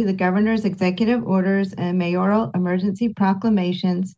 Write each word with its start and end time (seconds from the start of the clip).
to 0.00 0.06
the 0.06 0.12
governor's 0.14 0.64
executive 0.64 1.22
orders 1.26 1.74
and 1.74 1.98
mayoral 1.98 2.50
emergency 2.54 3.10
proclamations 3.10 4.16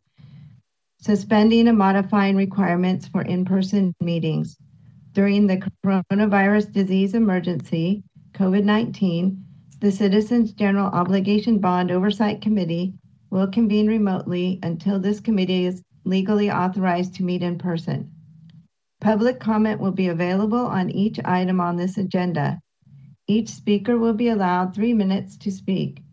suspending 1.01 1.67
and 1.67 1.77
modifying 1.77 2.37
requirements 2.37 3.05
for 3.05 3.23
in-person 3.23 3.93
meetings. 3.99 4.55
During 5.11 5.45
the 5.45 5.61
coronavirus 5.85 6.71
disease 6.71 7.13
emergency, 7.13 8.01
COVID-19, 8.31 9.43
the 9.81 9.91
Citizens 9.91 10.53
General 10.53 10.87
Obligation 10.87 11.59
Bond 11.59 11.91
Oversight 11.91 12.41
Committee 12.41 12.93
will 13.29 13.47
convene 13.47 13.87
remotely 13.87 14.59
until 14.63 14.99
this 14.99 15.19
committee 15.19 15.65
is 15.65 15.83
legally 16.05 16.49
authorized 16.49 17.13
to 17.15 17.25
meet 17.25 17.43
in 17.43 17.57
person. 17.57 18.09
Public 19.01 19.41
comment 19.41 19.81
will 19.81 19.91
be 19.91 20.07
available 20.07 20.65
on 20.65 20.89
each 20.91 21.19
item 21.25 21.59
on 21.59 21.75
this 21.75 21.97
agenda. 21.97 22.61
Each 23.27 23.49
speaker 23.49 23.97
will 23.97 24.13
be 24.13 24.27
allowed 24.27 24.75
three 24.75 24.93
minutes 24.93 25.37
to 25.37 25.51
speak. 25.51 26.03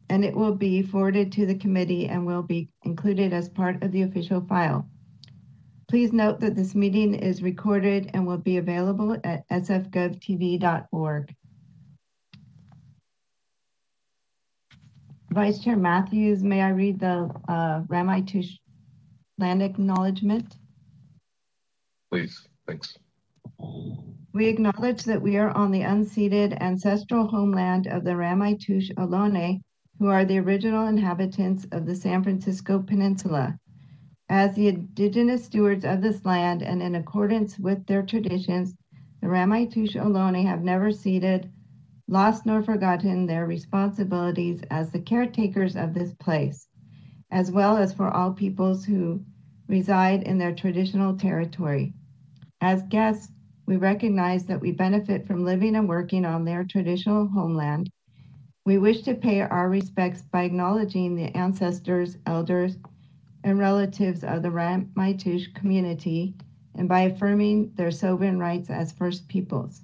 and 0.10 0.26
it 0.26 0.36
will 0.36 0.54
be 0.54 0.82
forwarded 0.82 1.32
to 1.32 1.46
the 1.46 1.56
committee 1.56 2.10
and 2.10 2.26
will 2.26 2.44
be 2.44 2.68
included 2.84 3.32
as 3.32 3.48
part 3.48 3.82
of 3.82 3.94
the 3.94 4.02
official 4.02 4.42
file. 4.42 4.86
Please 5.88 6.12
note 6.12 6.42
that 6.42 6.58
this 6.58 6.76
meeting 6.76 7.14
is 7.14 7.42
recorded 7.42 8.12
and 8.14 8.28
will 8.28 8.38
be 8.38 8.58
available 8.58 9.16
at 9.24 9.48
sfgovtv.org. 9.48 11.34
Vice 15.32 15.64
Chair 15.64 15.78
Matthews, 15.78 16.44
may 16.44 16.60
I 16.60 16.72
read 16.72 17.00
the 17.00 17.32
uh, 17.48 17.84
Ramaytush 17.84 18.60
land 19.38 19.64
acknowledgement? 19.64 20.58
Please, 22.12 22.46
thanks. 22.68 22.98
We 24.38 24.50
acknowledge 24.50 25.04
that 25.06 25.24
we 25.24 25.36
are 25.38 25.50
on 25.50 25.72
the 25.72 25.82
unceded 25.82 26.62
ancestral 26.62 27.26
homeland 27.26 27.88
of 27.88 28.04
the 28.04 28.12
Ramaytush 28.12 28.94
Ohlone, 28.94 29.62
who 29.98 30.06
are 30.10 30.26
the 30.26 30.38
original 30.38 30.86
inhabitants 30.86 31.66
of 31.72 31.88
the 31.88 31.96
San 31.96 32.22
Francisco 32.22 32.78
Peninsula. 32.84 33.58
As 34.30 34.54
the 34.54 34.68
indigenous 34.68 35.46
stewards 35.46 35.84
of 35.84 36.04
this 36.04 36.24
land 36.24 36.62
and 36.62 36.84
in 36.84 36.94
accordance 36.94 37.58
with 37.58 37.84
their 37.88 38.04
traditions, 38.04 38.76
the 39.22 39.28
Ramaytush 39.28 39.96
Ohlone 39.96 40.46
have 40.46 40.62
never 40.62 40.92
ceded, 40.92 41.50
lost 42.08 42.46
nor 42.46 42.62
forgotten 42.62 43.26
their 43.26 43.48
responsibilities 43.48 44.62
as 44.70 44.92
the 44.92 45.00
caretakers 45.00 45.76
of 45.76 45.96
this 45.96 46.14
place, 46.14 46.68
as 47.32 47.52
well 47.52 47.76
as 47.76 47.92
for 47.92 48.12
all 48.12 48.34
peoples 48.34 48.86
who 48.86 49.20
reside 49.68 50.22
in 50.22 50.38
their 50.38 50.54
traditional 50.54 51.18
territory. 51.18 51.96
As 52.62 52.84
guests, 52.84 53.32
we 53.68 53.76
recognize 53.76 54.46
that 54.46 54.62
we 54.62 54.72
benefit 54.72 55.28
from 55.28 55.44
living 55.44 55.76
and 55.76 55.88
working 55.88 56.26
on 56.26 56.46
their 56.46 56.64
traditional 56.64 57.28
homeland. 57.28 57.92
We 58.66 58.78
wish 58.78 59.02
to 59.04 59.14
pay 59.14 59.42
our 59.42 59.70
respects 59.70 60.22
by 60.22 60.44
acknowledging 60.44 61.16
the 61.16 61.36
ancestors, 61.38 62.18
elders, 62.26 62.78
and 63.44 63.60
relatives 63.60 64.24
of 64.24 64.42
the 64.42 64.50
Ramaytush 64.50 65.54
community 65.54 66.34
and 66.76 66.88
by 66.88 67.02
affirming 67.02 67.74
their 67.76 67.92
sovereign 67.92 68.40
rights 68.40 68.70
as 68.70 68.94
First 68.94 69.28
Peoples. 69.28 69.82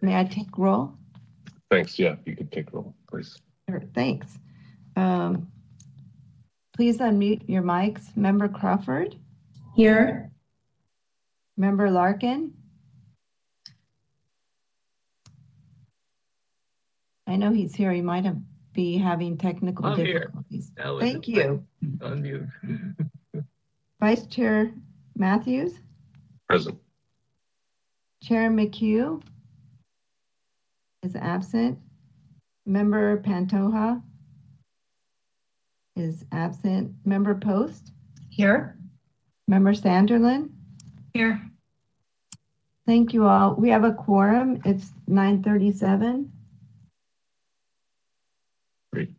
May 0.00 0.18
I 0.18 0.24
take 0.24 0.58
roll? 0.58 0.94
Thanks. 1.70 1.98
Yeah, 1.98 2.16
you 2.24 2.34
can 2.34 2.48
take 2.48 2.72
roll, 2.72 2.94
please. 3.10 3.36
Sure, 3.68 3.82
thanks. 3.94 4.38
Um, 4.96 5.48
please 6.78 6.98
unmute 6.98 7.42
your 7.48 7.60
mics. 7.60 8.16
Member 8.16 8.46
Crawford? 8.46 9.16
Here. 9.74 10.30
Member 11.56 11.90
Larkin? 11.90 12.52
I 17.26 17.34
know 17.34 17.50
he's 17.50 17.74
here. 17.74 17.90
He 17.90 18.00
might 18.00 18.24
have 18.24 18.38
be 18.74 18.96
having 18.96 19.36
technical 19.36 19.86
I'm 19.86 19.96
here. 19.96 20.20
difficulties. 20.20 20.70
That 20.76 20.96
Thank 21.00 21.26
you. 21.26 21.64
Unmute. 21.98 22.48
Vice 24.00 24.26
Chair 24.26 24.72
Matthews? 25.16 25.72
Present. 26.48 26.78
Chair 28.22 28.52
McHugh 28.52 29.20
is 31.02 31.16
absent. 31.16 31.80
Member 32.66 33.20
Pantoja 33.20 34.00
is 35.98 36.24
absent. 36.32 36.92
Member 37.04 37.34
Post? 37.34 37.92
Here. 38.28 38.76
Member 39.46 39.72
Sanderlin? 39.72 40.50
Here. 41.14 41.40
Thank 42.86 43.12
you 43.12 43.26
all. 43.26 43.54
We 43.54 43.68
have 43.70 43.84
a 43.84 43.92
quorum. 43.92 44.60
It's 44.64 44.92
9:37. 45.08 46.28
Great. 48.92 49.10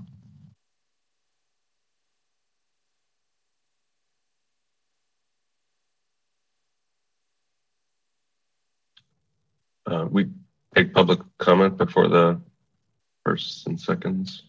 Uh, 9.91 10.07
we 10.09 10.29
take 10.75 10.95
public 10.95 11.19
comment 11.39 11.77
before 11.77 12.09
the 12.09 12.41
firsts 13.25 13.67
and 13.67 13.81
seconds. 13.81 14.45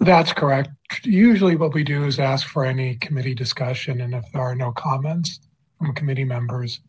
That's 0.00 0.32
correct. 0.32 0.70
Usually 1.04 1.56
what 1.56 1.74
we 1.74 1.84
do 1.84 2.04
is 2.04 2.18
ask 2.18 2.46
for 2.46 2.64
any 2.64 2.96
committee 2.96 3.34
discussion, 3.34 4.00
and 4.00 4.14
if 4.14 4.24
there 4.32 4.42
are 4.42 4.54
no 4.54 4.72
comments 4.72 5.40
from 5.78 5.94
committee 5.94 6.24
members, 6.24 6.80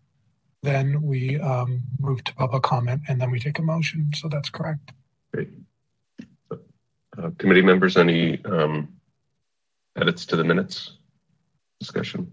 then 0.63 1.01
we 1.01 1.39
um, 1.39 1.81
move 1.99 2.23
to 2.23 2.35
public 2.35 2.63
comment 2.63 3.01
and 3.07 3.19
then 3.19 3.31
we 3.31 3.39
take 3.39 3.59
a 3.59 3.61
motion. 3.61 4.09
So 4.15 4.27
that's 4.27 4.49
correct. 4.49 4.91
Great. 5.33 5.49
Uh, 6.51 7.31
committee 7.37 7.61
members, 7.61 7.97
any 7.97 8.43
um, 8.45 8.89
edits 9.95 10.25
to 10.27 10.35
the 10.35 10.43
minutes 10.43 10.93
discussion? 11.79 12.31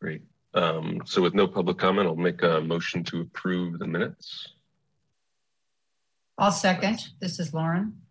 Great. 0.00 0.22
Um, 0.52 1.00
so 1.04 1.22
with 1.22 1.34
no 1.34 1.48
public 1.48 1.78
comment, 1.78 2.06
I'll 2.06 2.16
make 2.16 2.42
a 2.42 2.60
motion 2.60 3.02
to 3.04 3.22
approve 3.22 3.78
the 3.78 3.86
minutes. 3.86 4.54
I'll 6.36 6.52
second. 6.52 7.08
This 7.20 7.38
is 7.38 7.54
Lauren. 7.54 8.03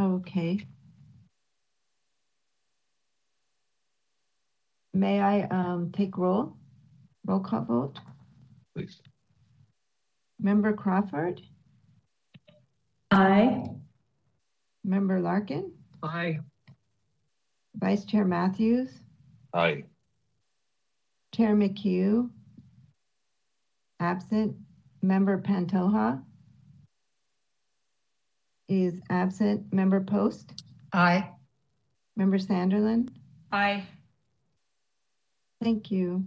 Okay. 0.00 0.66
May 4.94 5.20
I 5.20 5.42
um, 5.42 5.92
take 5.92 6.16
roll? 6.16 6.56
Roll 7.26 7.40
call 7.40 7.64
vote? 7.64 7.98
Please. 8.74 9.00
Member 10.40 10.72
Crawford? 10.72 11.42
Aye. 13.10 13.64
Member 14.84 15.20
Larkin? 15.20 15.70
Aye. 16.02 16.38
Vice 17.76 18.06
Chair 18.06 18.24
Matthews? 18.24 18.90
Aye. 19.52 19.84
Chair 21.34 21.54
McHugh? 21.54 22.30
Absent. 24.00 24.56
Member 25.02 25.38
Pantoja? 25.42 26.22
Is 28.70 29.00
absent. 29.10 29.72
Member 29.72 30.00
Post? 30.00 30.62
Aye. 30.92 31.28
Member 32.16 32.38
Sanderlin? 32.38 33.08
Aye. 33.50 33.82
Thank 35.60 35.90
you. 35.90 36.24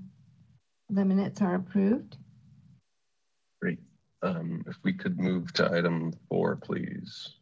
The 0.90 1.06
minutes 1.06 1.42
are 1.42 1.56
approved. 1.56 2.18
Great. 3.62 3.80
Um, 4.24 4.62
if 4.68 4.76
we 4.84 4.92
could 4.92 5.18
move 5.18 5.54
to 5.54 5.72
item 5.72 6.12
four, 6.28 6.58
please. 6.58 7.36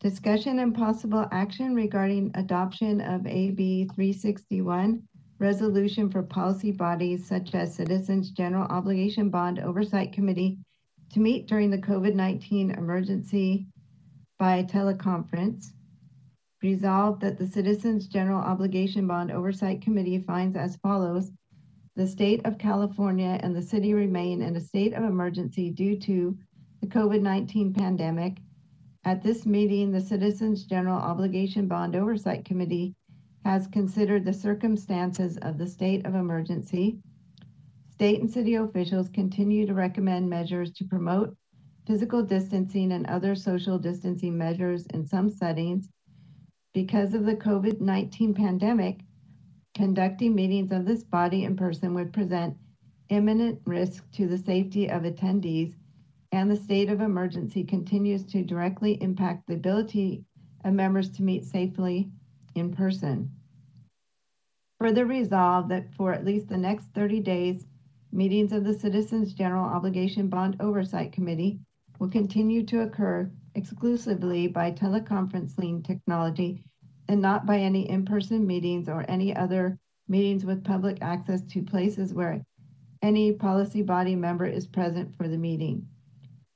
Discussion 0.00 0.58
and 0.58 0.74
possible 0.74 1.26
action 1.32 1.74
regarding 1.74 2.32
adoption 2.34 3.00
of 3.00 3.26
AB 3.26 3.86
361, 3.94 5.02
resolution 5.38 6.10
for 6.10 6.22
policy 6.22 6.72
bodies 6.72 7.26
such 7.26 7.54
as 7.54 7.74
Citizens 7.74 8.32
General 8.32 8.66
Obligation 8.68 9.30
Bond 9.30 9.60
Oversight 9.60 10.12
Committee 10.12 10.58
to 11.12 11.20
meet 11.20 11.46
during 11.46 11.70
the 11.70 11.78
COVID-19 11.78 12.76
emergency 12.76 13.66
by 14.38 14.62
teleconference. 14.62 15.72
Resolved 16.62 17.20
that 17.20 17.38
the 17.38 17.46
Citizens 17.46 18.06
General 18.06 18.40
Obligation 18.40 19.06
Bond 19.06 19.30
Oversight 19.30 19.82
Committee 19.82 20.18
finds 20.18 20.56
as 20.56 20.76
follows. 20.76 21.30
The 21.94 22.06
state 22.06 22.40
of 22.44 22.58
California 22.58 23.38
and 23.42 23.54
the 23.54 23.62
city 23.62 23.94
remain 23.94 24.42
in 24.42 24.56
a 24.56 24.60
state 24.60 24.92
of 24.92 25.04
emergency 25.04 25.70
due 25.70 25.98
to 26.00 26.36
the 26.80 26.86
COVID-19 26.86 27.76
pandemic. 27.76 28.38
At 29.04 29.22
this 29.22 29.46
meeting, 29.46 29.92
the 29.92 30.00
Citizens 30.00 30.64
General 30.64 30.98
Obligation 30.98 31.68
Bond 31.68 31.94
Oversight 31.94 32.44
Committee 32.44 32.94
has 33.44 33.68
considered 33.68 34.24
the 34.24 34.34
circumstances 34.34 35.38
of 35.38 35.56
the 35.56 35.66
state 35.66 36.04
of 36.04 36.14
emergency. 36.14 36.98
State 37.96 38.20
and 38.20 38.30
city 38.30 38.56
officials 38.56 39.08
continue 39.08 39.64
to 39.64 39.72
recommend 39.72 40.28
measures 40.28 40.70
to 40.70 40.84
promote 40.84 41.34
physical 41.86 42.22
distancing 42.22 42.92
and 42.92 43.06
other 43.06 43.34
social 43.34 43.78
distancing 43.78 44.36
measures 44.36 44.84
in 44.92 45.02
some 45.02 45.30
settings. 45.30 45.88
Because 46.74 47.14
of 47.14 47.24
the 47.24 47.36
COVID 47.36 47.80
19 47.80 48.34
pandemic, 48.34 49.00
conducting 49.74 50.34
meetings 50.34 50.72
of 50.72 50.84
this 50.84 51.04
body 51.04 51.44
in 51.44 51.56
person 51.56 51.94
would 51.94 52.12
present 52.12 52.54
imminent 53.08 53.62
risk 53.64 54.04
to 54.10 54.26
the 54.28 54.36
safety 54.36 54.90
of 54.90 55.04
attendees, 55.04 55.74
and 56.32 56.50
the 56.50 56.56
state 56.56 56.90
of 56.90 57.00
emergency 57.00 57.64
continues 57.64 58.26
to 58.26 58.44
directly 58.44 59.02
impact 59.02 59.46
the 59.46 59.54
ability 59.54 60.22
of 60.66 60.74
members 60.74 61.08
to 61.12 61.22
meet 61.22 61.46
safely 61.46 62.10
in 62.54 62.74
person. 62.74 63.30
Further 64.78 65.06
resolved 65.06 65.70
that 65.70 65.94
for 65.94 66.12
at 66.12 66.26
least 66.26 66.50
the 66.50 66.58
next 66.58 66.92
30 66.92 67.20
days, 67.20 67.66
meetings 68.16 68.50
of 68.50 68.64
the 68.64 68.72
Citizens 68.72 69.34
General 69.34 69.66
Obligation 69.66 70.28
Bond 70.28 70.56
Oversight 70.58 71.12
Committee 71.12 71.60
will 71.98 72.08
continue 72.08 72.64
to 72.64 72.80
occur 72.80 73.30
exclusively 73.54 74.48
by 74.48 74.72
teleconferencing 74.72 75.84
technology 75.84 76.64
and 77.08 77.20
not 77.20 77.44
by 77.44 77.58
any 77.58 77.86
in-person 77.90 78.46
meetings 78.46 78.88
or 78.88 79.04
any 79.06 79.36
other 79.36 79.78
meetings 80.08 80.46
with 80.46 80.64
public 80.64 80.96
access 81.02 81.42
to 81.42 81.62
places 81.62 82.14
where 82.14 82.42
any 83.02 83.32
policy 83.32 83.82
body 83.82 84.16
member 84.16 84.46
is 84.46 84.66
present 84.66 85.14
for 85.14 85.28
the 85.28 85.36
meeting. 85.36 85.86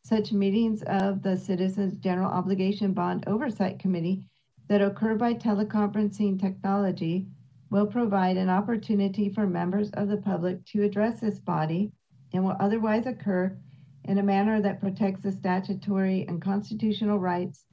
Such 0.02 0.33
meetings 0.33 0.83
of 0.85 1.23
the 1.23 1.37
Citizens 1.37 1.93
General 1.97 2.31
Obligation 2.31 2.95
Bond 2.95 3.25
Oversight 3.26 3.79
Committee 3.79 4.25
that 4.69 4.81
occur 4.81 5.14
by 5.14 5.35
teleconferencing 5.35 6.40
technology 6.40 7.26
will 7.71 7.87
provide 7.87 8.37
an 8.37 8.50
opportunity 8.50 9.29
for 9.29 9.47
members 9.47 9.91
of 9.91 10.09
the 10.09 10.17
public 10.17 10.65
to 10.67 10.83
address 10.83 11.21
this 11.21 11.39
body 11.39 11.93
and 12.33 12.45
will 12.45 12.57
otherwise 12.61 13.07
occur 13.07 13.57
in 14.05 14.19
a 14.19 14.23
manner 14.23 14.61
that 14.61 14.81
protects 14.81 15.23
the 15.23 15.33
statutory 15.33 16.25
and 16.29 16.43
constitutional 16.43 17.19
rights 17.19 17.65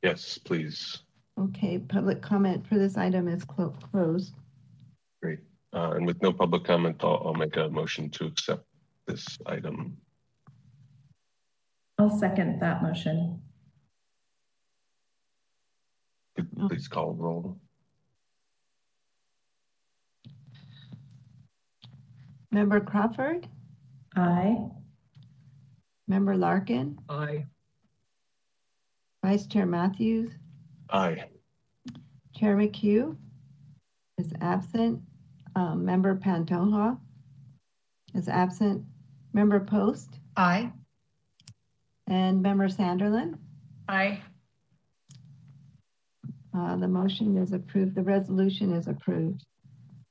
Yes, 0.03 0.39
please. 0.39 1.03
Okay, 1.39 1.79
public 1.79 2.23
comment 2.23 2.67
for 2.67 2.77
this 2.77 2.97
item 2.97 3.29
is 3.29 3.45
clo- 3.45 3.77
closed. 3.93 4.35
Great. 5.23 5.41
Uh, 5.75 5.93
and 5.93 6.07
with 6.07 6.21
no 6.23 6.33
public 6.33 6.65
comment, 6.65 6.97
I'll, 7.05 7.23
I'll 7.27 7.35
make 7.35 7.57
a 7.57 7.69
motion 7.69 8.09
to 8.11 8.25
accept 8.27 8.65
this 9.07 9.27
item. 9.47 9.97
I'll 12.03 12.11
second 12.19 12.59
that 12.59 12.83
motion. 12.83 13.41
Could 16.35 16.49
you 16.57 16.69
Please 16.69 16.89
call 16.89 17.13
roll. 17.15 17.61
Member 22.51 22.81
Crawford, 22.81 23.47
Aye. 24.17 24.57
Member 26.09 26.37
Larkin, 26.37 26.99
Aye. 27.09 27.47
Vice 29.25 29.47
Chair 29.47 29.67
Matthews, 29.67 30.33
Aye. 30.91 31.27
Chair 32.35 32.57
McHugh 32.57 33.17
is 34.19 34.33
absent. 34.41 35.01
Um, 35.55 35.85
Member 35.85 36.17
Pantoja 36.17 36.99
is 38.17 38.29
absent. 38.29 38.83
Member 39.33 39.61
Post 39.61 40.19
Aye. 40.37 40.73
And 42.09 42.43
Member 42.43 42.69
Sanderlin. 42.69 43.39
Aye. 43.89 44.21
Uh, 46.57 46.77
the 46.77 46.89
motion 46.89 47.37
is 47.39 47.53
approved. 47.53 47.95
The 47.95 48.03
resolution 48.03 48.73
is 48.73 48.87
approved 48.87 49.45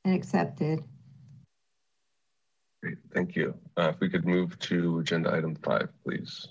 and 0.06 0.16
accepted. 0.16 0.84
Great. 2.82 2.98
Thank 3.14 3.36
you. 3.36 3.54
Uh, 3.78 3.92
if 3.94 4.00
we 4.00 4.10
could 4.10 4.26
move 4.26 4.58
to 4.60 5.00
agenda 5.00 5.32
item 5.32 5.56
five, 5.56 5.90
please. 6.04 6.48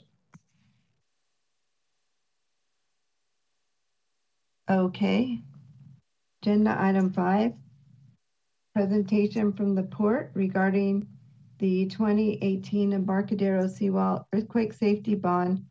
Okay. 4.71 5.41
Agenda 6.43 6.77
item 6.79 7.13
five, 7.13 7.53
presentation 8.73 9.53
from 9.53 9.75
the 9.75 9.83
port 9.83 10.31
regarding 10.35 11.07
the 11.61 11.85
2018 11.87 12.95
Embarcadero 12.95 13.67
Seawall 13.67 14.27
Earthquake 14.33 14.73
Safety 14.73 15.15
Bond, 15.15 15.63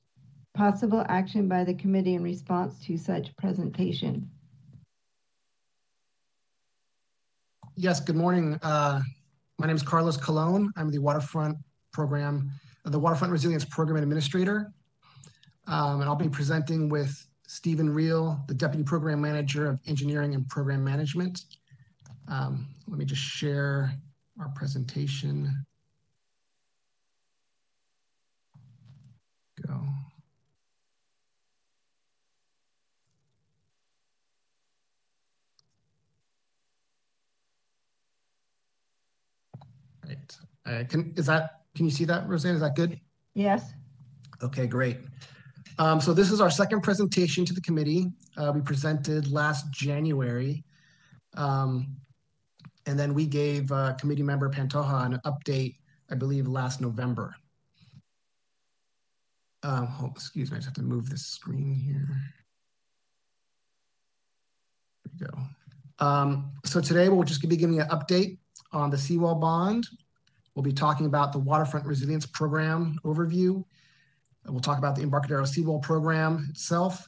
possible 0.54 1.04
action 1.10 1.48
by 1.50 1.64
the 1.64 1.74
committee 1.74 2.14
in 2.14 2.24
response 2.24 2.80
to 2.86 2.96
such 2.96 3.36
presentation. 3.38 4.30
Yes, 7.76 8.00
good 8.00 8.16
morning. 8.16 8.60
Uh, 8.62 9.02
My 9.58 9.66
name 9.68 9.76
is 9.76 9.82
Carlos 9.82 10.16
Colon. 10.16 10.72
I'm 10.78 10.92
the 10.92 11.00
Waterfront 11.00 11.58
Program, 11.92 12.52
the 12.86 13.00
Waterfront 13.00 13.32
Resilience 13.34 13.66
Program 13.66 13.98
Administrator. 14.02 14.72
Um, 15.66 16.02
And 16.02 16.04
I'll 16.04 16.16
be 16.16 16.30
presenting 16.30 16.88
with 16.88 17.26
Stephen 17.48 17.90
Reel, 17.90 18.40
the 18.48 18.54
Deputy 18.54 18.84
Program 18.84 19.20
Manager 19.22 19.68
of 19.68 19.80
Engineering 19.88 20.36
and 20.36 20.48
Program 20.50 20.84
Management. 20.84 21.46
Um, 22.28 22.68
Let 22.88 23.00
me 23.00 23.06
just 23.06 23.24
share 23.24 23.92
our 24.40 24.50
presentation. 24.50 25.66
Go. 29.68 29.82
Right. 40.08 40.38
Uh, 40.70 40.84
Can, 40.84 41.14
is 41.18 41.26
that, 41.26 41.62
can 41.76 41.86
you 41.86 41.92
see 41.92 42.06
that, 42.06 42.28
Roseanne? 42.28 42.54
Is 42.54 42.62
that 42.62 42.76
good? 42.76 43.00
Yes? 43.34 43.74
Okay, 44.44 44.68
great. 44.68 44.98
Um, 45.80 46.00
so 46.00 46.14
this 46.14 46.32
is 46.32 46.42
our 46.42 46.52
second 46.52 46.82
presentation 46.82 47.46
to 47.46 47.54
the 47.54 47.62
committee. 47.62 48.12
Uh, 48.38 48.52
we 48.54 48.62
presented 48.62 49.32
last 49.32 49.72
January. 49.72 50.64
Um, 51.36 51.96
and 52.86 53.00
then 53.00 53.14
we 53.14 53.26
gave 53.26 53.72
uh, 53.72 53.94
committee 53.94 54.24
member 54.24 54.50
Pantoja 54.50 55.06
an 55.06 55.20
update, 55.26 55.78
I 56.12 56.16
believe, 56.16 56.48
last 56.48 56.82
November. 56.82 57.36
Um, 59.64 59.88
hold, 59.88 60.12
excuse 60.12 60.52
me, 60.52 60.56
I 60.56 60.60
just 60.60 60.68
have 60.68 60.76
to 60.76 60.84
move 60.84 61.10
this 61.10 61.26
screen 61.26 61.74
here. 61.74 62.10
There 65.06 65.14
we 65.14 65.28
go. 65.28 66.06
Um, 66.06 66.52
so 66.66 66.80
today 66.80 67.10
we'll 67.10 67.24
just 67.24 67.48
be 67.48 67.58
giving 67.58 67.80
an 67.80 67.88
update 67.90 68.38
on 68.72 68.90
the 68.90 68.98
seawall 68.98 69.36
bond. 69.36 69.88
We'll 70.60 70.66
be 70.66 70.74
talking 70.74 71.06
about 71.06 71.32
the 71.32 71.40
waterfront 71.40 71.86
resilience 71.86 72.26
program 72.26 73.00
overview. 73.06 73.64
We'll 74.46 74.60
talk 74.60 74.78
about 74.78 74.94
the 74.98 75.04
Embarcadero 75.04 75.46
Seawall 75.46 75.80
Program 75.80 76.48
itself, 76.50 77.08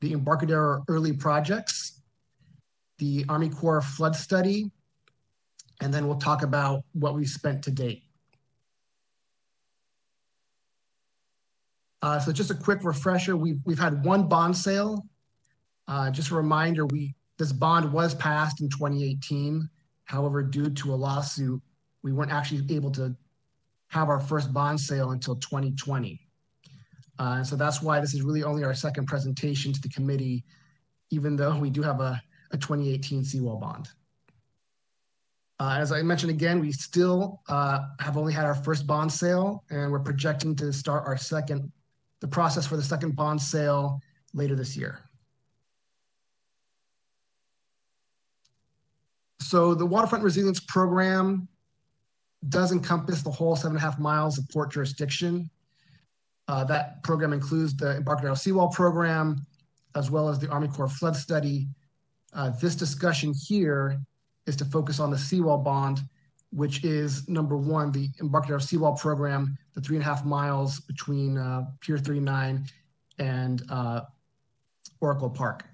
the 0.00 0.14
Embarcadero 0.14 0.82
early 0.88 1.12
projects, 1.12 2.00
the 2.96 3.26
Army 3.28 3.50
Corps 3.50 3.82
flood 3.82 4.16
study, 4.16 4.70
and 5.82 5.92
then 5.92 6.06
we'll 6.06 6.16
talk 6.16 6.42
about 6.42 6.82
what 6.94 7.14
we've 7.14 7.28
spent 7.28 7.62
to 7.64 7.70
date. 7.70 8.04
Uh, 12.00 12.18
so 12.18 12.32
just 12.32 12.50
a 12.50 12.54
quick 12.54 12.84
refresher, 12.84 13.36
we've, 13.36 13.60
we've 13.66 13.78
had 13.78 14.02
one 14.02 14.28
bond 14.28 14.56
sale. 14.56 15.04
Uh, 15.88 16.10
just 16.10 16.30
a 16.30 16.34
reminder, 16.34 16.86
we 16.86 17.14
this 17.36 17.52
bond 17.52 17.92
was 17.92 18.14
passed 18.14 18.62
in 18.62 18.70
2018. 18.70 19.68
However, 20.04 20.42
due 20.42 20.70
to 20.70 20.94
a 20.94 20.96
lawsuit, 20.96 21.60
we 22.06 22.12
weren't 22.12 22.30
actually 22.30 22.64
able 22.72 22.92
to 22.92 23.12
have 23.88 24.08
our 24.08 24.20
first 24.20 24.52
bond 24.52 24.80
sale 24.80 25.10
until 25.10 25.34
2020. 25.34 26.20
Uh, 27.18 27.42
so 27.42 27.56
that's 27.56 27.82
why 27.82 27.98
this 27.98 28.14
is 28.14 28.22
really 28.22 28.44
only 28.44 28.62
our 28.62 28.74
second 28.74 29.06
presentation 29.06 29.72
to 29.72 29.80
the 29.80 29.88
committee, 29.88 30.44
even 31.10 31.34
though 31.34 31.58
we 31.58 31.68
do 31.68 31.82
have 31.82 32.00
a, 32.00 32.22
a 32.52 32.56
2018 32.56 33.24
seawall 33.24 33.56
bond. 33.56 33.88
Uh, 35.58 35.78
as 35.80 35.90
I 35.90 36.00
mentioned 36.02 36.30
again, 36.30 36.60
we 36.60 36.70
still 36.70 37.40
uh, 37.48 37.80
have 37.98 38.16
only 38.16 38.32
had 38.32 38.44
our 38.44 38.54
first 38.54 38.86
bond 38.86 39.10
sale, 39.10 39.64
and 39.70 39.90
we're 39.90 39.98
projecting 39.98 40.54
to 40.56 40.72
start 40.72 41.08
our 41.08 41.16
second, 41.16 41.72
the 42.20 42.28
process 42.28 42.68
for 42.68 42.76
the 42.76 42.84
second 42.84 43.16
bond 43.16 43.42
sale 43.42 44.00
later 44.32 44.54
this 44.54 44.76
year. 44.76 45.00
So 49.40 49.74
the 49.74 49.86
Waterfront 49.86 50.22
Resilience 50.22 50.60
Program 50.60 51.48
does 52.48 52.72
encompass 52.72 53.22
the 53.22 53.30
whole 53.30 53.56
seven 53.56 53.76
and 53.76 53.78
a 53.78 53.80
half 53.80 53.98
miles 53.98 54.38
of 54.38 54.48
port 54.48 54.72
jurisdiction. 54.72 55.50
Uh, 56.48 56.64
that 56.64 57.02
program 57.02 57.32
includes 57.32 57.76
the 57.76 57.96
Embarcadero 57.96 58.34
Seawall 58.34 58.68
Program, 58.68 59.44
as 59.94 60.10
well 60.10 60.28
as 60.28 60.38
the 60.38 60.48
Army 60.48 60.68
Corps 60.68 60.88
Flood 60.88 61.16
Study. 61.16 61.66
Uh, 62.32 62.50
this 62.60 62.76
discussion 62.76 63.32
here 63.34 64.00
is 64.46 64.56
to 64.56 64.64
focus 64.64 65.00
on 65.00 65.10
the 65.10 65.18
seawall 65.18 65.58
bond, 65.58 66.00
which 66.50 66.84
is 66.84 67.28
number 67.28 67.56
one, 67.56 67.90
the 67.90 68.08
Embarcadero 68.20 68.58
Seawall 68.58 68.96
Program, 68.96 69.56
the 69.74 69.80
three 69.80 69.96
and 69.96 70.02
a 70.02 70.08
half 70.08 70.24
miles 70.24 70.80
between 70.80 71.36
uh, 71.36 71.64
Pier 71.80 71.98
39 71.98 72.66
and 73.18 73.62
uh, 73.70 74.02
Oracle 75.00 75.30
Park. 75.30 75.64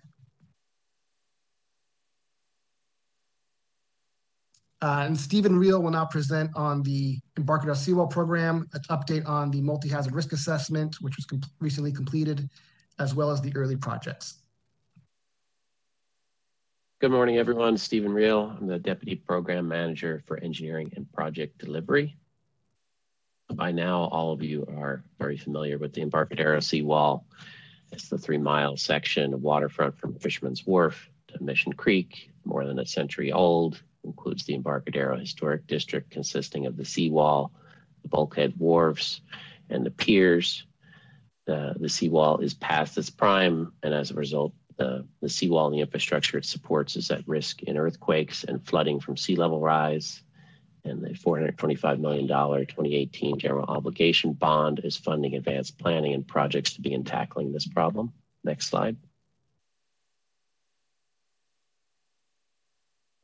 Uh, 4.83 5.05
and 5.07 5.19
Stephen 5.19 5.57
Reel 5.57 5.81
will 5.81 5.93
now 5.93 6.05
present 6.05 6.51
on 6.57 6.83
the 6.83 7.21
Embarcadero 7.37 7.75
Seawall 7.75 8.09
Program, 8.09 8.69
an 8.73 8.81
update 8.91 9.27
on 9.29 9.49
the 9.53 9.61
multi-hazard 9.61 10.12
risk 10.12 10.33
assessment, 10.33 10.97
which 11.01 11.15
was 11.15 11.25
com 11.25 11.41
recently 11.61 11.93
completed, 11.93 12.51
as 12.99 13.15
well 13.15 13.31
as 13.31 13.41
the 13.41 13.55
early 13.55 13.77
projects. 13.77 14.39
Good 17.01 17.12
morning, 17.12 17.39
everyone. 17.39 17.77
Stephen 17.77 18.12
Reel. 18.12 18.57
I'm 18.59 18.67
the 18.67 18.79
Deputy 18.81 19.15
Program 19.15 19.69
Manager 19.69 20.21
for 20.27 20.37
Engineering 20.39 20.93
and 20.97 21.11
Project 21.12 21.59
Delivery. 21.59 22.17
By 23.55 23.71
now, 23.71 24.09
all 24.11 24.33
of 24.33 24.43
you 24.43 24.67
are 24.77 25.05
very 25.21 25.37
familiar 25.37 25.79
with 25.79 25.93
the 25.93 26.03
Embarcadero 26.03 26.59
Seawall. 26.59 27.25
It's 27.93 28.09
the 28.09 28.19
three 28.19 28.39
mile 28.39 28.77
section 28.77 29.33
of 29.33 29.43
waterfront 29.43 29.97
from 29.97 30.15
Fisherman's 30.19 30.67
Wharf 30.67 31.09
to 31.29 31.41
Mission 31.41 31.73
Creek, 31.73 32.31
more 32.45 32.67
than 32.67 32.81
a 32.81 32.87
century 32.87 33.31
old, 33.31 33.81
includes 34.05 34.45
the 34.45 34.55
Embarcadero 34.55 35.19
Historic 35.19 35.67
District 35.67 36.11
consisting 36.11 36.67
of 36.67 36.77
the 36.77 36.85
seawall, 36.85 37.53
the 38.03 38.09
bulkhead 38.09 38.55
wharves, 38.59 39.21
and 39.71 39.85
the 39.85 39.91
piers. 39.91 40.67
The, 41.47 41.89
seawall 41.89 42.39
is 42.39 42.55
past 42.55 42.97
its 42.97 43.11
prime, 43.11 43.73
and 43.83 43.93
as 43.93 44.11
a 44.11 44.15
result, 44.15 44.55
the, 44.77 45.07
the 45.21 45.29
seawall 45.29 45.67
and 45.67 45.75
the 45.75 45.81
infrastructure 45.81 46.39
it 46.39 46.45
supports 46.45 46.97
is 46.97 47.11
at 47.11 47.27
risk 47.27 47.63
in 47.65 47.77
earthquakes 47.77 48.45
and 48.45 48.65
flooding 48.67 49.01
from 49.01 49.17
sea 49.17 49.37
level 49.37 49.61
rise. 49.61 50.23
And 50.85 51.03
the 51.03 51.11
$425 51.11 52.01
million 52.01 52.27
2018 52.27 53.39
general 53.39 53.67
obligation 53.67 54.33
bond 54.33 54.81
is 54.83 54.97
funding 54.97 55.35
advanced 55.35 55.79
planning 55.79 56.15
and 56.15 56.27
projects 56.27 56.75
to 56.75 56.81
begin 56.81 57.05
tackling 57.05 57.53
this 57.53 57.67
problem. 57.67 58.13
Next 58.43 58.69
slide. 58.69 58.97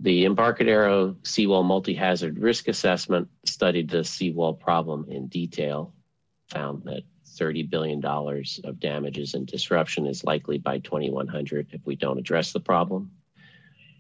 The 0.01 0.27
Embarcadero 0.27 1.17
Seawall 1.25 1.65
Multi-Hazard 1.65 2.39
Risk 2.39 2.69
Assessment 2.69 3.29
studied 3.45 3.91
the 3.91 4.05
seawall 4.05 4.55
problem 4.55 5.05
in 5.09 5.27
detail, 5.27 5.93
found 6.51 6.85
that 6.85 7.03
$30 7.27 7.69
billion 7.69 8.05
of 8.05 8.79
damages 8.79 9.35
and 9.35 9.47
disruption 9.47 10.07
is 10.07 10.23
likely 10.23 10.59
by 10.59 10.79
2100 10.79 11.69
if 11.73 11.81
we 11.85 11.97
don't 11.97 12.19
address 12.19 12.53
the 12.53 12.61
problem. 12.61 13.11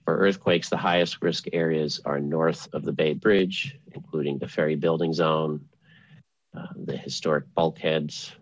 For 0.04 0.16
earthquakes, 0.16 0.68
the 0.68 0.76
highest 0.76 1.20
risk 1.20 1.46
areas 1.52 2.00
are 2.04 2.20
north 2.20 2.68
of 2.72 2.84
the 2.84 2.92
Bay 2.92 3.12
Bridge, 3.12 3.76
including 3.92 4.38
the 4.38 4.48
ferry 4.48 4.76
building 4.76 5.12
zone, 5.12 5.66
uh, 6.56 6.66
the 6.76 6.96
historic 6.96 7.52
bulkheads, 7.54 8.32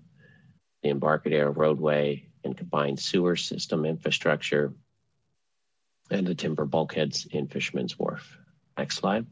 the 0.83 0.91
Embarcadero 0.91 1.53
roadway 1.53 2.29
and 2.45 2.57
combined 2.57 3.01
sewer 3.01 3.35
system 3.35 3.85
infrastructure, 3.87 4.75
and 6.11 6.27
the 6.27 6.35
timber 6.35 6.65
bulkheads 6.65 7.27
in 7.33 7.49
Fisherman's 7.49 7.99
Wharf. 7.99 8.39
Next 8.79 8.97
slide. 8.97 9.27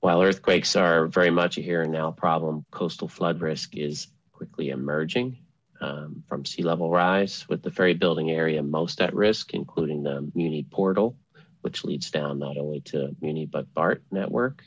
While 0.00 0.22
earthquakes 0.22 0.76
are 0.76 1.06
very 1.06 1.30
much 1.30 1.56
a 1.56 1.62
here 1.62 1.82
and 1.82 1.92
now 1.92 2.10
problem, 2.10 2.64
coastal 2.70 3.08
flood 3.08 3.40
risk 3.40 3.76
is 3.76 4.08
quickly 4.32 4.68
emerging 4.68 5.38
um, 5.80 6.22
from 6.28 6.44
sea 6.44 6.62
level 6.62 6.90
rise, 6.90 7.46
with 7.48 7.62
the 7.62 7.70
ferry 7.70 7.94
building 7.94 8.30
area 8.30 8.62
most 8.62 9.00
at 9.00 9.14
risk, 9.14 9.54
including 9.54 10.02
the 10.02 10.30
Muni 10.34 10.62
portal, 10.62 11.16
which 11.62 11.84
leads 11.84 12.10
down 12.10 12.38
not 12.38 12.56
only 12.56 12.80
to 12.80 13.16
Muni 13.20 13.46
but 13.46 13.72
BART 13.72 14.02
network. 14.10 14.62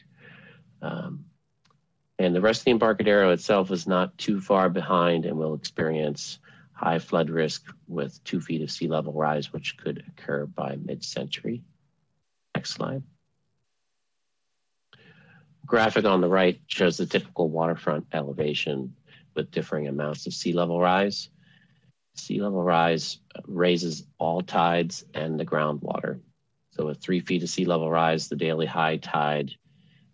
Um, 0.81 1.25
and 2.17 2.33
the 2.33 2.41
rest 2.41 2.61
of 2.61 2.65
the 2.65 2.71
Embarcadero 2.71 3.31
itself 3.31 3.71
is 3.71 3.87
not 3.87 4.17
too 4.17 4.41
far 4.41 4.69
behind 4.69 5.25
and 5.25 5.37
will 5.37 5.53
experience 5.53 6.39
high 6.75 6.99
flood 6.99 7.29
risk 7.29 7.73
with 7.87 8.23
two 8.23 8.39
feet 8.39 8.61
of 8.61 8.69
sea 8.69 8.87
level 8.87 9.13
rise, 9.13 9.51
which 9.51 9.77
could 9.77 10.03
occur 10.07 10.45
by 10.45 10.75
mid 10.75 11.03
century. 11.03 11.63
Next 12.55 12.71
slide 12.71 13.03
graphic 15.65 16.05
on 16.05 16.21
the 16.21 16.29
right 16.29 16.59
shows 16.67 16.97
the 16.97 17.05
typical 17.05 17.49
waterfront 17.49 18.05
elevation 18.13 18.95
with 19.35 19.51
differing 19.51 19.87
amounts 19.87 20.27
of 20.27 20.33
sea 20.33 20.53
level 20.53 20.79
rise. 20.79 21.29
Sea 22.15 22.41
level 22.41 22.63
rise 22.63 23.19
raises 23.47 24.05
all 24.17 24.41
tides 24.41 25.03
and 25.13 25.39
the 25.39 25.45
groundwater. 25.45 26.19
So 26.71 26.85
with 26.85 27.01
three 27.01 27.19
feet 27.19 27.43
of 27.43 27.49
sea 27.49 27.65
level 27.65 27.89
rise, 27.89 28.29
the 28.29 28.35
daily 28.35 28.65
high 28.65 28.97
tide 28.97 29.51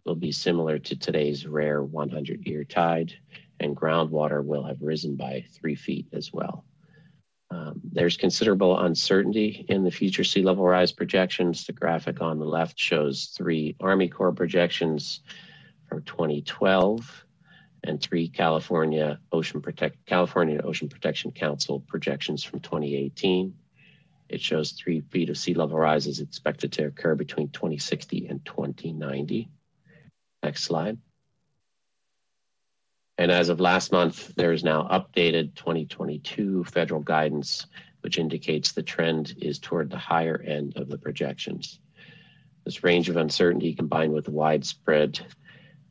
will 0.05 0.15
be 0.15 0.31
similar 0.31 0.79
to 0.79 0.95
today's 0.95 1.45
rare 1.45 1.83
100 1.83 2.47
year 2.47 2.63
tide, 2.63 3.13
and 3.61 3.77
groundwater 3.77 4.43
will 4.43 4.63
have 4.63 4.81
risen 4.81 5.15
by 5.15 5.45
three 5.53 5.75
feet 5.75 6.07
as 6.11 6.33
well. 6.33 6.65
Um, 7.51 7.81
there's 7.83 8.17
considerable 8.17 8.79
uncertainty 8.79 9.65
in 9.67 9.83
the 9.83 9.91
future 9.91 10.23
sea 10.23 10.41
level 10.41 10.65
rise 10.65 10.91
projections. 10.91 11.65
The 11.65 11.73
graphic 11.73 12.21
on 12.21 12.39
the 12.39 12.45
left 12.45 12.79
shows 12.79 13.33
three 13.37 13.75
Army 13.79 14.07
Corps 14.07 14.31
projections 14.31 15.19
from 15.87 16.01
2012 16.03 17.25
and 17.83 18.01
three 18.01 18.29
California 18.29 19.19
Ocean 19.31 19.61
Protect 19.61 20.05
California 20.05 20.61
Ocean 20.63 20.87
Protection 20.87 21.31
Council 21.31 21.81
projections 21.81 22.43
from 22.43 22.61
2018. 22.61 23.53
It 24.29 24.39
shows 24.39 24.71
three 24.71 25.01
feet 25.01 25.29
of 25.29 25.37
sea 25.37 25.53
level 25.53 25.77
rise 25.77 26.07
is 26.07 26.21
expected 26.21 26.71
to 26.73 26.85
occur 26.85 27.15
between 27.15 27.49
2060 27.49 28.27
and 28.27 28.45
2090. 28.45 29.49
Next 30.41 30.63
slide. 30.63 30.97
And 33.21 33.29
as 33.29 33.49
of 33.49 33.59
last 33.59 33.91
month, 33.91 34.33
there 34.33 34.51
is 34.51 34.63
now 34.63 34.87
updated 34.87 35.53
2022 35.53 36.63
federal 36.63 37.01
guidance, 37.01 37.67
which 37.99 38.17
indicates 38.17 38.71
the 38.71 38.81
trend 38.81 39.35
is 39.39 39.59
toward 39.59 39.91
the 39.91 39.97
higher 39.99 40.41
end 40.41 40.75
of 40.75 40.89
the 40.89 40.97
projections. 40.97 41.81
This 42.65 42.83
range 42.83 43.09
of 43.09 43.17
uncertainty 43.17 43.75
combined 43.75 44.11
with 44.11 44.27
widespread 44.27 45.19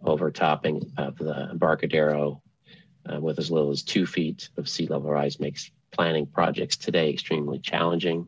overtopping 0.04 0.90
of 0.96 1.18
the 1.18 1.50
Embarcadero 1.52 2.42
uh, 3.08 3.20
with 3.20 3.38
as 3.38 3.48
little 3.48 3.70
as 3.70 3.84
two 3.84 4.06
feet 4.06 4.48
of 4.56 4.68
sea 4.68 4.88
level 4.88 5.12
rise 5.12 5.38
makes 5.38 5.70
planning 5.92 6.26
projects 6.26 6.76
today 6.76 7.10
extremely 7.10 7.60
challenging, 7.60 8.26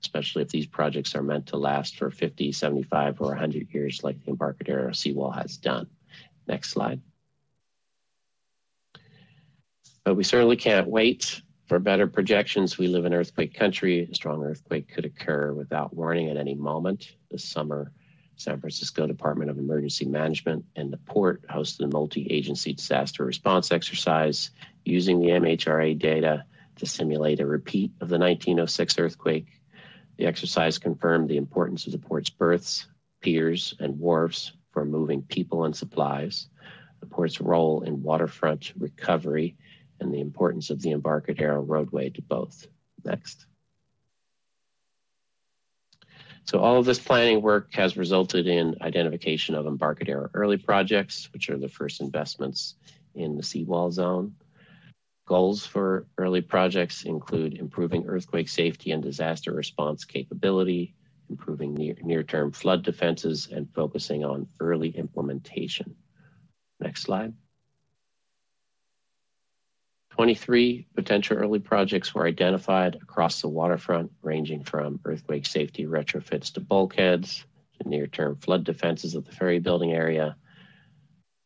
especially 0.00 0.42
if 0.42 0.48
these 0.50 0.68
projects 0.68 1.16
are 1.16 1.24
meant 1.24 1.46
to 1.46 1.56
last 1.56 1.96
for 1.96 2.08
50, 2.08 2.52
75, 2.52 3.20
or 3.20 3.30
100 3.30 3.74
years 3.74 4.04
like 4.04 4.24
the 4.24 4.30
Embarcadero 4.30 4.92
seawall 4.92 5.32
has 5.32 5.56
done. 5.56 5.88
Next 6.46 6.70
slide. 6.70 7.00
But 10.04 10.16
we 10.16 10.24
certainly 10.24 10.56
can't 10.56 10.86
wait 10.86 11.40
for 11.66 11.78
better 11.78 12.06
projections. 12.06 12.76
We 12.76 12.88
live 12.88 13.06
in 13.06 13.14
earthquake 13.14 13.54
country. 13.54 14.06
A 14.10 14.14
strong 14.14 14.42
earthquake 14.44 14.92
could 14.92 15.06
occur 15.06 15.54
without 15.54 15.96
warning 15.96 16.28
at 16.28 16.36
any 16.36 16.54
moment. 16.54 17.16
This 17.30 17.42
summer, 17.42 17.90
San 18.36 18.60
Francisco 18.60 19.06
Department 19.06 19.50
of 19.50 19.58
Emergency 19.58 20.04
Management 20.04 20.62
and 20.76 20.92
the 20.92 20.98
port 20.98 21.46
hosted 21.48 21.84
a 21.84 21.88
multi-agency 21.88 22.74
disaster 22.74 23.24
response 23.24 23.72
exercise 23.72 24.50
using 24.84 25.20
the 25.20 25.28
MHRA 25.28 25.98
data 25.98 26.44
to 26.76 26.86
simulate 26.86 27.40
a 27.40 27.46
repeat 27.46 27.90
of 28.02 28.08
the 28.08 28.18
1906 28.18 28.98
earthquake. 28.98 29.46
The 30.18 30.26
exercise 30.26 30.78
confirmed 30.78 31.30
the 31.30 31.38
importance 31.38 31.86
of 31.86 31.92
the 31.92 31.98
port's 31.98 32.28
berths, 32.28 32.88
piers, 33.20 33.74
and 33.80 33.98
wharves 33.98 34.52
for 34.70 34.84
moving 34.84 35.22
people 35.22 35.64
and 35.64 35.74
supplies, 35.74 36.48
the 37.00 37.06
port's 37.06 37.40
role 37.40 37.82
in 37.82 38.02
waterfront 38.02 38.72
recovery, 38.78 39.56
and 40.04 40.14
the 40.14 40.20
importance 40.20 40.70
of 40.70 40.80
the 40.80 40.92
Embarcadero 40.92 41.60
roadway 41.62 42.10
to 42.10 42.22
both. 42.22 42.66
Next. 43.04 43.46
So 46.44 46.60
all 46.60 46.78
of 46.78 46.84
this 46.84 46.98
planning 46.98 47.40
work 47.40 47.72
has 47.74 47.96
resulted 47.96 48.46
in 48.46 48.76
identification 48.82 49.54
of 49.54 49.66
Embarcadero 49.66 50.28
early 50.34 50.58
projects, 50.58 51.28
which 51.32 51.48
are 51.48 51.56
the 51.56 51.68
first 51.68 52.00
investments 52.00 52.74
in 53.14 53.36
the 53.36 53.42
seawall 53.42 53.90
zone. 53.90 54.34
Goals 55.26 55.64
for 55.64 56.06
early 56.18 56.42
projects 56.42 57.04
include 57.04 57.54
improving 57.54 58.04
earthquake 58.06 58.50
safety 58.50 58.90
and 58.90 59.02
disaster 59.02 59.52
response 59.52 60.04
capability, 60.04 60.94
improving 61.30 61.72
near, 61.72 61.94
near-term 62.02 62.52
flood 62.52 62.82
defenses, 62.82 63.48
and 63.50 63.72
focusing 63.72 64.22
on 64.22 64.46
early 64.60 64.90
implementation. 64.90 65.96
Next 66.78 67.02
slide. 67.02 67.32
23 70.14 70.86
potential 70.94 71.36
early 71.36 71.58
projects 71.58 72.14
were 72.14 72.24
identified 72.24 72.94
across 73.02 73.40
the 73.40 73.48
waterfront, 73.48 74.12
ranging 74.22 74.62
from 74.62 75.00
earthquake 75.04 75.44
safety 75.44 75.86
retrofits 75.86 76.52
to 76.52 76.60
bulkheads 76.60 77.44
to 77.82 77.88
near 77.88 78.06
term 78.06 78.36
flood 78.36 78.62
defenses 78.62 79.16
of 79.16 79.24
the 79.24 79.32
ferry 79.32 79.58
building 79.58 79.92
area. 79.92 80.36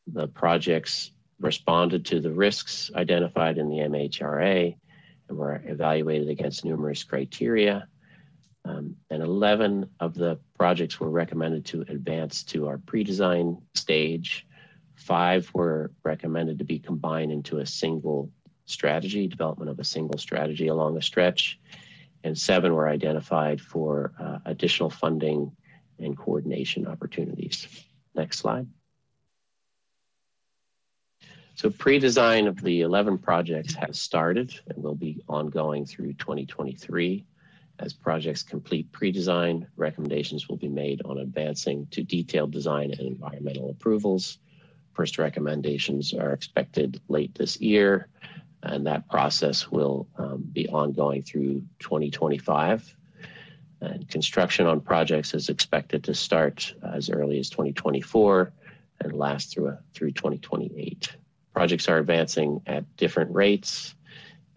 The 0.09 0.29
projects 0.29 1.13
responded 1.41 2.05
to 2.07 2.21
the 2.21 2.31
risks 2.31 2.91
identified 2.95 3.57
in 3.57 3.71
the 3.71 3.79
MHRA 3.79 4.77
and 5.31 5.39
were 5.39 5.63
evaluated 5.65 6.29
against 6.29 6.67
numerous 6.67 7.03
criteria. 7.03 7.89
Um, 8.67 8.97
and 9.09 9.23
11 9.23 9.89
of 10.01 10.13
the 10.13 10.39
projects 10.59 11.01
were 11.01 11.09
recommended 11.09 11.65
to 11.67 11.87
advance 11.89 12.43
to 12.45 12.69
our 12.69 12.77
pre 12.77 13.03
design 13.03 13.63
stage. 13.75 14.47
Five 14.95 15.51
were 15.55 15.91
recommended 16.05 16.59
to 16.59 16.65
be 16.65 16.79
combined 16.79 17.33
into 17.33 17.61
a 17.61 17.67
single 17.67 18.31
strategy, 18.69 19.27
development 19.27 19.71
of 19.71 19.79
a 19.79 19.85
single 19.85 20.19
strategy 20.19 20.69
along 20.69 20.97
a 20.97 21.03
stretch, 21.03 21.59
and 22.25 22.37
seven 22.37 22.75
were 22.75 22.89
identified 22.89 23.61
for 23.61 24.13
uh, 24.21 24.39
additional 24.45 24.91
funding 24.91 25.51
and 25.99 26.17
coordination 26.17 26.87
opportunities. 26.87 27.67
Next 28.15 28.39
slide. 28.39 28.67
So 31.55 31.71
pre-design 31.71 32.47
of 32.47 32.63
the 32.63 32.83
11 32.83 33.19
projects 33.19 33.75
has 33.75 33.99
started 33.99 34.55
and 34.69 34.81
will 34.81 34.95
be 34.95 35.21
ongoing 35.29 35.85
through 35.85 36.13
2023. 36.15 37.25
As 37.81 37.93
projects 37.93 38.45
complete 38.45 38.91
pre-design, 38.93 39.67
recommendations 39.77 40.49
will 40.49 40.57
be 40.57 40.69
made 40.69 41.03
on 41.05 41.19
advancing 41.19 41.87
to 41.91 42.05
detailed 42.05 42.53
design 42.53 42.93
and 42.93 43.01
environmental 43.01 43.71
approvals. 43.71 44.39
First 44.93 45.19
recommendations 45.19 46.15
are 46.15 46.33
expected 46.33 47.01
late 47.09 47.35
this 47.35 47.61
year, 47.61 48.09
and 48.63 48.87
that 48.87 49.09
process 49.09 49.71
will 49.71 50.09
um, 50.17 50.45
be 50.53 50.69
ongoing 50.69 51.23
through 51.23 51.63
2025. 51.79 52.97
And 53.81 54.09
construction 54.09 54.67
on 54.67 54.81
projects 54.81 55.35
is 55.35 55.49
expected 55.49 56.03
to 56.05 56.15
start 56.15 56.75
as 56.83 57.11
early 57.11 57.39
as 57.39 57.49
2024 57.51 58.53
and 59.01 59.13
last 59.13 59.53
through, 59.53 59.69
a, 59.69 59.79
through 59.95 60.13
2028. 60.13 61.17
Projects 61.53 61.89
are 61.89 61.99
advancing 61.99 62.61
at 62.67 62.97
different 62.97 63.33
rates. 63.33 63.95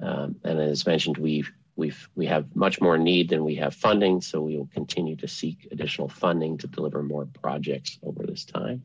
Um, 0.01 0.35
and 0.43 0.59
as 0.59 0.87
mentioned, 0.87 1.17
we've, 1.17 1.51
we've, 1.75 2.09
we 2.15 2.25
have 2.25 2.55
much 2.55 2.81
more 2.81 2.97
need 2.97 3.29
than 3.29 3.45
we 3.45 3.55
have 3.55 3.75
funding, 3.75 4.21
so 4.21 4.41
we 4.41 4.57
will 4.57 4.69
continue 4.73 5.15
to 5.17 5.27
seek 5.27 5.67
additional 5.71 6.09
funding 6.09 6.57
to 6.57 6.67
deliver 6.67 7.03
more 7.03 7.27
projects 7.41 7.99
over 8.01 8.23
this 8.25 8.45
time. 8.45 8.81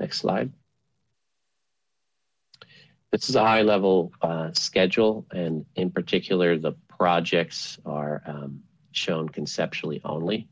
Next 0.00 0.18
slide. 0.18 0.50
This 3.12 3.28
is 3.28 3.36
a 3.36 3.44
high 3.44 3.62
level 3.62 4.12
uh, 4.20 4.50
schedule, 4.52 5.26
and 5.30 5.64
in 5.76 5.90
particular, 5.90 6.58
the 6.58 6.72
projects 6.88 7.78
are 7.86 8.22
um, 8.26 8.60
shown 8.92 9.28
conceptually 9.28 10.00
only. 10.04 10.48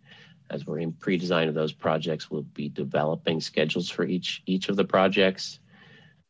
As 0.51 0.67
we're 0.67 0.79
in 0.79 0.93
pre-design 0.93 1.49
of 1.49 1.55
those 1.55 1.73
projects, 1.73 2.31
we'll 2.31 2.43
be 2.43 2.69
developing 2.69 3.41
schedules 3.41 3.91
for 3.91 4.05
each 4.05 4.43
each 4.47 4.69
of 4.69 4.77
the 4.77 4.85
projects. 4.85 5.59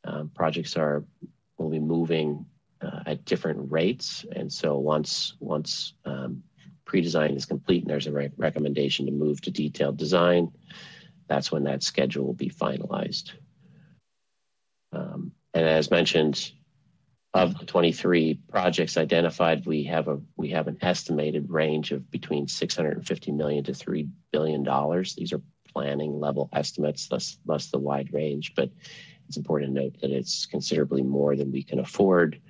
Um, 0.05 0.31
projects 0.35 0.77
are 0.77 1.05
will 1.59 1.71
be 1.71 1.79
moving 1.79 2.47
uh, 2.81 3.01
at 3.07 3.25
different 3.27 3.71
rates, 3.71 4.25
and 4.33 4.51
so 4.51 4.79
once 4.79 5.35
once 5.41 5.95
um, 6.05 6.43
pre-design 6.87 7.35
is 7.35 7.45
complete 7.45 7.83
and 7.83 7.91
there's 7.91 8.07
a 8.07 8.13
re 8.13 8.31
recommendation 8.39 9.05
to 9.07 9.13
move 9.13 9.41
to 9.43 9.51
detailed 9.51 9.99
design, 9.99 10.51
that's 11.29 11.53
when 11.53 11.65
that 11.65 11.83
schedule 11.83 12.25
will 12.25 12.35
be 12.35 12.51
finalized. 12.51 13.33
And 15.55 15.67
as 15.67 15.91
mentioned, 15.91 16.53
of 17.33 17.59
the 17.59 17.65
23 17.65 18.39
projects 18.49 18.97
identified, 18.97 19.67
we 19.67 19.83
have 19.85 20.07
a 20.09 20.21
we 20.37 20.49
have 20.51 20.69
an 20.69 20.79
estimated 20.83 21.51
range 21.51 21.91
of 21.91 22.09
between 22.11 22.47
650 22.47 23.33
million 23.33 23.65
to 23.65 23.75
3 23.75 24.09
billion 24.31 24.63
dollars. 24.63 25.15
These 25.15 25.33
are 25.33 25.41
planning 25.73 26.21
level 26.21 26.49
estimates, 26.53 27.09
thus 27.09 27.39
thus 27.45 27.71
the 27.71 27.79
wide 27.79 28.13
range. 28.13 28.53
But 28.55 28.71
it's 29.27 29.37
important 29.37 29.75
to 29.75 29.83
note 29.83 30.01
that 30.01 30.11
it's 30.11 30.47
considerably 30.47 31.03
more 31.03 31.35
than 31.35 31.51
we 31.51 31.63
can 31.63 31.81
afford. 31.81 32.41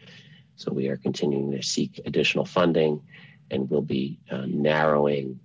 So 0.56 0.72
we 0.72 0.88
are 0.88 0.96
continuing 0.96 1.50
to 1.52 1.62
seek 1.62 2.00
additional 2.04 2.44
funding, 2.44 3.02
and 3.50 3.68
we'll 3.70 3.82
be 3.82 4.20
uh, 4.30 4.46
narrowing 4.46 5.40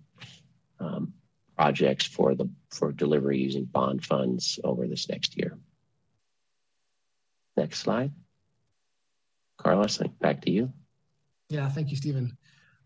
um, 0.80 1.14
projects 1.58 2.06
for 2.06 2.36
the 2.36 2.50
for 2.72 2.92
delivery 2.92 3.38
using 3.38 3.66
bond 3.66 4.06
funds 4.06 4.60
over 4.64 4.88
this 4.88 5.10
next 5.10 5.38
year. 5.38 5.58
Next 7.60 7.80
slide. 7.80 8.14
Carlos, 9.58 9.98
back 10.22 10.42
to 10.44 10.50
you. 10.50 10.72
Yeah, 11.50 11.68
thank 11.68 11.90
you, 11.92 11.98
Stephen. 11.98 12.38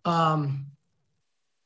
Um, 0.04 0.66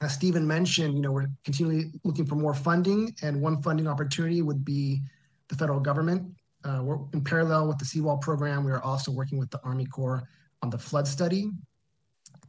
as 0.01 0.13
Stephen 0.13 0.45
mentioned, 0.45 0.93
you 0.93 1.01
know, 1.01 1.13
we're 1.13 1.29
continually 1.45 1.93
looking 2.03 2.25
for 2.25 2.35
more 2.35 2.53
funding, 2.53 3.15
and 3.23 3.41
one 3.41 3.61
funding 3.61 3.87
opportunity 3.87 4.41
would 4.41 4.65
be 4.65 5.01
the 5.47 5.55
federal 5.55 5.79
government. 5.79 6.35
Uh, 6.65 6.81
we're 6.83 6.97
in 7.13 7.23
parallel 7.23 7.69
with 7.69 7.77
the 7.77 7.85
Seawall 7.85 8.17
program. 8.17 8.65
We 8.65 8.73
are 8.73 8.83
also 8.83 9.09
working 9.13 9.39
with 9.39 9.51
the 9.51 9.61
Army 9.63 9.85
Corps 9.85 10.27
on 10.61 10.69
the 10.69 10.77
flood 10.77 11.07
study, 11.07 11.49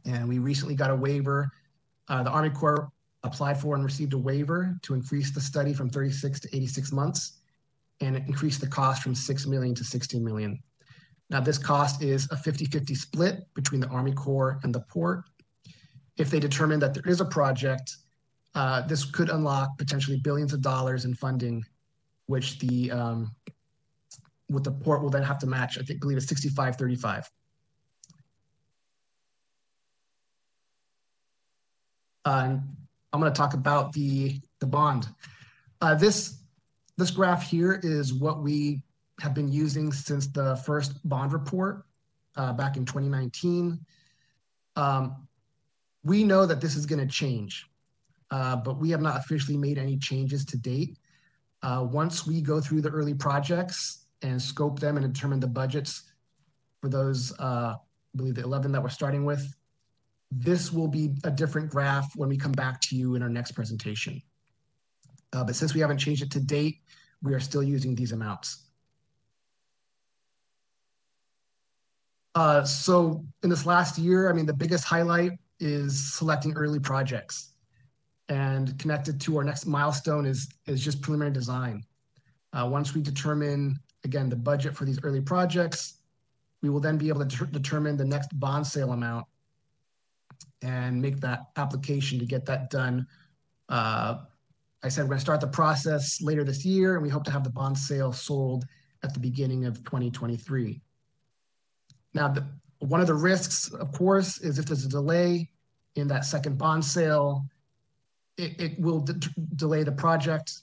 and 0.05 0.27
we 0.27 0.39
recently 0.39 0.75
got 0.75 0.91
a 0.91 0.95
waiver. 0.95 1.49
Uh, 2.09 2.23
the 2.23 2.31
Army 2.31 2.49
Corps 2.49 2.91
applied 3.23 3.57
for 3.57 3.75
and 3.75 3.85
received 3.85 4.11
a 4.11 4.17
waiver 4.17 4.77
to 4.81 4.93
increase 4.93 5.31
the 5.31 5.39
study 5.39 5.73
from 5.73 5.89
36 5.89 6.41
to 6.41 6.49
86 6.53 6.91
months, 6.91 7.38
and 8.01 8.15
increase 8.15 8.57
the 8.57 8.67
cost 8.67 9.01
from 9.01 9.15
6 9.15 9.47
million 9.47 9.75
to 9.75 9.83
16 9.83 10.23
million. 10.23 10.61
Now, 11.29 11.39
this 11.39 11.57
cost 11.57 12.01
is 12.01 12.27
a 12.31 12.37
50 12.37 12.65
50 12.65 12.95
split 12.95 13.53
between 13.53 13.81
the 13.81 13.87
Army 13.87 14.13
Corps 14.13 14.59
and 14.63 14.73
the 14.73 14.79
port. 14.81 15.23
If 16.17 16.29
they 16.31 16.39
determine 16.39 16.79
that 16.79 16.93
there 16.93 17.07
is 17.07 17.21
a 17.21 17.25
project, 17.25 17.95
uh, 18.55 18.81
this 18.87 19.05
could 19.05 19.29
unlock 19.29 19.77
potentially 19.77 20.17
billions 20.17 20.53
of 20.53 20.61
dollars 20.61 21.05
in 21.05 21.13
funding, 21.13 21.63
which 22.25 22.57
the 22.59 22.91
um, 22.91 23.35
what 24.47 24.63
the 24.63 24.71
port 24.71 25.03
will 25.03 25.11
then 25.11 25.23
have 25.23 25.37
to 25.39 25.47
match. 25.47 25.77
I 25.77 25.83
think 25.83 26.01
believe 26.01 26.17
it's 26.17 26.27
65 26.27 26.75
35. 26.75 27.29
Uh, 32.25 32.57
I'm 33.13 33.19
going 33.19 33.31
to 33.31 33.37
talk 33.37 33.53
about 33.53 33.93
the 33.93 34.39
the 34.59 34.67
bond. 34.67 35.07
Uh, 35.79 35.95
this 35.95 36.38
this 36.99 37.11
graph 37.11 37.49
here 37.49 37.79
is 37.81 38.13
what 38.13 38.43
we 38.43 38.81
have 39.21 39.33
been 39.33 39.51
using 39.51 39.91
since 39.91 40.27
the 40.27 40.57
first 40.57 41.07
bond 41.07 41.33
report 41.33 41.85
uh, 42.35 42.53
back 42.53 42.77
in 42.77 42.85
2019. 42.85 43.79
Um, 44.75 45.27
we 46.03 46.23
know 46.23 46.45
that 46.45 46.61
this 46.61 46.75
is 46.75 46.85
going 46.85 46.99
to 46.99 47.11
change, 47.11 47.67
uh, 48.31 48.57
but 48.57 48.79
we 48.79 48.89
have 48.91 49.01
not 49.01 49.17
officially 49.17 49.57
made 49.57 49.77
any 49.77 49.97
changes 49.97 50.45
to 50.45 50.57
date. 50.57 50.97
Uh, 51.61 51.85
once 51.89 52.25
we 52.27 52.41
go 52.41 52.61
through 52.61 52.81
the 52.81 52.89
early 52.89 53.13
projects 53.13 54.05
and 54.21 54.41
scope 54.41 54.79
them 54.79 54.97
and 54.97 55.13
determine 55.13 55.39
the 55.39 55.47
budgets 55.47 56.03
for 56.81 56.89
those, 56.89 57.33
uh, 57.39 57.75
I 57.75 58.17
believe 58.17 58.35
the 58.35 58.43
11 58.43 58.71
that 58.73 58.83
we're 58.83 58.89
starting 58.89 59.25
with, 59.25 59.53
this 60.31 60.71
will 60.71 60.87
be 60.87 61.15
a 61.23 61.31
different 61.31 61.69
graph 61.69 62.15
when 62.15 62.29
we 62.29 62.37
come 62.37 62.51
back 62.51 62.79
to 62.81 62.95
you 62.95 63.15
in 63.15 63.23
our 63.23 63.29
next 63.29 63.51
presentation. 63.51 64.21
Uh, 65.33 65.43
but 65.43 65.55
since 65.55 65.73
we 65.73 65.79
haven't 65.79 65.97
changed 65.97 66.23
it 66.23 66.31
to 66.31 66.39
date, 66.39 66.81
we 67.21 67.33
are 67.33 67.39
still 67.39 67.63
using 67.63 67.95
these 67.95 68.11
amounts. 68.11 68.69
Uh, 72.35 72.63
so 72.63 73.25
in 73.43 73.49
this 73.49 73.65
last 73.65 73.97
year, 73.97 74.29
I 74.29 74.33
mean, 74.33 74.45
the 74.45 74.53
biggest 74.53 74.83
highlight 74.83 75.33
is 75.59 76.13
selecting 76.13 76.53
early 76.53 76.79
projects. 76.79 77.53
And 78.29 78.77
connected 78.77 79.19
to 79.21 79.37
our 79.37 79.43
next 79.43 79.65
milestone 79.65 80.25
is, 80.25 80.47
is 80.67 80.83
just 80.83 81.01
preliminary 81.01 81.33
design. 81.33 81.83
Uh, 82.53 82.67
once 82.71 82.93
we 82.93 83.01
determine, 83.01 83.79
again, 84.03 84.29
the 84.29 84.35
budget 84.35 84.75
for 84.75 84.85
these 84.85 84.99
early 85.03 85.21
projects, 85.21 85.95
we 86.61 86.69
will 86.69 86.79
then 86.79 86.97
be 86.97 87.09
able 87.09 87.25
to 87.25 87.45
determine 87.47 87.97
the 87.97 88.05
next 88.05 88.37
bond 88.39 88.65
sale 88.65 88.91
amount 88.91 89.25
and 90.61 91.01
make 91.01 91.19
that 91.21 91.47
application 91.55 92.19
to 92.19 92.25
get 92.25 92.45
that 92.45 92.69
done. 92.69 93.07
Uh, 93.69 94.19
I 94.81 94.89
said 94.89 95.03
we're 95.03 95.09
going 95.09 95.17
to 95.17 95.25
start 95.25 95.41
the 95.41 95.47
process 95.47 96.21
later 96.21 96.43
this 96.43 96.63
year, 96.63 96.93
and 96.93 97.03
we 97.03 97.09
hope 97.09 97.25
to 97.25 97.31
have 97.31 97.43
the 97.43 97.49
bond 97.49 97.77
sale 97.77 98.13
sold 98.13 98.65
at 99.03 99.13
the 99.13 99.19
beginning 99.19 99.65
of 99.65 99.83
2023. 99.83 100.81
Now, 102.13 102.29
the, 102.29 102.45
one 102.79 103.01
of 103.01 103.07
the 103.07 103.13
risks, 103.13 103.71
of 103.73 103.91
course, 103.91 104.39
is 104.39 104.57
if 104.57 104.65
there's 104.65 104.85
a 104.85 104.89
delay 104.89 105.49
in 105.95 106.07
that 106.07 106.25
second 106.25 106.57
bond 106.57 106.83
sale, 106.83 107.45
it, 108.37 108.59
it 108.59 108.79
will 108.79 108.99
de 108.99 109.13
delay 109.55 109.83
the 109.83 109.91
project. 109.91 110.61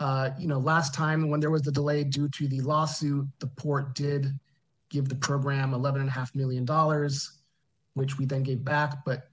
Uh, 0.00 0.30
you 0.38 0.48
know, 0.48 0.58
last 0.58 0.92
time 0.92 1.30
when 1.30 1.40
there 1.40 1.50
was 1.50 1.62
the 1.62 1.72
delay 1.72 2.04
due 2.04 2.28
to 2.30 2.48
the 2.48 2.60
lawsuit, 2.60 3.26
the 3.38 3.46
port 3.46 3.94
did 3.94 4.38
give 4.90 5.08
the 5.08 5.14
program 5.14 5.70
$11.5 5.70 6.34
million, 6.34 6.66
which 7.94 8.18
we 8.18 8.26
then 8.26 8.42
gave 8.42 8.64
back. 8.64 9.04
But 9.04 9.30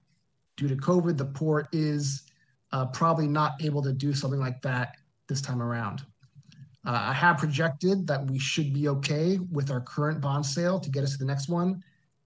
due 0.56 0.68
to 0.68 0.76
COVID, 0.76 1.18
the 1.18 1.26
port 1.26 1.68
is 1.72 2.24
uh, 2.74 2.88
probably 2.88 3.28
not 3.28 3.54
able 3.64 3.82
to 3.82 3.94
do 3.94 4.14
something 4.14 4.40
like 4.40 4.62
that 4.64 4.98
this 5.30 5.42
time 5.42 5.62
around. 5.62 6.02
Uh, 6.86 7.00
I 7.02 7.14
have 7.14 7.38
projected 7.38 8.06
that 8.08 8.30
we 8.30 8.38
should 8.38 8.74
be 8.74 8.90
okay 8.90 9.40
with 9.52 9.72
our 9.72 9.80
current 9.80 10.20
bond 10.20 10.46
sale 10.46 10.80
to 10.80 10.90
get 10.90 11.04
us 11.04 11.14
to 11.14 11.18
the 11.20 11.26
next 11.26 11.48
one, 11.48 11.82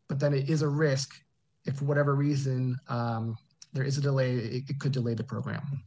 but 0.08 0.20
then 0.20 0.34
it 0.34 0.50
is 0.50 0.64
a 0.64 0.68
risk 0.68 1.22
if 1.66 1.76
for 1.76 1.86
whatever 1.86 2.16
reason 2.16 2.80
um, 2.88 3.38
there 3.74 3.84
is 3.84 3.98
a 3.98 4.02
delay, 4.02 4.36
it, 4.36 4.70
it 4.70 4.80
could 4.80 4.94
delay 4.94 5.14
the 5.14 5.24
program. 5.24 5.84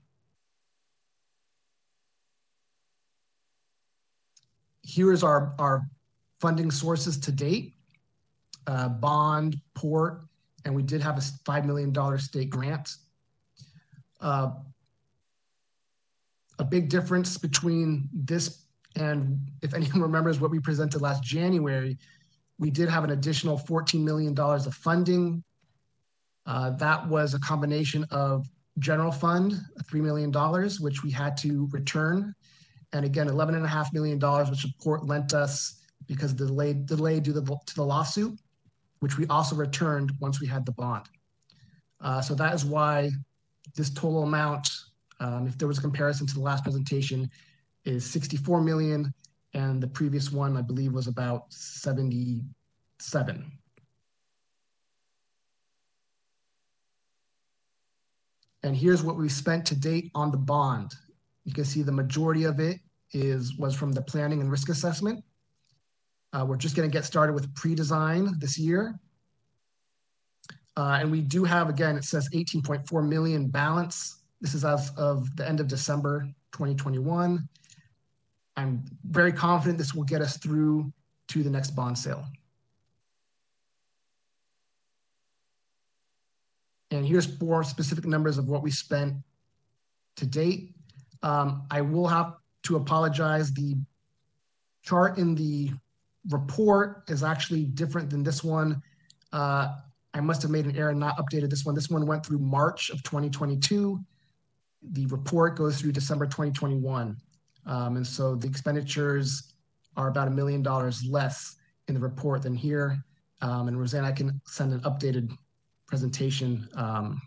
Here 4.83 5.13
is 5.13 5.25
our, 5.25 5.55
our 5.59 5.83
funding 6.41 6.71
sources 6.71 7.19
to 7.19 7.33
date, 7.33 7.75
uh, 8.67 8.89
bond, 8.89 9.57
port, 9.75 10.23
and 10.65 10.75
we 10.75 10.83
did 10.83 11.01
have 11.01 11.17
a 11.17 11.21
$5 11.21 11.65
million 11.65 12.19
state 12.19 12.51
grant. 12.51 12.97
Uh, 14.21 14.51
a 16.59 16.65
big 16.65 16.89
difference 16.89 17.39
between 17.39 18.09
this 18.13 18.67
and 18.97 19.39
if 19.63 19.75
anyone 19.75 20.03
remembers 20.09 20.41
what 20.41 20.51
we 20.51 20.61
presented 20.61 21.01
last 21.01 21.23
January, 21.23 21.99
we 22.59 22.71
did 22.71 22.89
have 22.89 23.05
an 23.05 23.11
additional 23.11 23.59
$14 23.59 24.03
million 24.03 24.39
of 24.39 24.75
funding. 24.75 25.43
Uh, 26.47 26.71
that 26.71 27.07
was 27.09 27.35
a 27.35 27.41
combination 27.41 28.05
of 28.11 28.47
general 28.79 29.13
fund, 29.13 29.55
$3 29.85 30.01
million, 30.01 30.33
which 30.81 31.03
we 31.03 31.11
had 31.11 31.37
to 31.39 31.69
return. 31.71 32.35
And 32.93 33.05
again, 33.05 33.29
$11.5 33.29 33.93
million, 33.93 34.19
which 34.51 34.63
the 34.63 34.73
court 34.83 35.07
lent 35.07 35.33
us 35.33 35.81
because 36.07 36.33
of 36.33 36.39
the 36.39 36.47
delay, 36.47 36.75
delay 36.75 37.21
due 37.21 37.33
to 37.33 37.41
the, 37.41 37.57
to 37.67 37.75
the 37.75 37.85
lawsuit, 37.85 38.39
which 38.99 39.17
we 39.17 39.27
also 39.29 39.55
returned 39.55 40.13
once 40.19 40.41
we 40.41 40.47
had 40.47 40.67
the 40.67 40.73
bond. 40.73 41.07
Uh, 42.01 42.21
so 42.21 42.35
that 42.35 42.55
is 42.55 42.65
why 42.65 43.11
this 43.75 43.91
total 43.91 44.23
amount 44.23 44.71
um, 45.21 45.47
if 45.47 45.57
there 45.59 45.69
was 45.69 45.79
a 45.79 45.83
comparison 45.83 46.27
to 46.27 46.35
the 46.35 46.41
last 46.41 46.65
presentation, 46.65 47.31
is 47.85 48.11
64 48.11 48.63
million, 48.63 49.15
and 49.55 49.83
the 49.83 49.87
previous 49.87 50.33
one 50.33 50.57
I 50.57 50.63
believe 50.63 50.93
was 50.93 51.07
about 51.07 51.53
77. 51.53 53.53
And 58.63 58.77
here's 58.77 59.03
what 59.03 59.17
we 59.17 59.29
spent 59.29 59.65
to 59.67 59.75
date 59.75 60.11
on 60.15 60.31
the 60.31 60.37
bond. 60.37 60.95
You 61.45 61.55
can 61.55 61.65
see 61.65 61.83
the 61.83 61.93
majority 61.93 62.45
of 62.45 62.61
it 62.61 62.81
is 63.13 63.57
was 63.57 63.75
from 63.75 63.93
the 63.93 64.03
planning 64.03 64.41
and 64.41 64.51
risk 64.51 64.69
assessment. 64.69 65.25
Uh, 66.33 66.45
we're 66.47 66.57
just 66.57 66.77
going 66.77 66.89
to 66.89 66.93
get 66.93 67.05
started 67.05 67.33
with 67.33 67.53
pre-design 67.55 68.35
this 68.39 68.59
year. 68.59 68.95
Uh, 70.81 70.97
and 70.99 71.11
we 71.11 71.21
do 71.21 71.45
have, 71.45 71.69
again, 71.69 71.95
it 71.95 72.05
says 72.05 72.27
18.4 72.31 73.07
million 73.07 73.49
balance. 73.49 74.23
This 74.41 74.55
is 74.55 74.65
as 74.65 74.91
of 74.97 75.37
the 75.37 75.47
end 75.47 75.61
of 75.61 75.69
December 75.69 76.23
2021. 76.53 77.47
I'm 78.57 78.83
very 79.05 79.31
confident 79.31 79.77
this 79.77 79.93
will 79.93 80.05
get 80.05 80.23
us 80.23 80.39
through 80.39 80.91
to 81.29 81.43
the 81.43 81.51
next 81.51 81.73
bond 81.73 81.99
sale. 81.99 82.25
And 86.91 87.05
here's 87.05 87.27
four 87.27 87.63
specific 87.63 88.07
numbers 88.07 88.39
of 88.39 88.49
what 88.49 88.63
we 88.63 88.71
spent 88.71 89.17
to 90.17 90.25
date. 90.25 90.75
Um, 91.23 91.67
I 91.71 91.83
will 91.83 92.09
have 92.09 92.37
to 92.63 92.77
apologize. 92.77 93.53
The 93.53 93.77
chart 94.83 95.19
in 95.19 95.35
the 95.35 95.73
report 96.31 97.05
is 97.07 97.23
actually 97.23 97.65
different 97.65 98.09
than 98.09 98.23
this 98.23 98.43
one. 98.43 98.83
Uh, 99.31 99.75
I 100.15 100.21
must 100.21 100.43
have 100.43 100.51
made 100.51 100.67
an 100.67 100.77
error 100.77 100.91
and 100.91 101.01
not 101.01 101.17
updated 101.19 101.51
this 101.51 101.65
one. 101.65 101.75
This 101.75 101.89
one 101.89 102.07
went 102.07 102.27
through 102.27 102.39
March 102.39 102.91
of 102.91 103.03
2022. 103.03 104.01
The 104.93 105.07
report 105.07 105.57
goes 105.57 105.81
through 105.81 105.93
December 105.93 106.27
2021. 106.27 107.17
Um, 107.67 107.97
and 107.97 108.07
so 108.07 108.35
the 108.35 108.49
expenditures 108.49 109.55
are 109.97 110.09
about 110.09 110.29
a 110.29 110.31
million 110.31 110.63
dollars 110.63 111.05
less 111.05 111.57
in 111.89 111.95
the 111.95 112.01
report 112.01 112.43
than 112.43 112.55
here. 112.55 113.05
Um, 113.43 113.69
and 113.69 113.79
Roseanne, 113.79 114.05
I 114.05 114.13
can 114.13 114.41
send 114.47 114.73
an 114.73 114.81
updated 114.81 115.31
presentation 115.87 116.69
um, 116.75 117.21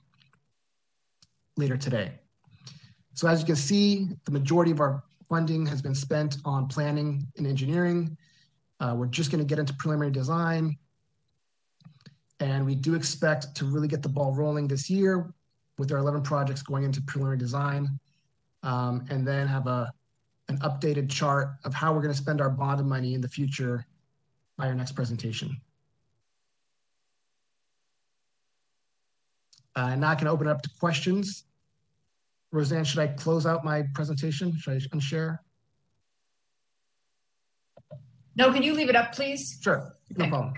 later 1.57 1.77
today. 1.77 2.11
So 3.13 3.27
as 3.27 3.39
you 3.39 3.45
can 3.45 3.55
see, 3.55 4.09
the 4.25 4.31
majority 4.31 4.71
of 4.71 4.79
our 4.79 5.03
funding 5.29 5.65
has 5.67 5.81
been 5.81 5.95
spent 5.95 6.37
on 6.45 6.67
planning 6.67 7.27
and 7.37 7.47
engineering. 7.47 8.17
Uh, 8.79 8.95
we're 8.97 9.07
just 9.07 9.31
gonna 9.31 9.43
get 9.43 9.59
into 9.59 9.73
preliminary 9.75 10.11
design. 10.11 10.77
And 12.43 12.65
we 12.65 12.75
do 12.75 12.93
expect 12.93 13.55
to 13.55 13.65
really 13.65 13.87
get 13.87 14.01
the 14.01 14.09
ball 14.09 14.33
rolling 14.33 14.67
this 14.67 14.89
year 14.89 15.33
with 15.77 15.93
our 15.93 15.99
11 15.99 16.23
projects 16.23 16.61
going 16.61 16.83
into 16.83 17.01
preliminary 17.01 17.37
design. 17.37 17.97
Um, 18.63 19.05
and 19.09 19.25
then 19.25 19.47
have 19.47 19.65
a, 19.67 19.93
an 20.49 20.57
updated 20.59 21.09
chart 21.09 21.51
of 21.63 21.73
how 21.73 21.93
we're 21.93 22.01
gonna 22.01 22.13
spend 22.13 22.41
our 22.41 22.49
bond 22.49 22.85
money 22.85 23.13
in 23.13 23.21
the 23.21 23.29
future 23.29 23.85
by 24.57 24.67
our 24.67 24.75
next 24.75 24.91
presentation. 24.91 25.55
Uh, 29.75 29.95
now 29.95 30.09
I 30.09 30.15
can 30.15 30.27
open 30.27 30.47
it 30.47 30.51
up 30.51 30.61
to 30.63 30.69
questions. 30.79 31.45
Roseanne, 32.51 32.83
should 32.83 32.99
I 32.99 33.07
close 33.07 33.45
out 33.45 33.63
my 33.63 33.83
presentation? 33.95 34.55
Should 34.57 34.73
I 34.73 34.77
unshare? 34.95 35.39
No, 38.35 38.51
can 38.51 38.63
you 38.63 38.73
leave 38.73 38.89
it 38.89 38.95
up, 38.97 39.13
please? 39.13 39.59
Sure, 39.61 39.93
no 40.17 40.25
Okay. 40.25 40.29
problem. 40.29 40.53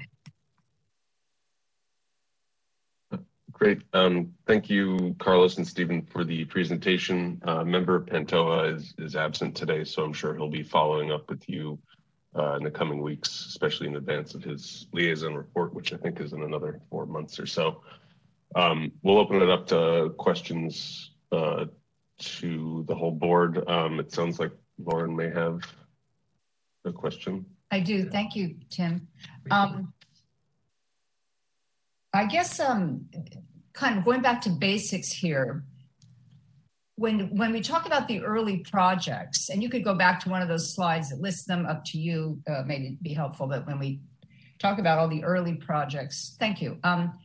Great. 3.56 3.84
Um, 3.94 4.34
thank 4.46 4.70
you, 4.70 5.16
Carlos 5.18 5.56
and 5.56 5.66
Stephen, 5.66 6.02
for 6.02 6.26
the 6.26 6.44
presentation. 6.44 7.42
Uh, 7.46 7.64
member 7.64 8.02
Pantoja 8.02 8.76
is, 8.76 8.94
is 8.98 9.16
absent 9.16 9.56
today, 9.56 9.86
so 9.86 10.04
I'm 10.04 10.12
sure 10.12 10.36
he'll 10.36 10.50
be 10.50 10.62
following 10.62 11.14
up 11.14 11.30
with 11.30 11.48
you 11.48 11.80
uh, 12.38 12.58
in 12.58 12.64
the 12.64 12.70
coming 12.70 13.02
weeks, 13.02 13.46
especially 13.46 13.88
in 13.88 13.96
advance 13.96 14.36
of 14.36 14.44
his 14.44 14.88
liaison 14.92 15.36
report, 15.36 15.74
which 15.74 15.94
I 15.94 15.96
think 15.96 16.20
is 16.20 16.34
in 16.34 16.44
another 16.44 16.82
four 16.90 17.06
months 17.06 17.40
or 17.40 17.46
so. 17.46 17.82
Um, 18.58 18.92
we'll 19.04 19.20
open 19.20 19.42
it 19.42 19.50
up 19.50 19.68
to 19.68 20.14
questions 20.18 21.12
uh, 21.32 21.68
to 22.18 22.84
the 22.90 22.96
whole 22.96 23.12
board. 23.12 23.70
Um, 23.70 24.02
it 24.02 24.12
sounds 24.12 24.38
like 24.38 24.52
Lauren 24.78 25.16
may 25.16 25.30
have 25.30 25.62
a 26.84 26.92
question. 26.92 27.46
I 27.72 27.80
do. 27.80 28.10
Thank 28.10 28.36
you, 28.36 28.56
Tim. 28.70 29.08
Um, 29.50 29.94
I 32.14 32.26
guess 32.26 32.62
um, 32.62 33.08
kind 33.76 33.98
of 33.98 34.06
going 34.06 34.22
back 34.22 34.42
to 34.42 34.50
basics 34.50 35.12
here. 35.12 35.64
When 36.98 37.36
when 37.36 37.52
we 37.52 37.60
talk 37.60 37.86
about 37.86 38.08
the 38.08 38.22
early 38.22 38.60
projects, 38.60 39.50
and 39.50 39.62
you 39.62 39.70
could 39.70 39.84
go 39.84 39.94
back 39.94 40.22
to 40.22 40.30
one 40.30 40.42
of 40.42 40.48
those 40.48 40.74
slides 40.74 41.10
that 41.10 41.20
lists 41.20 41.46
them 41.46 41.66
up 41.66 41.84
to 41.86 41.98
you, 41.98 42.42
uh, 42.48 42.64
maybe 42.66 42.98
be 43.02 43.14
helpful. 43.14 43.48
But 43.48 43.68
when 43.68 43.80
we 43.80 44.00
talk 44.60 44.80
about 44.80 44.98
all 44.98 45.10
the 45.10 45.24
early 45.24 45.56
projects, 45.56 46.38
thank 46.40 46.62
you. 46.62 46.78
Um, 46.84 47.20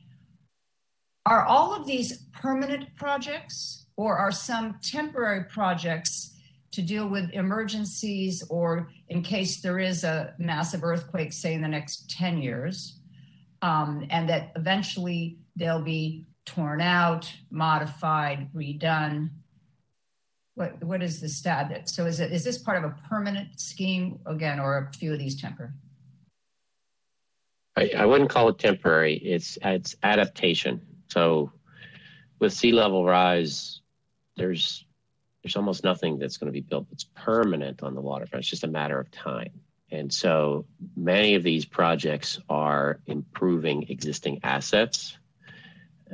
are 1.25 1.45
all 1.45 1.73
of 1.73 1.87
these 1.87 2.25
permanent 2.33 2.97
projects, 2.97 3.87
or 3.97 4.19
are 4.19 4.33
some 4.33 4.79
temporary 4.83 5.45
projects 5.45 6.35
to 6.73 6.83
deal 6.83 7.09
with 7.09 7.31
emergencies 7.31 8.45
or 8.49 8.91
in 9.09 9.23
case 9.23 9.61
there 9.61 9.79
is 9.79 10.05
a 10.05 10.35
massive 10.39 10.85
earthquake, 10.85 11.33
say 11.33 11.55
in 11.55 11.63
the 11.63 11.69
next 11.69 12.11
10 12.11 12.39
years, 12.39 12.99
um, 13.63 14.07
and 14.11 14.29
that 14.29 14.53
eventually 14.57 15.37
they'll 15.57 15.83
be 15.83 16.25
torn 16.47 16.81
out, 16.81 17.33
modified, 17.51 18.49
redone. 18.55 19.31
What, 20.55 20.83
what 20.83 21.03
is 21.03 21.21
the 21.21 21.29
status? 21.29 21.93
So 21.93 22.07
is 22.07 22.21
it 22.21 22.33
is 22.33 22.45
this 22.45 22.59
part 22.59 22.83
of 22.83 22.91
a 22.91 22.95
permanent 23.09 23.59
scheme 23.61 24.19
again, 24.27 24.61
or 24.61 24.77
a 24.79 24.97
few 24.97 25.13
of 25.13 25.19
these 25.19 25.41
temporary? 25.41 25.73
I, 27.77 27.91
I 27.97 28.05
wouldn't 28.05 28.31
call 28.31 28.49
it 28.49 28.59
temporary. 28.59 29.15
It's 29.17 29.57
it's 29.63 29.97
adaptation. 30.03 30.81
So 31.09 31.53
with 32.41 32.53
sea 32.53 32.73
level 32.73 33.05
rise, 33.05 33.81
there's 34.37 34.85
there's 35.43 35.57
almost 35.57 35.85
nothing 35.85 36.19
that's 36.19 36.37
going 36.37 36.49
to 36.49 36.53
be 36.53 36.61
built 36.61 36.89
that's 36.91 37.05
permanent 37.15 37.83
on 37.83 37.95
the 37.95 38.01
waterfront. 38.01 38.43
It's 38.43 38.51
just 38.51 38.65
a 38.65 38.69
matter 38.69 39.01
of 39.01 39.11
time. 39.11 39.53
And 39.91 40.13
so 40.13 40.67
many 40.97 41.35
of 41.35 41.43
these 41.43 41.65
projects 41.65 42.39
are 42.49 43.01
improving 43.07 43.89
existing 43.89 44.41
assets 44.43 45.17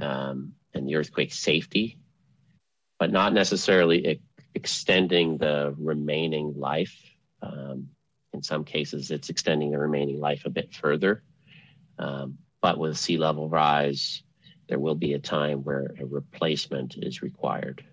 um, 0.01 0.53
and 0.75 0.89
the 0.89 0.97
earthquake 0.97 1.33
safety, 1.33 1.99
but 2.99 3.11
not 3.11 3.33
necessarily 3.33 4.07
e- 4.07 4.21
extending 4.55 5.39
the 5.39 5.75
remaining 5.79 6.55
life. 6.57 6.97
Um, 7.43 7.89
in 8.33 8.43
some 8.43 8.65
cases, 8.65 9.11
it's 9.11 9.31
extending 9.31 9.71
the 9.71 9.79
remaining 9.79 10.21
life 10.21 10.45
a 10.45 10.51
bit 10.51 10.75
further. 10.75 11.23
Um, 11.99 12.39
but 12.61 12.79
with 12.79 12.99
sea 12.99 13.17
level 13.17 13.49
rise, 13.49 14.23
there 14.69 14.79
will 14.79 14.95
be 14.95 15.15
a 15.15 15.19
time 15.19 15.63
where 15.63 15.95
a 16.01 16.05
replacement 16.05 16.97
is 16.99 17.23
required. 17.23 17.85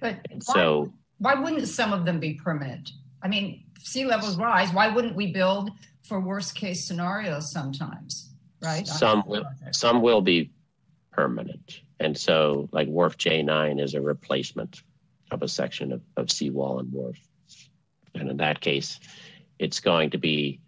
But 0.00 0.20
why, 0.30 0.54
so 0.54 0.92
why 1.18 1.34
wouldn't 1.34 1.66
some 1.68 1.92
of 1.92 2.04
them 2.04 2.20
be 2.20 2.34
permanent? 2.34 2.90
I 3.22 3.28
mean, 3.28 3.64
sea 3.78 4.04
levels 4.04 4.36
rise. 4.36 4.72
Why 4.72 4.88
wouldn't 4.88 5.16
we 5.16 5.32
build 5.32 5.70
for 6.04 6.20
worst 6.20 6.54
case 6.54 6.86
scenarios 6.86 7.50
sometimes? 7.50 8.30
Right? 8.62 8.86
Some 8.86 9.24
will, 9.26 9.44
some 9.72 10.00
will 10.00 10.22
be 10.22 10.50
permanent. 11.16 11.80
And 11.98 12.16
so, 12.16 12.68
like 12.72 12.88
Wharf 12.88 13.16
J9 13.16 13.82
is 13.82 13.94
a 13.94 14.00
replacement 14.00 14.82
of 15.30 15.42
a 15.42 15.48
section 15.48 15.90
of, 15.90 16.02
of 16.16 16.30
seawall 16.30 16.78
and 16.78 16.92
wharf. 16.92 17.18
And 18.14 18.30
in 18.30 18.36
that 18.36 18.60
case, 18.60 19.00
it's 19.58 19.80
going 19.80 20.10
to 20.10 20.18
be 20.18 20.60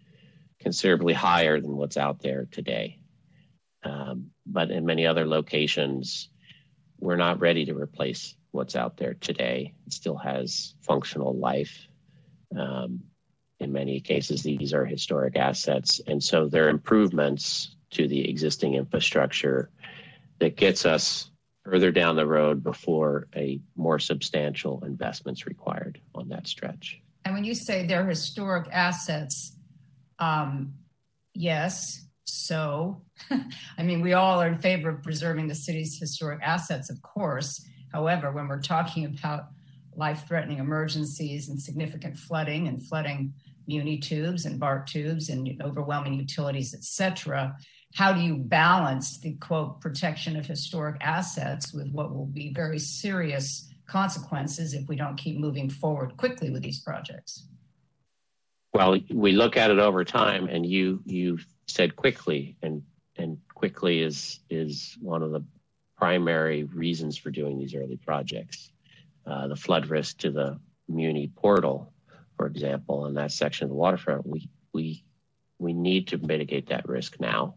considerably 0.59 1.13
higher 1.13 1.61
than 1.61 1.77
what's 1.77 1.97
out 1.97 2.19
there 2.19 2.47
today. 2.51 2.97
Um, 3.83 4.31
but 4.45 4.71
in 4.71 4.85
many 4.85 5.05
other 5.05 5.27
locations, 5.27 6.29
we're 6.99 7.15
not 7.15 7.39
ready 7.39 7.63
to 7.65 7.73
replace 7.73 8.35
what's 8.51 8.75
out 8.75 8.97
there 8.97 9.13
today. 9.13 9.73
It 9.85 9.93
still 9.93 10.17
has 10.17 10.73
functional 10.81 11.37
life. 11.37 11.87
Um, 12.57 13.01
in 13.59 13.71
many 13.71 13.99
cases, 13.99 14.41
these 14.41 14.73
are 14.73 14.83
historic 14.83 15.37
assets. 15.37 16.01
And 16.07 16.21
so 16.23 16.47
they're 16.47 16.69
improvements 16.69 17.75
to 17.91 18.07
the 18.07 18.27
existing 18.27 18.73
infrastructure 18.73 19.69
that 20.39 20.55
gets 20.55 20.85
us 20.85 21.29
further 21.63 21.91
down 21.91 22.15
the 22.15 22.25
road 22.25 22.63
before 22.63 23.27
a 23.35 23.59
more 23.75 23.99
substantial 23.99 24.83
investments 24.85 25.45
required 25.45 25.99
on 26.15 26.29
that 26.29 26.47
stretch. 26.47 26.99
And 27.25 27.33
when 27.33 27.43
you 27.43 27.53
say 27.53 27.85
they're 27.85 28.07
historic 28.07 28.67
assets, 28.71 29.55
um, 30.19 30.73
yes. 31.33 32.05
So, 32.23 33.01
I 33.77 33.83
mean, 33.83 34.01
we 34.01 34.13
all 34.13 34.41
are 34.41 34.47
in 34.47 34.59
favor 34.59 34.89
of 34.89 35.03
preserving 35.03 35.47
the 35.47 35.55
city's 35.55 35.99
historic 35.99 36.39
assets, 36.41 36.89
of 36.89 37.01
course. 37.01 37.65
However, 37.91 38.31
when 38.31 38.47
we're 38.47 38.61
talking 38.61 39.05
about 39.05 39.47
life 39.95 40.25
threatening 40.27 40.59
emergencies 40.59 41.49
and 41.49 41.61
significant 41.61 42.17
flooding 42.17 42.67
and 42.67 42.81
flooding 42.85 43.33
muni 43.67 43.97
tubes 43.97 44.45
and 44.45 44.59
BART 44.59 44.87
tubes 44.87 45.29
and 45.29 45.61
overwhelming 45.61 46.13
utilities, 46.13 46.73
et 46.73 46.83
cetera, 46.83 47.55
how 47.95 48.13
do 48.13 48.21
you 48.21 48.35
balance 48.35 49.19
the 49.19 49.33
quote 49.35 49.81
protection 49.81 50.35
of 50.35 50.45
historic 50.45 50.97
assets 51.01 51.73
with 51.73 51.91
what 51.91 52.13
will 52.13 52.25
be 52.25 52.53
very 52.53 52.79
serious 52.79 53.67
consequences 53.87 54.73
if 54.73 54.87
we 54.87 54.95
don't 54.95 55.17
keep 55.17 55.39
moving 55.39 55.69
forward 55.69 56.15
quickly 56.17 56.49
with 56.49 56.61
these 56.61 56.79
projects? 56.79 57.47
Well, 58.73 58.97
we 59.11 59.31
look 59.31 59.57
at 59.57 59.71
it 59.71 59.79
over 59.79 60.03
time, 60.05 60.47
and 60.47 60.65
you 60.65 61.01
you 61.05 61.39
said 61.67 61.95
quickly, 61.95 62.55
and 62.61 62.83
and 63.17 63.37
quickly 63.55 64.01
is 64.01 64.41
is 64.49 64.95
one 65.01 65.23
of 65.23 65.31
the 65.31 65.43
primary 65.97 66.63
reasons 66.65 67.17
for 67.17 67.31
doing 67.31 67.57
these 67.57 67.73
early 67.73 67.97
projects. 67.97 68.71
Uh, 69.25 69.47
the 69.47 69.55
flood 69.55 69.87
risk 69.87 70.19
to 70.19 70.31
the 70.31 70.59
Muni 70.87 71.27
portal, 71.35 71.91
for 72.37 72.45
example, 72.45 73.07
in 73.07 73.15
that 73.15 73.31
section 73.31 73.65
of 73.65 73.69
the 73.69 73.75
waterfront, 73.75 74.25
we 74.25 74.47
we 74.71 75.03
we 75.57 75.73
need 75.73 76.07
to 76.07 76.17
mitigate 76.19 76.67
that 76.67 76.87
risk 76.87 77.19
now. 77.19 77.55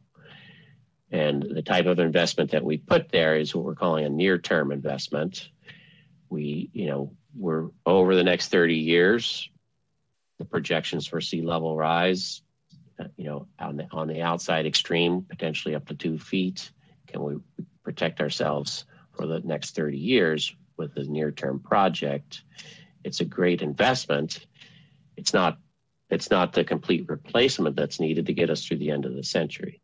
And 1.12 1.42
the 1.42 1.62
type 1.62 1.85
of 1.85 1.98
investment 1.98 2.51
that 2.53 2.64
we 2.64 2.79
put 2.79 3.11
there 3.11 3.37
is 3.37 3.55
what 3.55 3.64
we're 3.64 3.75
calling 3.75 4.07
a 4.07 4.09
near-term 4.09 4.72
investment. 4.72 5.51
We, 6.31 6.70
you 6.72 6.87
know, 6.87 7.12
we're 7.37 7.68
over 7.85 8.14
the 8.14 8.25
next 8.25 8.48
30 8.48 8.75
years, 8.75 9.51
the 10.38 10.46
projections 10.46 11.07
for 11.07 11.20
sea 11.20 11.42
level 11.42 11.77
rise, 11.77 12.40
uh, 12.98 13.05
you 13.16 13.27
know, 13.27 13.46
on 13.59 13.77
the, 13.77 13.88
on 13.92 14.09
the 14.09 14.22
outside 14.22 14.64
extreme, 14.64 15.22
potentially 15.29 15.75
up 15.75 15.87
to 15.88 15.94
two 15.94 16.18
feet. 16.18 16.72
Can 17.07 17.22
we 17.22 17.37
protect 17.85 18.22
ourselves 18.22 18.87
for 19.12 19.27
the 19.27 19.40
next 19.40 19.75
30 19.75 19.98
years 19.98 20.57
with 20.79 20.94
the 20.94 21.05
near 21.05 21.31
term 21.31 21.61
project? 21.61 22.42
It's 23.05 23.20
a 23.20 23.27
great 23.27 23.61
investment. 23.61 24.46
It's 25.16 25.35
not 25.35 25.59
it's 26.09 26.31
not 26.31 26.53
the 26.53 26.62
complete 26.62 27.09
replacement 27.09 27.75
that's 27.75 27.98
needed 27.98 28.27
to 28.27 28.35
get 28.35 28.51
us 28.51 28.64
through 28.66 28.77
the 28.77 28.90
end 28.90 29.07
of 29.07 29.14
the 29.14 29.25
century, 29.25 29.81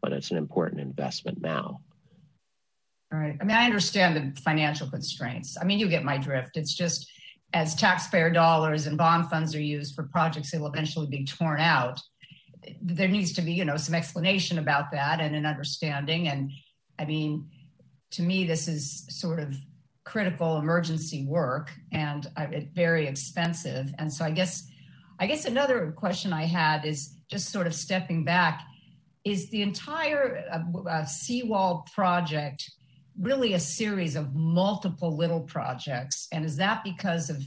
but 0.00 0.12
it's 0.12 0.30
an 0.30 0.36
important 0.36 0.80
investment 0.80 1.40
now. 1.40 1.80
All 3.12 3.18
right. 3.18 3.36
I 3.40 3.44
mean, 3.44 3.56
I 3.56 3.64
understand 3.64 4.16
the 4.16 4.40
financial 4.40 4.88
constraints. 4.88 5.56
I 5.60 5.64
mean, 5.64 5.78
you 5.78 5.88
get 5.88 6.04
my 6.04 6.16
drift. 6.16 6.56
It's 6.56 6.74
just 6.74 7.10
as 7.52 7.74
taxpayer 7.74 8.30
dollars 8.30 8.86
and 8.86 8.96
bond 8.96 9.28
funds 9.28 9.54
are 9.54 9.60
used 9.60 9.94
for 9.94 10.04
projects 10.04 10.52
that 10.52 10.60
will 10.60 10.68
eventually 10.68 11.08
be 11.08 11.24
torn 11.24 11.60
out, 11.60 12.00
there 12.80 13.08
needs 13.08 13.32
to 13.32 13.42
be, 13.42 13.52
you 13.52 13.64
know, 13.64 13.76
some 13.76 13.94
explanation 13.94 14.58
about 14.58 14.92
that 14.92 15.20
and 15.20 15.34
an 15.34 15.46
understanding. 15.46 16.28
And 16.28 16.52
I 16.98 17.04
mean, 17.04 17.48
to 18.12 18.22
me, 18.22 18.44
this 18.44 18.68
is 18.68 19.06
sort 19.08 19.40
of 19.40 19.56
critical 20.04 20.58
emergency 20.58 21.24
work 21.26 21.72
and 21.92 22.30
uh, 22.36 22.46
very 22.72 23.06
expensive. 23.06 23.92
And 23.98 24.12
so 24.12 24.24
I 24.24 24.30
guess, 24.30 24.68
I 25.18 25.26
guess 25.26 25.44
another 25.44 25.92
question 25.96 26.32
I 26.32 26.44
had 26.44 26.84
is 26.84 27.14
just 27.28 27.50
sort 27.50 27.66
of 27.66 27.74
stepping 27.74 28.24
back. 28.24 28.62
Is 29.24 29.50
the 29.50 29.62
entire 29.62 30.44
uh, 30.50 30.88
uh, 30.88 31.04
seawall 31.04 31.86
project 31.94 32.70
really 33.20 33.52
a 33.52 33.60
series 33.60 34.16
of 34.16 34.34
multiple 34.34 35.14
little 35.14 35.40
projects? 35.40 36.26
And 36.32 36.44
is 36.44 36.56
that 36.56 36.82
because 36.84 37.28
of 37.28 37.42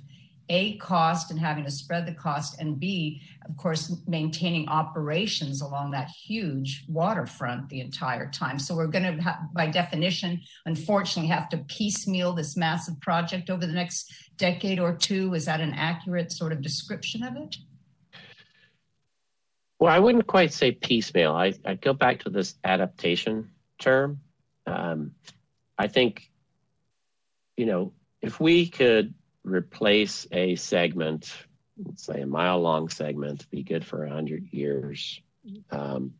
a 0.49 0.77
cost 0.77 1.31
and 1.31 1.39
having 1.39 1.63
to 1.63 1.71
spread 1.71 2.05
the 2.05 2.13
cost 2.13 2.59
and 2.59 2.77
b 2.77 3.21
of 3.47 3.55
course 3.55 3.95
maintaining 4.07 4.67
operations 4.67 5.61
along 5.61 5.91
that 5.91 6.09
huge 6.09 6.83
waterfront 6.87 7.69
the 7.69 7.81
entire 7.81 8.29
time? 8.29 8.59
So 8.59 8.75
we're 8.75 8.87
going 8.87 9.17
to 9.17 9.37
by 9.55 9.67
definition 9.67 10.41
unfortunately 10.65 11.29
have 11.29 11.49
to 11.49 11.57
piecemeal 11.57 12.33
this 12.33 12.55
massive 12.55 12.99
project 13.01 13.49
over 13.49 13.65
the 13.65 13.73
next 13.73 14.13
decade 14.37 14.79
or 14.79 14.93
two. 14.93 15.33
Is 15.33 15.45
that 15.45 15.61
an 15.61 15.73
accurate 15.73 16.31
sort 16.31 16.51
of 16.51 16.61
description 16.61 17.23
of 17.23 17.35
it 17.35 17.55
well 19.83 19.93
i 19.93 19.99
wouldn't 19.99 20.27
quite 20.27 20.53
say 20.53 20.71
piecemeal 20.71 21.33
i 21.33 21.53
i 21.65 21.73
go 21.73 21.93
back 21.93 22.19
to 22.19 22.29
this 22.29 22.55
adaptation 22.63 23.49
term 23.79 24.19
um, 24.65 25.11
i 25.77 25.87
think 25.87 26.31
you 27.57 27.65
know 27.65 27.91
if 28.21 28.39
we 28.39 28.67
could 28.67 29.13
replace 29.43 30.25
a 30.31 30.55
segment, 30.55 31.45
let's 31.77 32.03
say 32.03 32.21
a 32.21 32.25
mile 32.25 32.59
long 32.59 32.89
segment, 32.89 33.49
be 33.51 33.63
good 33.63 33.85
for 33.85 33.99
100 33.99 34.47
years. 34.51 35.21
Um, 35.69 36.13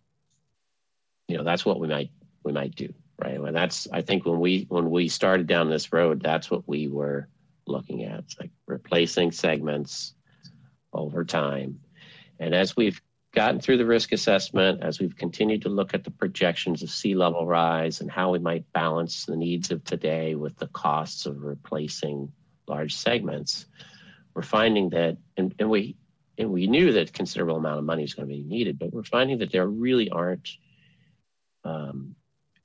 you 1.28 1.38
know, 1.38 1.44
that's 1.44 1.66
what 1.66 1.80
we 1.80 1.88
might 1.88 2.12
we 2.44 2.52
might 2.52 2.76
do, 2.76 2.94
right? 3.18 3.40
And 3.40 3.56
that's 3.56 3.88
I 3.92 4.02
think 4.02 4.26
when 4.26 4.40
we 4.40 4.66
when 4.68 4.92
we 4.92 5.08
started 5.08 5.48
down 5.48 5.70
this 5.70 5.94
road, 5.94 6.22
that's 6.22 6.52
what 6.52 6.68
we 6.68 6.90
were 6.90 7.30
looking 7.66 8.04
at. 8.04 8.20
It's 8.20 8.40
like 8.40 8.52
replacing 8.68 9.32
segments 9.32 10.14
over 10.92 11.24
time. 11.24 11.80
And 12.40 12.54
as 12.54 12.76
we've 12.76 13.02
gotten 13.34 13.60
through 13.60 13.78
the 13.78 13.86
risk 13.86 14.12
assessment, 14.12 14.82
as 14.84 15.00
we've 15.00 15.18
continued 15.18 15.64
to 15.64 15.70
look 15.70 15.94
at 15.94 16.04
the 16.04 16.12
projections 16.12 16.84
of 16.84 16.90
sea 16.90 17.16
level 17.16 17.48
rise 17.48 18.00
and 18.00 18.10
how 18.10 18.32
we 18.32 18.40
might 18.40 18.72
balance 18.74 19.26
the 19.26 19.36
needs 19.36 19.72
of 19.72 19.84
today 19.84 20.36
with 20.36 20.56
the 20.58 20.68
costs 20.68 21.26
of 21.26 21.44
replacing 21.44 22.32
large 22.68 22.96
segments, 22.96 23.66
we're 24.36 24.44
finding 24.44 24.90
that, 24.92 25.18
and, 25.38 25.54
and 25.60 25.70
we 25.70 25.98
and 26.40 26.50
we 26.50 26.66
knew 26.66 26.92
that 26.92 27.10
a 27.10 27.14
considerable 27.14 27.58
amount 27.58 27.78
of 27.78 27.86
money 27.86 28.04
is 28.04 28.16
going 28.16 28.28
to 28.28 28.34
be 28.34 28.44
needed, 28.44 28.80
but 28.80 28.92
we're 28.92 29.04
finding 29.04 29.38
that 29.38 29.52
there 29.52 29.68
really 29.68 30.10
aren't 30.10 30.50
um, 31.64 32.16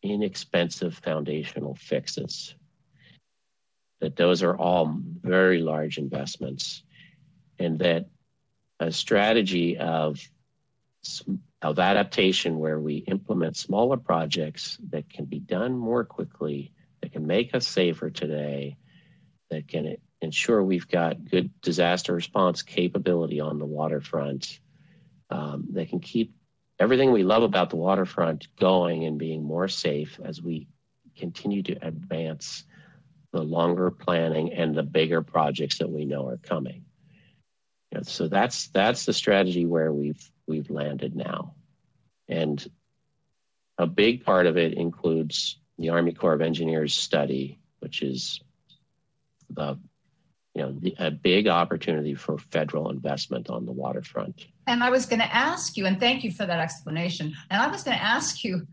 inexpensive 0.03 0.95
foundational 0.95 1.75
fixes. 1.75 2.55
That 4.01 4.17
those 4.17 4.43
are 4.43 4.57
all 4.57 4.99
very 5.23 5.61
large 5.61 5.99
investments, 5.99 6.83
and 7.59 7.79
that 7.81 8.07
a 8.81 8.91
strategy 8.91 9.77
of 9.77 10.19
of 11.63 11.79
adaptation 11.79 12.59
where 12.59 12.81
we 12.81 12.97
implement 13.09 13.57
smaller 13.57 13.97
projects 13.97 14.79
that 14.91 15.09
can 15.11 15.25
be 15.25 15.39
done 15.39 15.77
more 15.77 16.05
quickly, 16.05 16.73
that 17.01 17.13
can 17.13 17.27
make 17.27 17.55
us 17.55 17.67
safer 17.67 18.11
today, 18.11 18.77
that 19.51 19.69
can 19.69 19.97
ensure 20.21 20.63
we've 20.63 20.89
got 20.89 21.25
good 21.25 21.51
disaster 21.61 22.15
response 22.15 22.63
capability 22.63 23.41
on 23.41 23.59
the 23.59 23.67
waterfront 23.67 24.61
um, 25.31 25.67
that 25.73 25.89
can 25.89 26.01
keep 26.01 26.35
everything 26.79 27.13
we 27.13 27.23
love 27.23 27.43
about 27.43 27.71
the 27.71 27.77
waterfront 27.77 28.49
going 28.57 29.05
and 29.05 29.19
being 29.19 29.43
more 29.43 29.69
safe 29.69 30.19
as 30.25 30.43
we 30.43 30.69
continue 31.17 31.63
to 31.63 31.87
advance 31.87 32.65
the 33.33 33.43
longer 33.43 33.91
planning 33.91 34.53
and 34.53 34.75
the 34.75 34.83
bigger 34.83 35.23
projects 35.23 35.79
that 35.79 35.91
we 35.91 36.05
know 36.05 36.27
are 36.27 36.39
coming. 36.39 36.85
So 38.03 38.29
that's 38.29 38.69
that's 38.69 39.07
the 39.07 39.13
strategy 39.13 39.67
where 39.67 39.93
we've 39.93 40.31
we've 40.49 40.71
landed 40.71 41.15
now, 41.15 41.55
and 42.29 42.67
a 43.79 43.87
big 43.87 44.25
part 44.25 44.47
of 44.47 44.57
it 44.57 44.75
includes 44.75 45.59
the 45.79 45.91
Army 45.91 46.13
Corps 46.13 46.35
of 46.35 46.41
Engineers 46.41 46.95
study, 46.95 47.59
which 47.79 48.03
is 48.03 48.41
the 49.51 49.79
you 50.55 50.63
know 50.63 50.73
the, 50.73 50.95
a 50.99 51.11
big 51.11 51.47
opportunity 51.47 52.15
for 52.15 52.39
federal 52.39 52.91
investment 52.91 53.49
on 53.49 53.65
the 53.65 53.73
waterfront. 53.73 54.47
And 54.67 54.83
I 54.83 54.91
was 54.91 55.07
going 55.07 55.21
to 55.21 55.35
ask 55.35 55.77
you, 55.77 55.87
and 55.87 56.01
thank 56.01 56.25
you 56.25 56.33
for 56.33 56.45
that 56.47 56.59
explanation. 56.59 57.35
And 57.51 57.63
I 57.63 57.69
was 57.69 57.85
going 57.85 57.97
to 57.97 58.03
ask 58.03 58.43
you, 58.43 58.67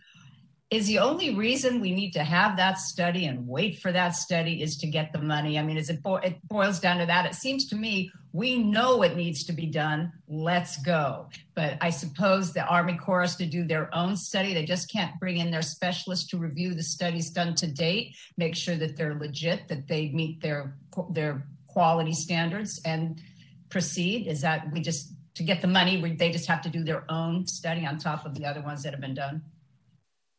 is 0.71 0.88
the 0.88 0.97
only 0.97 1.36
reason 1.36 1.80
we 1.80 1.91
need 1.91 2.12
to 2.12 2.23
have 2.23 2.58
that 2.58 2.80
study 2.80 3.25
and 3.25 3.47
wait 3.47 3.80
for 3.80 3.91
that 3.91 4.15
study 4.15 4.63
is 4.63 4.78
to 4.78 4.88
get 4.88 5.13
the 5.13 5.21
money? 5.21 5.60
I 5.60 5.63
mean, 5.63 5.78
is 5.78 5.89
it, 5.89 6.01
bo- 6.01 6.15
it 6.17 6.39
boils 6.47 6.80
down 6.80 6.97
to 6.97 7.06
that? 7.06 7.25
It 7.28 7.36
seems 7.36 7.67
to 7.67 7.75
me 7.75 8.12
we 8.34 8.58
know 8.58 9.04
it 9.04 9.15
needs 9.15 9.43
to 9.45 9.54
be 9.54 9.67
done. 9.67 10.12
Let's 10.28 10.78
go. 10.82 11.30
But 11.54 11.78
I 11.82 11.91
suppose 11.91 12.51
the 12.51 12.65
Army 12.65 12.97
Corps 12.97 13.21
has 13.21 13.36
to 13.38 13.45
do 13.45 13.63
their 13.63 13.93
own 13.95 14.17
study. 14.17 14.54
They 14.54 14.65
just 14.65 14.91
can't 14.91 15.17
bring 15.19 15.38
in 15.38 15.51
their 15.51 15.62
specialists 15.62 16.28
to 16.30 16.38
review 16.38 16.73
the 16.73 16.84
studies 16.84 17.30
done 17.30 17.54
to 17.56 17.67
date, 17.67 18.15
make 18.36 18.56
sure 18.56 18.75
that 18.75 18.97
they're 18.97 19.15
legit, 19.15 19.67
that 19.67 19.88
they 19.88 20.10
meet 20.10 20.41
their 20.41 20.75
their 21.12 21.45
quality 21.67 22.13
standards, 22.13 22.82
and 22.84 23.21
proceed. 23.69 24.28
Is 24.28 24.41
that 24.41 24.71
we 24.71 24.82
just 24.82 25.13
to 25.36 25.43
get 25.43 25.62
the 25.62 25.67
money? 25.67 26.01
They 26.15 26.32
just 26.32 26.47
have 26.47 26.62
to 26.63 26.69
do 26.69 26.84
their 26.84 27.10
own 27.10 27.47
study 27.47 27.86
on 27.86 27.99
top 27.99 28.25
of 28.25 28.34
the 28.34 28.45
other 28.45 28.62
ones 28.62 28.84
that 28.84 28.91
have 28.91 29.01
been 29.01 29.15
done. 29.15 29.43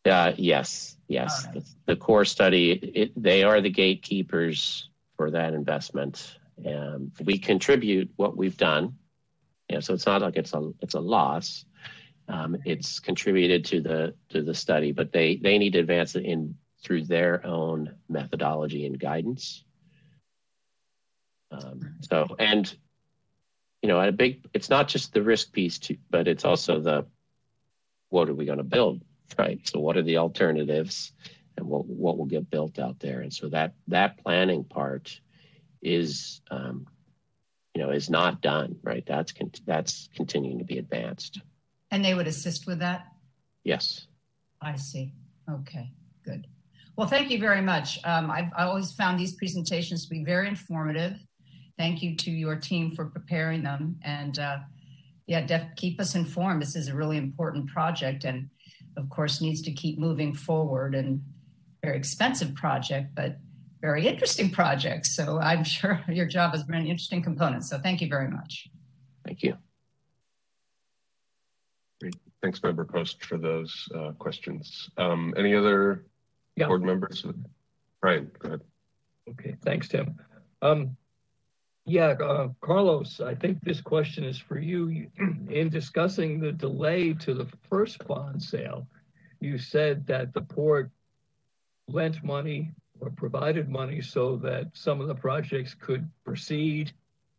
Uh, 0.06 0.32
yes, 0.36 0.96
yes. 1.08 1.46
Right. 1.46 1.54
The, 1.54 1.74
the, 1.86 1.96
Corps 1.96 2.24
study, 2.24 2.72
it, 2.72 3.12
they 3.20 3.42
are 3.42 3.60
the 3.60 3.70
gatekeepers 3.70 4.88
for 5.16 5.30
that 5.32 5.54
investment. 5.54 6.38
And 6.64 7.10
we 7.24 7.38
contribute 7.38 8.10
what 8.16 8.36
we've 8.36 8.56
done. 8.56 8.96
Yeah, 9.68 9.80
so 9.80 9.94
it's 9.94 10.06
not 10.06 10.22
like 10.22 10.36
it's 10.36 10.54
a 10.54 10.70
it's 10.80 10.94
a 10.94 11.00
loss. 11.00 11.64
Um, 12.28 12.56
it's 12.64 13.00
contributed 13.00 13.64
to 13.66 13.80
the 13.80 14.14
to 14.28 14.42
the 14.42 14.54
study, 14.54 14.92
but 14.92 15.12
they 15.12 15.36
they 15.36 15.58
need 15.58 15.72
to 15.72 15.80
advance 15.80 16.14
it 16.14 16.24
in 16.24 16.54
through 16.82 17.04
their 17.04 17.44
own 17.44 17.94
methodology 18.08 18.86
and 18.86 18.98
guidance. 18.98 19.64
Um, 21.50 21.96
so 22.00 22.36
and 22.38 22.74
you 23.82 23.88
know, 23.88 24.00
at 24.00 24.08
a 24.08 24.12
big 24.12 24.46
it's 24.54 24.70
not 24.70 24.86
just 24.86 25.12
the 25.12 25.22
risk 25.22 25.52
piece, 25.52 25.78
too, 25.78 25.96
but 26.10 26.28
it's 26.28 26.44
also 26.44 26.80
the 26.80 27.06
what 28.10 28.28
are 28.28 28.34
we 28.34 28.46
going 28.46 28.58
to 28.58 28.64
build 28.64 29.02
right? 29.38 29.60
So 29.66 29.80
what 29.80 29.96
are 29.96 30.02
the 30.02 30.18
alternatives 30.18 31.12
and 31.56 31.66
what, 31.66 31.86
what 31.86 32.18
will 32.18 32.26
get 32.26 32.50
built 32.50 32.78
out 32.78 32.98
there? 33.00 33.20
And 33.20 33.32
so 33.32 33.48
that, 33.48 33.74
that 33.88 34.18
planning 34.18 34.64
part 34.64 35.20
is, 35.82 36.40
um, 36.50 36.86
you 37.74 37.82
know, 37.82 37.90
is 37.90 38.10
not 38.10 38.40
done, 38.40 38.78
right? 38.82 39.04
That's, 39.06 39.32
con- 39.32 39.52
that's 39.64 40.08
continuing 40.14 40.58
to 40.58 40.64
be 40.64 40.78
advanced. 40.78 41.40
And 41.90 42.04
they 42.04 42.14
would 42.14 42.26
assist 42.26 42.66
with 42.66 42.80
that? 42.80 43.06
Yes. 43.64 44.06
I 44.60 44.76
see. 44.76 45.12
Okay, 45.50 45.92
good. 46.24 46.46
Well, 46.96 47.06
thank 47.06 47.30
you 47.30 47.38
very 47.38 47.60
much. 47.60 47.98
Um, 48.04 48.30
I've 48.30 48.50
I 48.56 48.64
always 48.64 48.92
found 48.92 49.20
these 49.20 49.34
presentations 49.34 50.04
to 50.04 50.10
be 50.10 50.24
very 50.24 50.48
informative. 50.48 51.18
Thank 51.78 52.02
you 52.02 52.16
to 52.16 52.30
your 52.30 52.56
team 52.56 52.96
for 52.96 53.04
preparing 53.04 53.62
them. 53.62 53.96
And 54.02 54.38
uh, 54.38 54.58
yeah, 55.26 55.42
def- 55.42 55.76
keep 55.76 56.00
us 56.00 56.14
informed. 56.14 56.62
This 56.62 56.74
is 56.74 56.88
a 56.88 56.96
really 56.96 57.18
important 57.18 57.68
project, 57.68 58.24
and 58.24 58.48
of 58.96 59.08
course, 59.10 59.40
needs 59.40 59.62
to 59.62 59.72
keep 59.72 59.98
moving 59.98 60.34
forward. 60.34 60.94
And 60.94 61.22
very 61.82 61.96
expensive 61.96 62.54
project, 62.54 63.14
but 63.14 63.38
very 63.80 64.06
interesting 64.06 64.50
project. 64.50 65.06
So 65.06 65.38
I'm 65.38 65.64
sure 65.76 66.02
your 66.08 66.26
job 66.26 66.52
has 66.52 66.64
been 66.64 66.76
an 66.76 66.86
interesting 66.86 67.22
component. 67.22 67.64
So 67.64 67.78
thank 67.78 68.00
you 68.00 68.08
very 68.08 68.28
much. 68.28 68.68
Thank 69.24 69.42
you. 69.42 69.56
Great. 72.00 72.16
Thanks, 72.42 72.62
Member 72.62 72.84
Post, 72.84 73.24
for 73.24 73.38
those 73.38 73.88
uh, 73.94 74.12
questions. 74.18 74.90
Um, 74.96 75.34
any 75.36 75.54
other 75.54 76.06
Yeah. 76.56 76.66
board 76.66 76.82
members? 76.82 77.24
Brian, 78.00 78.30
go 78.38 78.48
ahead. 78.48 78.60
Okay, 79.30 79.56
thanks, 79.64 79.88
Tim. 79.88 80.16
Um, 80.62 80.96
yeah, 81.86 82.08
uh, 82.08 82.48
Carlos, 82.60 83.20
I 83.20 83.34
think 83.36 83.60
this 83.62 83.80
question 83.80 84.24
is 84.24 84.38
for 84.38 84.58
you. 84.58 85.08
In 85.48 85.68
discussing 85.68 86.40
the 86.40 86.52
delay 86.52 87.14
to 87.14 87.32
the 87.32 87.46
first 87.70 88.04
bond 88.06 88.42
sale, 88.42 88.86
you 89.40 89.56
said 89.56 90.04
that 90.08 90.34
the 90.34 90.40
port 90.40 90.90
lent 91.88 92.24
money 92.24 92.72
or 93.00 93.10
provided 93.10 93.68
money 93.68 94.00
so 94.00 94.36
that 94.36 94.66
some 94.72 95.00
of 95.00 95.06
the 95.06 95.14
projects 95.14 95.74
could 95.74 96.08
proceed 96.24 96.92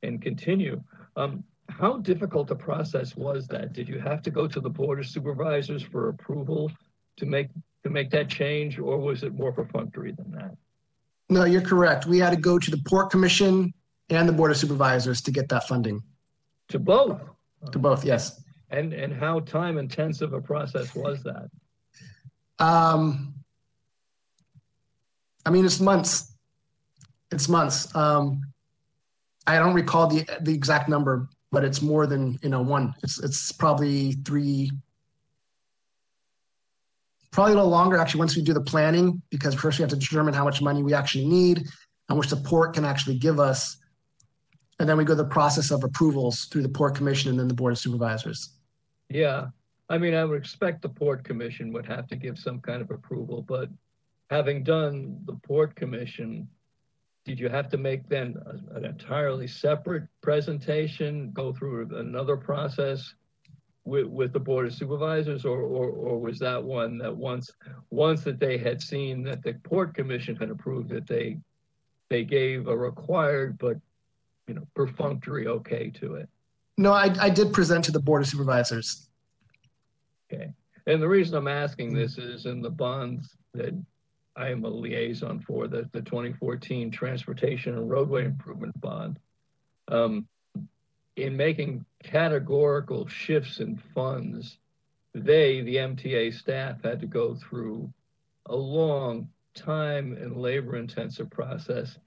and 0.03 0.21
continue. 0.21 0.81
Um, 1.17 1.43
how 1.67 1.97
difficult 1.97 2.49
a 2.51 2.55
process 2.55 3.17
was 3.17 3.47
that? 3.47 3.73
Did 3.73 3.89
you 3.89 3.99
have 3.99 4.21
to 4.21 4.31
go 4.31 4.47
to 4.47 4.61
the 4.61 4.69
board 4.69 4.99
of 4.99 5.07
supervisors 5.07 5.83
for 5.83 6.07
approval 6.07 6.71
to 7.17 7.25
make 7.25 7.49
to 7.83 7.89
make 7.89 8.09
that 8.11 8.29
change, 8.29 8.79
or 8.79 8.97
was 8.97 9.23
it 9.23 9.33
more 9.33 9.51
perfunctory 9.51 10.11
than 10.11 10.31
that? 10.31 10.55
No, 11.29 11.43
you're 11.43 11.61
correct. 11.61 12.05
We 12.05 12.19
had 12.19 12.31
to 12.31 12.37
go 12.37 12.57
to 12.57 12.71
the 12.71 12.81
Port 12.85 13.11
Commission 13.11 13.73
and 14.09 14.27
the 14.27 14.33
Board 14.33 14.51
of 14.51 14.57
Supervisors 14.57 15.21
to 15.21 15.31
get 15.31 15.49
that 15.49 15.67
funding. 15.67 16.01
To 16.69 16.79
both. 16.79 17.21
To 17.71 17.79
both, 17.79 18.05
yes. 18.05 18.41
And 18.69 18.93
and 18.93 19.13
how 19.13 19.39
time 19.41 19.77
intensive 19.77 20.33
a 20.33 20.41
process 20.41 20.93
was 20.93 21.23
that? 21.23 21.49
Um, 22.59 23.33
I 25.45 25.49
mean, 25.49 25.65
it's 25.65 25.79
months. 25.79 26.33
It's 27.31 27.47
months. 27.47 27.93
Um, 27.95 28.41
I 29.45 29.57
don't 29.57 29.73
recall 29.73 30.07
the 30.07 30.25
the 30.41 30.53
exact 30.53 30.89
number, 30.89 31.29
but 31.51 31.63
it's 31.63 31.81
more 31.81 32.05
than 32.05 32.37
you 32.43 32.49
know 32.49 32.61
one. 32.61 32.93
It's 33.03 33.19
it's 33.23 33.51
probably 33.53 34.13
three, 34.25 34.69
probably 37.31 37.53
a 37.53 37.55
little 37.55 37.71
longer 37.71 37.97
actually. 37.97 38.19
Once 38.19 38.35
we 38.35 38.41
do 38.41 38.53
the 38.53 38.61
planning, 38.61 39.21
because 39.29 39.55
first 39.55 39.79
we 39.79 39.83
have 39.83 39.89
to 39.91 39.95
determine 39.95 40.33
how 40.33 40.43
much 40.43 40.61
money 40.61 40.83
we 40.83 40.93
actually 40.93 41.25
need, 41.25 41.65
how 42.09 42.15
much 42.15 42.27
support 42.27 42.73
can 42.73 42.83
actually 42.83 43.17
give 43.17 43.39
us, 43.39 43.77
and 44.79 44.87
then 44.87 44.97
we 44.97 45.03
go 45.03 45.15
the 45.15 45.25
process 45.25 45.71
of 45.71 45.83
approvals 45.83 46.45
through 46.45 46.61
the 46.61 46.69
port 46.69 46.95
commission 46.95 47.29
and 47.29 47.39
then 47.39 47.47
the 47.47 47.53
board 47.53 47.73
of 47.73 47.79
supervisors. 47.79 48.49
Yeah, 49.09 49.47
I 49.89 49.97
mean, 49.97 50.13
I 50.13 50.25
would 50.25 50.37
expect 50.37 50.81
the 50.81 50.89
port 50.89 51.23
commission 51.23 51.71
would 51.73 51.85
have 51.85 52.07
to 52.07 52.15
give 52.15 52.37
some 52.37 52.59
kind 52.59 52.81
of 52.81 52.91
approval, 52.91 53.41
but 53.41 53.69
having 54.29 54.63
done 54.63 55.19
the 55.25 55.35
port 55.35 55.75
commission, 55.75 56.47
did 57.25 57.39
you 57.39 57.49
have 57.49 57.69
to 57.69 57.77
make 57.77 58.07
then 58.07 58.35
an 58.73 58.85
entirely 58.85 59.47
separate 59.47 60.03
presentation, 60.21 61.31
go 61.31 61.53
through 61.53 61.89
another 61.97 62.37
process 62.37 63.13
with, 63.85 64.05
with 64.05 64.33
the 64.33 64.39
board 64.39 64.65
of 64.65 64.73
supervisors, 64.73 65.45
or, 65.45 65.61
or, 65.61 65.89
or 65.89 66.19
was 66.19 66.37
that 66.39 66.61
one 66.61 66.97
that 66.97 67.15
once, 67.15 67.49
once 67.89 68.23
that 68.25 68.39
they 68.39 68.57
had 68.57 68.81
seen 68.81 69.23
that 69.23 69.41
the 69.41 69.53
port 69.63 69.95
commission 69.95 70.35
had 70.35 70.49
approved 70.49 70.91
it, 70.91 71.07
they, 71.07 71.37
they 72.09 72.25
gave 72.25 72.67
a 72.67 72.77
required 72.77 73.57
but, 73.57 73.77
you 74.47 74.53
know, 74.53 74.67
perfunctory 74.75 75.47
okay 75.47 75.89
to 75.91 76.15
it? 76.15 76.29
No, 76.77 76.93
I, 76.93 77.13
I 77.19 77.29
did 77.29 77.53
present 77.53 77.85
to 77.85 77.91
the 77.91 77.99
board 77.99 78.21
of 78.21 78.27
supervisors. 78.27 79.07
Okay, 80.31 80.51
and 80.85 81.01
the 81.01 81.07
reason 81.07 81.35
I'm 81.35 81.47
asking 81.47 81.93
this 81.93 82.17
is 82.17 82.45
in 82.45 82.61
the 82.61 82.69
bonds 82.69 83.35
that 83.53 83.73
I 84.35 84.49
am 84.49 84.63
a 84.63 84.69
liaison 84.69 85.39
for, 85.39 85.67
the, 85.67 85.89
the 85.91 86.01
2014 86.01 86.91
Transportation 86.91 87.75
and 87.77 87.89
Roadway 87.89 88.25
Improvement 88.25 88.79
Bond. 88.79 89.19
Um, 89.87 90.27
in 91.15 91.35
making 91.35 91.83
categorical 92.03 93.07
shifts 93.07 93.59
in 93.59 93.81
funds, 93.95 94.59
they, 95.15 95.61
the 95.61 95.77
MTA 95.77 96.33
staff, 96.33 96.83
had 96.83 96.99
to 96.99 97.07
go 97.07 97.35
through 97.35 97.91
a 98.45 98.55
long 98.55 99.27
time 99.55 100.15
and 100.21 100.37
labor 100.37 100.75
intensive 100.75 101.29
process 101.31 101.97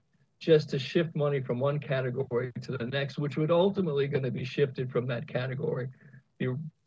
just 0.40 0.70
to 0.70 0.78
shift 0.78 1.14
money 1.14 1.40
from 1.40 1.60
one 1.60 1.78
category 1.78 2.50
to 2.62 2.76
the 2.76 2.86
next, 2.86 3.18
which 3.18 3.36
would 3.36 3.50
ultimately 3.50 4.08
going 4.08 4.24
to 4.24 4.30
be 4.30 4.44
shifted 4.44 4.90
from 4.90 5.06
that 5.06 5.28
category, 5.28 5.88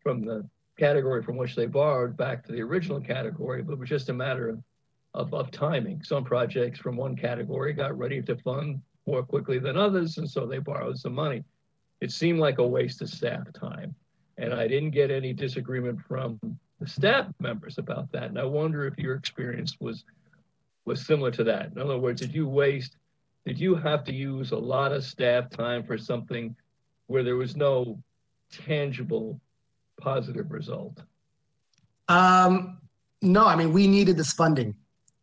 from 0.02 0.26
the 0.26 0.48
category 0.78 1.22
from 1.22 1.38
which 1.38 1.56
they 1.56 1.68
borrowed 1.68 2.18
back 2.18 2.44
to 2.44 2.52
the 2.52 2.62
original 2.62 3.00
category, 3.00 3.62
but 3.62 3.74
it 3.74 3.80
was 3.80 3.90
just 3.90 4.10
a 4.10 4.14
matter 4.14 4.50
of, 4.50 4.64
of, 5.14 5.34
of 5.34 5.52
timing. 5.52 6.02
Some 6.04 6.24
projects 6.24 6.80
from 6.80 6.98
one 6.98 7.16
category 7.16 7.74
got 7.74 7.96
ready 7.98 8.22
to 8.24 8.36
fund 8.38 8.82
more 9.06 9.22
quickly 9.22 9.60
than 9.60 9.78
others, 9.78 10.18
and 10.18 10.30
so 10.30 10.48
they 10.48 10.58
borrowed 10.58 10.98
some 10.98 11.14
money. 11.14 11.44
It 12.02 12.12
seemed 12.12 12.40
like 12.40 12.58
a 12.58 12.68
waste 12.68 13.02
of 13.04 13.10
staff 13.10 13.54
time. 13.54 13.94
And 14.40 14.52
I 14.52 14.68
didn't 14.68 14.92
get 14.92 15.12
any 15.12 15.32
disagreement 15.32 16.00
from 16.08 16.40
the 16.80 16.88
staff 16.88 17.28
members 17.40 17.78
about 17.78 18.12
that. 18.14 18.24
And 18.24 18.40
I 18.40 18.46
wonder 18.46 18.88
if 18.88 18.98
your 18.98 19.14
experience 19.16 19.78
was 19.80 20.04
was 20.86 21.06
similar 21.06 21.32
to 21.32 21.46
that. 21.46 21.72
In 21.72 21.78
other 21.80 21.98
words, 21.98 22.20
did 22.20 22.36
you 22.36 22.46
waste, 22.46 22.98
did 23.46 23.60
you 23.60 23.76
have 23.76 24.04
to 24.06 24.14
use 24.14 24.52
a 24.52 24.58
lot 24.58 24.92
of 24.92 25.04
staff 25.04 25.50
time 25.50 25.84
for 25.84 25.98
something 25.98 26.56
where 27.08 27.24
there 27.24 27.36
was 27.36 27.56
no 27.56 28.00
tangible 28.52 29.40
positive 30.00 30.52
result? 30.52 31.02
Um, 32.08 32.80
no, 33.22 33.46
I 33.46 33.56
mean, 33.56 33.74
we 33.74 33.88
needed 33.88 34.18
this 34.18 34.34
funding. 34.34 34.76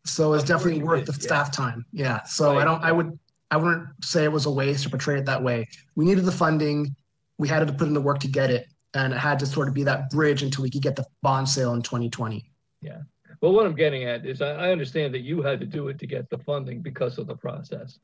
So 0.05 0.33
it's 0.33 0.43
definitely 0.43 0.83
worth 0.83 1.05
the 1.05 1.13
yeah. 1.13 1.19
staff 1.19 1.51
time. 1.51 1.85
Yeah. 1.91 2.23
So 2.23 2.57
I 2.57 2.63
don't, 2.63 2.83
I 2.83 2.91
would, 2.91 3.17
I 3.51 3.57
wouldn't 3.57 3.87
say 4.03 4.23
it 4.23 4.31
was 4.31 4.45
a 4.45 4.51
waste 4.51 4.85
or 4.85 4.89
portray 4.89 5.19
it 5.19 5.25
that 5.25 5.43
way. 5.43 5.67
We 5.95 6.05
needed 6.05 6.25
the 6.25 6.31
funding. 6.31 6.95
We 7.37 7.47
had 7.47 7.65
to 7.67 7.73
put 7.73 7.87
in 7.87 7.93
the 7.93 8.01
work 8.01 8.19
to 8.19 8.27
get 8.27 8.49
it. 8.49 8.67
And 8.93 9.13
it 9.13 9.17
had 9.17 9.39
to 9.39 9.45
sort 9.45 9.67
of 9.67 9.73
be 9.73 9.83
that 9.83 10.09
bridge 10.09 10.43
until 10.43 10.63
we 10.63 10.69
could 10.69 10.81
get 10.81 10.95
the 10.95 11.05
bond 11.21 11.47
sale 11.47 11.73
in 11.73 11.81
2020. 11.81 12.49
Yeah. 12.81 12.97
Well, 13.41 13.53
what 13.53 13.65
I'm 13.65 13.75
getting 13.75 14.03
at 14.03 14.25
is 14.25 14.41
I, 14.41 14.67
I 14.67 14.71
understand 14.71 15.13
that 15.13 15.21
you 15.21 15.41
had 15.41 15.59
to 15.59 15.65
do 15.65 15.87
it 15.87 15.99
to 15.99 16.07
get 16.07 16.29
the 16.29 16.37
funding 16.39 16.81
because 16.81 17.17
of 17.17 17.27
the 17.27 17.35
process. 17.35 17.99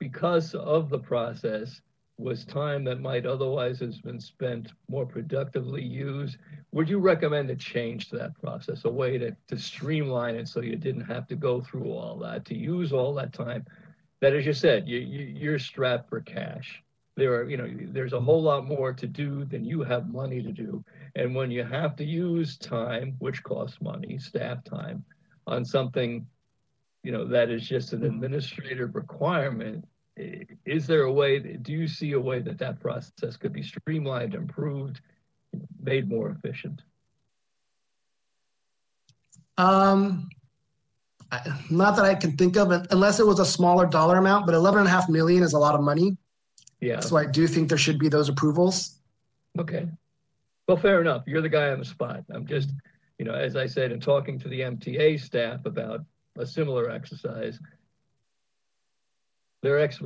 Be, 0.00 0.08
because 0.08 0.54
of 0.54 0.88
the 0.88 0.98
process 0.98 1.80
was 2.18 2.44
time 2.44 2.84
that 2.84 3.00
might 3.00 3.24
otherwise 3.24 3.80
have 3.80 4.02
been 4.02 4.20
spent 4.20 4.72
more 4.88 5.06
productively 5.06 5.82
used. 5.82 6.36
Would 6.72 6.88
you 6.88 6.98
recommend 6.98 7.48
a 7.50 7.56
change 7.56 8.08
to 8.10 8.18
that 8.18 8.38
process, 8.40 8.84
a 8.84 8.90
way 8.90 9.18
to, 9.18 9.34
to 9.48 9.58
streamline 9.58 10.34
it 10.34 10.48
so 10.48 10.60
you 10.60 10.76
didn't 10.76 11.06
have 11.06 11.26
to 11.28 11.36
go 11.36 11.60
through 11.62 11.92
all 11.92 12.18
that, 12.18 12.44
to 12.46 12.54
use 12.56 12.92
all 12.92 13.14
that 13.14 13.32
time? 13.32 13.64
That, 14.20 14.34
as 14.34 14.44
you 14.44 14.52
said, 14.52 14.86
you, 14.86 14.98
you, 14.98 15.24
you're 15.24 15.58
strapped 15.58 16.10
for 16.10 16.20
cash. 16.20 16.82
There 17.16 17.34
are, 17.34 17.48
you 17.48 17.56
know, 17.56 17.68
there's 17.92 18.12
a 18.12 18.20
whole 18.20 18.42
lot 18.42 18.66
more 18.66 18.92
to 18.92 19.06
do 19.06 19.44
than 19.46 19.64
you 19.64 19.82
have 19.82 20.08
money 20.12 20.42
to 20.42 20.52
do. 20.52 20.84
And 21.14 21.34
when 21.34 21.50
you 21.50 21.64
have 21.64 21.96
to 21.96 22.04
use 22.04 22.58
time, 22.58 23.16
which 23.18 23.42
costs 23.42 23.80
money, 23.80 24.18
staff 24.18 24.62
time, 24.64 25.04
on 25.46 25.64
something, 25.64 26.26
you 27.02 27.12
know, 27.12 27.26
that 27.26 27.50
is 27.50 27.66
just 27.66 27.92
an 27.92 28.04
administrative 28.04 28.94
requirement, 28.94 29.86
is 30.66 30.86
there 30.86 31.02
a 31.04 31.12
way, 31.12 31.38
do 31.38 31.72
you 31.72 31.88
see 31.88 32.12
a 32.12 32.20
way 32.20 32.40
that 32.40 32.58
that 32.58 32.78
process 32.80 33.36
could 33.36 33.52
be 33.52 33.62
streamlined, 33.62 34.34
improved, 34.34 35.00
made 35.82 36.08
more 36.08 36.30
efficient? 36.30 36.82
Um, 39.56 40.28
not 41.70 41.96
that 41.96 42.04
I 42.04 42.14
can 42.14 42.36
think 42.36 42.56
of, 42.56 42.70
unless 42.90 43.20
it 43.20 43.26
was 43.26 43.40
a 43.40 43.46
smaller 43.46 43.86
dollar 43.86 44.18
amount, 44.18 44.46
but 44.46 44.54
11 44.54 44.80
and 44.80 44.88
a 44.88 44.90
half 44.90 45.08
million 45.08 45.42
is 45.42 45.52
a 45.52 45.58
lot 45.58 45.74
of 45.74 45.80
money. 45.82 46.16
Yeah, 46.80 47.00
So 47.00 47.16
I 47.16 47.26
do 47.26 47.46
think 47.46 47.68
there 47.68 47.78
should 47.78 47.98
be 47.98 48.08
those 48.08 48.28
approvals. 48.28 48.98
okay. 49.58 49.86
Well, 50.66 50.76
fair 50.76 51.00
enough. 51.00 51.24
You're 51.26 51.42
the 51.42 51.48
guy 51.48 51.70
on 51.70 51.80
the 51.80 51.84
spot. 51.84 52.22
I'm 52.32 52.46
just, 52.46 52.70
you 53.18 53.24
know, 53.24 53.34
as 53.34 53.56
I 53.56 53.66
said, 53.66 53.90
in 53.90 53.98
talking 53.98 54.38
to 54.38 54.48
the 54.48 54.60
MTA 54.60 55.18
staff 55.20 55.66
about 55.66 56.04
a 56.40 56.46
similar 56.46 56.90
exercise, 56.90 57.58
their 59.62 59.78
ex, 59.78 60.00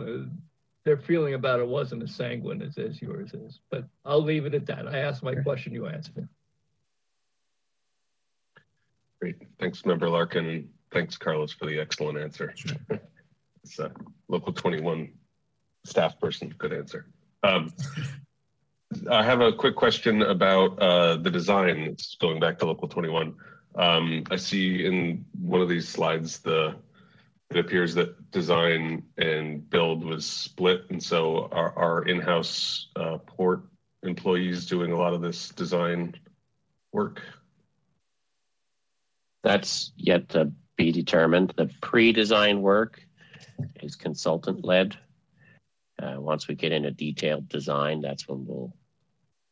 their 0.84 0.96
feeling 0.98 1.34
about 1.34 1.60
it 1.60 1.66
wasn't 1.66 2.02
as 2.02 2.14
sanguine 2.14 2.62
as, 2.62 2.76
as 2.76 3.00
yours 3.00 3.32
is. 3.32 3.60
But 3.70 3.84
I'll 4.04 4.22
leave 4.22 4.46
it 4.46 4.54
at 4.54 4.66
that. 4.66 4.86
I 4.86 4.98
asked 4.98 5.22
my 5.22 5.34
question, 5.34 5.72
you 5.72 5.86
answered 5.86 6.18
it. 6.18 6.24
Great. 9.20 9.36
Thanks, 9.58 9.86
Member 9.86 10.10
Larkin. 10.10 10.68
Thanks, 10.92 11.16
Carlos, 11.16 11.52
for 11.52 11.66
the 11.66 11.78
excellent 11.78 12.18
answer. 12.18 12.54
It's 13.64 13.78
a 13.78 13.90
local 14.28 14.52
21 14.52 15.10
staff 15.86 16.20
person. 16.20 16.54
Good 16.58 16.74
answer. 16.74 17.06
Um, 17.42 17.72
I 19.10 19.24
have 19.24 19.40
a 19.40 19.52
quick 19.54 19.74
question 19.74 20.20
about 20.20 20.78
uh, 20.78 21.16
the 21.16 21.30
design. 21.30 21.78
It's 21.78 22.14
going 22.16 22.40
back 22.40 22.58
to 22.58 22.66
local 22.66 22.88
21. 22.88 23.34
Um, 23.76 24.24
I 24.30 24.36
see 24.36 24.86
in 24.86 25.24
one 25.40 25.60
of 25.60 25.68
these 25.68 25.88
slides 25.88 26.38
the 26.38 26.76
it 27.50 27.58
appears 27.58 27.94
that 27.94 28.30
design 28.30 29.04
and 29.18 29.68
build 29.70 30.04
was 30.04 30.26
split, 30.26 30.86
and 30.90 31.02
so 31.02 31.48
our, 31.52 31.76
our 31.78 32.02
in-house 32.04 32.88
uh, 32.96 33.18
port 33.18 33.62
employees 34.02 34.66
doing 34.66 34.92
a 34.92 34.96
lot 34.96 35.14
of 35.14 35.20
this 35.20 35.50
design 35.50 36.14
work. 36.92 37.20
That's 39.42 39.92
yet 39.96 40.30
to 40.30 40.52
be 40.76 40.90
determined. 40.90 41.52
The 41.56 41.70
pre-design 41.80 42.60
work 42.60 43.00
is 43.82 43.94
consultant 43.94 44.64
led. 44.64 44.96
Uh, 46.02 46.16
once 46.18 46.48
we 46.48 46.54
get 46.54 46.72
into 46.72 46.90
detailed 46.90 47.48
design, 47.48 48.00
that's 48.00 48.26
when 48.26 48.44
we'll 48.46 48.74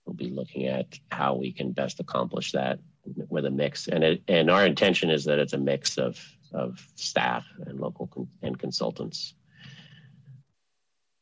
we'll 0.07 0.15
be 0.15 0.31
looking 0.31 0.67
at 0.67 0.99
how 1.13 1.35
we 1.35 1.53
can 1.53 1.71
best 1.71 2.01
accomplish 2.01 2.53
that 2.53 2.81
with 3.05 3.47
a 3.47 3.51
mix. 3.51 3.89
And 3.89 4.05
it, 4.05 4.23
and 4.29 4.51
our 4.51 4.65
intention 4.65 5.11
is 5.11 5.25
that 5.25 5.39
it's 5.39 5.53
a 5.53 5.59
mix 5.59 5.99
of 5.99 6.19
of 6.53 6.87
staff 6.97 7.47
and 7.67 7.81
local 7.81 8.07
con- 8.09 8.29
and 8.43 8.59
consultants. 8.59 9.35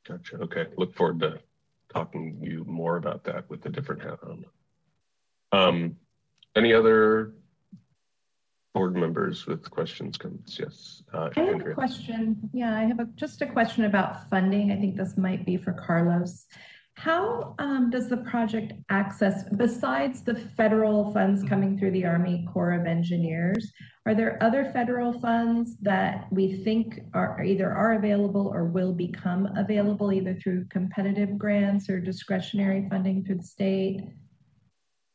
Gotcha. 0.06 0.36
Okay. 0.38 0.66
Look 0.76 0.94
forward 0.94 1.20
to 1.20 1.40
talking 1.92 2.40
to 2.40 2.46
you 2.46 2.64
more 2.64 2.96
about 2.96 3.24
that 3.24 3.48
with 3.48 3.62
the 3.62 3.68
different 3.68 4.02
hat 4.02 4.18
on. 4.22 4.44
Um, 5.52 5.96
any 6.56 6.72
other 6.72 7.34
board 8.74 8.96
members 8.96 9.46
with 9.46 9.68
questions, 9.70 10.16
comments? 10.16 10.58
Yes. 10.58 11.02
Uh, 11.12 11.30
I 11.36 11.40
have 11.40 11.66
a 11.66 11.74
question. 11.74 12.50
Yeah, 12.52 12.76
I 12.76 12.84
have 12.84 13.00
a, 13.00 13.04
just 13.16 13.42
a 13.42 13.46
question 13.46 13.84
about 13.84 14.28
funding. 14.30 14.72
I 14.72 14.76
think 14.76 14.96
this 14.96 15.16
might 15.16 15.44
be 15.44 15.56
for 15.56 15.72
Carlos. 15.72 16.46
How 17.00 17.54
um, 17.58 17.88
does 17.88 18.10
the 18.10 18.18
project 18.18 18.74
access, 18.90 19.44
besides 19.56 20.20
the 20.20 20.34
federal 20.34 21.10
funds 21.14 21.42
coming 21.48 21.78
through 21.78 21.92
the 21.92 22.04
Army 22.04 22.46
Corps 22.52 22.72
of 22.72 22.84
Engineers, 22.84 23.72
are 24.04 24.14
there 24.14 24.36
other 24.42 24.66
federal 24.66 25.18
funds 25.18 25.78
that 25.80 26.26
we 26.30 26.62
think 26.62 27.00
are 27.14 27.42
either 27.42 27.72
are 27.72 27.94
available 27.94 28.50
or 28.52 28.66
will 28.66 28.92
become 28.92 29.48
available 29.56 30.12
either 30.12 30.34
through 30.34 30.66
competitive 30.66 31.38
grants 31.38 31.88
or 31.88 32.00
discretionary 32.00 32.86
funding 32.90 33.24
through 33.24 33.36
the 33.36 33.44
state? 33.44 34.02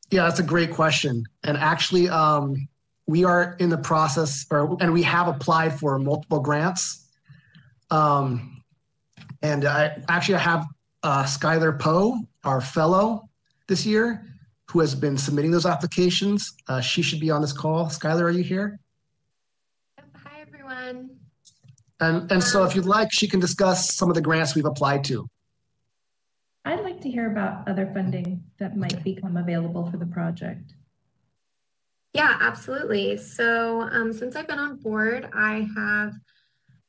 Yeah, 0.09 0.23
that's 0.23 0.39
a 0.39 0.43
great 0.43 0.71
question. 0.71 1.23
And 1.43 1.55
actually, 1.55 2.09
um, 2.09 2.67
we 3.05 3.25
are 3.25 3.55
in 3.59 3.69
the 3.69 3.77
process, 3.77 4.47
or 4.49 4.75
and 4.79 4.91
we 4.91 5.03
have 5.03 5.27
applied 5.27 5.79
for 5.79 5.99
multiple 5.99 6.39
grants. 6.39 7.05
Um, 7.91 8.63
and 9.43 9.65
I 9.65 10.01
actually 10.09 10.35
I 10.35 10.39
have 10.39 10.65
uh, 11.05 11.23
Skylar 11.23 11.79
Poe, 11.79 12.17
our 12.43 12.59
fellow 12.59 13.29
this 13.67 13.85
year, 13.85 14.25
who 14.71 14.79
has 14.79 14.95
been 14.95 15.17
submitting 15.17 15.51
those 15.51 15.67
applications. 15.67 16.55
Uh, 16.67 16.81
she 16.81 17.03
should 17.03 17.19
be 17.19 17.29
on 17.29 17.41
this 17.41 17.53
call. 17.53 17.85
Skylar, 17.85 18.23
are 18.23 18.31
you 18.31 18.43
here? 18.43 18.79
Hi, 20.15 20.41
everyone. 20.41 21.11
And, 21.99 22.29
and 22.31 22.43
so 22.43 22.63
if 22.63 22.75
you'd 22.75 22.87
like, 22.87 23.09
she 23.13 23.27
can 23.27 23.39
discuss 23.39 23.93
some 23.93 24.09
of 24.09 24.15
the 24.15 24.21
grants 24.21 24.55
we've 24.55 24.65
applied 24.65 25.03
to. 25.05 25.27
I'd 26.65 26.81
like 26.81 26.99
to 27.01 27.11
hear 27.11 27.31
about 27.31 27.67
other 27.67 27.91
funding 27.93 28.43
that 28.57 28.75
might 28.75 29.03
become 29.03 29.37
available 29.37 29.89
for 29.91 29.97
the 29.97 30.07
project. 30.07 30.73
Yeah, 32.13 32.35
absolutely. 32.41 33.17
So 33.17 33.81
um, 33.81 34.11
since 34.11 34.35
I've 34.35 34.47
been 34.47 34.57
on 34.57 34.77
board, 34.77 35.29
I 35.35 35.67
have 35.77 36.13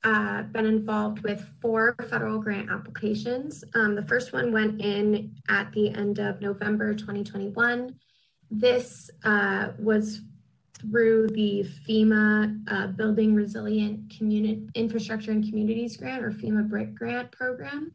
uh, 0.06 0.42
been 0.44 0.66
involved 0.66 1.24
with 1.24 1.44
four 1.60 1.96
federal 2.08 2.38
grant 2.38 2.70
applications. 2.70 3.64
Um, 3.74 3.96
the 3.96 4.06
first 4.06 4.32
one 4.32 4.52
went 4.52 4.80
in 4.80 5.34
at 5.48 5.72
the 5.72 5.90
end 5.90 6.20
of 6.20 6.40
November 6.40 6.94
2021. 6.94 7.92
This 8.48 9.10
uh, 9.24 9.70
was 9.80 10.20
through 10.78 11.26
the 11.30 11.68
FEMA 11.88 12.56
uh, 12.70 12.86
Building 12.88 13.34
Resilient 13.34 14.16
Community 14.16 14.68
Infrastructure 14.76 15.32
and 15.32 15.42
Communities 15.42 15.96
Grant 15.96 16.22
or 16.22 16.30
FEMA 16.30 16.68
BRIC 16.68 16.94
grant 16.94 17.32
program. 17.32 17.92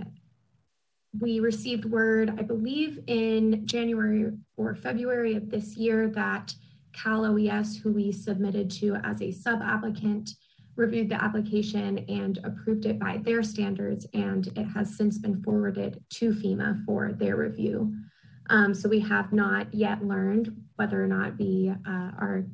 we 1.18 1.40
received 1.40 1.84
word, 1.84 2.34
I 2.38 2.42
believe, 2.42 3.00
in 3.06 3.66
January 3.66 4.30
or 4.56 4.74
February 4.74 5.34
of 5.34 5.50
this 5.50 5.76
year 5.76 6.08
that 6.10 6.54
Cal 6.92 7.24
OES, 7.24 7.76
who 7.76 7.92
we 7.92 8.12
submitted 8.12 8.70
to 8.72 8.96
as 8.96 9.20
a 9.20 9.32
sub 9.32 9.60
applicant, 9.62 10.30
reviewed 10.76 11.08
the 11.08 11.22
application 11.22 11.98
and 12.08 12.38
approved 12.44 12.86
it 12.86 12.98
by 12.98 13.18
their 13.18 13.42
standards, 13.42 14.06
and 14.14 14.46
it 14.56 14.64
has 14.64 14.96
since 14.96 15.18
been 15.18 15.42
forwarded 15.42 16.02
to 16.10 16.30
FEMA 16.30 16.84
for 16.84 17.12
their 17.12 17.36
review. 17.36 17.92
Um, 18.48 18.74
so 18.74 18.88
we 18.88 19.00
have 19.00 19.32
not 19.32 19.72
yet 19.74 20.04
learned 20.04 20.56
whether 20.76 21.02
or 21.02 21.06
not 21.06 21.38
we 21.38 21.72
uh, 21.86 22.10
are 22.18 22.44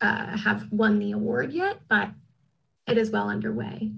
uh, 0.00 0.36
have 0.36 0.70
won 0.70 0.98
the 0.98 1.12
award 1.12 1.52
yet, 1.52 1.80
but 1.88 2.10
it 2.86 2.96
is 2.96 3.10
well 3.10 3.28
underway. 3.28 3.90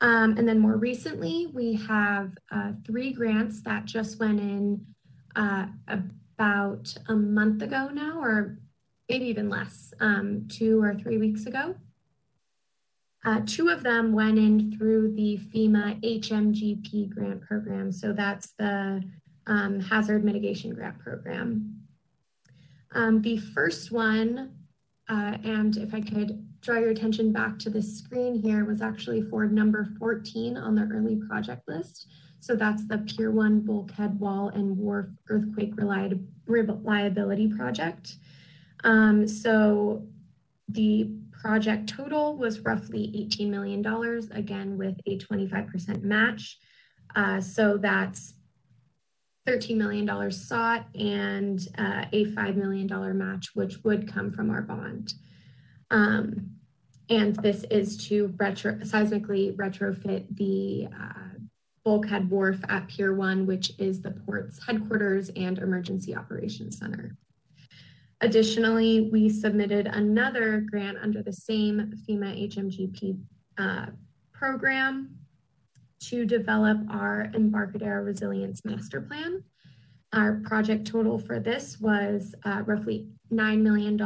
Um, 0.00 0.36
and 0.38 0.48
then 0.48 0.60
more 0.60 0.76
recently, 0.76 1.46
we 1.52 1.74
have 1.88 2.36
uh, 2.52 2.72
three 2.86 3.12
grants 3.12 3.62
that 3.62 3.84
just 3.84 4.20
went 4.20 4.40
in 4.40 4.86
uh, 5.34 5.66
about 5.88 6.94
a 7.08 7.14
month 7.14 7.62
ago 7.62 7.88
now, 7.92 8.20
or 8.20 8.58
maybe 9.08 9.26
even 9.26 9.48
less, 9.48 9.92
um, 10.00 10.46
two 10.48 10.80
or 10.82 10.94
three 10.94 11.18
weeks 11.18 11.46
ago. 11.46 11.74
Uh, 13.24 13.40
two 13.44 13.68
of 13.68 13.82
them 13.82 14.12
went 14.12 14.38
in 14.38 14.70
through 14.76 15.14
the 15.14 15.38
FEMA 15.52 16.00
HMGP 16.02 17.10
grant 17.10 17.42
program. 17.42 17.90
So 17.90 18.12
that's 18.12 18.52
the 18.58 19.02
um, 19.48 19.80
hazard 19.80 20.24
mitigation 20.24 20.72
grant 20.72 20.98
program. 21.00 21.74
Um, 22.94 23.20
the 23.20 23.38
first 23.38 23.90
one, 23.90 24.52
uh, 25.08 25.36
and 25.42 25.76
if 25.76 25.92
I 25.92 26.00
could 26.00 26.47
draw 26.68 26.76
your 26.76 26.90
attention 26.90 27.32
back 27.32 27.58
to 27.58 27.70
the 27.70 27.80
screen 27.80 28.34
here 28.42 28.66
was 28.66 28.82
actually 28.82 29.22
for 29.22 29.46
number 29.46 29.88
14 29.98 30.54
on 30.58 30.74
the 30.74 30.86
early 30.92 31.16
project 31.16 31.66
list. 31.66 32.08
So 32.40 32.54
that's 32.56 32.86
the 32.86 32.98
Pier 32.98 33.30
1 33.30 33.60
Bulkhead 33.60 34.20
Wall 34.20 34.50
and 34.50 34.76
Wharf 34.76 35.06
Earthquake 35.30 35.72
Reliability 36.46 37.48
Project. 37.48 38.16
Um, 38.84 39.26
so 39.26 40.06
the 40.68 41.10
project 41.32 41.88
total 41.88 42.36
was 42.36 42.60
roughly 42.60 43.28
$18 43.32 43.48
million, 43.48 43.82
again 44.32 44.76
with 44.76 44.96
a 45.06 45.16
25% 45.16 46.02
match. 46.02 46.58
Uh, 47.16 47.40
so 47.40 47.78
that's 47.78 48.34
$13 49.48 49.74
million 49.76 50.30
sought 50.30 50.84
and 50.94 51.66
uh, 51.78 52.04
a 52.12 52.26
$5 52.26 52.56
million 52.56 53.16
match, 53.16 53.52
which 53.54 53.82
would 53.84 54.12
come 54.12 54.30
from 54.30 54.50
our 54.50 54.60
bond. 54.60 55.14
Um, 55.90 56.57
and 57.10 57.36
this 57.36 57.64
is 57.70 57.96
to 58.08 58.34
retro, 58.36 58.74
seismically 58.76 59.56
retrofit 59.56 60.26
the 60.36 60.88
uh, 60.94 61.38
bulkhead 61.84 62.28
wharf 62.28 62.60
at 62.68 62.86
Pier 62.88 63.14
1, 63.14 63.46
which 63.46 63.72
is 63.78 64.02
the 64.02 64.10
port's 64.10 64.64
headquarters 64.66 65.30
and 65.36 65.58
emergency 65.58 66.14
operations 66.14 66.78
center. 66.78 67.16
Additionally, 68.20 69.08
we 69.12 69.28
submitted 69.28 69.86
another 69.86 70.66
grant 70.70 70.98
under 71.00 71.22
the 71.22 71.32
same 71.32 71.92
FEMA 72.06 72.52
HMGP 72.52 73.18
uh, 73.58 73.86
program 74.32 75.16
to 76.00 76.26
develop 76.26 76.78
our 76.90 77.30
Embarcadero 77.34 78.02
Resilience 78.02 78.64
Master 78.64 79.00
Plan. 79.00 79.42
Our 80.12 80.40
project 80.44 80.86
total 80.86 81.18
for 81.18 81.38
this 81.38 81.80
was 81.80 82.34
uh, 82.44 82.62
roughly 82.66 83.08
$9 83.32 83.60
million 83.60 83.96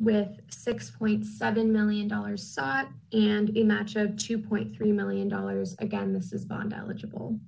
with 0.00 0.28
$6.7 0.48 1.66
million 1.66 2.36
sought 2.36 2.88
and 3.12 3.56
a 3.56 3.62
match 3.62 3.96
of 3.96 4.10
$2.3 4.10 4.80
million. 4.80 5.66
Again, 5.78 6.12
this 6.12 6.32
is 6.32 6.44
bond 6.44 6.72
eligible. 6.72 7.38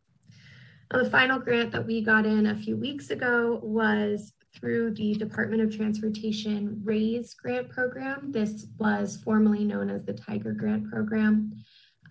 The 0.91 1.09
final 1.09 1.39
grant 1.39 1.73
that 1.73 1.87
we 1.87 2.03
got 2.03 2.27
in 2.27 2.47
a 2.47 2.55
few 2.55 2.77
weeks 2.77 3.11
ago 3.11 3.59
was 3.63 4.35
through 4.55 4.93
the 4.95 5.15
Department 5.15 5.63
of 5.63 5.75
Transportation 5.75 6.81
RAISE 6.85 7.35
grant 7.35 7.71
program. 7.71 8.31
This 8.31 8.67
was 8.79 9.19
formerly 9.25 9.65
known 9.65 9.89
as 9.89 10.05
the 10.05 10.13
Tiger 10.13 10.53
Grant 10.53 10.91
Program. 10.91 11.53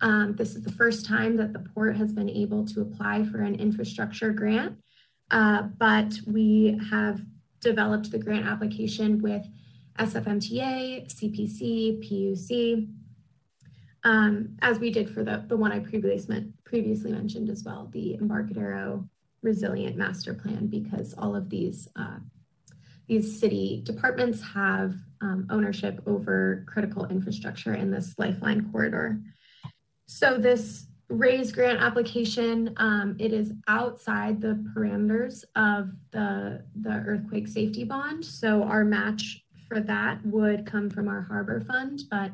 Um, 0.00 0.34
this 0.34 0.56
is 0.56 0.62
the 0.64 0.72
first 0.72 1.06
time 1.06 1.36
that 1.36 1.52
the 1.52 1.60
port 1.60 1.96
has 1.96 2.12
been 2.12 2.28
able 2.28 2.66
to 2.66 2.80
apply 2.80 3.24
for 3.24 3.42
an 3.42 3.54
infrastructure 3.54 4.32
grant 4.32 4.76
uh, 5.32 5.62
but 5.78 6.12
we 6.26 6.78
have 6.90 7.22
developed 7.60 8.10
the 8.10 8.18
grant 8.18 8.46
application 8.46 9.20
with 9.20 9.44
SFMTA, 9.98 11.06
CPC, 11.12 12.00
PUC, 12.02 12.88
um, 14.04 14.56
as 14.62 14.78
we 14.78 14.90
did 14.90 15.08
for 15.08 15.22
the, 15.22 15.44
the 15.46 15.56
one 15.56 15.72
I 15.72 15.78
previously, 15.78 16.52
previously 16.64 17.12
mentioned 17.12 17.48
as 17.50 17.62
well, 17.64 17.88
the 17.92 18.14
Embarcadero 18.14 19.08
Resilient 19.42 19.96
Master 19.96 20.34
Plan, 20.34 20.66
because 20.66 21.14
all 21.16 21.36
of 21.36 21.50
these 21.50 21.88
uh, 21.96 22.18
these 23.08 23.38
city 23.38 23.82
departments 23.84 24.40
have 24.40 24.94
um, 25.20 25.46
ownership 25.50 26.00
over 26.06 26.64
critical 26.66 27.04
infrastructure 27.06 27.74
in 27.74 27.90
this 27.90 28.14
lifeline 28.16 28.70
corridor. 28.70 29.20
So 30.06 30.38
this 30.38 30.86
raise 31.08 31.52
grant 31.52 31.80
application, 31.80 32.72
um, 32.78 33.16
it 33.18 33.32
is 33.32 33.52
outside 33.68 34.40
the 34.40 34.64
parameters 34.74 35.44
of 35.56 35.90
the, 36.12 36.64
the 36.80 37.04
earthquake 37.06 37.48
safety 37.48 37.84
bond. 37.84 38.24
So 38.24 38.62
our 38.62 38.84
match 38.84 39.44
for 39.72 39.80
that 39.80 40.18
would 40.26 40.66
come 40.66 40.90
from 40.90 41.08
our 41.08 41.22
harbor 41.22 41.58
fund, 41.62 42.02
but 42.10 42.32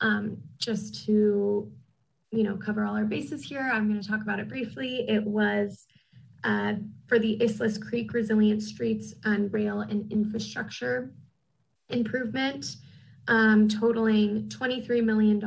um, 0.00 0.36
just 0.58 1.06
to, 1.06 1.68
you 2.30 2.42
know, 2.44 2.56
cover 2.56 2.84
all 2.84 2.94
our 2.94 3.04
bases 3.04 3.42
here, 3.42 3.68
I'm 3.72 3.88
going 3.88 4.00
to 4.00 4.08
talk 4.08 4.22
about 4.22 4.38
it 4.38 4.48
briefly. 4.48 5.04
It 5.08 5.24
was 5.24 5.86
uh, 6.44 6.74
for 7.08 7.18
the 7.18 7.36
Islais 7.38 7.82
Creek 7.82 8.12
Resilient 8.12 8.62
Streets 8.62 9.14
and 9.24 9.52
Rail 9.52 9.80
and 9.80 10.10
Infrastructure 10.12 11.10
Improvement, 11.88 12.76
um, 13.26 13.66
totaling 13.66 14.48
$23 14.48 15.02
million 15.02 15.40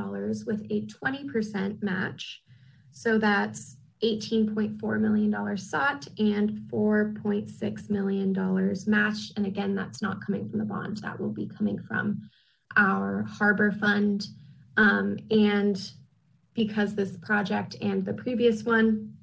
with 0.46 0.68
a 0.70 0.86
20% 0.86 1.82
match. 1.82 2.42
So 2.92 3.18
that's 3.18 3.78
$18.4 4.04 5.00
million 5.00 5.58
sought 5.58 6.08
and 6.18 6.52
$4.6 6.72 7.90
million 7.90 8.76
matched. 8.88 9.34
And 9.38 9.46
again, 9.46 9.76
that's 9.76 10.02
not 10.02 10.26
coming 10.26 10.50
from 10.50 10.60
the 10.60 10.66
bond, 10.66 10.98
that 10.98 11.20
will 11.20 11.30
be 11.30 11.48
coming 11.48 11.80
from 11.80 12.30
our 12.78 13.24
harbor 13.24 13.72
fund. 13.72 14.28
Um, 14.78 15.18
and 15.30 15.92
because 16.54 16.96
this 16.96 17.18
project 17.18 17.76
and 17.82 18.06
the 18.06 18.14
previous 18.14 18.64
one 18.64 19.14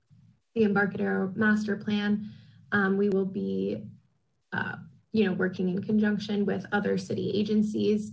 the 0.59 0.65
Embarcadero 0.65 1.33
Master 1.37 1.77
Plan, 1.77 2.29
um, 2.73 2.97
we 2.97 3.09
will 3.09 3.25
be, 3.25 3.85
uh, 4.53 4.73
you 5.13 5.25
know, 5.25 5.33
working 5.33 5.69
in 5.69 5.83
conjunction 5.83 6.45
with 6.45 6.67
other 6.73 6.99
city 6.99 7.31
agencies. 7.33 8.11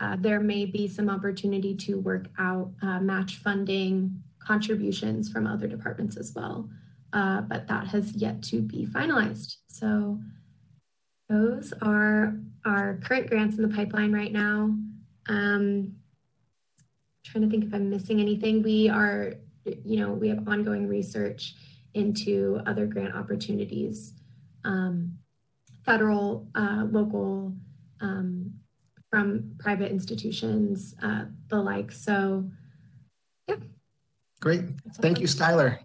Uh, 0.00 0.16
there 0.18 0.40
may 0.40 0.66
be 0.66 0.88
some 0.88 1.08
opportunity 1.08 1.74
to 1.74 2.00
work 2.00 2.26
out 2.38 2.72
uh, 2.82 2.98
match 2.98 3.36
funding 3.36 4.22
contributions 4.46 5.28
from 5.28 5.46
other 5.46 5.66
departments 5.66 6.16
as 6.16 6.32
well, 6.34 6.68
uh, 7.12 7.40
but 7.42 7.66
that 7.68 7.86
has 7.88 8.14
yet 8.14 8.42
to 8.42 8.60
be 8.60 8.86
finalized. 8.86 9.56
So 9.68 10.18
those 11.28 11.72
are 11.80 12.34
our 12.64 12.98
current 13.02 13.28
grants 13.28 13.56
in 13.56 13.62
the 13.62 13.74
pipeline 13.74 14.12
right 14.12 14.32
now. 14.32 14.76
Um, 15.28 15.96
trying 17.24 17.44
to 17.44 17.50
think 17.50 17.64
if 17.64 17.74
I'm 17.74 17.90
missing 17.90 18.20
anything. 18.20 18.62
We 18.62 18.88
are, 18.88 19.34
you 19.64 20.00
know, 20.00 20.12
we 20.12 20.28
have 20.28 20.46
ongoing 20.46 20.86
research 20.86 21.54
into 21.94 22.60
other 22.66 22.86
grant 22.86 23.14
opportunities, 23.14 24.12
um, 24.64 25.18
federal, 25.84 26.46
uh, 26.54 26.86
local, 26.90 27.54
um, 28.00 28.52
from 29.10 29.54
private 29.58 29.90
institutions, 29.90 30.94
uh, 31.02 31.24
the 31.48 31.56
like. 31.56 31.92
So, 31.92 32.50
yeah. 33.48 33.56
Great. 34.44 34.60
Thank 34.96 35.20
you, 35.20 35.26
Skylar. 35.26 35.78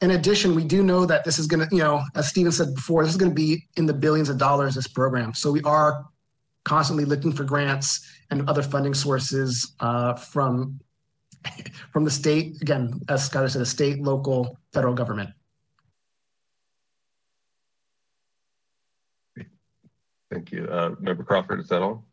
In 0.00 0.12
addition, 0.12 0.54
we 0.54 0.62
do 0.62 0.84
know 0.84 1.04
that 1.06 1.24
this 1.24 1.40
is 1.40 1.48
going 1.48 1.68
to, 1.68 1.74
you 1.74 1.82
know, 1.82 2.04
as 2.14 2.28
Stephen 2.28 2.52
said 2.52 2.76
before, 2.76 3.02
this 3.02 3.10
is 3.10 3.18
going 3.18 3.32
to 3.32 3.34
be 3.34 3.66
in 3.76 3.84
the 3.84 3.92
billions 3.92 4.28
of 4.28 4.38
dollars, 4.38 4.76
this 4.76 4.86
program. 4.86 5.34
So 5.34 5.50
we 5.50 5.60
are 5.62 6.06
constantly 6.64 7.04
looking 7.04 7.32
for 7.32 7.42
grants 7.42 8.08
and 8.30 8.48
other 8.48 8.62
funding 8.62 8.94
sources 8.94 9.72
uh, 9.80 10.14
from 10.14 10.78
from 11.92 12.04
the 12.04 12.10
state, 12.10 12.62
again, 12.62 13.00
as 13.08 13.28
Skylar 13.28 13.50
said, 13.50 13.62
the 13.62 13.66
state, 13.66 14.00
local, 14.00 14.56
federal 14.72 14.94
government. 14.94 15.30
Thank 20.30 20.52
you. 20.52 20.68
Uh, 20.70 20.94
Member 21.00 21.24
Crawford, 21.24 21.58
is 21.58 21.68
that 21.70 21.82
all? 21.82 22.04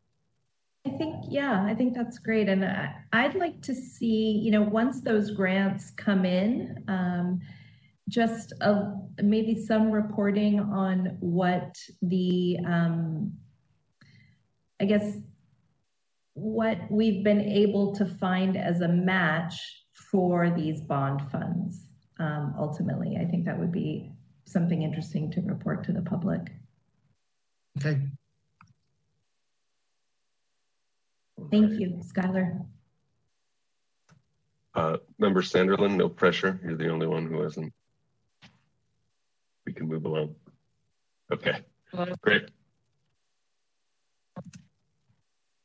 I 0.88 0.98
think, 0.98 1.26
yeah, 1.28 1.66
I 1.66 1.76
think 1.76 1.94
that's 1.94 2.18
great. 2.18 2.48
And 2.48 2.64
I, 2.64 2.96
I'd 3.12 3.36
like 3.36 3.62
to 3.64 3.76
see, 3.76 4.40
you 4.44 4.52
know, 4.52 4.62
once 4.62 5.02
those 5.02 5.32
grants 5.32 5.92
come 5.92 6.24
in, 6.26 6.84
um, 6.88 7.42
just 8.08 8.54
a, 8.62 8.94
maybe 9.22 9.54
some 9.54 9.92
reporting 9.92 10.60
on 10.62 11.18
what 11.20 11.76
the, 12.02 12.58
um, 12.66 13.34
I 14.80 14.86
guess, 14.86 15.18
what 16.36 16.80
we've 16.90 17.24
been 17.24 17.42
able 17.42 17.94
to 17.96 18.06
find 18.06 18.56
as 18.56 18.80
a 18.80 18.88
match 18.88 19.56
for 19.92 20.50
these 20.52 20.80
bond 20.80 21.22
funds 21.32 21.88
um, 22.20 22.54
ultimately. 22.58 23.18
I 23.20 23.26
think 23.26 23.44
that 23.46 23.60
would 23.60 23.74
be 23.74 24.14
something 24.46 24.84
interesting 24.84 25.32
to 25.32 25.42
report 25.42 25.84
to 25.86 25.92
the 25.92 26.02
public. 26.02 26.42
Okay. 27.78 28.00
Thank 31.52 31.80
you, 31.80 32.00
Skylar. 32.02 32.66
Uh, 34.76 34.98
Member 35.18 35.42
Sanderlin, 35.42 35.96
no 35.96 36.10
pressure. 36.10 36.60
You're 36.64 36.76
the 36.76 36.90
only 36.90 37.08
one 37.08 37.26
who 37.28 37.42
hasn't. 37.42 37.74
We 39.66 39.74
can 39.74 39.88
move 39.88 40.06
along. 40.06 40.36
Okay, 41.32 41.60
great. 42.22 42.50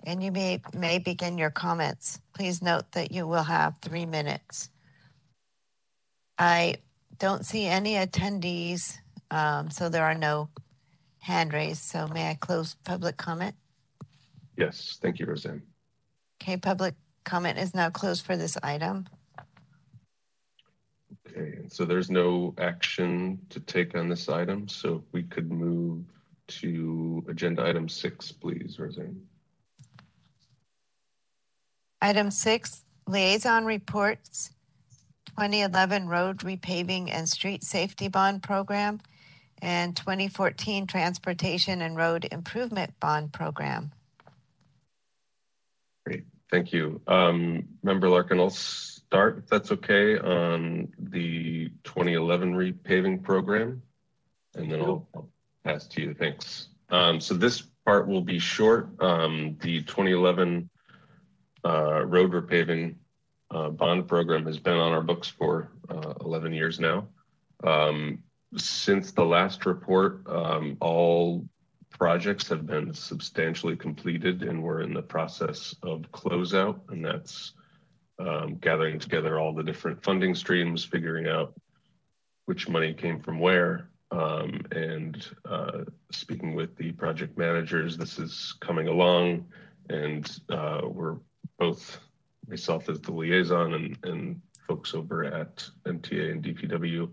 and 0.03 0.23
you 0.23 0.31
may, 0.31 0.59
may 0.73 0.97
begin 0.97 1.37
your 1.37 1.51
comments. 1.51 2.19
Please 2.33 2.59
note 2.59 2.91
that 2.93 3.11
you 3.11 3.27
will 3.27 3.43
have 3.43 3.75
three 3.83 4.07
minutes. 4.07 4.71
I 6.39 6.77
don't 7.19 7.45
see 7.45 7.67
any 7.67 7.93
attendees, 7.93 8.97
um, 9.29 9.69
so 9.69 9.89
there 9.89 10.03
are 10.03 10.15
no 10.15 10.49
hand 11.19 11.53
raised. 11.53 11.83
So 11.83 12.07
may 12.07 12.31
I 12.31 12.33
close 12.33 12.75
public 12.83 13.15
comment? 13.15 13.53
Yes, 14.57 14.97
thank 14.99 15.19
you, 15.19 15.27
Roseanne. 15.27 15.61
Okay, 16.41 16.57
public 16.57 16.95
comment 17.25 17.59
is 17.59 17.75
now 17.75 17.91
closed 17.91 18.25
for 18.25 18.35
this 18.35 18.57
item. 18.63 19.05
Okay, 21.27 21.59
so 21.67 21.85
there's 21.85 22.09
no 22.09 22.55
action 22.57 23.37
to 23.51 23.59
take 23.59 23.95
on 23.95 24.09
this 24.09 24.29
item. 24.29 24.67
So 24.67 25.03
we 25.11 25.21
could 25.21 25.51
move 25.51 26.05
to 26.49 27.23
agenda 27.29 27.65
item 27.65 27.87
six, 27.87 28.31
please, 28.31 28.77
Roseanne. 28.79 29.21
Item 32.01 32.31
six, 32.31 32.83
liaison 33.07 33.65
reports 33.65 34.51
2011 35.37 36.07
road 36.07 36.39
repaving 36.39 37.09
and 37.11 37.27
street 37.27 37.63
safety 37.63 38.07
bond 38.07 38.43
program 38.43 38.99
and 39.61 39.95
2014 39.95 40.87
transportation 40.87 41.81
and 41.81 41.95
road 41.95 42.27
improvement 42.31 42.93
bond 42.99 43.31
program. 43.31 43.91
Great, 46.05 46.25
thank 46.49 46.71
you. 46.73 47.01
Um, 47.07 47.67
Member 47.83 48.09
Larkin, 48.09 48.39
I'll 48.39 48.49
start, 48.49 49.39
if 49.39 49.47
that's 49.47 49.71
okay, 49.71 50.17
on 50.17 50.91
the 50.97 51.69
2011 51.83 52.53
repaving 52.53 53.21
program, 53.23 53.81
and 54.55 54.71
then 54.71 54.81
I'll, 54.81 55.07
I'll 55.15 55.29
pass 55.69 55.87
to 55.87 56.01
you. 56.01 56.13
Thanks. 56.13 56.69
Um, 56.89 57.19
so 57.21 57.33
this 57.35 57.63
part 57.85 58.07
will 58.07 58.21
be 58.21 58.39
short. 58.39 58.89
Um, 58.99 59.57
the 59.61 59.81
2011 59.83 60.69
uh, 61.63 62.05
road 62.05 62.31
repaving 62.31 62.95
uh, 63.51 63.69
bond 63.69 64.07
program 64.07 64.45
has 64.45 64.57
been 64.57 64.77
on 64.77 64.91
our 64.91 65.01
books 65.01 65.27
for 65.27 65.71
uh, 65.89 66.13
11 66.21 66.53
years 66.53 66.79
now. 66.79 67.07
Um, 67.63 68.23
since 68.57 69.11
the 69.11 69.25
last 69.25 69.65
report, 69.65 70.21
um, 70.27 70.77
all 70.79 71.45
projects 71.91 72.47
have 72.47 72.65
been 72.65 72.93
substantially 72.93 73.75
completed 73.75 74.43
and 74.43 74.63
we're 74.63 74.81
in 74.81 74.93
the 74.93 75.01
process 75.01 75.75
of 75.83 76.01
closeout 76.11 76.79
and 76.89 77.03
that's 77.03 77.53
um, 78.19 78.55
gathering 78.55 78.99
together 78.99 79.39
all 79.39 79.53
the 79.53 79.63
different 79.63 80.03
funding 80.03 80.33
streams, 80.33 80.83
figuring 80.83 81.27
out 81.27 81.53
which 82.45 82.67
money 82.67 82.93
came 82.93 83.19
from 83.19 83.39
where, 83.39 83.88
um, 84.11 84.61
and 84.71 85.27
uh, 85.45 85.83
speaking 86.11 86.55
with 86.55 86.75
the 86.77 86.91
project 86.93 87.37
managers, 87.37 87.97
this 87.97 88.17
is 88.17 88.55
coming 88.59 88.87
along, 88.87 89.45
and 89.89 90.39
uh, 90.49 90.81
we're 90.83 91.17
both 91.57 91.99
myself 92.47 92.89
as 92.89 92.99
the 93.01 93.11
liaison 93.11 93.73
and, 93.73 93.97
and 94.03 94.41
folks 94.67 94.93
over 94.93 95.23
at 95.25 95.67
MTA 95.85 96.31
and 96.31 96.43
DPW 96.43 97.09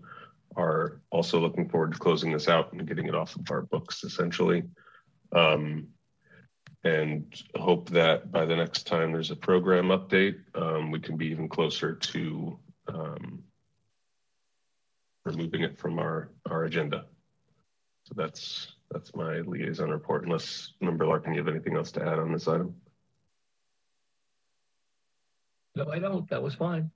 are 0.55 1.01
also 1.11 1.39
looking 1.39 1.69
forward 1.69 1.93
to 1.93 1.99
closing 1.99 2.31
this 2.31 2.47
out 2.47 2.73
and 2.73 2.87
getting 2.87 3.07
it 3.07 3.15
off 3.15 3.35
of 3.35 3.49
our 3.51 3.61
books 3.63 4.03
essentially. 4.03 4.63
Um, 5.31 5.87
and 6.83 7.43
hope 7.55 7.89
that 7.89 8.31
by 8.31 8.45
the 8.45 8.55
next 8.55 8.87
time 8.87 9.11
there's 9.11 9.31
a 9.31 9.35
program 9.35 9.87
update, 9.87 10.37
um, 10.55 10.89
we 10.89 10.99
can 10.99 11.17
be 11.17 11.27
even 11.27 11.49
closer 11.49 11.93
to 11.93 12.57
um, 12.87 13.43
removing 15.27 15.61
it 15.61 15.77
from 15.77 15.99
our, 15.99 16.29
our 16.49 16.63
agenda. 16.63 17.05
So 18.05 18.13
that's 18.15 18.73
that's 18.91 19.13
my 19.15 19.39
liaison 19.39 19.89
report. 19.89 20.23
Unless 20.23 20.73
Member 20.79 21.05
Larkin, 21.05 21.33
you 21.33 21.39
have 21.39 21.53
anything 21.53 21.75
else 21.75 21.91
to 21.93 22.01
add 22.01 22.19
on 22.19 22.31
this 22.31 22.47
item? 22.47 22.75
No, 25.75 25.89
I 25.91 25.99
don't. 25.99 26.27
That 26.29 26.41
was 26.41 26.55
fine. 26.55 26.89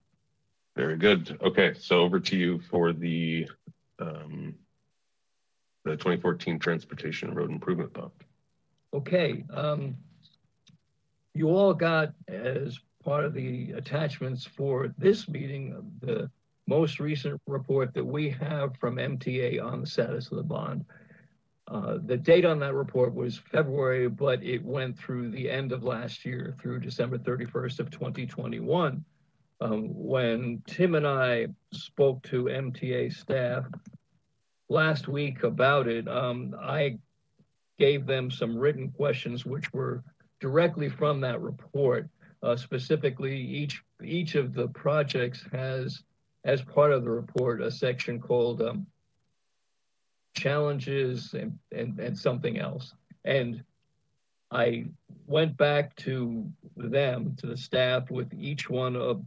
Very 0.76 0.98
good. 0.98 1.38
Okay, 1.42 1.74
so 1.78 2.00
over 2.00 2.20
to 2.20 2.38
you 2.38 2.62
for 2.70 2.94
the 2.94 3.48
um, 4.00 4.56
the 5.84 5.92
2014 5.92 6.60
Transportation 6.60 7.34
Road 7.34 7.52
Improvement 7.52 7.94
Bond. 7.94 8.12
Okay. 8.94 9.44
Um, 9.54 9.98
you 11.34 11.50
all 11.50 11.74
got 11.74 12.14
as 12.28 12.80
part 13.04 13.26
of 13.26 13.34
the 13.34 13.72
attachments 13.72 14.46
for 14.46 14.94
this 14.98 15.28
meeting 15.28 15.92
the 16.00 16.30
most 16.68 17.00
recent 17.00 17.40
report 17.48 17.94
that 17.94 18.06
we 18.06 18.30
have 18.30 18.76
from 18.78 18.96
MTA 18.96 19.62
on 19.64 19.82
the 19.82 19.88
status 19.88 20.32
of 20.32 20.38
the 20.38 20.44
bond. 20.44 20.86
Uh, 21.68 22.00
the 22.06 22.18
date 22.18 22.44
on 22.44 22.60
that 22.60 22.74
report 22.74 23.14
was 23.14 23.38
February, 23.38 24.10
but 24.10 24.44
it 24.44 24.64
went 24.64 24.98
through 24.98 25.30
the 25.30 25.50
end 25.50 25.72
of 25.72 25.84
last 25.84 26.26
year, 26.26 26.56
through 26.62 26.80
December 26.80 27.18
31st 27.18 27.80
of 27.80 27.92
2021. 27.92 29.04
Um, 29.62 29.94
when 29.94 30.64
Tim 30.68 30.96
and 30.96 31.08
I 31.08 31.48
spoke 31.72 32.24
to 32.24 32.46
MTA 32.46 33.14
staff 33.14 33.66
last 34.70 35.08
week 35.08 35.44
about 35.44 35.88
it, 35.88 36.08
um, 36.08 36.56
I 36.60 36.98
gave 37.78 38.06
them 38.06 38.32
some 38.32 38.58
written 38.58 38.90
questions 38.90 39.46
which 39.46 39.72
were 39.72 40.04
directly 40.40 40.90
from 40.90 41.22
that 41.22 41.42
report. 41.42 42.10
Uh, 42.44 42.56
specifically, 42.56 43.40
each 43.40 43.84
each 44.04 44.34
of 44.34 44.54
the 44.54 44.68
projects 44.70 45.46
has 45.52 46.02
as 46.44 46.62
part 46.62 46.92
of 46.92 47.04
the 47.04 47.10
report, 47.10 47.62
a 47.62 47.72
section 47.72 48.20
called 48.20 48.62
um, 48.62 48.86
challenges 50.34 51.34
and, 51.34 51.58
and, 51.72 52.00
and 52.00 52.18
something 52.18 52.58
else. 52.58 52.94
And 53.26 53.64
I 54.50 54.86
went 55.28 55.56
back 55.58 55.96
to 55.98 56.50
them, 56.76 57.36
to 57.38 57.48
the 57.48 57.58
staff 57.58 58.10
with 58.10 58.34
each 58.34 58.70
one 58.70 58.96
of 58.96 59.24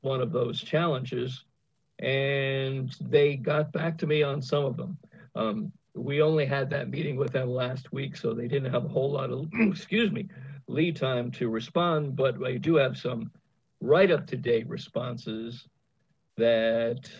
one 0.00 0.20
of 0.20 0.30
those 0.30 0.62
challenges, 0.62 1.44
and 1.98 2.94
they 3.00 3.34
got 3.34 3.72
back 3.72 3.98
to 3.98 4.06
me 4.06 4.22
on 4.22 4.40
some 4.40 4.64
of 4.64 4.76
them. 4.76 4.96
Um, 5.34 5.72
we 5.94 6.22
only 6.22 6.46
had 6.46 6.70
that 6.70 6.88
meeting 6.88 7.16
with 7.16 7.32
them 7.32 7.50
last 7.50 7.92
week, 7.92 8.16
so 8.16 8.32
they 8.32 8.46
didn't 8.46 8.72
have 8.72 8.84
a 8.84 8.88
whole 8.88 9.10
lot 9.10 9.30
of, 9.30 9.48
excuse 9.60 10.12
me, 10.12 10.28
lead 10.68 10.94
time 10.94 11.32
to 11.32 11.48
respond, 11.48 12.14
but 12.14 12.42
I 12.44 12.58
do 12.58 12.76
have 12.76 12.96
some 12.96 13.32
right 13.80 14.10
up 14.10 14.26
to 14.28 14.36
date 14.36 14.68
responses 14.68 15.66
that 16.38 17.10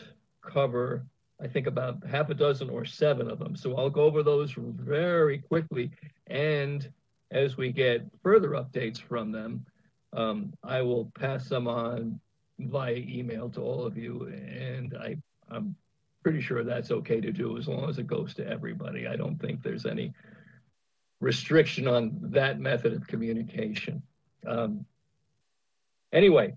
cover, 0.42 1.04
I 1.40 1.46
think, 1.46 1.66
about 1.66 2.04
half 2.06 2.30
a 2.30 2.34
dozen 2.34 2.70
or 2.70 2.84
seven 2.84 3.30
of 3.30 3.38
them. 3.38 3.54
So 3.54 3.76
I'll 3.76 3.90
go 3.90 4.02
over 4.02 4.22
those 4.22 4.52
very 4.56 5.38
quickly. 5.38 5.90
And 6.26 6.90
as 7.30 7.56
we 7.56 7.70
get 7.70 8.06
further 8.22 8.50
updates 8.50 9.00
from 9.00 9.30
them, 9.30 9.66
um, 10.14 10.52
I 10.64 10.80
will 10.80 11.12
pass 11.18 11.48
them 11.48 11.68
on 11.68 12.18
via 12.58 12.96
email 12.96 13.50
to 13.50 13.60
all 13.60 13.84
of 13.84 13.96
you. 13.98 14.26
And 14.26 14.96
I, 14.96 15.16
I'm 15.50 15.76
pretty 16.22 16.40
sure 16.40 16.64
that's 16.64 16.90
okay 16.90 17.20
to 17.20 17.32
do 17.32 17.58
as 17.58 17.68
long 17.68 17.88
as 17.88 17.98
it 17.98 18.06
goes 18.06 18.34
to 18.34 18.46
everybody. 18.48 19.06
I 19.06 19.16
don't 19.16 19.38
think 19.38 19.62
there's 19.62 19.86
any 19.86 20.12
restriction 21.20 21.86
on 21.86 22.18
that 22.22 22.60
method 22.60 22.92
of 22.92 23.06
communication. 23.06 24.02
Um, 24.46 24.86
anyway, 26.12 26.54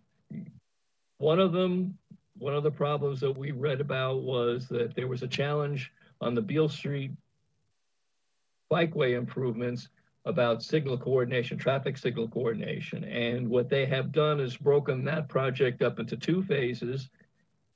one 1.18 1.40
of 1.40 1.52
them 1.52 1.98
one 2.42 2.56
of 2.56 2.64
the 2.64 2.72
problems 2.72 3.20
that 3.20 3.38
we 3.38 3.52
read 3.52 3.82
about 3.82 4.24
was 4.24 4.68
that 4.68 4.96
there 4.96 5.08
was 5.08 5.22
a 5.22 5.28
challenge 5.28 5.92
on 6.22 6.34
the 6.34 6.42
Beale 6.42 6.70
Street 6.70 7.12
bikeway 8.72 9.16
improvements 9.16 9.90
about 10.26 10.64
signal 10.64 10.98
coordination, 10.98 11.60
traffic 11.60 12.00
signal 12.00 12.28
coordination. 12.28 13.04
And 13.04 13.48
what 13.48 13.70
they 13.70 13.86
have 13.86 14.12
done 14.12 14.40
is 14.40 14.58
broken 14.58 15.06
that 15.06 15.30
project 15.30 15.84
up 15.84 16.00
into 16.00 16.18
two 16.18 16.42
phases. 16.42 17.10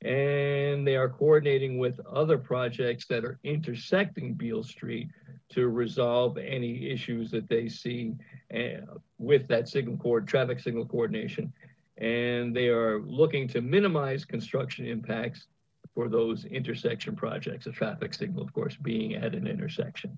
And 0.01 0.85
they 0.85 0.95
are 0.95 1.09
coordinating 1.09 1.77
with 1.77 1.99
other 2.11 2.39
projects 2.39 3.05
that 3.07 3.23
are 3.23 3.37
intersecting 3.43 4.33
Beale 4.33 4.63
Street 4.63 5.09
to 5.49 5.67
resolve 5.67 6.39
any 6.39 6.89
issues 6.89 7.29
that 7.29 7.47
they 7.47 7.69
see 7.69 8.15
uh, 8.51 8.97
with 9.19 9.47
that 9.47 9.69
signal 9.69 9.97
cord, 9.97 10.27
traffic 10.27 10.59
signal 10.59 10.87
coordination 10.87 11.53
and 11.97 12.55
they 12.55 12.67
are 12.67 13.01
looking 13.01 13.47
to 13.49 13.61
minimize 13.61 14.25
construction 14.25 14.85
impacts 14.85 15.47
for 15.93 16.09
those 16.09 16.45
intersection 16.45 17.15
projects, 17.15 17.67
a 17.67 17.71
traffic 17.71 18.13
signal, 18.13 18.43
of 18.43 18.53
course, 18.53 18.75
being 18.75 19.15
at 19.15 19.33
an 19.33 19.47
intersection. 19.47 20.17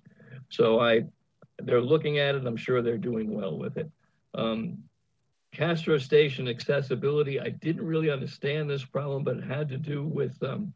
So 0.49 0.80
I, 0.80 1.03
they're 1.59 1.82
looking 1.82 2.17
at 2.17 2.36
it. 2.36 2.45
I'm 2.45 2.57
sure 2.57 2.82
they're 2.82 2.97
doing 2.97 3.34
well 3.34 3.57
with 3.57 3.78
it. 3.78 3.89
Um, 4.34 4.80
Castro 5.53 5.97
Station 5.97 6.47
accessibility, 6.47 7.39
I 7.39 7.49
didn't 7.49 7.86
really 7.86 8.09
understand 8.09 8.69
this 8.69 8.84
problem, 8.84 9.23
but 9.23 9.38
it 9.38 9.43
had 9.43 9.69
to 9.69 9.78
do 9.78 10.03
with 10.03 10.41
um, 10.43 10.73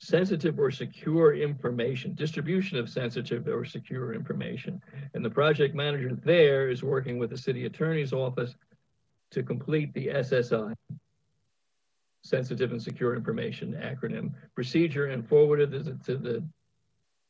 sensitive 0.00 0.58
or 0.58 0.70
secure 0.70 1.34
information, 1.34 2.14
distribution 2.14 2.78
of 2.78 2.88
sensitive 2.88 3.48
or 3.48 3.64
secure 3.64 4.14
information. 4.14 4.80
And 5.14 5.24
the 5.24 5.30
project 5.30 5.74
manager 5.74 6.16
there 6.24 6.68
is 6.68 6.82
working 6.82 7.18
with 7.18 7.30
the 7.30 7.38
city 7.38 7.66
attorney's 7.66 8.12
office 8.12 8.54
to 9.30 9.42
complete 9.42 9.92
the 9.94 10.08
SSI, 10.08 10.74
Sensitive 12.22 12.72
and 12.72 12.82
Secure 12.82 13.14
Information 13.14 13.74
acronym 13.74 14.32
procedure, 14.54 15.06
and 15.06 15.26
forwarded 15.26 15.74
it 15.74 16.04
to 16.04 16.16
the 16.16 16.44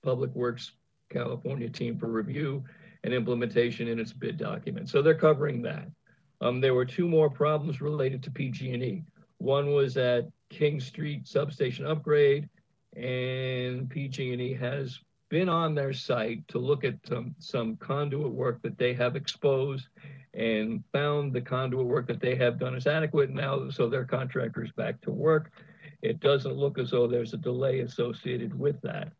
Public 0.02 0.34
Works 0.34 0.72
California 1.10 1.68
team 1.68 1.98
for 1.98 2.08
review 2.08 2.64
and 3.04 3.14
implementation 3.14 3.88
in 3.88 3.98
its 3.98 4.12
bid 4.12 4.36
document. 4.36 4.88
So 4.88 5.02
they're 5.02 5.14
covering 5.14 5.62
that. 5.62 5.88
Um, 6.40 6.60
there 6.60 6.74
were 6.74 6.84
two 6.84 7.08
more 7.08 7.30
problems 7.30 7.80
related 7.80 8.22
to 8.24 8.30
PG&E. 8.30 9.04
One 9.38 9.72
was 9.72 9.96
at 9.96 10.28
King 10.50 10.80
Street 10.80 11.26
substation 11.26 11.86
upgrade, 11.86 12.48
and 12.96 13.88
PG&E 13.88 14.54
has 14.54 15.00
been 15.28 15.48
on 15.48 15.74
their 15.74 15.92
site 15.92 16.46
to 16.48 16.58
look 16.58 16.84
at 16.84 16.96
um, 17.12 17.34
some 17.38 17.76
conduit 17.76 18.32
work 18.32 18.62
that 18.62 18.78
they 18.78 18.94
have 18.94 19.14
exposed 19.14 19.88
and 20.38 20.84
found 20.92 21.32
the 21.32 21.40
conduit 21.40 21.86
work 21.86 22.06
that 22.06 22.20
they 22.20 22.36
have 22.36 22.60
done 22.60 22.76
is 22.76 22.86
adequate 22.86 23.30
now, 23.30 23.68
so 23.70 23.88
their 23.88 24.04
contractor 24.04 24.64
is 24.64 24.70
back 24.72 25.00
to 25.00 25.10
work. 25.10 25.50
It 26.00 26.20
doesn't 26.20 26.54
look 26.54 26.78
as 26.78 26.92
though 26.92 27.08
there's 27.08 27.34
a 27.34 27.38
delay 27.38 27.80
associated 27.80 28.56
with 28.56 28.80
that. 28.82 29.12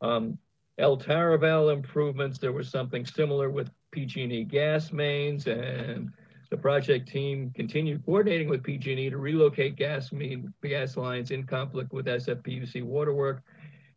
Um, 0.00 0.36
L 0.78 0.98
Taraval 0.98 1.72
improvements, 1.72 2.38
there 2.38 2.52
was 2.52 2.68
something 2.68 3.06
similar 3.06 3.50
with 3.50 3.70
PG&E 3.92 4.44
gas 4.44 4.92
mains 4.92 5.46
and 5.46 6.10
The 6.50 6.56
project 6.56 7.08
team 7.08 7.52
continued 7.54 8.04
coordinating 8.04 8.48
with 8.48 8.62
PG&E 8.62 9.10
to 9.10 9.16
relocate 9.16 9.76
gas 9.76 10.12
main 10.12 10.52
gas 10.62 10.96
lines 10.96 11.30
in 11.30 11.44
conflict 11.44 11.92
with 11.92 12.06
SFPUC 12.06 12.82
waterwork 12.82 13.42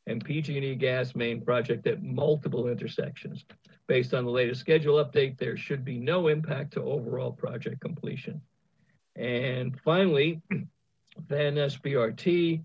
and 0.07 0.23
PG&E 0.23 0.75
gas 0.75 1.15
main 1.15 1.41
project 1.41 1.85
at 1.85 2.01
multiple 2.01 2.69
intersections. 2.69 3.45
Based 3.87 4.13
on 4.13 4.25
the 4.25 4.31
latest 4.31 4.61
schedule 4.61 5.03
update, 5.03 5.37
there 5.37 5.57
should 5.57 5.85
be 5.85 5.99
no 5.99 6.29
impact 6.29 6.73
to 6.73 6.81
overall 6.81 7.31
project 7.31 7.79
completion. 7.81 8.41
And 9.15 9.79
finally, 9.81 10.41
Van 11.27 11.55
Ness 11.55 11.77
BRT 11.77 12.63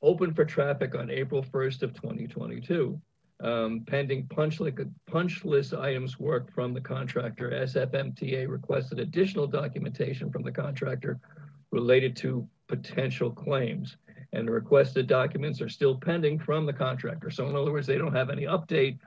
opened 0.00 0.36
for 0.36 0.44
traffic 0.44 0.94
on 0.94 1.10
April 1.10 1.42
1st 1.42 1.82
of 1.82 1.94
2022. 1.94 3.00
Um, 3.42 3.84
pending 3.86 4.26
punch, 4.28 4.60
li- 4.60 4.72
punch 5.10 5.44
list 5.44 5.74
items 5.74 6.20
work 6.20 6.52
from 6.52 6.72
the 6.72 6.80
contractor, 6.80 7.50
SFMTA 7.50 8.48
requested 8.48 9.00
additional 9.00 9.46
documentation 9.46 10.30
from 10.30 10.42
the 10.42 10.52
contractor 10.52 11.18
related 11.72 12.14
to 12.16 12.46
potential 12.68 13.30
claims. 13.30 13.96
And 14.34 14.48
the 14.48 14.52
requested 14.52 15.06
documents 15.06 15.60
are 15.60 15.68
still 15.68 15.96
pending 15.96 16.38
from 16.40 16.66
the 16.66 16.72
contractor. 16.72 17.30
So 17.30 17.48
in 17.48 17.56
other 17.56 17.72
words, 17.72 17.86
they 17.86 17.98
don't 17.98 18.14
have 18.14 18.30
any 18.30 18.42
update 18.42 18.98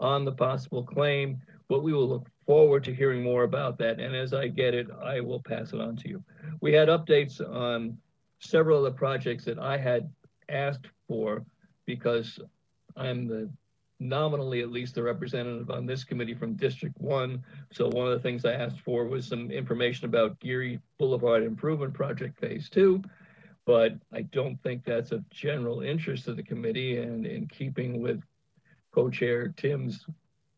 on 0.00 0.24
the 0.24 0.32
possible 0.32 0.82
claim, 0.82 1.40
but 1.68 1.82
we 1.82 1.92
will 1.92 2.08
look 2.08 2.28
forward 2.44 2.82
to 2.84 2.94
hearing 2.94 3.22
more 3.22 3.44
about 3.44 3.78
that. 3.78 4.00
And 4.00 4.14
as 4.16 4.34
I 4.34 4.48
get 4.48 4.74
it, 4.74 4.88
I 5.02 5.20
will 5.20 5.40
pass 5.40 5.72
it 5.72 5.80
on 5.80 5.96
to 5.96 6.08
you. 6.08 6.24
We 6.60 6.72
had 6.72 6.88
updates 6.88 7.40
on 7.40 7.96
several 8.40 8.84
of 8.84 8.92
the 8.92 8.98
projects 8.98 9.44
that 9.44 9.58
I 9.58 9.78
had 9.78 10.10
asked 10.48 10.88
for 11.06 11.44
because 11.86 12.40
I'm 12.96 13.28
the 13.28 13.50
nominally 14.00 14.62
at 14.62 14.72
least 14.72 14.96
the 14.96 15.02
representative 15.02 15.70
on 15.70 15.86
this 15.86 16.02
committee 16.02 16.34
from 16.34 16.54
District 16.54 17.00
One. 17.00 17.42
So 17.72 17.88
one 17.88 18.08
of 18.08 18.12
the 18.12 18.18
things 18.18 18.44
I 18.44 18.54
asked 18.54 18.80
for 18.80 19.06
was 19.06 19.26
some 19.26 19.50
information 19.50 20.06
about 20.06 20.40
Geary 20.40 20.80
Boulevard 20.98 21.44
Improvement 21.44 21.94
Project 21.94 22.38
Phase 22.40 22.68
Two. 22.68 23.02
But 23.64 23.92
I 24.12 24.22
don't 24.22 24.60
think 24.62 24.84
that's 24.84 25.12
of 25.12 25.28
general 25.30 25.82
interest 25.82 26.24
to 26.24 26.34
the 26.34 26.42
committee 26.42 26.98
and 26.98 27.24
in 27.26 27.46
keeping 27.46 28.00
with 28.02 28.20
co-chair 28.92 29.48
Tim's 29.56 30.04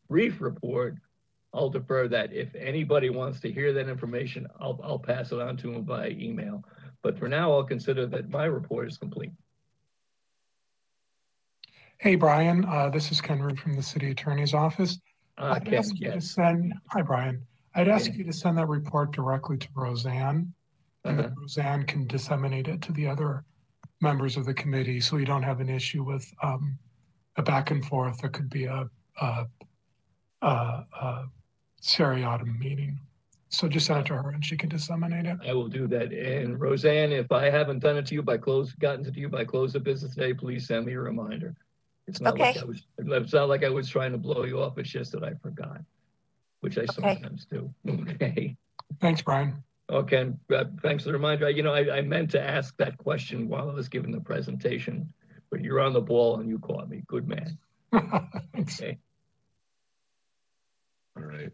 brief 0.09 0.41
report, 0.41 0.95
I'll 1.53 1.69
defer 1.69 2.07
that. 2.09 2.33
If 2.33 2.53
anybody 2.55 3.09
wants 3.09 3.39
to 3.41 3.51
hear 3.51 3.73
that 3.73 3.87
information, 3.87 4.47
I'll, 4.59 4.79
I'll 4.83 4.99
pass 4.99 5.31
it 5.31 5.39
on 5.39 5.55
to 5.57 5.71
him 5.71 5.83
by 5.83 6.09
email. 6.09 6.63
But 7.01 7.17
for 7.19 7.27
now, 7.29 7.51
I'll 7.53 7.63
consider 7.63 8.07
that 8.07 8.29
my 8.29 8.45
report 8.45 8.87
is 8.87 8.97
complete. 8.97 9.31
Hey, 11.99 12.15
Brian, 12.15 12.65
uh, 12.65 12.89
this 12.89 13.11
is 13.11 13.21
Ken 13.21 13.39
Root 13.41 13.57
from 13.59 13.75
the 13.75 13.83
City 13.83 14.11
Attorney's 14.11 14.53
Office. 14.53 14.99
Uh, 15.37 15.53
I'd 15.55 15.65
Ken, 15.65 15.75
ask 15.75 15.97
you 15.99 16.11
to 16.11 16.19
send, 16.19 16.73
hi, 16.89 17.01
Brian. 17.03 17.45
I'd 17.75 17.87
ask 17.87 18.07
Yeah. 18.07 18.17
you 18.17 18.23
to 18.25 18.33
send 18.33 18.57
that 18.57 18.67
report 18.67 19.11
directly 19.11 19.57
to 19.57 19.67
Roseanne. 19.75 20.53
And 21.05 21.19
then 21.19 21.25
Uh-huh. 21.27 21.35
Roseanne 21.41 21.83
can 21.85 22.07
disseminate 22.07 22.67
it 22.67 22.81
to 22.81 22.91
the 22.91 23.07
other 23.07 23.45
members 24.01 24.37
of 24.37 24.45
the 24.45 24.53
committee, 24.53 24.99
so 24.99 25.15
we 25.15 25.25
don't 25.25 25.43
have 25.43 25.61
an 25.61 25.69
issue 25.69 26.03
with 26.03 26.31
um, 26.43 26.77
a 27.37 27.43
back 27.43 27.71
and 27.71 27.85
forth. 27.85 28.19
There 28.19 28.29
could 28.29 28.49
be 28.49 28.65
a, 28.65 28.89
a, 29.21 29.47
a, 30.41 30.47
a 30.47 31.29
seriatim 31.81 32.57
meeting. 32.59 32.99
So 33.49 33.69
just 33.69 33.85
send 33.85 33.99
it 33.99 34.05
to 34.07 34.15
her 34.15 34.31
and 34.31 34.43
she 34.43 34.57
can 34.57 34.67
disseminate 34.69 35.25
it. 35.27 35.37
I 35.47 35.53
will 35.53 35.69
do 35.69 35.87
that. 35.87 36.11
And 36.11 36.59
Roseanne, 36.59 37.13
if 37.13 37.31
I 37.31 37.49
haven't 37.49 37.79
done 37.79 37.95
it 37.95 38.05
to 38.07 38.15
you 38.15 38.21
by 38.23 38.37
close, 38.37 38.73
gotten 38.73 39.03
to 39.05 39.17
you 39.17 39.29
by 39.29 39.45
close 39.45 39.75
of 39.75 39.83
business 39.83 40.15
today, 40.15 40.33
please 40.33 40.67
send 40.67 40.85
me 40.85 40.93
a 40.93 40.99
reminder. 40.99 41.55
It's 42.07 42.19
not 42.19 42.37
like 42.37 42.57
I 42.57 42.65
was, 42.65 42.85
it's 42.97 43.33
not 43.33 43.47
like 43.47 43.63
I 43.63 43.69
was 43.69 43.87
trying 43.87 44.11
to 44.11 44.17
blow 44.17 44.43
you 44.43 44.61
off. 44.61 44.77
It's 44.77 44.89
just 44.89 45.11
that 45.13 45.23
I 45.23 45.33
forgot, 45.35 45.81
which 46.61 46.77
I 46.77 46.85
sometimes 46.85 47.45
do. 47.45 47.73
Okay. 47.87 48.57
Thanks, 48.99 49.21
Brian. 49.21 49.63
Okay, 49.89 50.31
uh, 50.53 50.63
thanks 50.81 51.03
for 51.03 51.09
the 51.09 51.13
reminder. 51.13 51.49
You 51.49 51.61
know, 51.61 51.73
I, 51.73 51.97
I 51.97 52.01
meant 52.01 52.31
to 52.31 52.41
ask 52.41 52.75
that 52.77 52.97
question 52.97 53.47
while 53.47 53.69
I 53.69 53.73
was 53.73 53.87
giving 53.87 54.11
the 54.11 54.19
presentation, 54.19 55.13
but 55.51 55.61
you're 55.61 55.79
on 55.79 55.93
the 55.93 56.01
ball 56.01 56.39
and 56.39 56.49
you 56.49 56.57
caught 56.57 56.89
me. 56.89 57.03
Good 57.07 57.27
man. 57.27 57.57
Thanks. 58.53 58.81
Okay. 58.81 58.97
All 61.17 61.23
right. 61.23 61.51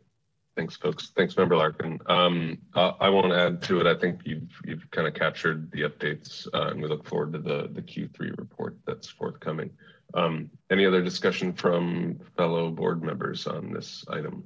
Thanks, 0.56 0.76
folks. 0.76 1.12
Thanks, 1.16 1.38
Member 1.38 1.56
Larkin. 1.56 2.00
Um, 2.08 2.58
uh, 2.74 2.94
I 3.00 3.10
won't 3.10 3.32
add 3.32 3.62
to 3.64 3.80
it. 3.80 3.88
I 3.88 3.96
think 3.96 4.22
you've 4.26 4.50
you've 4.66 4.90
kind 4.92 5.08
of 5.08 5.14
captured 5.14 5.72
the 5.72 5.82
updates, 5.82 6.48
uh, 6.54 6.70
and 6.70 6.82
we 6.82 6.88
look 6.88 7.06
forward 7.08 7.34
to 7.34 7.40
the 7.40 7.70
the 7.72 7.82
Q3 7.82 8.38
report 8.38 8.78
that's 8.86 9.08
forthcoming. 9.08 9.72
Um, 10.14 10.50
any 10.70 10.86
other 10.86 11.02
discussion 11.02 11.54
from 11.54 12.20
fellow 12.36 12.70
board 12.70 13.02
members 13.04 13.48
on 13.48 13.72
this 13.72 14.04
item? 14.10 14.44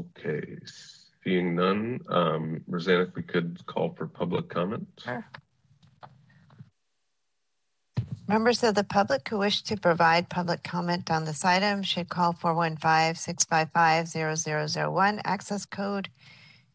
Okay, 0.00 0.56
seeing 1.22 1.54
none, 1.54 2.00
um, 2.08 2.62
Roseanne, 2.66 3.02
if 3.02 3.14
we 3.14 3.22
could 3.22 3.64
call 3.66 3.94
for 3.94 4.06
public 4.06 4.48
comment. 4.48 4.86
Sure. 5.02 5.24
Members 8.30 8.62
of 8.62 8.76
the 8.76 8.84
public 8.84 9.28
who 9.28 9.38
wish 9.38 9.62
to 9.62 9.76
provide 9.76 10.28
public 10.28 10.62
comment 10.62 11.10
on 11.10 11.24
this 11.24 11.44
item 11.44 11.82
should 11.82 12.08
call 12.08 12.32
415-655-0001, 12.32 15.20
access 15.24 15.66
code 15.66 16.08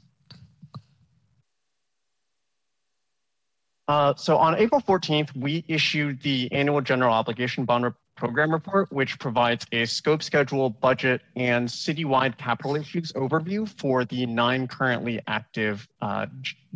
Uh, 3.91 4.15
so 4.15 4.37
on 4.37 4.55
April 4.55 4.79
14th, 4.79 5.35
we 5.35 5.65
issued 5.67 6.21
the 6.21 6.49
annual 6.53 6.79
general 6.79 7.13
obligation 7.13 7.65
bond 7.65 7.93
program 8.15 8.49
report, 8.49 8.89
which 8.89 9.19
provides 9.19 9.65
a 9.73 9.83
scope, 9.83 10.23
schedule, 10.23 10.69
budget, 10.69 11.19
and 11.35 11.67
citywide 11.67 12.37
capital 12.37 12.77
issues 12.77 13.11
overview 13.11 13.67
for 13.67 14.05
the 14.05 14.25
nine 14.27 14.65
currently 14.65 15.19
active 15.27 15.89
uh, 16.01 16.25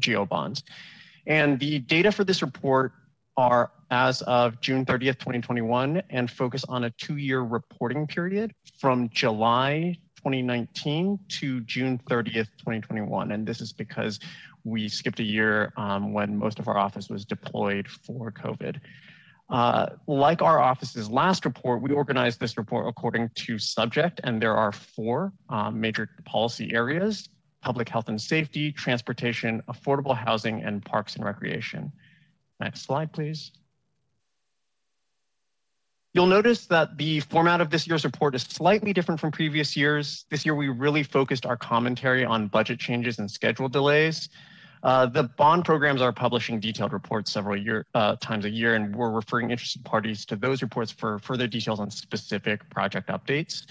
GO 0.05 0.25
bonds. 0.25 0.63
And 1.25 1.57
the 1.57 1.79
data 1.79 2.11
for 2.11 2.25
this 2.25 2.41
report 2.41 2.91
are 3.37 3.71
as 3.91 4.21
of 4.23 4.59
June 4.59 4.85
30th, 4.85 5.17
2021, 5.19 6.03
and 6.09 6.29
focus 6.29 6.65
on 6.67 6.83
a 6.83 6.89
two-year 6.89 7.39
reporting 7.39 8.07
period 8.07 8.53
from 8.77 9.07
July 9.07 9.97
2019 10.17 11.17
to 11.29 11.61
June 11.61 11.97
30th, 12.09 12.49
2021. 12.57 13.31
And 13.31 13.47
this 13.47 13.61
is 13.61 13.71
because 13.71 14.19
we 14.65 14.89
skipped 14.89 15.19
a 15.19 15.23
year 15.23 15.71
um, 15.77 16.11
when 16.11 16.37
most 16.37 16.59
of 16.59 16.67
our 16.67 16.77
office 16.77 17.07
was 17.09 17.23
deployed 17.23 17.87
for 17.87 18.31
COVID. 18.31 18.81
Uh, 19.47 19.87
like 20.07 20.41
our 20.41 20.59
office's 20.59 21.09
last 21.09 21.45
report, 21.45 21.81
we 21.81 21.91
organized 21.91 22.39
this 22.39 22.57
report 22.57 22.87
according 22.87 23.29
to 23.35 23.59
subject, 23.59 24.19
and 24.23 24.41
there 24.41 24.57
are 24.57 24.71
four 24.71 25.31
um, 25.49 25.79
major 25.79 26.09
policy 26.25 26.73
areas 26.73 27.29
public 27.61 27.89
health 27.89 28.09
and 28.09 28.21
safety, 28.21 28.71
transportation, 28.71 29.59
affordable 29.67 30.15
housing, 30.15 30.61
and 30.61 30.85
parks 30.85 31.15
and 31.15 31.25
recreation. 31.25 31.91
Next 32.59 32.83
slide, 32.83 33.11
please. 33.11 33.51
You'll 36.13 36.27
notice 36.27 36.67
that 36.67 36.95
the 36.97 37.21
format 37.21 37.61
of 37.61 37.71
this 37.71 37.87
year's 37.87 38.05
report 38.05 38.35
is 38.35 38.43
slightly 38.43 38.93
different 38.93 39.19
from 39.19 39.31
previous 39.31 39.75
years. 39.75 40.25
This 40.29 40.45
year, 40.45 40.53
we 40.53 40.69
really 40.69 41.01
focused 41.01 41.45
our 41.45 41.57
commentary 41.57 42.23
on 42.23 42.47
budget 42.47 42.79
changes 42.79 43.17
and 43.17 43.29
schedule 43.29 43.67
delays. 43.67 44.29
Uh, 44.83 45.05
the 45.05 45.23
bond 45.23 45.65
programs 45.65 46.01
are 46.01 46.11
publishing 46.11 46.59
detailed 46.59 46.93
reports 46.93 47.31
several 47.31 47.57
year, 47.57 47.85
uh, 47.95 48.15
times 48.17 48.45
a 48.45 48.49
year, 48.49 48.75
and 48.75 48.95
we're 48.95 49.09
referring 49.09 49.51
interested 49.51 49.83
parties 49.83 50.25
to 50.25 50.35
those 50.35 50.61
reports 50.61 50.91
for 50.91 51.19
further 51.19 51.47
details 51.47 51.79
on 51.79 51.89
specific 51.89 52.69
project 52.69 53.09
updates. 53.09 53.65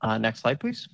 Uh, 0.00 0.18
next 0.18 0.40
slide, 0.40 0.60
please. 0.60 0.88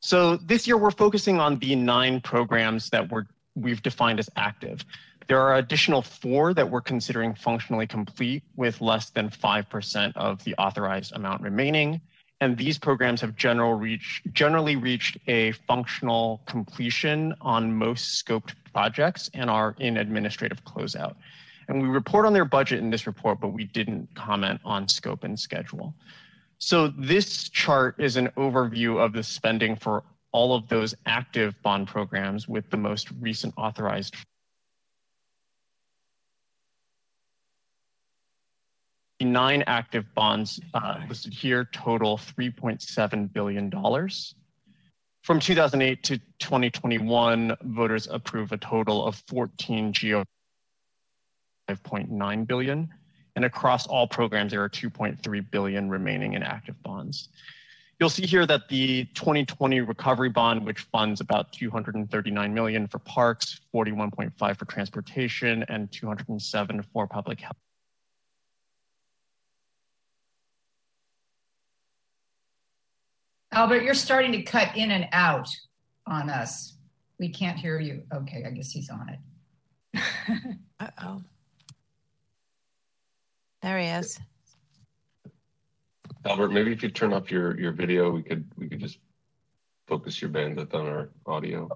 So 0.00 0.36
this 0.36 0.66
year 0.66 0.76
we're 0.76 0.90
focusing 0.90 1.38
on 1.38 1.58
the 1.60 1.76
nine 1.76 2.20
programs 2.20 2.90
that 2.90 3.08
we're, 3.08 3.24
we've 3.54 3.82
defined 3.82 4.18
as 4.18 4.28
active. 4.34 4.84
There 5.28 5.40
are 5.40 5.56
additional 5.56 6.02
four 6.02 6.52
that 6.54 6.68
we're 6.68 6.80
considering 6.80 7.34
functionally 7.34 7.86
complete 7.86 8.42
with 8.56 8.80
less 8.80 9.10
than 9.10 9.30
5% 9.30 10.16
of 10.16 10.42
the 10.42 10.54
authorized 10.56 11.12
amount 11.12 11.42
remaining. 11.42 12.00
And 12.42 12.56
these 12.56 12.76
programs 12.76 13.20
have 13.20 13.36
general 13.36 13.74
reach, 13.74 14.20
generally 14.32 14.74
reached 14.74 15.16
a 15.28 15.52
functional 15.68 16.40
completion 16.46 17.36
on 17.40 17.72
most 17.72 18.20
scoped 18.20 18.54
projects 18.72 19.30
and 19.32 19.48
are 19.48 19.76
in 19.78 19.96
administrative 19.96 20.64
closeout. 20.64 21.14
And 21.68 21.80
we 21.80 21.86
report 21.86 22.26
on 22.26 22.32
their 22.32 22.44
budget 22.44 22.80
in 22.80 22.90
this 22.90 23.06
report, 23.06 23.38
but 23.40 23.50
we 23.52 23.66
didn't 23.66 24.08
comment 24.16 24.60
on 24.64 24.88
scope 24.88 25.22
and 25.22 25.38
schedule. 25.38 25.94
So 26.58 26.88
this 26.88 27.48
chart 27.48 27.94
is 27.98 28.16
an 28.16 28.26
overview 28.36 28.98
of 28.98 29.12
the 29.12 29.22
spending 29.22 29.76
for 29.76 30.02
all 30.32 30.52
of 30.52 30.66
those 30.66 30.96
active 31.06 31.54
bond 31.62 31.86
programs 31.86 32.48
with 32.48 32.68
the 32.70 32.76
most 32.76 33.08
recent 33.20 33.54
authorized 33.56 34.16
nine 39.24 39.62
active 39.66 40.04
bonds 40.14 40.60
uh, 40.74 41.00
listed 41.08 41.32
here 41.32 41.68
total 41.72 42.18
$3.7 42.18 43.32
billion. 43.32 43.70
From 45.22 45.38
2008 45.38 46.02
to 46.02 46.18
2021, 46.38 47.56
voters 47.62 48.08
approved 48.10 48.52
a 48.52 48.56
total 48.56 49.06
of 49.06 49.22
14 49.28 49.92
GO 49.92 50.24
5.9 51.70 52.46
billion. 52.46 52.88
And 53.36 53.44
across 53.44 53.86
all 53.86 54.06
programs, 54.06 54.52
there 54.52 54.62
are 54.62 54.68
2.3 54.68 55.50
billion 55.50 55.88
remaining 55.88 56.34
in 56.34 56.42
active 56.42 56.80
bonds. 56.82 57.28
You'll 57.98 58.10
see 58.10 58.26
here 58.26 58.46
that 58.46 58.68
the 58.68 59.04
2020 59.14 59.80
recovery 59.80 60.28
bond, 60.28 60.66
which 60.66 60.80
funds 60.80 61.20
about 61.20 61.52
239 61.52 62.52
million 62.52 62.88
for 62.88 62.98
parks, 62.98 63.60
41.5 63.72 64.56
for 64.58 64.64
transportation, 64.64 65.64
and 65.68 65.90
207 65.92 66.82
for 66.92 67.06
public 67.06 67.40
health. 67.40 67.56
Albert, 73.52 73.82
you're 73.82 73.94
starting 73.94 74.32
to 74.32 74.42
cut 74.42 74.76
in 74.76 74.90
and 74.90 75.08
out 75.12 75.48
on 76.06 76.30
us. 76.30 76.76
We 77.18 77.28
can't 77.28 77.58
hear 77.58 77.78
you. 77.78 78.02
Okay, 78.12 78.44
I 78.46 78.50
guess 78.50 78.70
he's 78.70 78.88
on 78.88 79.10
it. 79.10 80.00
Uh-oh. 80.80 81.22
There 83.60 83.78
he 83.78 83.86
is. 83.86 84.18
Albert, 86.24 86.48
maybe 86.48 86.72
if 86.72 86.82
you 86.82 86.88
turn 86.88 87.12
off 87.12 87.30
your, 87.30 87.58
your 87.60 87.72
video, 87.72 88.10
we 88.10 88.22
could 88.22 88.50
we 88.56 88.68
could 88.68 88.80
just 88.80 88.98
focus 89.86 90.22
your 90.22 90.30
bandwidth 90.30 90.72
on 90.74 90.86
our 90.86 91.10
audio. 91.26 91.68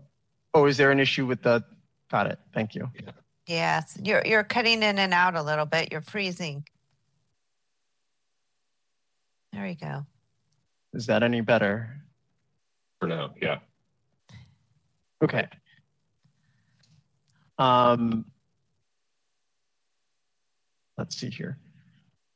Oh, 0.55 0.66
is 0.66 0.77
there 0.77 0.91
an 0.91 1.01
issue 1.01 1.27
with 1.27 1.43
the? 1.43 1.62
Got 2.11 2.29
it. 2.29 2.39
Thank 2.55 2.74
you. 2.74 2.91
Yeah. 2.95 3.11
Yes, 3.47 3.99
you're 4.03 4.22
you're 4.24 4.45
cutting 4.45 4.83
in 4.83 4.99
and 4.99 5.12
out 5.12 5.37
a 5.37 5.43
little 5.43 5.66
bit. 5.66 5.93
You're 5.93 6.01
freezing. 6.01 6.64
There 9.53 9.66
you 9.66 9.77
go. 9.77 10.07
Is 10.97 11.05
that 11.07 11.22
any 11.22 11.42
better? 11.42 11.90
For 13.01 13.07
now, 13.07 13.34
yeah. 13.40 13.59
Okay. 15.22 15.47
Um, 17.59 18.24
let's 20.97 21.14
see 21.14 21.28
here. 21.28 21.59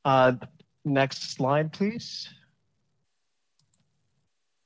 Uh, 0.04 0.32
next 0.84 1.32
slide, 1.34 1.72
please. 1.72 2.28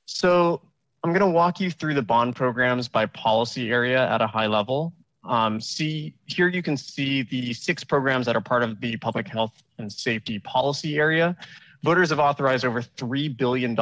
So 0.07 0.61
I'm 1.01 1.11
going 1.11 1.21
to 1.21 1.27
walk 1.27 1.61
you 1.61 1.71
through 1.71 1.93
the 1.93 2.01
bond 2.01 2.35
programs 2.35 2.89
by 2.89 3.05
policy 3.05 3.71
area 3.71 4.09
at 4.11 4.21
a 4.21 4.27
high 4.27 4.47
level. 4.47 4.93
Um, 5.23 5.61
see 5.61 6.13
here 6.25 6.49
you 6.49 6.61
can 6.61 6.75
see 6.75 7.23
the 7.23 7.53
six 7.53 7.85
programs 7.85 8.25
that 8.25 8.35
are 8.35 8.41
part 8.41 8.61
of 8.61 8.81
the 8.81 8.97
public 8.97 9.29
health 9.29 9.63
and 9.77 9.89
safety 9.89 10.37
policy 10.39 10.97
area. 10.97 11.37
Voters 11.85 12.09
have 12.09 12.17
authorized 12.17 12.65
over 12.65 12.81
$3 12.81 13.37
billion, 13.37 13.79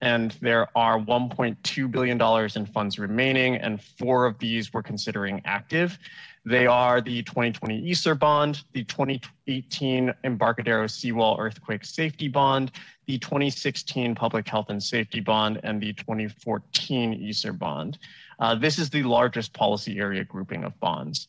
and 0.00 0.30
there 0.40 0.68
are 0.78 1.00
$1.2 1.00 1.90
billion 1.90 2.50
in 2.54 2.66
funds 2.66 3.00
remaining, 3.00 3.56
and 3.56 3.82
four 3.82 4.26
of 4.26 4.38
these 4.38 4.72
we're 4.72 4.80
considering 4.80 5.42
active. 5.44 5.98
They 6.44 6.68
are 6.68 7.00
the 7.00 7.24
2020 7.24 7.90
ESER 7.90 8.14
bond, 8.14 8.62
the 8.74 8.84
2018 8.84 10.14
Embarcadero 10.22 10.86
Seawall 10.86 11.36
Earthquake 11.40 11.84
Safety 11.84 12.28
Bond, 12.28 12.70
the 13.06 13.18
2016 13.18 14.14
Public 14.14 14.46
Health 14.46 14.66
and 14.68 14.80
Safety 14.80 15.18
Bond, 15.18 15.58
and 15.64 15.80
the 15.82 15.94
2014 15.94 17.28
ESER 17.28 17.52
bond. 17.52 17.98
Uh, 18.38 18.54
this 18.54 18.78
is 18.78 18.88
the 18.88 19.02
largest 19.02 19.52
policy 19.52 19.98
area 19.98 20.22
grouping 20.22 20.62
of 20.62 20.78
bonds. 20.78 21.26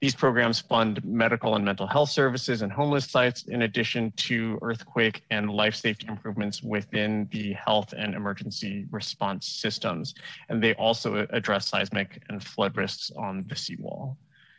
These 0.00 0.14
programs 0.14 0.60
fund 0.60 1.04
medical 1.04 1.56
and 1.56 1.64
mental 1.64 1.86
health 1.86 2.10
services 2.10 2.62
and 2.62 2.70
homeless 2.70 3.10
sites, 3.10 3.42
in 3.44 3.62
addition 3.62 4.12
to 4.12 4.58
earthquake 4.62 5.24
and 5.30 5.50
life 5.50 5.74
safety 5.74 6.06
improvements 6.06 6.62
within 6.62 7.28
the 7.32 7.54
health 7.54 7.92
and 7.96 8.14
emergency 8.14 8.86
response 8.92 9.48
systems. 9.48 10.14
And 10.48 10.62
they 10.62 10.74
also 10.74 11.26
address 11.30 11.68
seismic 11.68 12.22
and 12.28 12.42
flood 12.42 12.76
risks 12.76 13.10
on 13.16 13.44
the 13.48 13.56
seawall. 13.56 14.16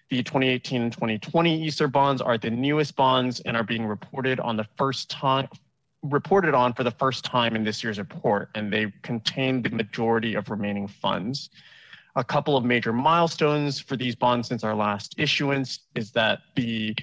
The 0.10 0.24
2018 0.24 0.82
and 0.82 0.92
2020 0.92 1.68
ESER 1.68 1.88
bonds 1.88 2.22
are 2.22 2.38
the 2.38 2.50
newest 2.50 2.98
bonds 2.98 3.40
and 3.42 3.56
are 3.56 3.64
being 3.64 3.86
reported 3.86 4.42
on 4.42 4.58
the 4.58 4.68
first 4.76 5.10
time 5.10 5.48
reported 6.02 6.54
on 6.54 6.74
for 6.74 6.84
the 6.84 6.92
first 6.92 7.26
time 7.26 7.56
in 7.56 7.64
this 7.64 7.84
year's 7.84 8.00
report, 8.00 8.50
and 8.56 8.72
they 8.72 8.92
contain 9.02 9.62
the 9.62 9.70
majority 9.70 10.36
of 10.36 10.50
remaining 10.50 10.88
funds. 10.88 11.50
A 12.20 12.24
couple 12.24 12.58
of 12.58 12.66
major 12.66 12.92
milestones 12.92 13.80
for 13.80 13.96
these 13.96 14.14
bonds 14.14 14.50
since 14.50 14.66
our 14.66 14.76
last 14.76 15.16
issuance 15.18 15.80
is 15.96 16.12
that 16.12 16.40
the 16.54 16.94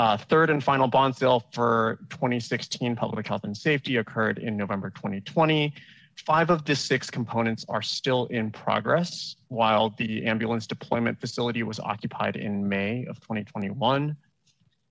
uh, 0.00 0.16
third 0.16 0.50
and 0.50 0.64
final 0.64 0.88
bond 0.88 1.14
sale 1.14 1.44
for 1.52 2.00
2016 2.10 2.96
public 2.96 3.24
health 3.28 3.44
and 3.44 3.56
safety 3.56 3.98
occurred 3.98 4.38
in 4.40 4.56
November 4.56 4.90
2020. 4.90 5.72
Five 6.16 6.50
of 6.50 6.64
the 6.64 6.74
six 6.74 7.08
components 7.08 7.64
are 7.68 7.82
still 7.82 8.26
in 8.26 8.50
progress, 8.50 9.36
while 9.46 9.90
the 9.90 10.26
ambulance 10.26 10.66
deployment 10.66 11.20
facility 11.20 11.62
was 11.62 11.78
occupied 11.78 12.34
in 12.34 12.68
May 12.68 13.06
of 13.06 13.20
2021. 13.20 14.16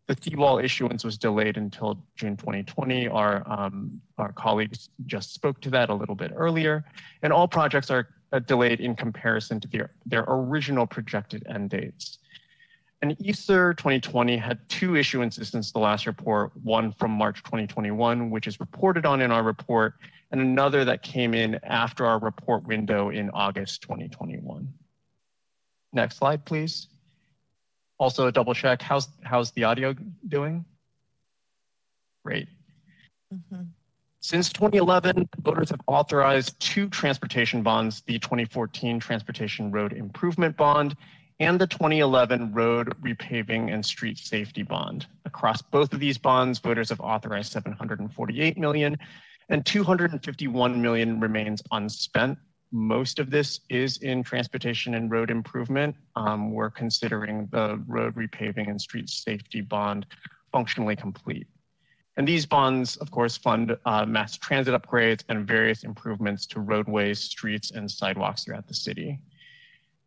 The 0.07 0.17
seawall 0.21 0.59
issuance 0.59 1.03
was 1.03 1.17
delayed 1.17 1.57
until 1.57 2.01
June 2.15 2.38
2020. 2.38 3.09
Our, 3.09 3.43
um, 3.51 4.01
our 4.17 4.31
colleagues 4.31 4.89
just 5.07 5.34
spoke 5.34 5.59
to 5.61 5.69
that 5.71 5.89
a 5.89 5.93
little 5.93 6.15
bit 6.15 6.31
earlier. 6.34 6.86
And 7.21 7.34
all 7.34 7.49
projects 7.49 7.91
are 7.91 8.07
delayed 8.39 8.79
in 8.79 8.95
comparison 8.95 9.59
to 9.59 9.67
their, 9.67 9.91
their 10.05 10.25
original 10.27 10.86
projected 10.88 11.45
end 11.47 11.69
dates. 11.69 12.19
And 13.01 13.17
ESER 13.19 13.73
2020 13.73 14.38
had 14.38 14.67
two 14.69 14.91
issuances 14.91 15.51
since 15.51 15.71
the 15.71 15.79
last 15.79 16.07
report, 16.07 16.51
one 16.63 16.93
from 16.93 17.11
March 17.11 17.43
2021, 17.43 18.29
which 18.29 18.47
is 18.47 18.61
reported 18.61 19.05
on 19.05 19.19
in 19.19 19.29
our 19.29 19.43
report, 19.43 19.95
and 20.31 20.39
another 20.39 20.86
that 20.86 21.03
came 21.03 21.34
in 21.34 21.59
after 21.63 22.05
our 22.05 22.17
report 22.17 22.63
window 22.63 23.09
in 23.09 23.29
August 23.31 23.81
2021. 23.81 24.73
Next 25.91 26.17
slide, 26.17 26.45
please. 26.45 26.88
Also 27.97 28.27
a 28.27 28.31
double 28.31 28.53
check, 28.53 28.81
how's, 28.81 29.09
how's 29.21 29.51
the 29.51 29.65
audio 29.65 29.93
doing? 30.29 30.63
Great. 32.23 32.47
Mm 33.34 33.43
-hmm. 33.51 33.67
Since 34.26 34.53
2011, 34.53 35.28
voters 35.41 35.69
have 35.71 35.82
authorized 35.86 36.57
two 36.61 36.88
transportation 36.88 37.61
bonds, 37.61 38.03
the 38.07 38.19
2014 38.19 38.97
Transportation 38.97 39.69
Road 39.69 39.91
Improvement 39.91 40.55
Bond 40.55 40.95
and 41.41 41.59
the 41.59 41.67
2011 41.67 42.53
Road 42.53 42.95
Repaving 43.01 43.74
and 43.74 43.86
Street 43.86 44.17
Safety 44.17 44.63
Bond. 44.63 45.07
Across 45.26 45.63
both 45.63 45.91
of 45.91 45.99
these 45.99 46.17
bonds, 46.17 46.59
voters 46.59 46.88
have 46.88 47.01
authorized 47.01 47.51
748 47.51 48.57
million 48.57 48.97
and 49.49 49.65
251 49.65 50.82
million 50.82 51.19
remains 51.19 51.61
unspent. 51.74 52.38
most 52.71 53.19
of 53.19 53.30
this 53.30 53.59
is 53.69 53.97
in 53.97 54.24
transportation 54.24 54.93
and 54.93 55.11
road 55.11 55.32
improvement. 55.32 55.97
Um, 56.15 56.53
we're 56.53 56.71
considering 56.71 57.49
the 57.51 57.84
road 57.88 58.15
repaving 58.15 58.69
and 58.69 58.80
street 58.80 59.09
safety 59.09 59.59
bond 59.59 60.05
functionally 60.53 60.95
complete. 60.95 61.45
And 62.16 62.28
these 62.28 62.45
bonds, 62.45 62.95
of 62.97 63.09
course, 63.09 63.38
fund 63.38 63.76
uh, 63.86 64.05
mass 64.05 64.38
transit 64.38 64.80
upgrades 64.80 65.24
and 65.30 65.47
various 65.47 65.84
improvements 65.84 66.45
to 66.47 66.59
roadways, 66.59 67.20
streets, 67.20 67.72
and 67.72 67.89
sidewalks 67.89 68.43
throughout 68.43 68.68
the 68.68 68.74
city. 68.74 69.20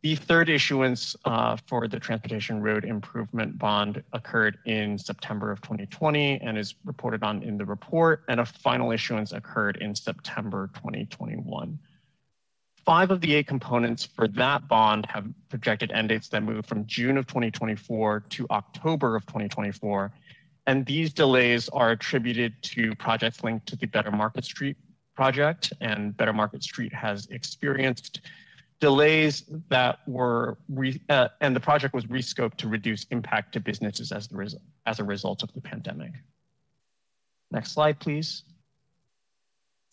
The 0.02 0.14
third 0.14 0.48
issuance 0.48 1.16
uh, 1.24 1.56
for 1.66 1.88
the 1.88 1.98
Transportation 1.98 2.62
Road 2.62 2.84
Improvement 2.84 3.58
Bond 3.58 4.04
occurred 4.12 4.58
in 4.64 4.98
September 4.98 5.50
of 5.50 5.60
2020 5.62 6.40
and 6.42 6.56
is 6.56 6.76
reported 6.84 7.24
on 7.24 7.42
in 7.42 7.58
the 7.58 7.64
report, 7.64 8.22
and 8.28 8.38
a 8.38 8.46
final 8.46 8.92
issuance 8.92 9.32
occurred 9.32 9.78
in 9.78 9.96
September 9.96 10.70
2021. 10.74 11.76
Five 12.84 13.10
of 13.10 13.20
the 13.20 13.34
eight 13.34 13.48
components 13.48 14.04
for 14.04 14.28
that 14.28 14.68
bond 14.68 15.06
have 15.06 15.26
projected 15.48 15.90
end 15.90 16.10
dates 16.10 16.28
that 16.28 16.44
move 16.44 16.66
from 16.66 16.86
June 16.86 17.16
of 17.16 17.26
2024 17.26 18.20
to 18.28 18.46
October 18.50 19.16
of 19.16 19.26
2024, 19.26 20.12
and 20.66 20.84
these 20.86 21.12
delays 21.12 21.68
are 21.70 21.92
attributed 21.92 22.60
to 22.62 22.94
projects 22.96 23.44
linked 23.44 23.66
to 23.66 23.76
the 23.76 23.86
Better 23.86 24.10
Market 24.10 24.44
Street 24.44 24.76
project, 25.14 25.72
and 25.80 26.16
Better 26.16 26.32
Market 26.32 26.62
Street 26.62 26.92
has 26.92 27.26
experienced 27.26 28.20
delays 28.80 29.44
that 29.70 30.00
were, 30.06 30.58
re, 30.68 31.00
uh, 31.08 31.28
and 31.40 31.56
the 31.56 31.60
project 31.60 31.94
was 31.94 32.04
rescoped 32.06 32.56
to 32.56 32.68
reduce 32.68 33.04
impact 33.10 33.52
to 33.52 33.60
businesses 33.60 34.12
as, 34.12 34.28
the 34.28 34.36
res- 34.36 34.56
as 34.84 35.00
a 35.00 35.04
result 35.04 35.42
of 35.42 35.52
the 35.54 35.60
pandemic. 35.60 36.12
Next 37.50 37.72
slide, 37.72 37.98
please. 37.98 38.42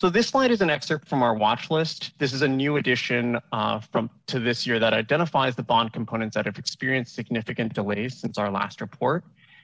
So 0.01 0.09
this 0.09 0.27
slide 0.27 0.51
is 0.51 0.61
an 0.61 0.69
excerpt 0.69 1.07
from 1.07 1.23
our 1.23 1.33
watch 1.33 1.71
list. 1.71 2.11
This 2.17 2.33
is 2.33 2.41
a 2.41 2.47
new 2.47 2.75
addition 2.75 3.39
uh, 3.53 3.79
from 3.79 4.09
to 4.27 4.39
this 4.39 4.67
year 4.67 4.77
that 4.79 4.91
identifies 4.91 5.55
the 5.55 5.63
bond 5.63 5.93
components 5.93 6.35
that 6.35 6.45
have 6.45 6.57
experienced 6.57 7.15
significant 7.15 7.73
delays 7.73 8.17
since 8.17 8.37
our 8.37 8.51
last 8.51 8.81
report, 8.81 9.23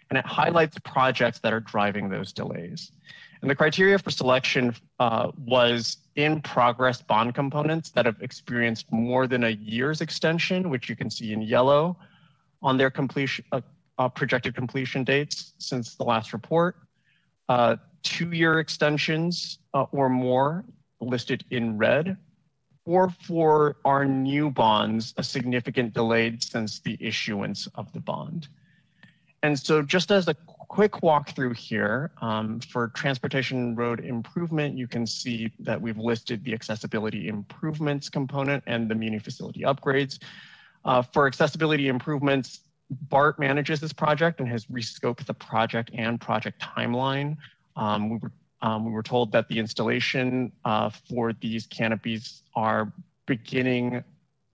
and 0.09 0.17
it 0.17 0.25
highlights 0.25 0.77
projects 0.83 1.39
that 1.39 1.53
are 1.53 1.59
driving 1.59 2.09
those 2.09 2.33
delays. 2.33 2.91
And 3.41 3.49
the 3.49 3.55
criteria 3.55 3.97
for 3.97 4.11
selection 4.11 4.75
uh, 4.99 5.31
was 5.37 5.97
in 6.15 6.41
progress 6.41 7.01
bond 7.01 7.35
components 7.35 7.89
that 7.91 8.05
have 8.05 8.21
experienced 8.21 8.91
more 8.91 9.27
than 9.27 9.45
a 9.45 9.49
year's 9.49 10.01
extension, 10.01 10.69
which 10.69 10.89
you 10.89 10.95
can 10.95 11.09
see 11.09 11.31
in 11.31 11.41
yellow 11.41 11.97
on 12.61 12.77
their 12.77 12.89
completion, 12.89 13.45
uh, 13.51 13.61
uh, 13.97 14.09
projected 14.09 14.55
completion 14.55 15.03
dates 15.03 15.53
since 15.57 15.95
the 15.95 16.03
last 16.03 16.33
report. 16.33 16.75
Uh, 17.47 17.77
two-year 18.03 18.59
extensions 18.59 19.59
uh, 19.73 19.85
or 19.91 20.09
more 20.09 20.65
listed 21.01 21.45
in 21.51 21.77
red, 21.77 22.17
or 22.85 23.09
for 23.09 23.77
our 23.85 24.05
new 24.05 24.49
bonds, 24.49 25.13
a 25.17 25.23
significant 25.23 25.93
delay 25.93 26.35
since 26.39 26.79
the 26.79 26.97
issuance 26.99 27.67
of 27.75 27.91
the 27.93 27.99
bond. 27.99 28.47
And 29.43 29.57
so 29.57 29.81
just 29.81 30.11
as 30.11 30.27
a 30.27 30.35
quick 30.69 30.93
walkthrough 30.93 31.55
here, 31.55 32.11
um, 32.21 32.59
for 32.59 32.89
transportation 32.89 33.75
road 33.75 33.99
improvement, 33.99 34.77
you 34.77 34.87
can 34.87 35.07
see 35.07 35.51
that 35.59 35.81
we've 35.81 35.97
listed 35.97 36.43
the 36.43 36.53
accessibility 36.53 37.27
improvements 37.27 38.09
component 38.09 38.63
and 38.67 38.89
the 38.89 38.95
muni 38.95 39.19
facility 39.19 39.61
upgrades. 39.61 40.19
Uh, 40.85 41.01
for 41.01 41.27
accessibility 41.27 41.87
improvements, 41.87 42.61
BART 42.89 43.39
manages 43.39 43.79
this 43.79 43.93
project 43.93 44.39
and 44.39 44.49
has 44.49 44.65
rescoped 44.65 45.25
the 45.25 45.33
project 45.33 45.91
and 45.93 46.19
project 46.19 46.61
timeline. 46.61 47.37
Um, 47.75 48.09
we, 48.09 48.17
were, 48.17 48.31
um, 48.61 48.85
we 48.85 48.91
were 48.91 49.03
told 49.03 49.31
that 49.31 49.47
the 49.47 49.59
installation 49.59 50.51
uh, 50.65 50.89
for 50.89 51.33
these 51.33 51.67
canopies 51.67 52.43
are 52.55 52.91
beginning 53.25 54.03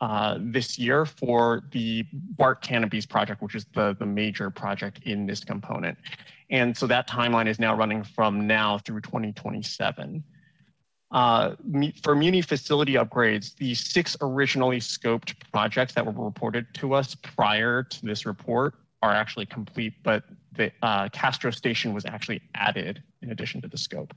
uh, 0.06 0.38
this 0.39 0.78
year 0.78 1.03
for 1.03 1.64
the 1.72 2.06
BART 2.38 2.62
Canopies 2.62 3.08
project, 3.08 3.41
which 3.41 3.56
is 3.56 3.66
the, 3.74 3.95
the 3.97 4.06
major 4.06 4.51
project 4.51 4.99
in 5.06 5.26
this 5.26 5.43
component. 5.43 5.97
And 6.51 6.78
so 6.78 6.86
that 6.86 7.10
timeline 7.10 7.47
is 7.47 7.58
now 7.58 7.76
running 7.76 8.03
from 8.03 8.45
now 8.45 8.78
through 8.78 9.01
2027. 9.01 10.24
Uh, 11.10 11.56
for 12.03 12.14
Muni 12.14 12.43
facility 12.43 12.93
upgrades, 12.93 13.56
the 13.56 13.74
six 13.74 14.16
originally 14.22 14.80
scoped 14.80 15.34
projects 15.51 15.95
that 15.95 16.06
were 16.06 16.24
reported 16.24 16.68
to 16.76 16.93
us 16.93 17.16
prior 17.16 17.82
to 17.82 18.06
this 18.06 18.28
report 18.28 18.76
are 19.01 19.12
actually 19.12 19.47
complete, 19.47 19.93
but 20.03 20.26
the 20.51 20.72
uh, 20.84 21.10
Castro 21.10 21.49
Station 21.49 21.95
was 21.95 22.06
actually 22.06 22.43
added 22.53 23.01
in 23.24 23.32
addition 23.32 23.60
to 23.60 23.68
the 23.68 23.78
scope. 23.78 24.14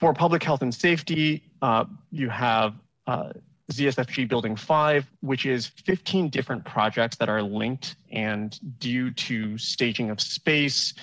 For 0.00 0.14
public 0.14 0.42
health 0.42 0.62
and 0.62 0.74
safety, 0.74 1.42
uh, 1.60 1.84
you 2.10 2.30
have 2.30 2.72
uh, 3.06 3.34
ZSFG 3.72 4.28
Building 4.28 4.54
5, 4.54 5.06
which 5.20 5.44
is 5.44 5.66
15 5.66 6.28
different 6.28 6.64
projects 6.64 7.16
that 7.16 7.28
are 7.28 7.42
linked 7.42 7.96
and 8.12 8.58
due 8.78 9.10
to 9.12 9.58
staging 9.58 10.10
of 10.10 10.20
space 10.20 10.94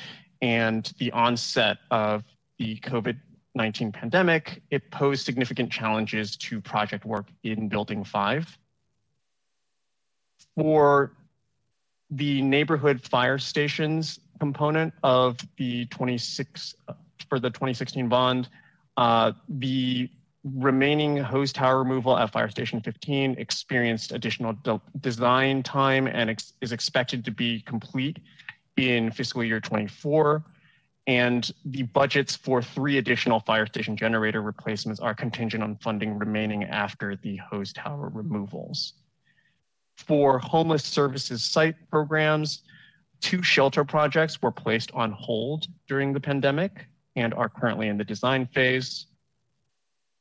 and 0.41 0.93
the 0.97 1.11
onset 1.11 1.77
of 1.91 2.23
the 2.57 2.77
COVID 2.77 3.17
19 3.55 3.91
pandemic, 3.91 4.61
it 4.71 4.89
posed 4.89 5.25
significant 5.25 5.71
challenges 5.71 6.35
to 6.37 6.59
project 6.59 7.05
work 7.05 7.27
in 7.43 7.67
Building 7.67 8.03
5. 8.03 8.57
For 10.55 11.13
the 12.09 12.41
neighborhood 12.41 13.01
fire 13.01 13.37
stations 13.37 14.19
component 14.39 14.93
of 15.03 15.37
the 15.57 15.85
26 15.85 16.75
for 17.29 17.39
the 17.39 17.49
2016 17.49 18.09
bond, 18.09 18.49
uh, 18.97 19.31
the 19.47 20.09
remaining 20.43 21.17
hose 21.17 21.53
tower 21.53 21.79
removal 21.79 22.17
at 22.17 22.31
Fire 22.31 22.49
Station 22.49 22.81
15 22.81 23.35
experienced 23.37 24.11
additional 24.11 24.53
de 24.63 24.79
design 24.99 25.63
time 25.63 26.07
and 26.07 26.29
ex 26.29 26.53
is 26.61 26.71
expected 26.71 27.23
to 27.25 27.31
be 27.31 27.61
complete 27.61 28.19
in 28.77 29.11
fiscal 29.11 29.43
year 29.43 29.59
24. 29.59 30.43
And 31.05 31.51
the 31.65 31.83
budgets 31.83 32.35
for 32.35 32.61
three 32.61 32.97
additional 32.97 33.41
fire 33.41 33.65
station 33.65 33.97
generator 33.97 34.41
replacements 34.41 35.01
are 35.01 35.13
contingent 35.13 35.61
on 35.61 35.75
funding 35.77 36.17
remaining 36.17 36.63
after 36.63 37.17
the 37.17 37.37
hose 37.37 37.73
tower 37.73 38.09
removals. 38.13 38.93
For 39.97 40.39
homeless 40.39 40.83
services 40.83 41.43
site 41.43 41.75
programs, 41.89 42.63
two 43.19 43.43
shelter 43.43 43.83
projects 43.83 44.41
were 44.41 44.51
placed 44.51 44.91
on 44.93 45.11
hold 45.11 45.67
during 45.87 46.13
the 46.13 46.19
pandemic 46.19 46.87
and 47.15 47.33
are 47.33 47.49
currently 47.49 47.89
in 47.89 47.97
the 47.97 48.03
design 48.03 48.47
phase. 48.47 49.07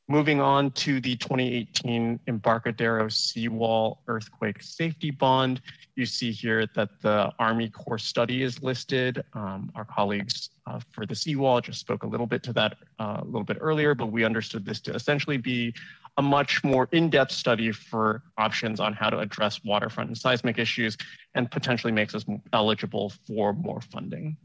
Moving 0.09 0.41
on 0.41 0.73
to 0.73 1.01
the 1.01 1.15
2018 1.17 2.19
Embarcadero 2.27 3.09
Seawall 3.09 4.03
Earthquake 4.09 4.61
Safety 4.61 5.13
Bond, 5.13 5.61
you 5.95 6.07
see 6.07 6.33
here 6.33 6.67
that 6.75 7.01
the 7.01 7.33
Army 7.39 7.69
Corps 7.69 7.99
study 7.99 8.43
is 8.43 8.63
listed. 8.63 9.23
Um, 9.33 9.71
our 9.77 9.85
colleagues 9.85 10.51
uh, 10.67 10.81
for 10.91 11.07
the 11.07 11.15
seawall 11.15 11.61
just 11.61 11.79
spoke 11.79 12.03
a 12.03 12.07
little 12.07 12.27
bit 12.27 12.43
to 12.43 12.53
that 12.55 12.79
uh, 12.99 13.19
a 13.21 13.25
little 13.25 13.45
bit 13.45 13.59
earlier, 13.61 13.95
but 13.95 14.07
we 14.07 14.25
understood 14.25 14.65
this 14.65 14.81
to 14.81 14.95
essentially 14.95 15.37
be 15.37 15.73
a 16.19 16.23
much 16.23 16.65
more 16.65 16.89
in-depth 16.91 17.33
study 17.33 17.71
for 17.71 18.23
options 18.37 18.81
on 18.81 18.93
how 18.93 19.09
to 19.09 19.21
address 19.21 19.63
waterfront 19.65 20.09
and 20.09 20.19
seismic 20.19 20.59
issues 20.59 20.97
and 21.35 21.51
potentially 21.51 21.93
makes 21.93 22.15
us 22.15 22.25
eligible 22.53 23.13
for 23.27 23.53
more 23.53 23.81
funding. 23.81 24.37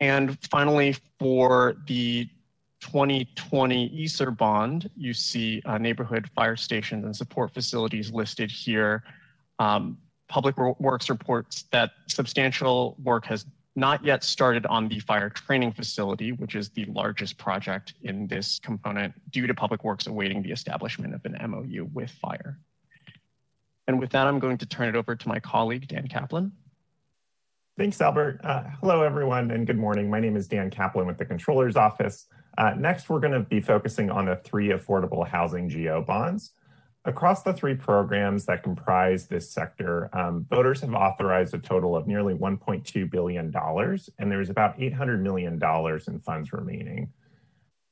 And 0.00 0.38
finally, 0.50 0.96
for 1.18 1.76
the 1.86 2.28
2020 2.80 3.90
ESER 4.04 4.30
bond, 4.36 4.90
you 4.96 5.12
see 5.12 5.62
uh, 5.64 5.78
neighborhood 5.78 6.28
fire 6.34 6.56
stations 6.56 7.04
and 7.04 7.14
support 7.14 7.52
facilities 7.52 8.12
listed 8.12 8.50
here. 8.50 9.02
Um, 9.58 9.98
Public 10.28 10.56
Works 10.58 11.08
reports 11.08 11.64
that 11.72 11.90
substantial 12.06 12.96
work 13.02 13.24
has 13.26 13.46
not 13.74 14.04
yet 14.04 14.24
started 14.24 14.66
on 14.66 14.88
the 14.88 14.98
fire 15.00 15.30
training 15.30 15.72
facility, 15.72 16.32
which 16.32 16.54
is 16.54 16.68
the 16.70 16.84
largest 16.86 17.38
project 17.38 17.94
in 18.02 18.26
this 18.26 18.58
component 18.58 19.14
due 19.30 19.46
to 19.46 19.54
Public 19.54 19.84
Works 19.84 20.06
awaiting 20.06 20.42
the 20.42 20.50
establishment 20.50 21.14
of 21.14 21.24
an 21.24 21.36
MOU 21.50 21.88
with 21.94 22.10
fire. 22.10 22.58
And 23.86 23.98
with 23.98 24.10
that, 24.10 24.26
I'm 24.26 24.38
going 24.38 24.58
to 24.58 24.66
turn 24.66 24.88
it 24.88 24.96
over 24.96 25.16
to 25.16 25.28
my 25.28 25.40
colleague, 25.40 25.88
Dan 25.88 26.08
Kaplan. 26.08 26.52
Thanks, 27.78 28.00
Albert. 28.00 28.40
Uh, 28.42 28.64
hello, 28.80 29.02
everyone, 29.02 29.52
and 29.52 29.66
good 29.66 29.78
morning. 29.78 30.10
My 30.10 30.18
name 30.20 30.36
is 30.36 30.48
Dan 30.48 30.68
Kaplan 30.68 31.06
with 31.06 31.16
the 31.16 31.24
Controller's 31.24 31.76
Office. 31.76 32.26
Uh, 32.58 32.74
next, 32.76 33.08
we're 33.08 33.20
going 33.20 33.32
to 33.32 33.40
be 33.40 33.60
focusing 33.60 34.10
on 34.10 34.26
the 34.26 34.34
three 34.34 34.70
affordable 34.70 35.26
housing 35.26 35.68
GO 35.68 36.02
bonds. 36.02 36.54
Across 37.04 37.44
the 37.44 37.52
three 37.52 37.76
programs 37.76 38.46
that 38.46 38.64
comprise 38.64 39.28
this 39.28 39.48
sector, 39.48 40.10
um, 40.12 40.44
voters 40.50 40.80
have 40.80 40.92
authorized 40.92 41.54
a 41.54 41.58
total 41.58 41.96
of 41.96 42.08
nearly 42.08 42.34
$1.2 42.34 43.10
billion, 43.10 43.54
and 44.18 44.30
there's 44.30 44.50
about 44.50 44.76
$800 44.76 45.20
million 45.20 45.54
in 46.08 46.20
funds 46.20 46.52
remaining. 46.52 47.12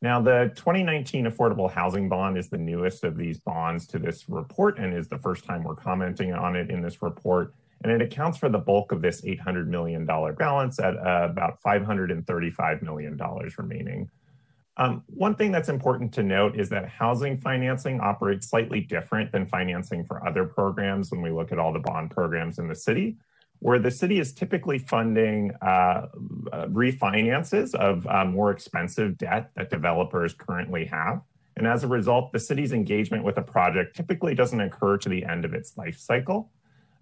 Now, 0.03 0.21
the 0.21 0.53
2019 0.57 1.27
Affordable 1.27 1.71
Housing 1.71 2.09
Bond 2.09 2.37
is 2.37 2.49
the 2.49 2.59
newest 2.59 3.05
of 3.05 3.17
these 3.17 3.39
bonds 3.39 3.87
to 3.87 4.01
this 4.01 4.29
report 4.29 4.79
and 4.79 4.93
is 4.93 5.09
the 5.09 5.19
first 5.19 5.45
time 5.45 5.63
we're 5.63 5.77
commenting 5.77 6.35
on 6.35 6.57
it 6.57 6.71
in 6.71 6.83
this 6.83 7.01
report. 7.03 7.55
And 7.83 7.93
it 7.93 8.03
accounts 8.03 8.37
for 8.37 8.49
the 8.49 8.59
bulk 8.59 8.91
of 8.91 9.01
this 9.01 9.23
$800 9.23 9.69
million 9.69 10.05
balance 10.05 10.81
at 10.81 10.97
uh, 10.97 11.29
about 11.31 11.63
$535 11.63 12.83
million 12.83 13.19
remaining. 13.57 14.11
Um, 14.79 15.03
one 15.07 15.35
thing 15.35 15.53
that's 15.53 15.71
important 15.71 16.13
to 16.15 16.23
note 16.23 16.59
is 16.59 16.69
that 16.69 16.89
housing 16.89 17.39
financing 17.39 18.01
operates 18.01 18.49
slightly 18.49 18.81
different 18.81 19.33
than 19.33 19.47
financing 19.47 20.05
for 20.05 20.27
other 20.27 20.45
programs 20.45 21.11
when 21.11 21.23
we 21.23 21.31
look 21.31 21.51
at 21.51 21.59
all 21.59 21.73
the 21.73 21.79
bond 21.79 22.11
programs 22.11 22.59
in 22.59 22.69
the 22.69 22.75
city, 22.75 23.17
where 23.61 23.79
the 23.79 23.91
city 23.91 24.19
is 24.19 24.35
typically 24.35 24.79
funding 24.79 25.53
uh, 25.63 26.09
uh, 26.53 26.67
refinances 26.67 27.75
of 27.75 28.07
uh, 28.07 28.25
more 28.27 28.51
expensive 28.51 29.17
debt 29.17 29.51
that 29.57 29.71
developers 29.71 30.35
currently 30.35 30.85
have. 30.85 31.23
And 31.57 31.67
as 31.67 31.83
a 31.83 31.89
result, 31.89 32.33
the 32.33 32.39
city's 32.39 32.73
engagement 32.73 33.25
with 33.25 33.39
a 33.39 33.43
project 33.43 33.97
typically 33.97 34.35
doesn't 34.35 34.61
occur 34.61 34.99
to 34.99 35.09
the 35.09 35.25
end 35.25 35.47
of 35.47 35.55
its 35.55 35.79
life 35.79 35.99
cycle. 35.99 36.51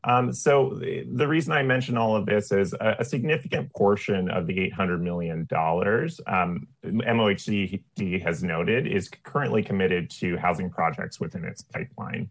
Um, 0.06 0.34
so 0.34 0.78
the 0.80 1.26
reason 1.26 1.52
I 1.52 1.62
mention 1.62 1.96
all 1.96 2.14
of 2.14 2.26
this 2.26 2.52
is 2.52 2.74
a, 2.74 2.96
a 2.98 3.04
significant 3.04 3.72
portion 3.72 4.30
of 4.30 4.46
the 4.46 4.70
$800 4.70 5.00
million 5.00 5.48
um, 6.26 6.68
MOHCD 6.84 8.22
has 8.22 8.42
noted 8.42 8.86
is 8.86 9.08
currently 9.08 9.62
committed 9.62 10.10
to 10.10 10.36
housing 10.36 10.68
projects 10.68 11.18
within 11.20 11.44
its 11.44 11.62
pipeline. 11.62 12.28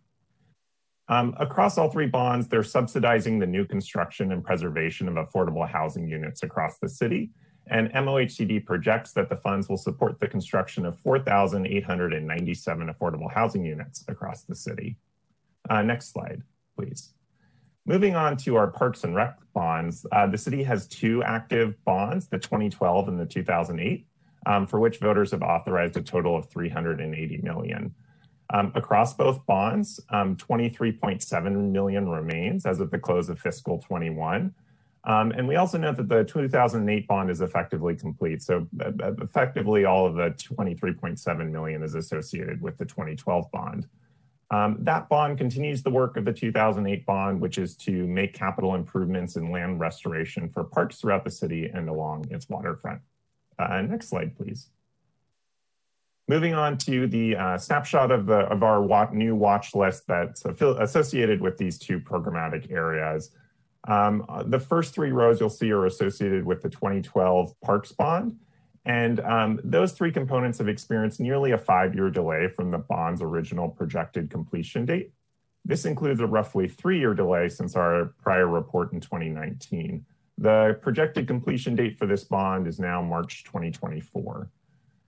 Um, 1.09 1.35
across 1.39 1.77
all 1.77 1.89
three 1.89 2.05
bonds, 2.05 2.47
they're 2.47 2.63
subsidizing 2.63 3.39
the 3.39 3.47
new 3.47 3.65
construction 3.65 4.31
and 4.31 4.43
preservation 4.43 5.07
of 5.07 5.15
affordable 5.15 5.67
housing 5.67 6.07
units 6.07 6.43
across 6.43 6.77
the 6.77 6.87
city. 6.87 7.31
And 7.67 7.91
MOHCD 7.91 8.65
projects 8.65 9.13
that 9.13 9.29
the 9.29 9.35
funds 9.35 9.67
will 9.67 9.77
support 9.77 10.19
the 10.19 10.27
construction 10.27 10.85
of 10.85 10.99
4,897 10.99 12.93
affordable 12.93 13.31
housing 13.31 13.65
units 13.65 14.05
across 14.07 14.43
the 14.43 14.55
city. 14.55 14.97
Uh, 15.69 15.81
next 15.81 16.11
slide, 16.11 16.43
please. 16.77 17.13
Moving 17.85 18.15
on 18.15 18.38
to 18.38 18.55
our 18.55 18.68
Parks 18.68 19.03
and 19.03 19.14
Rec 19.14 19.38
bonds, 19.53 20.05
uh, 20.14 20.26
the 20.27 20.38
city 20.38 20.64
has 20.64 20.88
two 20.88 21.22
active 21.23 21.76
bonds, 21.84 22.27
the 22.27 22.39
2012 22.39 23.10
and 23.10 23.19
the 23.19 23.26
2008, 23.26 24.07
um, 24.45 24.68
for 24.68 24.80
which 24.80 24.99
voters 24.99 25.31
have 25.31 25.41
authorized 25.41 25.97
a 25.97 26.01
total 26.01 26.38
of 26.38 26.49
380 26.49 27.38
million. 27.43 27.93
Um, 28.53 28.72
across 28.76 29.14
both 29.14 29.45
bonds, 29.45 29.99
um, 30.11 30.38
23.7 30.38 31.72
million 31.72 32.07
remains 32.07 32.65
as 32.65 32.80
of 32.80 32.89
the 32.89 32.99
close 32.99 33.27
of 33.27 33.39
fiscal 33.39 33.80
21. 33.80 34.53
Um, 35.05 35.31
and 35.31 35.45
we 35.45 35.57
also 35.57 35.77
note 35.77 35.97
that 35.97 36.07
the 36.07 36.23
2008 36.23 37.07
bond 37.07 37.30
is 37.30 37.41
effectively 37.41 37.95
complete. 37.95 38.41
So 38.41 38.68
uh, 38.80 38.91
uh 39.03 39.14
effectively 39.22 39.84
all 39.84 40.05
of 40.05 40.15
the 40.15 40.30
23.7 40.31 41.51
million 41.51 41.84
is 41.84 41.95
associated 41.95 42.61
with 42.61 42.77
the 42.77 42.85
2012 42.85 43.51
bond. 43.51 43.88
Um, 44.53 44.77
that 44.81 45.09
bond 45.09 45.39
continues 45.39 45.81
the 45.81 45.89
work 45.89 46.15
of 46.15 46.25
the 46.25 46.31
2008 46.31 47.07
bond, 47.07 47.41
which 47.41 47.57
is 47.57 47.75
to 47.77 48.05
make 48.05 48.35
capital 48.35 48.75
improvements 48.75 49.35
in 49.35 49.51
land 49.51 49.80
restoration 49.80 50.47
for 50.47 50.63
parks 50.63 50.97
throughout 50.97 51.23
the 51.23 51.31
city 51.31 51.71
and 51.73 51.89
along 51.89 52.27
its 52.30 52.47
waterfront. 52.47 53.01
Uh, 53.57 53.81
next 53.81 54.09
slide, 54.09 54.38
please. 54.38 54.69
Moving 56.27 56.53
on 56.53 56.77
to 56.80 57.07
the 57.07 57.35
uh, 57.35 57.57
snapshot 57.57 58.11
of, 58.11 58.27
the, 58.27 58.41
of 58.41 58.61
our 58.61 59.11
new 59.11 59.35
watch 59.35 59.73
list 59.73 60.05
that's 60.05 60.45
associated 60.45 61.41
with 61.41 61.57
these 61.57 61.80
two 61.80 61.99
programmatic 61.99 62.71
areas. 62.71 63.31
Um, 63.88 64.23
the 64.45 64.59
first 64.59 64.93
three 64.93 65.11
rows 65.11 65.39
you'll 65.39 65.49
see 65.49 65.71
are 65.71 65.88
associated 65.88 66.45
with 66.45 66.61
the 66.61 66.69
2012 66.69 67.59
Parks 67.61 67.91
Bond, 67.91 68.38
and 68.85 69.19
um, 69.22 69.60
those 69.64 69.93
three 69.93 70.11
components 70.11 70.57
have 70.57 70.68
experienced 70.68 71.19
nearly 71.19 71.51
a 71.51 71.57
five-year 71.57 72.10
delay 72.10 72.49
from 72.49 72.72
the 72.72 72.77
bond's 72.77 73.22
original 73.22 73.69
projected 73.69 74.30
completion 74.30 74.85
date. 74.85 75.11
This 75.64 75.85
includes 75.85 76.19
a 76.19 76.27
roughly 76.27 76.68
three-year 76.68 77.14
delay 77.14 77.47
since 77.47 77.76
our 77.76 78.14
prior 78.22 78.47
report 78.47 78.91
in 78.91 78.99
2019. 78.99 80.05
The 80.38 80.77
projected 80.81 81.27
completion 81.27 81.76
date 81.76 81.97
for 81.97 82.05
this 82.05 82.26
bond 82.26 82.68
is 82.68 82.80
now 82.80 83.01
March 83.01 83.45
2024. 83.45 84.49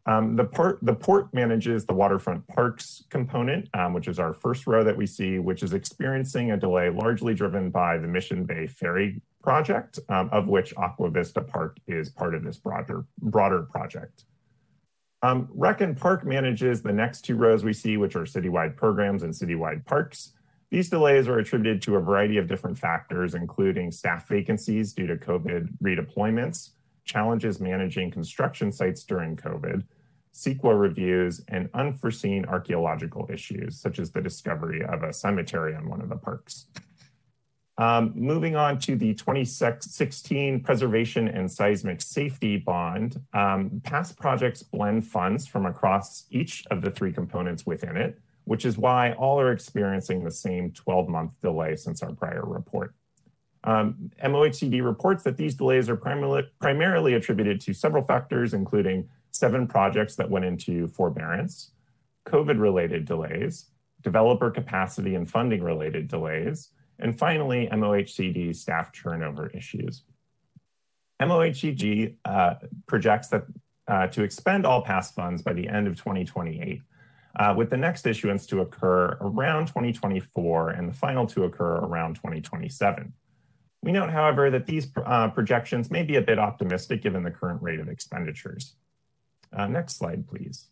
Um, 0.08 0.36
the, 0.36 0.46
port, 0.46 0.80
the 0.84 0.94
port 0.94 1.34
manages 1.34 1.86
the 1.86 1.94
waterfront 1.94 2.48
parks 2.48 3.04
component, 3.10 3.68
um, 3.74 3.92
which 3.92 4.08
is 4.08 4.20
our 4.20 4.34
first 4.34 4.68
row 4.68 4.84
that 4.84 4.96
we 4.96 5.08
see, 5.08 5.40
which 5.40 5.64
is 5.64 5.74
experiencing 5.74 6.52
a 6.52 6.58
delay 6.58 6.90
largely 6.90 7.34
driven 7.34 7.72
by 7.72 7.98
the 7.98 8.08
Mission 8.08 8.46
Bay 8.46 8.68
Ferry 8.68 9.20
project, 9.46 10.00
um, 10.10 10.28
of 10.32 10.48
which 10.48 10.74
Aqua 10.76 11.12
Vista 11.12 11.40
Park 11.40 11.78
is 11.88 12.10
part 12.10 12.34
of 12.34 12.44
this 12.44 12.58
broader, 12.58 13.06
broader 13.22 13.62
project. 13.62 14.26
Um, 15.22 15.48
Rec 15.54 15.82
and 15.82 15.96
Park 15.96 16.26
manages 16.26 16.82
the 16.82 16.92
next 16.92 17.22
two 17.22 17.36
rows 17.36 17.64
we 17.64 17.72
see, 17.72 17.96
which 17.98 18.16
are 18.16 18.24
citywide 18.24 18.76
programs 18.76 19.22
and 19.22 19.34
citywide 19.34 19.86
parks. 19.86 20.34
These 20.72 20.90
delays 20.90 21.28
are 21.28 21.38
attributed 21.38 21.82
to 21.84 21.96
a 21.96 22.02
variety 22.02 22.38
of 22.38 22.48
different 22.48 22.78
factors, 22.78 23.36
including 23.36 23.92
staff 23.92 24.28
vacancies 24.28 24.94
due 24.94 25.08
to 25.08 25.16
COVID 25.16 25.78
redeployments, 25.82 26.72
challenges 27.06 27.60
managing 27.60 28.10
construction 28.10 28.72
sites 28.72 29.04
during 29.04 29.36
COVID, 29.36 29.84
CEQA 30.34 30.80
reviews, 30.80 31.42
and 31.48 31.70
unforeseen 31.76 32.46
archaeological 32.46 33.30
issues, 33.32 33.80
such 33.80 34.00
as 34.00 34.12
the 34.12 34.22
discovery 34.22 34.84
of 34.84 35.04
a 35.04 35.14
cemetery 35.14 35.76
on 35.76 35.88
one 35.88 36.02
of 36.02 36.10
the 36.10 36.18
parks. 36.18 36.66
Um, 37.78 38.14
moving 38.16 38.56
on 38.56 38.80
to 38.80 38.96
the 38.96 39.14
2016 39.14 40.62
Preservation 40.62 41.28
and 41.28 41.52
Seismic 41.52 42.02
Safety 42.02 42.56
Bond, 42.56 43.22
um, 43.34 43.82
past 43.84 44.18
projects 44.18 44.64
blend 44.64 45.06
funds 45.06 45.46
from 45.46 45.66
across 45.66 46.26
each 46.30 46.64
of 46.72 46.82
the 46.82 46.90
three 46.90 47.12
components 47.12 47.66
within 47.66 47.98
it, 47.98 48.18
which 48.46 48.64
is 48.64 48.78
why 48.78 49.12
all 49.14 49.42
are 49.42 49.52
experiencing 49.52 50.24
the 50.24 50.32
same 50.32 50.72
12-month 50.72 51.42
delay 51.42 51.76
since 51.76 52.02
our 52.02 52.14
prior 52.14 52.46
report. 52.46 52.96
Um, 53.66 54.12
MOHCD 54.24 54.86
reports 54.86 55.24
that 55.24 55.36
these 55.36 55.56
delays 55.56 55.90
are 55.90 55.98
primarily, 55.98 56.44
primarily 56.62 57.16
attributed 57.16 57.60
to 57.62 57.74
several 57.74 58.04
factors, 58.04 58.54
including 58.54 59.10
seven 59.32 59.68
projects 59.68 60.16
that 60.16 60.30
went 60.30 60.46
into 60.46 60.88
forbearance, 60.88 61.72
COVID-related 62.26 63.04
delays, 63.04 63.66
developer 64.02 64.50
capacity 64.50 65.16
and 65.16 65.30
funding 65.30 65.62
related 65.62 66.08
delays, 66.08 66.70
and 67.00 67.18
finally, 67.18 67.68
MOHCD 67.72 68.56
staff 68.56 68.92
turnover 68.92 69.50
issues. 69.50 70.04
MOHCD 71.22 72.16
uh, 72.26 72.56
projects 72.88 73.30
that 73.30 73.46
uh, 73.88 74.08
to 74.08 74.24
expend 74.24 74.66
all 74.66 74.82
past 74.82 75.14
funds 75.14 75.42
by 75.42 75.54
the 75.54 75.68
end 75.68 75.88
of 75.88 75.96
2028, 75.96 76.82
uh, 77.38 77.54
with 77.56 77.70
the 77.70 77.78
next 77.78 78.08
issuance 78.08 78.46
to 78.48 78.62
occur 78.62 79.18
around 79.22 79.68
2024 79.68 80.72
and 80.72 80.90
the 80.90 80.94
final 80.94 81.28
to 81.28 81.44
occur 81.44 81.78
around 81.78 82.16
2027. 82.16 83.14
We 83.84 83.92
note, 83.92 84.10
however, 84.10 84.50
that 84.50 84.66
these 84.66 84.92
uh, 85.06 85.30
projections 85.30 85.92
may 85.92 86.02
be 86.02 86.16
a 86.16 86.22
bit 86.22 86.40
optimistic 86.40 87.04
given 87.04 87.24
the 87.24 87.32
current 87.32 87.62
rate 87.62 87.80
of 87.80 87.88
expenditures. 87.88 88.76
Uh, 89.56 89.68
next 89.68 89.98
slide, 89.98 90.28
please. 90.28 90.70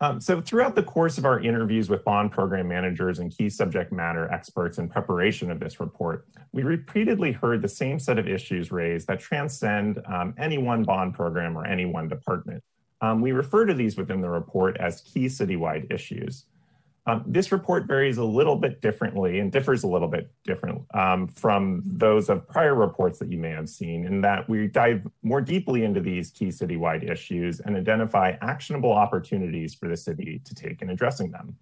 Um, 0.00 0.20
so 0.20 0.40
throughout 0.40 0.76
the 0.76 0.82
course 0.82 1.18
of 1.18 1.24
our 1.24 1.40
interviews 1.40 1.90
with 1.90 2.04
bond 2.04 2.30
program 2.30 2.68
managers 2.68 3.18
and 3.18 3.36
key 3.36 3.50
subject 3.50 3.92
matter 3.92 4.30
experts 4.30 4.78
in 4.78 4.88
preparation 4.88 5.50
of 5.50 5.58
this 5.58 5.80
report, 5.80 6.28
we 6.52 6.62
repeatedly 6.62 7.32
heard 7.32 7.62
the 7.62 7.68
same 7.68 7.98
set 7.98 8.16
of 8.16 8.28
issues 8.28 8.70
raised 8.70 9.08
that 9.08 9.18
transcend 9.18 10.00
um, 10.06 10.34
any 10.38 10.56
one 10.56 10.84
bond 10.84 11.14
program 11.14 11.58
or 11.58 11.66
any 11.66 11.84
one 11.84 12.06
department. 12.06 12.62
Um, 13.00 13.20
we 13.20 13.32
refer 13.32 13.66
to 13.66 13.74
these 13.74 13.96
within 13.96 14.20
the 14.20 14.30
report 14.30 14.76
as 14.78 15.00
key 15.00 15.26
citywide 15.26 15.92
issues. 15.92 16.46
Um, 17.08 17.24
this 17.26 17.52
report 17.52 17.86
varies 17.86 18.18
a 18.18 18.24
little 18.24 18.54
bit 18.54 18.82
differently 18.82 19.38
and 19.38 19.50
differs 19.50 19.82
a 19.82 19.86
little 19.86 20.08
bit 20.08 20.30
different 20.44 20.82
um, 20.92 21.26
from 21.26 21.80
those 21.86 22.28
of 22.28 22.46
prior 22.46 22.74
reports 22.74 23.18
that 23.20 23.32
you 23.32 23.38
may 23.38 23.48
have 23.48 23.70
seen 23.70 24.04
in 24.04 24.20
that 24.20 24.46
we 24.46 24.66
dive 24.66 25.08
more 25.22 25.40
deeply 25.40 25.84
into 25.84 26.00
these 26.00 26.30
key 26.30 26.48
citywide 26.48 27.10
issues 27.10 27.60
and 27.60 27.78
identify 27.78 28.36
actionable 28.42 28.92
opportunities 28.92 29.74
for 29.74 29.88
the 29.88 29.96
city 29.96 30.42
to 30.44 30.54
take 30.54 30.82
in 30.82 30.90
addressing 30.90 31.30
them. 31.30 31.56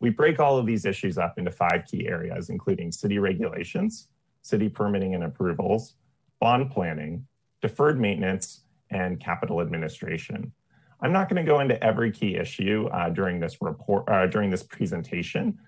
We 0.00 0.10
break 0.10 0.40
all 0.40 0.58
of 0.58 0.66
these 0.66 0.84
issues 0.84 1.18
up 1.18 1.38
into 1.38 1.52
five 1.52 1.84
key 1.88 2.08
areas, 2.08 2.50
including 2.50 2.90
city 2.90 3.20
regulations, 3.20 4.08
city 4.42 4.68
permitting 4.68 5.14
and 5.14 5.22
approvals, 5.22 5.94
bond 6.40 6.72
planning, 6.72 7.28
deferred 7.62 8.00
maintenance, 8.00 8.64
and 8.90 9.20
capital 9.20 9.60
administration. 9.60 10.50
I'm 11.02 11.12
not 11.12 11.28
going 11.28 11.44
to 11.44 11.50
go 11.50 11.60
into 11.60 11.82
every 11.82 12.10
key 12.10 12.36
issue 12.36 12.88
uh, 12.92 13.08
during 13.10 13.40
this 13.40 13.56
report, 13.60 14.08
uh, 14.08 14.26
during 14.26 14.50
this 14.50 14.62
presentation, 14.62 15.58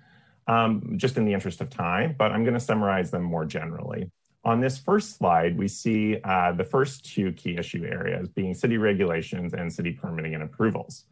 um, 0.46 0.94
just 0.96 1.16
in 1.16 1.24
the 1.24 1.32
interest 1.32 1.60
of 1.60 1.70
time, 1.70 2.14
but 2.18 2.32
I'm 2.32 2.44
going 2.44 2.54
to 2.54 2.60
summarize 2.60 3.10
them 3.10 3.22
more 3.22 3.44
generally. 3.44 4.10
On 4.44 4.60
this 4.60 4.76
first 4.76 5.16
slide, 5.16 5.56
we 5.56 5.68
see 5.68 6.18
uh, 6.24 6.52
the 6.52 6.64
first 6.64 7.06
two 7.06 7.32
key 7.32 7.56
issue 7.56 7.84
areas 7.84 8.28
being 8.28 8.54
city 8.54 8.76
regulations 8.76 9.54
and 9.54 9.72
city 9.72 9.92
permitting 9.92 10.34
and 10.34 10.42
approvals. 10.42 11.04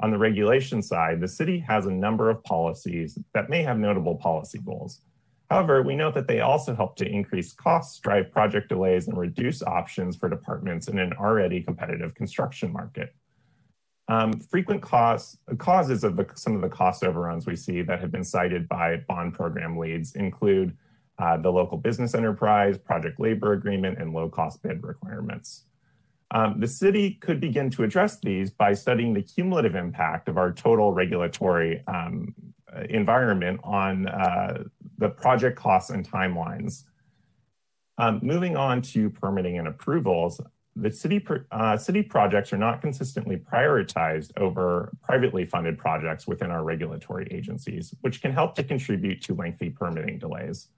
On 0.00 0.10
the 0.10 0.18
regulation 0.18 0.80
side, 0.80 1.20
the 1.20 1.28
city 1.28 1.58
has 1.58 1.86
a 1.86 1.90
number 1.90 2.30
of 2.30 2.42
policies 2.44 3.18
that 3.34 3.50
may 3.50 3.62
have 3.62 3.78
notable 3.78 4.14
policy 4.16 4.58
goals. 4.64 5.02
However, 5.50 5.82
we 5.82 5.96
note 5.96 6.14
that 6.14 6.28
they 6.28 6.40
also 6.40 6.74
help 6.74 6.96
to 6.96 7.08
increase 7.08 7.52
costs, 7.52 7.98
drive 8.00 8.30
project 8.30 8.68
delays, 8.68 9.08
and 9.08 9.18
reduce 9.18 9.62
options 9.62 10.16
for 10.16 10.28
departments 10.28 10.88
in 10.88 10.98
an 10.98 11.12
already 11.14 11.62
competitive 11.62 12.14
construction 12.14 12.72
market. 12.72 13.14
Um, 14.08 14.40
frequent 14.40 14.80
cause, 14.80 15.36
causes 15.58 16.02
of 16.02 16.16
the, 16.16 16.26
some 16.34 16.54
of 16.54 16.62
the 16.62 16.68
cost 16.68 17.04
overruns 17.04 17.46
we 17.46 17.56
see 17.56 17.82
that 17.82 18.00
have 18.00 18.10
been 18.10 18.24
cited 18.24 18.66
by 18.66 18.96
bond 19.06 19.34
program 19.34 19.76
leads 19.76 20.14
include 20.14 20.76
uh, 21.18 21.36
the 21.36 21.50
local 21.50 21.76
business 21.76 22.14
enterprise, 22.14 22.78
project 22.78 23.20
labor 23.20 23.52
agreement, 23.52 23.98
and 23.98 24.14
low 24.14 24.28
cost 24.28 24.62
bid 24.62 24.82
requirements. 24.82 25.64
Um, 26.30 26.60
the 26.60 26.68
city 26.68 27.14
could 27.20 27.40
begin 27.40 27.70
to 27.70 27.84
address 27.84 28.18
these 28.20 28.50
by 28.50 28.74
studying 28.74 29.14
the 29.14 29.22
cumulative 29.22 29.74
impact 29.74 30.28
of 30.28 30.38
our 30.38 30.52
total 30.52 30.92
regulatory 30.92 31.82
um, 31.86 32.34
environment 32.88 33.60
on 33.64 34.08
uh, 34.08 34.64
the 34.98 35.08
project 35.08 35.58
costs 35.58 35.90
and 35.90 36.08
timelines. 36.08 36.84
Um, 37.96 38.20
moving 38.22 38.56
on 38.56 38.82
to 38.82 39.10
permitting 39.10 39.58
and 39.58 39.68
approvals, 39.68 40.40
the 40.80 40.90
city, 40.90 41.24
uh, 41.50 41.76
city 41.76 42.02
projects 42.02 42.52
are 42.52 42.58
not 42.58 42.80
consistently 42.80 43.36
prioritized 43.36 44.30
over 44.36 44.92
privately 45.02 45.44
funded 45.44 45.78
projects 45.78 46.26
within 46.26 46.50
our 46.50 46.62
regulatory 46.62 47.26
agencies, 47.30 47.94
which 48.00 48.22
can 48.22 48.32
help 48.32 48.54
to 48.54 48.62
contribute 48.62 49.20
to 49.22 49.34
lengthy 49.34 49.70
permitting 49.70 50.18
delays. 50.18 50.68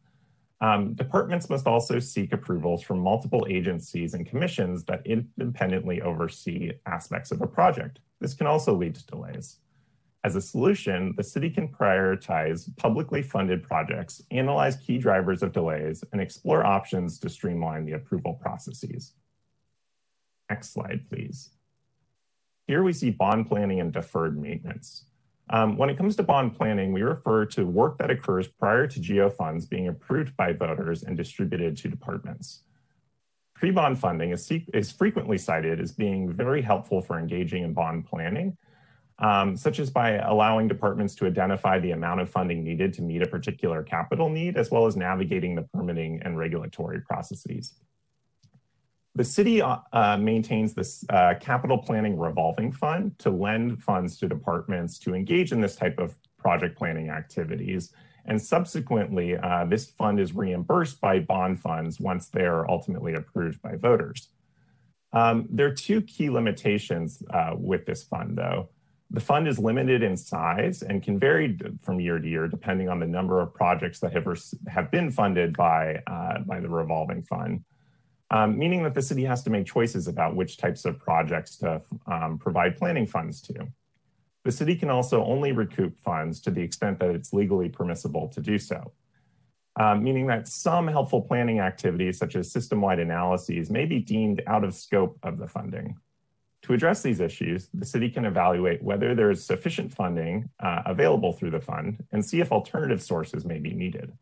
Um, 0.62 0.94
departments 0.94 1.48
must 1.48 1.66
also 1.66 1.98
seek 1.98 2.32
approvals 2.32 2.82
from 2.82 2.98
multiple 2.98 3.46
agencies 3.48 4.12
and 4.14 4.26
commissions 4.26 4.84
that 4.84 5.06
independently 5.06 6.02
oversee 6.02 6.72
aspects 6.86 7.30
of 7.30 7.40
a 7.40 7.46
project. 7.46 8.00
This 8.20 8.34
can 8.34 8.46
also 8.46 8.74
lead 8.74 8.94
to 8.96 9.06
delays. 9.06 9.56
As 10.22 10.36
a 10.36 10.40
solution, 10.40 11.14
the 11.16 11.24
city 11.24 11.48
can 11.48 11.68
prioritize 11.68 12.76
publicly 12.76 13.22
funded 13.22 13.62
projects, 13.62 14.22
analyze 14.30 14.76
key 14.76 14.98
drivers 14.98 15.42
of 15.42 15.52
delays, 15.52 16.04
and 16.12 16.20
explore 16.20 16.64
options 16.64 17.18
to 17.20 17.30
streamline 17.30 17.86
the 17.86 17.92
approval 17.92 18.34
processes. 18.34 19.14
Next 20.50 20.72
slide, 20.72 21.08
please. 21.08 21.50
Here 22.66 22.82
we 22.82 22.92
see 22.92 23.10
bond 23.10 23.48
planning 23.48 23.80
and 23.80 23.92
deferred 23.92 24.36
maintenance. 24.36 25.04
Um, 25.48 25.76
when 25.76 25.90
it 25.90 25.96
comes 25.96 26.16
to 26.16 26.22
bond 26.22 26.56
planning, 26.56 26.92
we 26.92 27.02
refer 27.02 27.46
to 27.46 27.64
work 27.64 27.98
that 27.98 28.10
occurs 28.10 28.46
prior 28.46 28.86
to 28.88 29.00
GO 29.00 29.30
funds 29.30 29.66
being 29.66 29.88
approved 29.88 30.36
by 30.36 30.52
voters 30.52 31.02
and 31.02 31.16
distributed 31.16 31.76
to 31.78 31.88
departments. 31.88 32.62
Pre-bond 33.54 33.98
funding 33.98 34.30
is, 34.30 34.50
is, 34.72 34.90
frequently 34.90 35.38
cited 35.38 35.80
as 35.80 35.92
being 35.92 36.32
very 36.32 36.62
helpful 36.62 37.02
for 37.02 37.18
engaging 37.18 37.62
in 37.62 37.74
bond 37.74 38.06
planning, 38.06 38.56
um, 39.18 39.56
such 39.56 39.78
as 39.78 39.90
by 39.90 40.12
allowing 40.12 40.66
departments 40.66 41.14
to 41.16 41.26
identify 41.26 41.78
the 41.78 41.90
amount 41.90 42.20
of 42.20 42.30
funding 42.30 42.64
needed 42.64 42.92
to 42.94 43.02
meet 43.02 43.22
a 43.22 43.26
particular 43.26 43.82
capital 43.82 44.30
need, 44.30 44.56
as 44.56 44.70
well 44.70 44.86
as 44.86 44.96
navigating 44.96 45.56
the 45.56 45.62
permitting 45.74 46.22
and 46.22 46.38
regulatory 46.38 47.00
processes. 47.02 47.74
The 49.16 49.24
city 49.24 49.60
uh, 49.60 49.78
uh, 49.92 50.16
maintains 50.16 50.74
this 50.74 51.04
uh, 51.08 51.34
capital 51.40 51.78
planning 51.78 52.18
revolving 52.18 52.70
fund 52.70 53.18
to 53.18 53.30
lend 53.30 53.82
funds 53.82 54.16
to 54.18 54.28
departments 54.28 54.98
to 55.00 55.14
engage 55.14 55.50
in 55.50 55.60
this 55.60 55.74
type 55.74 55.98
of 55.98 56.16
project 56.38 56.78
planning 56.78 57.10
activities. 57.10 57.92
And 58.24 58.40
subsequently, 58.40 59.36
uh, 59.36 59.64
this 59.64 59.86
fund 59.86 60.20
is 60.20 60.34
reimbursed 60.34 61.00
by 61.00 61.18
bond 61.18 61.60
funds 61.60 61.98
once 61.98 62.28
they're 62.28 62.70
ultimately 62.70 63.14
approved 63.14 63.60
by 63.60 63.76
voters. 63.76 64.28
Um, 65.12 65.48
there 65.50 65.66
are 65.66 65.74
two 65.74 66.02
key 66.02 66.30
limitations 66.30 67.20
uh, 67.30 67.54
with 67.56 67.86
this 67.86 68.04
fund, 68.04 68.38
though. 68.38 68.68
The 69.10 69.20
fund 69.20 69.48
is 69.48 69.58
limited 69.58 70.04
in 70.04 70.16
size 70.16 70.82
and 70.82 71.02
can 71.02 71.18
vary 71.18 71.58
from 71.82 71.98
year 71.98 72.20
to 72.20 72.28
year 72.28 72.46
depending 72.46 72.88
on 72.88 73.00
the 73.00 73.08
number 73.08 73.40
of 73.40 73.52
projects 73.52 73.98
that 74.00 74.12
have, 74.12 74.24
have 74.68 74.92
been 74.92 75.10
funded 75.10 75.56
by, 75.56 76.00
uh, 76.06 76.38
by 76.46 76.60
the 76.60 76.68
revolving 76.68 77.22
fund 77.22 77.64
um, 78.30 78.58
meaning 78.58 78.82
that 78.84 78.94
the 78.94 79.02
city 79.02 79.24
has 79.24 79.42
to 79.42 79.50
make 79.50 79.66
choices 79.66 80.06
about 80.06 80.36
which 80.36 80.56
types 80.56 80.84
of 80.84 80.98
projects 80.98 81.56
to 81.56 81.82
um, 82.06 82.38
provide 82.38 82.76
planning 82.76 83.06
funds 83.06 83.40
to. 83.42 83.68
The 84.44 84.52
city 84.52 84.76
can 84.76 84.88
also 84.88 85.24
only 85.24 85.52
recoup 85.52 86.00
funds 86.00 86.40
to 86.42 86.50
the 86.50 86.62
extent 86.62 86.98
that 87.00 87.10
it's 87.10 87.32
legally 87.32 87.68
permissible 87.68 88.28
to 88.28 88.40
do 88.40 88.58
so, 88.58 88.92
um, 89.78 90.02
meaning 90.02 90.26
that 90.28 90.48
some 90.48 90.88
helpful 90.88 91.20
planning 91.22 91.60
activities, 91.60 92.18
such 92.18 92.36
as 92.36 92.50
system-wide 92.50 93.00
analyses, 93.00 93.70
may 93.70 93.84
be 93.84 93.98
deemed 93.98 94.42
out 94.46 94.64
of 94.64 94.74
scope 94.74 95.18
of 95.22 95.36
the 95.36 95.48
funding. 95.48 95.96
To 96.62 96.74
address 96.74 97.02
these 97.02 97.20
issues, 97.20 97.68
the 97.72 97.86
city 97.86 98.10
can 98.10 98.24
evaluate 98.24 98.82
whether 98.82 99.14
there 99.14 99.30
is 99.30 99.44
sufficient 99.44 99.92
funding 99.92 100.50
uh, 100.60 100.82
available 100.86 101.32
through 101.32 101.50
the 101.50 101.60
fund 101.60 102.04
and 102.12 102.24
see 102.24 102.40
if 102.40 102.52
alternative 102.52 103.02
sources 103.02 103.44
may 103.44 103.58
be 103.58 103.72
needed. 103.72 104.12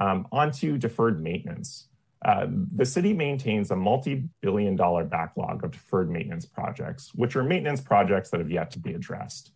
Um, 0.00 0.28
on 0.30 0.52
to 0.52 0.78
deferred 0.78 1.20
maintenance. 1.20 1.87
Uh, 2.24 2.46
the 2.74 2.84
city 2.84 3.12
maintains 3.12 3.70
a 3.70 3.76
multi-billion 3.76 4.74
dollar 4.74 5.04
backlog 5.04 5.64
of 5.64 5.70
deferred 5.70 6.10
maintenance 6.10 6.46
projects, 6.46 7.12
which 7.14 7.36
are 7.36 7.44
maintenance 7.44 7.80
projects 7.80 8.30
that 8.30 8.40
have 8.40 8.50
yet 8.50 8.70
to 8.72 8.78
be 8.78 8.94
addressed. 8.94 9.52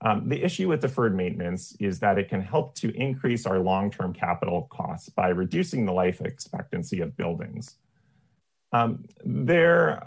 Um, 0.00 0.28
the 0.28 0.42
issue 0.42 0.68
with 0.68 0.80
deferred 0.80 1.16
maintenance 1.16 1.74
is 1.80 1.98
that 2.00 2.18
it 2.18 2.28
can 2.28 2.42
help 2.42 2.74
to 2.76 2.94
increase 2.94 3.46
our 3.46 3.58
long-term 3.58 4.12
capital 4.12 4.68
costs 4.70 5.08
by 5.08 5.28
reducing 5.28 5.86
the 5.86 5.92
life 5.92 6.20
expectancy 6.20 7.00
of 7.00 7.16
buildings. 7.16 7.76
Um, 8.72 9.04
there 9.24 10.02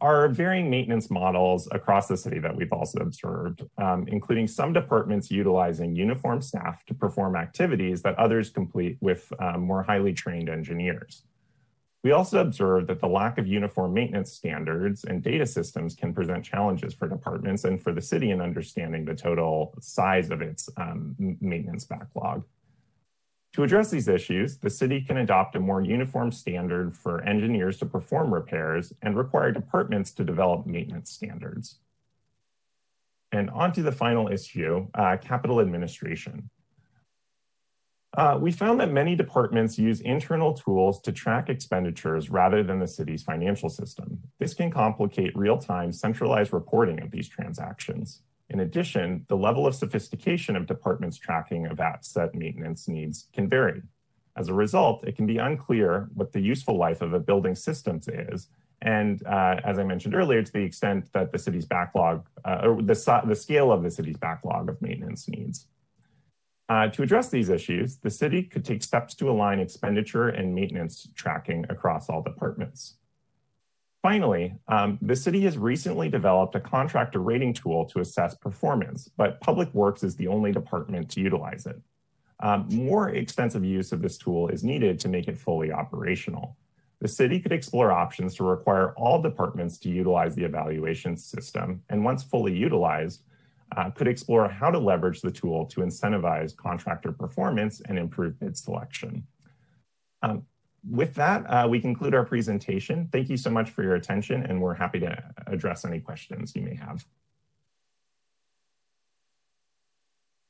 are 0.00 0.28
varying 0.28 0.70
maintenance 0.70 1.10
models 1.10 1.68
across 1.72 2.06
the 2.06 2.16
city 2.16 2.38
that 2.38 2.54
we've 2.54 2.72
also 2.72 3.00
observed, 3.00 3.64
um, 3.78 4.06
including 4.06 4.46
some 4.46 4.72
departments 4.72 5.30
utilizing 5.30 5.96
uniform 5.96 6.40
staff 6.40 6.84
to 6.86 6.94
perform 6.94 7.34
activities 7.34 8.02
that 8.02 8.16
others 8.16 8.48
complete 8.50 8.96
with 9.00 9.32
um, 9.40 9.62
more 9.62 9.82
highly 9.82 10.12
trained 10.12 10.48
engineers. 10.48 11.24
We 12.04 12.12
also 12.12 12.40
observed 12.40 12.86
that 12.86 13.00
the 13.00 13.08
lack 13.08 13.38
of 13.38 13.48
uniform 13.48 13.92
maintenance 13.92 14.32
standards 14.32 15.02
and 15.02 15.20
data 15.20 15.46
systems 15.46 15.96
can 15.96 16.14
present 16.14 16.44
challenges 16.44 16.94
for 16.94 17.08
departments 17.08 17.64
and 17.64 17.82
for 17.82 17.92
the 17.92 18.00
city 18.00 18.30
in 18.30 18.40
understanding 18.40 19.04
the 19.04 19.16
total 19.16 19.74
size 19.80 20.30
of 20.30 20.40
its 20.40 20.68
um, 20.76 21.16
maintenance 21.40 21.84
backlog. 21.84 22.44
To 23.54 23.62
address 23.62 23.90
these 23.90 24.08
issues, 24.08 24.58
the 24.58 24.70
city 24.70 25.00
can 25.00 25.16
adopt 25.16 25.56
a 25.56 25.60
more 25.60 25.82
uniform 25.82 26.30
standard 26.30 26.94
for 26.94 27.22
engineers 27.22 27.78
to 27.78 27.86
perform 27.86 28.32
repairs 28.32 28.92
and 29.02 29.16
require 29.16 29.52
departments 29.52 30.12
to 30.12 30.24
develop 30.24 30.66
maintenance 30.66 31.10
standards. 31.10 31.78
And 33.32 33.50
on 33.50 33.72
to 33.72 33.82
the 33.82 33.92
final 33.92 34.28
issue, 34.28 34.88
uh, 34.94 35.16
capital 35.16 35.60
administration. 35.60 36.50
Uh, 38.16 38.38
we 38.40 38.50
found 38.50 38.80
that 38.80 38.90
many 38.90 39.14
departments 39.14 39.78
use 39.78 40.00
internal 40.00 40.54
tools 40.54 41.00
to 41.02 41.12
track 41.12 41.48
expenditures 41.48 42.30
rather 42.30 42.62
than 42.62 42.78
the 42.78 42.88
city's 42.88 43.22
financial 43.22 43.68
system. 43.68 44.18
This 44.38 44.54
can 44.54 44.70
complicate 44.70 45.36
real-time 45.36 45.92
centralized 45.92 46.52
reporting 46.52 47.00
of 47.00 47.10
these 47.10 47.28
transactions. 47.28 48.22
In 48.50 48.60
addition, 48.60 49.26
the 49.28 49.36
level 49.36 49.66
of 49.66 49.74
sophistication 49.74 50.56
of 50.56 50.66
departments' 50.66 51.18
tracking 51.18 51.66
of 51.66 51.80
asset 51.80 52.34
maintenance 52.34 52.88
needs 52.88 53.28
can 53.32 53.48
vary. 53.48 53.82
As 54.36 54.48
a 54.48 54.54
result, 54.54 55.04
it 55.04 55.16
can 55.16 55.26
be 55.26 55.38
unclear 55.38 56.08
what 56.14 56.32
the 56.32 56.40
useful 56.40 56.76
life 56.76 57.02
of 57.02 57.12
a 57.12 57.20
building 57.20 57.54
systems 57.54 58.08
is, 58.08 58.48
and 58.80 59.26
uh, 59.26 59.56
as 59.64 59.78
I 59.78 59.84
mentioned 59.84 60.14
earlier, 60.14 60.42
to 60.42 60.52
the 60.52 60.62
extent 60.62 61.12
that 61.12 61.32
the 61.32 61.38
city's 61.38 61.66
backlog, 61.66 62.26
uh, 62.44 62.60
or 62.62 62.80
the, 62.80 63.22
the 63.26 63.34
scale 63.34 63.72
of 63.72 63.82
the 63.82 63.90
city's 63.90 64.16
backlog 64.16 64.68
of 64.68 64.80
maintenance 64.80 65.28
needs. 65.28 65.66
Uh, 66.68 66.86
to 66.88 67.02
address 67.02 67.30
these 67.30 67.48
issues, 67.48 67.96
the 67.96 68.10
city 68.10 68.42
could 68.42 68.64
take 68.64 68.82
steps 68.82 69.14
to 69.14 69.30
align 69.30 69.58
expenditure 69.58 70.28
and 70.28 70.54
maintenance 70.54 71.08
tracking 71.14 71.64
across 71.70 72.08
all 72.08 72.22
departments. 72.22 72.97
Finally, 74.02 74.54
um, 74.68 74.96
the 75.02 75.16
city 75.16 75.40
has 75.40 75.58
recently 75.58 76.08
developed 76.08 76.54
a 76.54 76.60
contractor 76.60 77.20
rating 77.20 77.52
tool 77.52 77.84
to 77.84 77.98
assess 77.98 78.36
performance, 78.36 79.10
but 79.16 79.40
Public 79.40 79.72
Works 79.74 80.04
is 80.04 80.14
the 80.14 80.28
only 80.28 80.52
department 80.52 81.10
to 81.10 81.20
utilize 81.20 81.66
it. 81.66 81.80
Um, 82.40 82.68
more 82.70 83.10
extensive 83.10 83.64
use 83.64 83.90
of 83.90 84.00
this 84.00 84.16
tool 84.16 84.48
is 84.48 84.62
needed 84.62 85.00
to 85.00 85.08
make 85.08 85.26
it 85.26 85.36
fully 85.36 85.72
operational. 85.72 86.56
The 87.00 87.08
city 87.08 87.40
could 87.40 87.52
explore 87.52 87.90
options 87.90 88.36
to 88.36 88.44
require 88.44 88.92
all 88.92 89.20
departments 89.20 89.78
to 89.78 89.88
utilize 89.88 90.36
the 90.36 90.44
evaluation 90.44 91.16
system, 91.16 91.82
and 91.88 92.04
once 92.04 92.22
fully 92.22 92.56
utilized, 92.56 93.24
uh, 93.76 93.90
could 93.90 94.08
explore 94.08 94.48
how 94.48 94.70
to 94.70 94.78
leverage 94.78 95.20
the 95.20 95.30
tool 95.30 95.66
to 95.66 95.80
incentivize 95.80 96.56
contractor 96.56 97.12
performance 97.12 97.80
and 97.82 97.98
improve 97.98 98.38
bid 98.38 98.56
selection. 98.56 99.26
Um, 100.22 100.44
with 100.88 101.14
that, 101.14 101.44
uh, 101.44 101.66
we 101.68 101.80
conclude 101.80 102.14
our 102.14 102.24
presentation. 102.24 103.08
Thank 103.10 103.28
you 103.28 103.36
so 103.36 103.50
much 103.50 103.70
for 103.70 103.82
your 103.82 103.94
attention, 103.94 104.44
and 104.44 104.60
we're 104.60 104.74
happy 104.74 105.00
to 105.00 105.22
address 105.46 105.84
any 105.84 106.00
questions 106.00 106.54
you 106.54 106.62
may 106.62 106.74
have. 106.74 107.04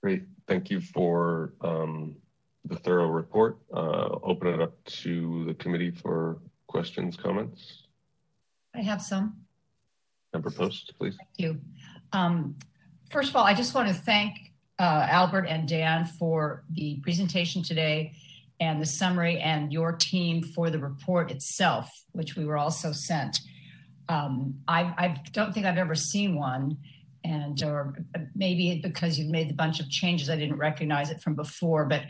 Great. 0.02 0.24
Thank 0.46 0.70
you 0.70 0.80
for 0.80 1.54
um, 1.60 2.16
the 2.64 2.76
thorough 2.76 3.08
report. 3.08 3.58
Uh, 3.72 4.18
open 4.22 4.48
it 4.48 4.60
up 4.60 4.82
to 4.84 5.44
the 5.46 5.54
committee 5.54 5.90
for 5.90 6.38
questions, 6.66 7.16
comments. 7.16 7.84
I 8.74 8.82
have 8.82 9.02
some. 9.02 9.38
Member 10.32 10.50
Post, 10.50 10.94
please. 10.98 11.16
Thank 11.16 11.30
you. 11.38 11.60
Um, 12.12 12.54
First 13.10 13.30
of 13.30 13.36
all, 13.36 13.44
I 13.44 13.54
just 13.54 13.74
want 13.74 13.88
to 13.88 13.94
thank 13.94 14.52
uh, 14.78 15.06
Albert 15.08 15.46
and 15.46 15.66
Dan 15.66 16.04
for 16.04 16.64
the 16.70 17.00
presentation 17.02 17.62
today 17.62 18.12
and 18.60 18.80
the 18.80 18.86
summary 18.86 19.38
and 19.38 19.72
your 19.72 19.92
team 19.92 20.42
for 20.42 20.70
the 20.70 20.78
report 20.78 21.30
itself, 21.30 21.90
which 22.12 22.36
we 22.36 22.44
were 22.44 22.58
also 22.58 22.92
sent. 22.92 23.40
Um, 24.08 24.54
I, 24.66 24.82
I, 24.82 25.22
don't 25.32 25.52
think 25.52 25.66
I've 25.66 25.78
ever 25.78 25.94
seen 25.94 26.34
one, 26.34 26.78
and 27.24 27.62
or 27.62 27.94
maybe 28.34 28.80
because 28.82 29.18
you've 29.18 29.30
made 29.30 29.50
a 29.50 29.54
bunch 29.54 29.80
of 29.80 29.90
changes, 29.90 30.30
I 30.30 30.36
didn't 30.36 30.56
recognize 30.56 31.10
it 31.10 31.20
from 31.20 31.34
before, 31.34 31.84
but 31.84 32.02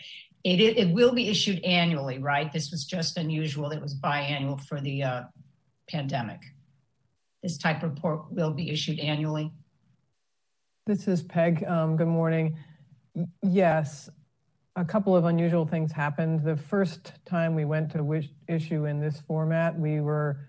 it, 0.45 0.61
it 0.61 0.95
will 0.95 1.13
be 1.13 1.29
issued 1.29 1.63
annually, 1.65 2.19
right? 2.19 2.53
This 2.53 2.71
was 2.71 2.85
just 2.85 3.19
unusual. 3.19 3.71
It 3.71 3.83
was 3.83 3.95
biannual 3.95 4.61
for 4.65 4.81
the 4.81 5.03
uh, 5.03 5.23
pandemic. 5.89 6.41
this 7.43 7.59
type 7.59 7.83
of 7.83 7.91
report 7.95 8.31
will 8.31 8.53
be 8.53 8.71
issued 8.71 8.99
annually? 9.01 9.53
This 10.87 11.09
is 11.09 11.23
Peg. 11.23 11.65
Um, 11.65 11.97
good 11.97 12.09
morning. 12.09 12.57
Yes, 13.43 14.09
a 14.79 14.85
couple 14.85 15.17
of 15.17 15.25
unusual 15.25 15.67
things 15.67 15.91
happened. 15.91 16.45
The 16.45 16.57
first 16.57 17.13
time 17.27 17.57
we 17.57 17.65
went 17.65 17.91
to 17.93 18.23
issue 18.47 18.85
in 18.85 19.01
this 19.01 19.21
format, 19.21 19.77
we 19.77 20.01
were 20.01 20.47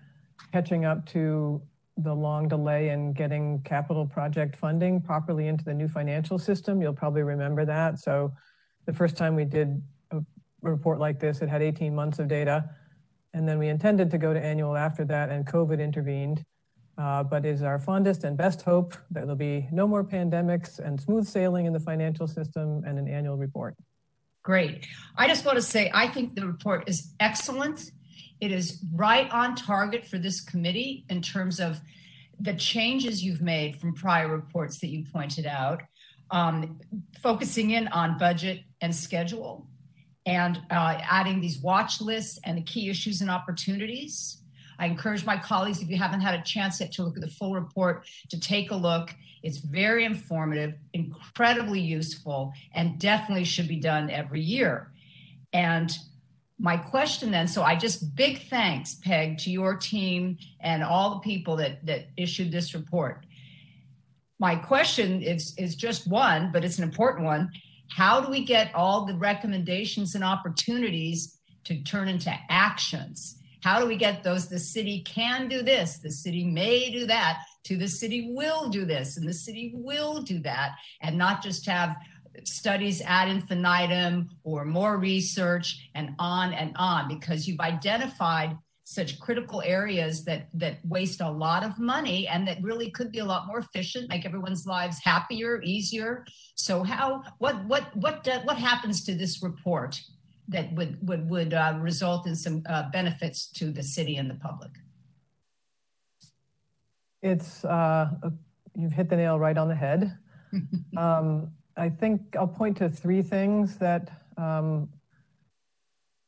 catching 0.52 0.84
up 0.84 1.04
to 1.06 1.60
the 1.96 2.14
long 2.14 2.46
delay 2.46 2.90
in 2.90 3.12
getting 3.12 3.60
capital 3.62 4.06
project 4.06 4.54
funding 4.54 5.00
properly 5.00 5.48
into 5.48 5.64
the 5.64 5.74
new 5.74 5.88
financial 5.88 6.38
system. 6.38 6.80
You'll 6.80 6.92
probably 6.92 7.22
remember 7.22 7.64
that. 7.64 7.98
So 7.98 8.32
the 8.86 8.92
first 8.92 9.16
time 9.16 9.34
we 9.34 9.44
did 9.44 9.82
a 10.12 10.20
report 10.62 11.00
like 11.00 11.18
this, 11.18 11.42
it 11.42 11.48
had 11.48 11.60
18 11.60 11.92
months 11.92 12.20
of 12.20 12.28
data. 12.28 12.70
And 13.34 13.48
then 13.48 13.58
we 13.58 13.68
intended 13.68 14.12
to 14.12 14.18
go 14.18 14.32
to 14.32 14.40
annual 14.40 14.76
after 14.76 15.04
that, 15.06 15.30
and 15.30 15.44
COVID 15.44 15.80
intervened. 15.80 16.44
Uh, 16.96 17.24
but 17.24 17.44
it 17.44 17.48
is 17.48 17.62
our 17.62 17.78
fondest 17.78 18.22
and 18.22 18.36
best 18.36 18.62
hope 18.62 18.92
that 19.10 19.22
there'll 19.22 19.34
be 19.34 19.66
no 19.72 19.88
more 19.88 20.04
pandemics 20.04 20.78
and 20.78 21.00
smooth 21.00 21.26
sailing 21.26 21.66
in 21.66 21.72
the 21.72 21.80
financial 21.80 22.28
system 22.28 22.84
and 22.86 22.98
an 22.98 23.08
annual 23.08 23.36
report. 23.36 23.74
Great. 24.42 24.86
I 25.16 25.28
just 25.28 25.44
want 25.44 25.56
to 25.56 25.62
say 25.62 25.90
I 25.92 26.08
think 26.08 26.34
the 26.34 26.46
report 26.46 26.88
is 26.88 27.12
excellent. 27.20 27.90
It 28.40 28.52
is 28.52 28.82
right 28.94 29.30
on 29.30 29.54
target 29.54 30.06
for 30.06 30.18
this 30.18 30.40
committee 30.40 31.04
in 31.10 31.20
terms 31.20 31.60
of 31.60 31.80
the 32.40 32.54
changes 32.54 33.22
you've 33.22 33.42
made 33.42 33.76
from 33.76 33.94
prior 33.94 34.28
reports 34.28 34.80
that 34.80 34.88
you 34.88 35.04
pointed 35.12 35.46
out, 35.46 35.82
um, 36.30 36.80
focusing 37.22 37.70
in 37.72 37.86
on 37.88 38.16
budget 38.16 38.62
and 38.80 38.94
schedule, 38.94 39.66
and 40.24 40.58
uh, 40.70 40.98
adding 41.02 41.40
these 41.40 41.58
watch 41.58 42.00
lists 42.00 42.38
and 42.44 42.56
the 42.56 42.62
key 42.62 42.88
issues 42.88 43.20
and 43.20 43.30
opportunities. 43.30 44.39
I 44.80 44.86
encourage 44.86 45.26
my 45.26 45.36
colleagues, 45.36 45.82
if 45.82 45.90
you 45.90 45.98
haven't 45.98 46.22
had 46.22 46.34
a 46.34 46.42
chance 46.42 46.80
yet 46.80 46.90
to 46.92 47.02
look 47.02 47.16
at 47.16 47.22
the 47.22 47.28
full 47.28 47.54
report, 47.54 48.06
to 48.30 48.40
take 48.40 48.70
a 48.70 48.74
look. 48.74 49.14
It's 49.42 49.58
very 49.58 50.04
informative, 50.04 50.74
incredibly 50.94 51.80
useful, 51.80 52.52
and 52.74 52.98
definitely 52.98 53.44
should 53.44 53.68
be 53.68 53.76
done 53.76 54.10
every 54.10 54.40
year. 54.40 54.90
And 55.52 55.90
my 56.62 56.76
question 56.76 57.30
then 57.30 57.48
so 57.48 57.62
i 57.62 57.74
just 57.74 58.14
big 58.14 58.42
thanks 58.48 58.96
peg 58.96 59.38
to 59.38 59.50
your 59.50 59.76
team 59.76 60.36
and 60.60 60.84
all 60.84 61.14
the 61.14 61.20
people 61.20 61.56
that 61.56 61.84
that 61.86 62.06
issued 62.18 62.52
this 62.52 62.74
report 62.74 63.24
my 64.38 64.54
question 64.54 65.22
is 65.22 65.54
is 65.56 65.74
just 65.74 66.06
one 66.06 66.52
but 66.52 66.62
it's 66.62 66.76
an 66.76 66.84
important 66.84 67.24
one 67.24 67.50
how 67.88 68.20
do 68.20 68.30
we 68.30 68.44
get 68.44 68.72
all 68.74 69.06
the 69.06 69.14
recommendations 69.14 70.14
and 70.14 70.22
opportunities 70.22 71.38
to 71.64 71.82
turn 71.82 72.08
into 72.08 72.30
actions 72.50 73.39
how 73.62 73.80
do 73.80 73.86
we 73.86 73.96
get 73.96 74.22
those? 74.22 74.48
The 74.48 74.58
city 74.58 75.02
can 75.02 75.48
do 75.48 75.62
this. 75.62 75.98
The 75.98 76.10
city 76.10 76.44
may 76.44 76.90
do 76.90 77.06
that. 77.06 77.42
To 77.64 77.76
the 77.76 77.88
city 77.88 78.30
will 78.32 78.68
do 78.68 78.84
this 78.84 79.16
and 79.16 79.28
the 79.28 79.34
city 79.34 79.72
will 79.74 80.22
do 80.22 80.40
that 80.40 80.76
and 81.02 81.18
not 81.18 81.42
just 81.42 81.66
have 81.66 81.96
studies 82.44 83.02
ad 83.02 83.28
infinitum 83.28 84.30
or 84.44 84.64
more 84.64 84.96
research 84.96 85.90
and 85.94 86.14
on 86.18 86.52
and 86.54 86.74
on 86.76 87.08
because 87.08 87.46
you've 87.46 87.60
identified 87.60 88.56
such 88.84 89.20
critical 89.20 89.62
areas 89.62 90.24
that 90.24 90.48
that 90.52 90.78
waste 90.84 91.20
a 91.20 91.30
lot 91.30 91.62
of 91.62 91.78
money 91.78 92.26
and 92.26 92.48
that 92.48 92.60
really 92.62 92.90
could 92.90 93.12
be 93.12 93.20
a 93.20 93.24
lot 93.24 93.46
more 93.46 93.58
efficient 93.58 94.08
make 94.08 94.26
everyone's 94.26 94.66
lives 94.66 94.98
happier 95.04 95.62
easier. 95.62 96.24
So 96.56 96.82
how 96.82 97.22
what 97.38 97.64
what 97.66 97.94
what 97.94 98.26
what 98.44 98.56
happens 98.56 99.04
to 99.04 99.14
this 99.14 99.42
report 99.42 100.00
that 100.50 100.72
would 100.74 100.96
would 101.08 101.28
would 101.30 101.54
uh, 101.54 101.78
result 101.80 102.26
in 102.26 102.36
some 102.36 102.62
uh, 102.68 102.90
benefits 102.90 103.46
to 103.46 103.70
the 103.72 103.82
city 103.82 104.16
and 104.16 104.30
the 104.30 104.34
public 104.34 104.70
it's 107.22 107.64
uh, 107.64 108.10
you've 108.76 108.92
hit 108.92 109.08
the 109.08 109.16
nail 109.16 109.38
right 109.38 109.58
on 109.58 109.68
the 109.68 109.74
head 109.74 110.16
um, 110.96 111.50
I 111.76 111.88
think 111.88 112.36
I'll 112.36 112.46
point 112.46 112.76
to 112.78 112.90
three 112.90 113.22
things 113.22 113.76
that 113.78 114.10
um, 114.36 114.88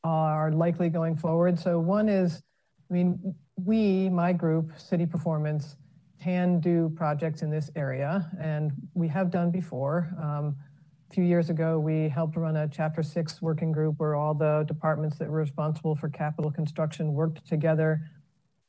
are 0.03 0.51
likely 0.51 0.89
going 0.89 1.15
forward. 1.15 1.59
So 1.59 1.79
one 1.79 2.09
is, 2.09 2.41
I 2.89 2.93
mean, 2.93 3.35
we, 3.55 4.09
my 4.09 4.33
group, 4.33 4.71
City 4.77 5.05
Performance, 5.05 5.75
can 6.21 6.59
do 6.59 6.91
projects 6.95 7.41
in 7.41 7.49
this 7.49 7.69
area, 7.75 8.31
and 8.41 8.71
we 8.93 9.07
have 9.09 9.29
done 9.29 9.51
before. 9.51 10.15
Um, 10.21 10.55
few 11.13 11.23
years 11.23 11.51
ago, 11.51 11.77
we 11.77 12.09
helped 12.09 12.35
run 12.35 12.55
a 12.55 12.67
Chapter 12.67 13.03
6 13.03 13.41
working 13.41 13.71
group 13.71 13.95
where 13.99 14.15
all 14.15 14.33
the 14.33 14.65
departments 14.67 15.17
that 15.19 15.29
were 15.29 15.37
responsible 15.37 15.93
for 15.93 16.09
capital 16.09 16.49
construction 16.49 17.13
worked 17.13 17.47
together 17.47 18.01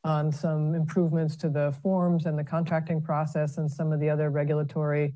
on 0.05 0.31
some 0.31 0.75
improvements 0.75 1.37
to 1.37 1.49
the 1.49 1.75
forms 1.83 2.27
and 2.27 2.39
the 2.39 2.45
contracting 2.45 3.01
process 3.01 3.57
and 3.57 3.71
some 3.71 3.93
of 3.93 4.01
the 4.01 4.11
other 4.11 4.29
regulatory 4.29 5.15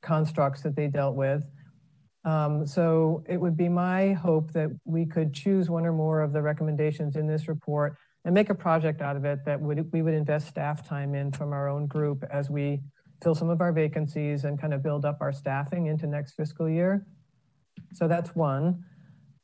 constructs 0.00 0.62
that 0.62 0.76
they 0.76 0.86
dealt 0.86 1.16
with. 1.16 1.44
Um, 2.24 2.64
so 2.64 3.24
it 3.28 3.38
would 3.38 3.56
be 3.56 3.68
my 3.68 4.12
hope 4.12 4.52
that 4.52 4.70
we 4.84 5.06
could 5.06 5.34
choose 5.34 5.68
one 5.68 5.84
or 5.84 5.92
more 5.92 6.20
of 6.20 6.32
the 6.32 6.40
recommendations 6.40 7.16
in 7.16 7.26
this 7.26 7.48
report 7.48 7.96
and 8.24 8.32
make 8.32 8.48
a 8.48 8.54
project 8.54 9.00
out 9.00 9.16
of 9.16 9.24
it 9.24 9.44
that 9.44 9.60
would 9.60 9.90
we 9.92 10.02
would 10.02 10.14
invest 10.14 10.46
staff 10.46 10.86
time 10.86 11.14
in 11.14 11.32
from 11.32 11.52
our 11.52 11.68
own 11.68 11.86
group 11.86 12.22
as 12.30 12.50
we 12.50 12.80
fill 13.22 13.34
some 13.34 13.50
of 13.50 13.60
our 13.60 13.72
vacancies 13.72 14.44
and 14.44 14.60
kind 14.60 14.72
of 14.72 14.82
build 14.82 15.04
up 15.04 15.18
our 15.20 15.32
staffing 15.32 15.86
into 15.86 16.06
next 16.06 16.32
fiscal 16.32 16.68
year. 16.68 17.06
So 17.92 18.08
that's 18.08 18.34
one. 18.34 18.84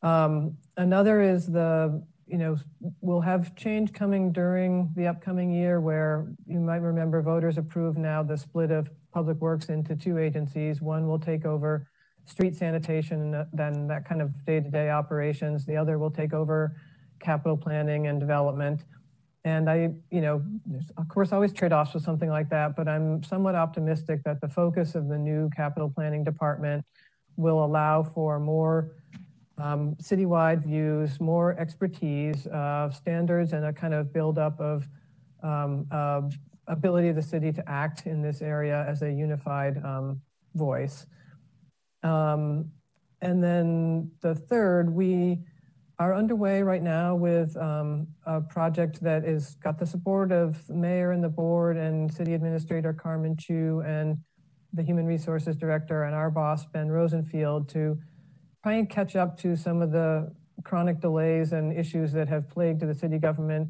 Um, 0.02 0.56
another 0.76 1.20
is 1.20 1.46
the, 1.46 2.02
you 2.26 2.38
know, 2.38 2.56
we'll 3.00 3.20
have 3.20 3.54
change 3.56 3.92
coming 3.92 4.32
during 4.32 4.90
the 4.96 5.06
upcoming 5.06 5.50
year 5.50 5.80
where 5.80 6.32
you 6.46 6.60
might 6.60 6.76
remember 6.76 7.22
voters 7.22 7.58
approved 7.58 7.98
now 7.98 8.22
the 8.22 8.36
split 8.36 8.70
of 8.70 8.90
Public 9.12 9.38
Works 9.40 9.68
into 9.68 9.96
two 9.96 10.18
agencies. 10.18 10.80
One 10.80 11.06
will 11.06 11.18
take 11.18 11.44
over 11.44 11.88
street 12.24 12.56
sanitation, 12.56 13.34
and 13.34 13.46
then 13.52 13.86
that 13.86 14.04
kind 14.04 14.20
of 14.20 14.44
day-to-day 14.44 14.90
operations. 14.90 15.64
The 15.64 15.76
other 15.76 15.98
will 15.98 16.10
take 16.10 16.34
over 16.34 16.76
capital 17.20 17.56
planning 17.56 18.08
and 18.08 18.18
development. 18.18 18.84
And 19.46 19.70
I, 19.70 19.94
you 20.10 20.20
know, 20.20 20.42
there's 20.66 20.90
of 20.96 21.08
course, 21.08 21.32
always 21.32 21.52
trade-offs 21.52 21.94
with 21.94 22.02
something 22.02 22.28
like 22.28 22.48
that, 22.50 22.74
but 22.74 22.88
I'm 22.88 23.22
somewhat 23.22 23.54
optimistic 23.54 24.24
that 24.24 24.40
the 24.40 24.48
focus 24.48 24.96
of 24.96 25.06
the 25.06 25.16
new 25.16 25.48
capital 25.50 25.88
planning 25.88 26.24
department 26.24 26.84
will 27.36 27.64
allow 27.64 28.02
for 28.02 28.40
more 28.40 28.90
um, 29.56 29.94
citywide 30.02 30.64
views, 30.64 31.20
more 31.20 31.56
expertise, 31.60 32.48
uh, 32.48 32.90
standards, 32.90 33.52
and 33.52 33.64
a 33.64 33.72
kind 33.72 33.94
of 33.94 34.12
buildup 34.12 34.58
of 34.58 34.88
um, 35.44 35.86
uh, 35.92 36.22
ability 36.66 37.06
of 37.10 37.14
the 37.14 37.22
city 37.22 37.52
to 37.52 37.62
act 37.70 38.04
in 38.04 38.22
this 38.22 38.42
area 38.42 38.84
as 38.88 39.02
a 39.02 39.12
unified 39.12 39.80
um, 39.84 40.20
voice. 40.56 41.06
Um, 42.02 42.72
and 43.20 43.40
then 43.44 44.10
the 44.22 44.34
third, 44.34 44.90
we 44.90 45.38
are 45.98 46.14
underway 46.14 46.62
right 46.62 46.82
now 46.82 47.14
with 47.14 47.56
um, 47.56 48.06
a 48.26 48.40
project 48.40 49.00
that 49.00 49.24
is 49.24 49.56
got 49.62 49.78
the 49.78 49.86
support 49.86 50.30
of 50.30 50.66
the 50.66 50.74
mayor 50.74 51.12
and 51.12 51.24
the 51.24 51.28
board 51.28 51.76
and 51.76 52.12
city 52.12 52.34
administrator 52.34 52.92
Carmen 52.92 53.36
Chu 53.36 53.82
and 53.86 54.18
the 54.72 54.82
human 54.82 55.06
resources 55.06 55.56
director 55.56 56.04
and 56.04 56.14
our 56.14 56.30
boss 56.30 56.66
Ben 56.66 56.88
Rosenfield 56.88 57.68
to 57.70 57.98
try 58.62 58.74
and 58.74 58.90
catch 58.90 59.16
up 59.16 59.38
to 59.38 59.56
some 59.56 59.80
of 59.80 59.90
the 59.90 60.30
chronic 60.64 61.00
delays 61.00 61.52
and 61.52 61.72
issues 61.72 62.12
that 62.12 62.28
have 62.28 62.48
plagued 62.50 62.80
the 62.80 62.94
city 62.94 63.18
government 63.18 63.68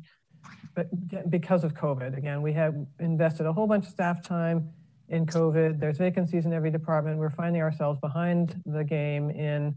but 0.75 1.31
because 1.31 1.65
of 1.65 1.75
COVID. 1.75 2.17
Again, 2.17 2.43
we 2.43 2.53
have 2.53 2.75
invested 3.01 3.47
a 3.47 3.53
whole 3.53 3.67
bunch 3.67 3.87
of 3.87 3.91
staff 3.91 4.23
time 4.23 4.71
in 5.09 5.27
COVID. 5.27 5.81
There's 5.81 5.99
vacancies 5.99 6.45
in 6.45 6.53
every 6.53 6.71
department. 6.71 7.19
We're 7.19 7.31
finding 7.31 7.63
ourselves 7.63 7.99
behind 8.01 8.63
the 8.67 8.85
game 8.85 9.31
in 9.31 9.75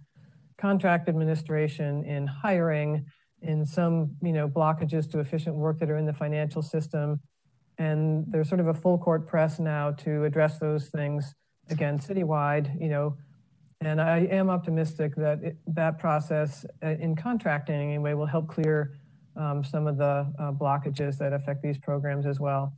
contract 0.60 1.08
administration, 1.08 2.04
in 2.04 2.28
hiring, 2.28 3.06
in 3.42 3.66
some 3.66 4.12
you 4.22 4.34
know 4.34 4.48
blockages 4.48 5.10
to 5.12 5.20
efficient 5.20 5.56
work 5.56 5.80
that 5.80 5.90
are 5.90 5.98
in 5.98 6.06
the 6.06 6.14
financial 6.14 6.62
system. 6.62 7.20
And 7.78 8.26
there's 8.28 8.50
sort 8.50 8.60
of 8.60 8.68
a 8.68 8.74
full 8.74 8.98
court 8.98 9.26
press 9.26 9.58
now 9.58 9.92
to 10.04 10.26
address 10.26 10.60
those 10.60 10.90
things 10.90 11.34
again 11.70 11.98
citywide. 11.98 12.80
You 12.80 12.90
know, 12.90 13.18
and 13.82 14.02
I 14.02 14.20
am 14.32 14.50
optimistic 14.50 15.16
that 15.16 15.42
it, 15.42 15.58
that 15.68 15.98
process 15.98 16.66
uh, 16.84 16.90
in 16.90 17.16
contracting 17.16 17.76
anyway 17.76 18.14
will 18.14 18.26
help 18.26 18.50
clear 18.50 18.98
um, 19.38 19.64
some 19.64 19.88
of 19.88 19.98
the 19.98 20.32
uh, 20.38 20.52
blockages 20.52 21.18
that 21.20 21.32
affect 21.32 21.64
these 21.64 21.78
programs 21.78 22.26
as 22.26 22.40
well. 22.40 22.74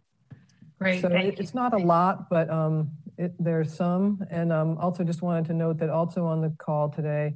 Great. 0.79 1.01
So 1.01 1.07
it, 1.09 1.39
it's 1.39 1.53
not 1.55 1.73
a 1.73 1.77
lot, 1.77 2.29
but 2.29 2.49
um, 2.49 2.91
it, 3.17 3.33
there's 3.39 3.73
some. 3.73 4.23
And 4.29 4.51
um, 4.51 4.77
also 4.77 5.03
just 5.03 5.21
wanted 5.21 5.45
to 5.45 5.53
note 5.53 5.77
that 5.79 5.89
also 5.89 6.25
on 6.25 6.41
the 6.41 6.49
call 6.57 6.89
today, 6.89 7.35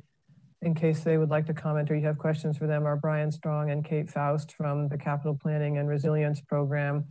in 0.66 0.74
case 0.74 1.02
they 1.02 1.18
would 1.18 1.30
like 1.30 1.46
to 1.46 1.54
comment 1.54 1.92
or 1.92 1.96
you 1.96 2.06
have 2.06 2.18
questions 2.18 2.58
for 2.58 2.66
them, 2.66 2.88
are 2.88 2.96
Brian 2.96 3.32
Strong 3.32 3.70
and 3.70 3.86
Kate 3.86 4.10
Faust 4.10 4.52
from 4.52 4.88
the 4.88 4.98
Capital 4.98 5.36
Planning 5.36 5.78
and 5.78 5.88
Resilience 5.88 6.42
Program. 6.42 7.06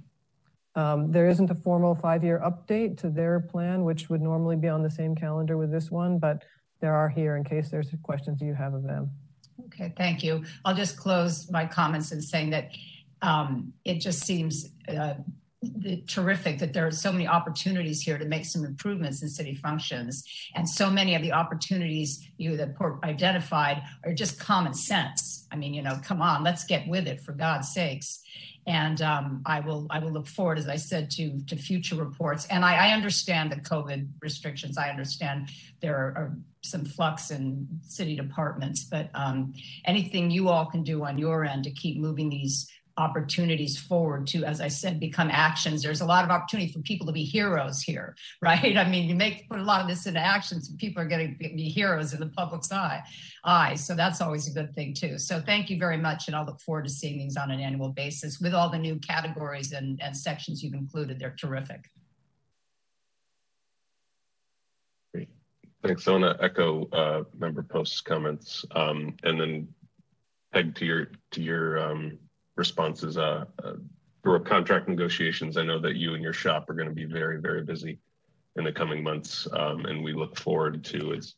Um, 0.75 1.13
there 1.13 1.29
isn't 1.29 1.51
a 1.51 1.55
formal 1.55 1.95
five-year 1.95 2.43
update 2.45 2.99
to 2.99 3.11
their 3.11 3.39
plan, 3.39 3.85
which 3.85 4.11
would 4.11 4.21
normally 4.21 4.57
be 4.57 4.67
on 4.67 4.83
the 4.83 4.91
same 4.91 5.15
calendar 5.15 5.57
with 5.57 5.71
this 5.71 5.89
one, 5.89 6.19
but 6.19 6.43
there 6.81 6.95
are 6.95 7.09
here 7.09 7.37
in 7.37 7.45
case 7.45 7.71
there's 7.71 7.95
questions 8.03 8.43
you 8.43 8.55
have 8.55 8.75
of 8.75 8.83
them. 8.83 9.13
Okay, 9.67 9.95
thank 9.97 10.25
you. 10.25 10.45
I'll 10.65 10.75
just 10.75 10.97
close 10.97 11.49
my 11.49 11.65
comments 11.65 12.11
in 12.11 12.21
saying 12.21 12.51
that 12.51 12.71
um, 13.23 13.73
it 13.85 14.01
just 14.01 14.25
seems 14.25 14.71
uh, 14.89 15.15
terrific 16.07 16.59
that 16.59 16.73
there 16.73 16.87
are 16.87 16.91
so 16.91 17.13
many 17.13 17.27
opportunities 17.27 18.01
here 18.01 18.19
to 18.19 18.25
make 18.25 18.45
some 18.45 18.65
improvements 18.65 19.23
in 19.23 19.29
city 19.29 19.55
functions. 19.55 20.25
And 20.55 20.69
so 20.69 20.91
many 20.91 21.15
of 21.15 21.23
the 21.23 21.33
opportunities 21.33 22.27
you 22.37 22.57
that 22.57 22.77
Port 22.77 22.99
identified 23.05 23.83
are 24.05 24.15
just 24.15 24.39
common 24.39 24.75
sense. 24.75 25.47
I 25.51 25.57
mean, 25.57 25.75
you 25.75 25.83
know, 25.83 25.99
come 26.03 26.21
on, 26.21 26.43
let's 26.43 26.65
get 26.65 26.87
with 26.89 27.07
it 27.07 27.21
for 27.21 27.33
God's 27.33 27.73
sakes. 27.73 28.21
And 28.67 29.03
um, 29.03 29.43
I 29.45 29.61
will 29.61 29.87
I 29.91 29.99
will 29.99 30.11
look 30.11 30.27
forward, 30.27 30.59
as 30.59 30.69
I 30.69 30.77
said, 30.77 31.11
to 31.13 31.39
to 31.49 31.57
future 31.57 31.97
reports. 31.97 32.47
And 32.47 32.65
I, 32.65 32.89
I 32.89 32.93
understand 32.93 33.53
the 33.53 33.57
COVID 33.57 34.09
restrictions. 34.23 34.79
I 34.79 34.89
understand 34.89 35.51
there 35.81 35.97
are, 35.97 36.13
are 36.17 36.37
some 36.63 36.87
flux 36.87 37.31
in 37.31 37.69
city 37.87 38.17
departments, 38.17 38.85
but 38.85 39.11
um, 39.15 39.53
anything 39.85 40.31
you 40.31 40.49
all 40.49 40.65
can 40.65 40.83
do 40.83 41.05
on 41.05 41.19
your 41.19 41.45
end 41.45 41.65
to 41.65 41.71
keep 41.71 41.99
moving 41.99 42.31
these 42.31 42.71
opportunities 42.97 43.77
forward 43.79 44.27
to, 44.29 44.45
as 44.45 44.61
I 44.61 44.69
said, 44.69 45.01
become 45.01 45.29
actions. 45.31 45.83
There's 45.83 46.01
a 46.01 46.07
lot 46.07 46.25
of 46.25 46.31
opportunity 46.31 46.73
for 46.73 46.79
people 46.81 47.07
to 47.07 47.13
be 47.13 47.25
heroes 47.25 47.83
here, 47.83 48.15
right? 48.43 48.77
I 48.77 48.89
mean, 48.89 49.09
you 49.09 49.15
make 49.15 49.49
put 49.49 49.59
a 49.59 49.65
lot 49.65 49.81
of 49.81 49.89
this 49.89 50.07
into 50.07 50.21
actions, 50.21 50.69
and 50.69 50.79
people 50.79 51.03
are 51.03 51.09
going 51.09 51.37
to 51.37 51.39
be 51.39 51.69
heroes 51.69 52.15
in 52.15 52.21
the 52.21 52.27
public's 52.27 52.71
eye. 52.71 53.03
Eye, 53.45 53.75
so 53.75 53.95
that's 53.95 54.21
always 54.21 54.49
a 54.49 54.53
good 54.53 54.75
thing 54.75 54.95
too. 54.95 55.19
So 55.19 55.41
thank 55.41 55.71
you 55.71 55.79
very 55.79 55.97
much, 55.97 56.29
and 56.29 56.37
I'll 56.37 56.47
look 56.47 56.61
forward 56.61 56.85
to 56.85 56.91
seeing 56.91 57.19
these 57.19 57.37
on 57.37 57.51
an 57.51 57.61
annual 57.61 57.91
basis 57.91 58.41
with 58.41 58.55
all 58.55 58.71
the 58.71 58.79
new 58.79 58.97
categories 58.97 59.73
and, 59.73 60.01
and 60.03 60.17
sections 60.17 60.63
you've 60.63 60.75
included. 60.75 61.19
They're 61.19 61.37
terrific. 61.39 61.91
Great, 65.13 65.29
thanks. 65.83 66.07
I 66.07 66.13
want 66.13 66.25
to 66.25 66.45
echo 66.45 66.89
uh, 66.91 67.25
member 67.37 67.63
Post's 67.63 68.01
comments, 68.01 68.65
um, 68.71 69.17
and 69.25 69.41
then 69.41 69.69
peg 70.53 70.77
to 70.77 70.87
your 70.87 71.09
to 71.33 71.43
your 71.43 71.79
um, 71.81 72.19
responses 72.57 73.19
uh, 73.19 73.45
uh, 73.63 74.39
contract 74.41 74.89
negotiations. 74.89 75.57
I 75.57 75.63
know 75.65 75.79
that 75.81 75.97
you 75.97 76.15
and 76.15 76.23
your 76.23 76.33
shop 76.33 76.71
are 76.71 76.75
going 76.75 76.89
to 76.89 76.95
be 76.95 77.05
very, 77.05 77.41
very 77.41 77.63
busy 77.63 77.99
in 78.57 78.65
the 78.65 78.73
coming 78.73 79.03
months, 79.03 79.49
um, 79.53 79.85
and 79.87 80.03
we 80.03 80.13
look 80.13 80.39
forward 80.39 80.85
to 80.85 81.15
as 81.15 81.35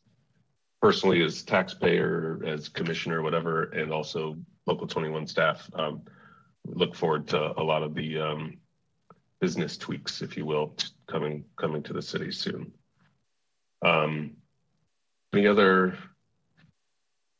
personally 0.81 1.23
as 1.23 1.41
taxpayer, 1.43 2.41
as 2.45 2.69
commissioner, 2.69 3.21
whatever, 3.21 3.63
and 3.63 3.91
also 3.91 4.37
local 4.67 4.87
21 4.87 5.27
staff. 5.27 5.69
Um, 5.73 6.01
look 6.65 6.95
forward 6.95 7.27
to 7.29 7.59
a 7.59 7.63
lot 7.63 7.83
of 7.83 7.95
the 7.95 8.19
um, 8.19 8.57
business 9.39 9.77
tweaks, 9.77 10.21
if 10.21 10.37
you 10.37 10.45
will, 10.45 10.75
coming 11.07 11.43
coming 11.55 11.81
to 11.83 11.93
the 11.93 12.01
city 12.01 12.31
soon. 12.31 12.71
Um, 13.83 14.37
any 15.33 15.47
other 15.47 15.97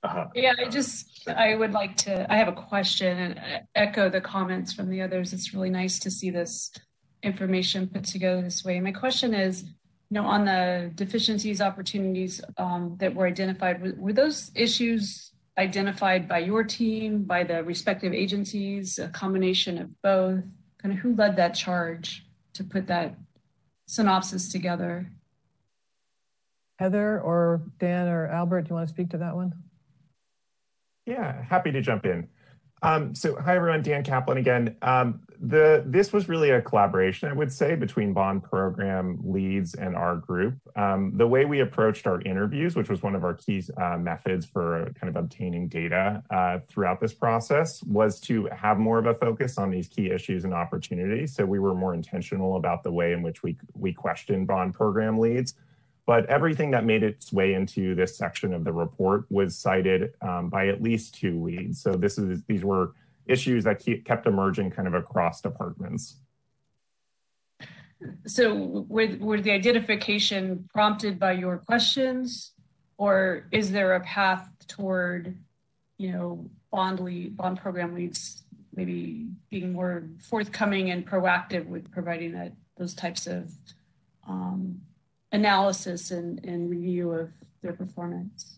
uh-huh. 0.03 0.27
Yeah, 0.35 0.53
I 0.59 0.69
just 0.69 1.27
I 1.27 1.55
would 1.55 1.71
like 1.71 1.97
to 1.97 2.31
I 2.31 2.37
have 2.37 2.47
a 2.47 2.53
question 2.53 3.17
and 3.17 3.63
echo 3.75 4.09
the 4.09 4.21
comments 4.21 4.73
from 4.73 4.89
the 4.89 5.01
others. 5.01 5.33
It's 5.33 5.53
really 5.53 5.69
nice 5.69 5.99
to 5.99 6.11
see 6.11 6.29
this 6.29 6.71
information 7.23 7.87
put 7.87 8.03
together 8.03 8.41
this 8.41 8.63
way. 8.63 8.79
My 8.79 8.91
question 8.91 9.33
is, 9.33 9.63
you 9.63 9.71
know, 10.11 10.25
on 10.25 10.45
the 10.45 10.91
deficiencies, 10.95 11.61
opportunities 11.61 12.41
um, 12.57 12.95
that 12.99 13.13
were 13.13 13.27
identified, 13.27 13.81
were, 13.81 13.93
were 13.97 14.13
those 14.13 14.51
issues 14.55 15.31
identified 15.57 16.27
by 16.27 16.39
your 16.39 16.63
team, 16.63 17.23
by 17.23 17.43
the 17.43 17.63
respective 17.63 18.13
agencies, 18.13 18.99
a 18.99 19.09
combination 19.09 19.79
of 19.79 20.01
both? 20.01 20.43
Kind 20.81 20.93
of 20.93 20.99
who 20.99 21.15
led 21.15 21.35
that 21.37 21.55
charge 21.55 22.25
to 22.53 22.63
put 22.63 22.87
that 22.87 23.15
synopsis 23.87 24.51
together? 24.51 25.11
Heather 26.77 27.19
or 27.19 27.63
Dan 27.79 28.07
or 28.07 28.27
Albert, 28.27 28.61
do 28.63 28.69
you 28.69 28.75
want 28.75 28.87
to 28.87 28.93
speak 28.93 29.09
to 29.09 29.17
that 29.17 29.35
one? 29.35 29.53
Yeah, 31.07 31.41
happy 31.41 31.71
to 31.71 31.81
jump 31.81 32.05
in. 32.05 32.27
Um, 32.83 33.15
so 33.15 33.39
hi 33.39 33.55
everyone, 33.55 33.81
Dan 33.81 34.03
Kaplan 34.03 34.37
again. 34.37 34.75
Um, 34.83 35.21
the 35.39 35.83
this 35.85 36.11
was 36.11 36.27
really 36.27 36.49
a 36.49 36.61
collaboration, 36.61 37.29
I 37.29 37.33
would 37.33 37.51
say, 37.51 37.75
between 37.75 38.11
bond 38.13 38.43
program 38.43 39.19
leads 39.23 39.73
and 39.73 39.95
our 39.95 40.17
group. 40.17 40.55
Um, 40.75 41.13
the 41.15 41.25
way 41.27 41.45
we 41.45 41.61
approached 41.61 42.05
our 42.07 42.21
interviews, 42.21 42.75
which 42.75 42.89
was 42.89 43.01
one 43.01 43.15
of 43.15 43.23
our 43.23 43.33
key 43.33 43.63
uh, 43.81 43.97
methods 43.97 44.45
for 44.45 44.91
kind 44.99 45.09
of 45.09 45.15
obtaining 45.15 45.69
data 45.69 46.21
uh, 46.29 46.59
throughout 46.67 46.99
this 46.99 47.13
process, 47.13 47.81
was 47.83 48.19
to 48.21 48.47
have 48.47 48.77
more 48.77 48.99
of 48.99 49.05
a 49.05 49.13
focus 49.13 49.57
on 49.57 49.71
these 49.71 49.87
key 49.87 50.11
issues 50.11 50.43
and 50.43 50.53
opportunities. 50.53 51.33
So 51.33 51.45
we 51.45 51.59
were 51.59 51.73
more 51.73 51.93
intentional 51.93 52.57
about 52.57 52.83
the 52.83 52.91
way 52.91 53.13
in 53.13 53.23
which 53.23 53.41
we 53.41 53.57
we 53.73 53.93
questioned 53.93 54.45
bond 54.45 54.73
program 54.73 55.17
leads 55.17 55.55
but 56.07 56.25
everything 56.27 56.71
that 56.71 56.85
made 56.85 57.03
its 57.03 57.33
way 57.33 57.53
into 57.53 57.93
this 57.93 58.17
section 58.17 58.53
of 58.53 58.63
the 58.63 58.71
report 58.71 59.25
was 59.29 59.57
cited 59.57 60.13
um, 60.21 60.49
by 60.49 60.69
at 60.69 60.81
least 60.81 61.13
two 61.13 61.43
leads. 61.43 61.83
So 61.83 61.91
this 61.91 62.17
is 62.17 62.43
these 62.45 62.63
were 62.63 62.93
issues 63.27 63.65
that 63.65 63.79
keep, 63.79 64.05
kept 64.05 64.25
emerging 64.25 64.71
kind 64.71 64.87
of 64.87 64.93
across 64.93 65.41
departments. 65.41 66.15
So 68.25 68.85
were, 68.87 69.17
were 69.19 69.41
the 69.41 69.51
identification 69.51 70.69
prompted 70.73 71.19
by 71.19 71.33
your 71.33 71.57
questions 71.57 72.53
or 72.97 73.47
is 73.51 73.71
there 73.71 73.93
a 73.95 73.99
path 73.99 74.49
toward, 74.65 75.37
you 75.97 76.13
know, 76.13 76.49
bond 76.71 77.01
lead, 77.01 77.35
bond 77.35 77.59
program 77.59 77.93
leads 77.93 78.43
maybe 78.73 79.27
being 79.49 79.73
more 79.73 80.07
forthcoming 80.21 80.89
and 80.89 81.05
proactive 81.05 81.65
with 81.67 81.91
providing 81.91 82.31
that 82.31 82.53
those 82.77 82.93
types 82.93 83.27
of 83.27 83.51
um, 84.25 84.79
analysis 85.31 86.11
and, 86.11 86.43
and 86.45 86.69
review 86.69 87.11
of 87.11 87.29
their 87.61 87.73
performance? 87.73 88.57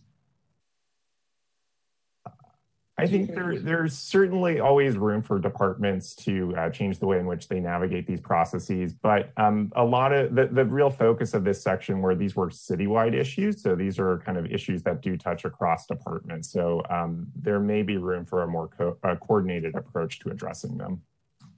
I 3.00 3.08
think 3.08 3.34
there, 3.34 3.58
there's 3.58 3.98
certainly 3.98 4.60
always 4.60 4.98
room 4.98 5.22
for 5.22 5.40
departments 5.40 6.14
to 6.16 6.54
uh, 6.58 6.70
change 6.70 7.00
the 7.00 7.08
way 7.08 7.18
in 7.18 7.26
which 7.26 7.48
they 7.48 7.62
navigate 7.62 8.06
these 8.06 8.20
processes. 8.20 8.94
But 8.94 9.32
um, 9.38 9.72
a 9.76 9.86
lot 9.86 10.12
of 10.12 10.36
the, 10.36 10.48
the 10.48 10.66
real 10.66 10.90
focus 10.90 11.34
of 11.34 11.46
this 11.46 11.64
section 11.64 12.02
were 12.02 12.14
these 12.14 12.36
were 12.36 12.50
citywide 12.50 13.14
issues. 13.14 13.64
So 13.64 13.74
these 13.74 14.00
are 14.00 14.18
kind 14.26 14.38
of 14.38 14.48
issues 14.48 14.84
that 14.84 15.02
do 15.02 15.16
touch 15.16 15.46
across 15.46 15.86
departments. 15.86 16.52
So 16.52 16.84
um, 16.90 17.28
there 17.36 17.62
may 17.62 17.84
be 17.84 17.96
room 17.96 18.26
for 18.26 18.44
a 18.44 18.48
more 18.48 18.68
co 18.68 18.98
coordinated 19.22 19.76
approach 19.76 20.20
to 20.20 20.30
addressing 20.30 20.78
them. 20.78 21.02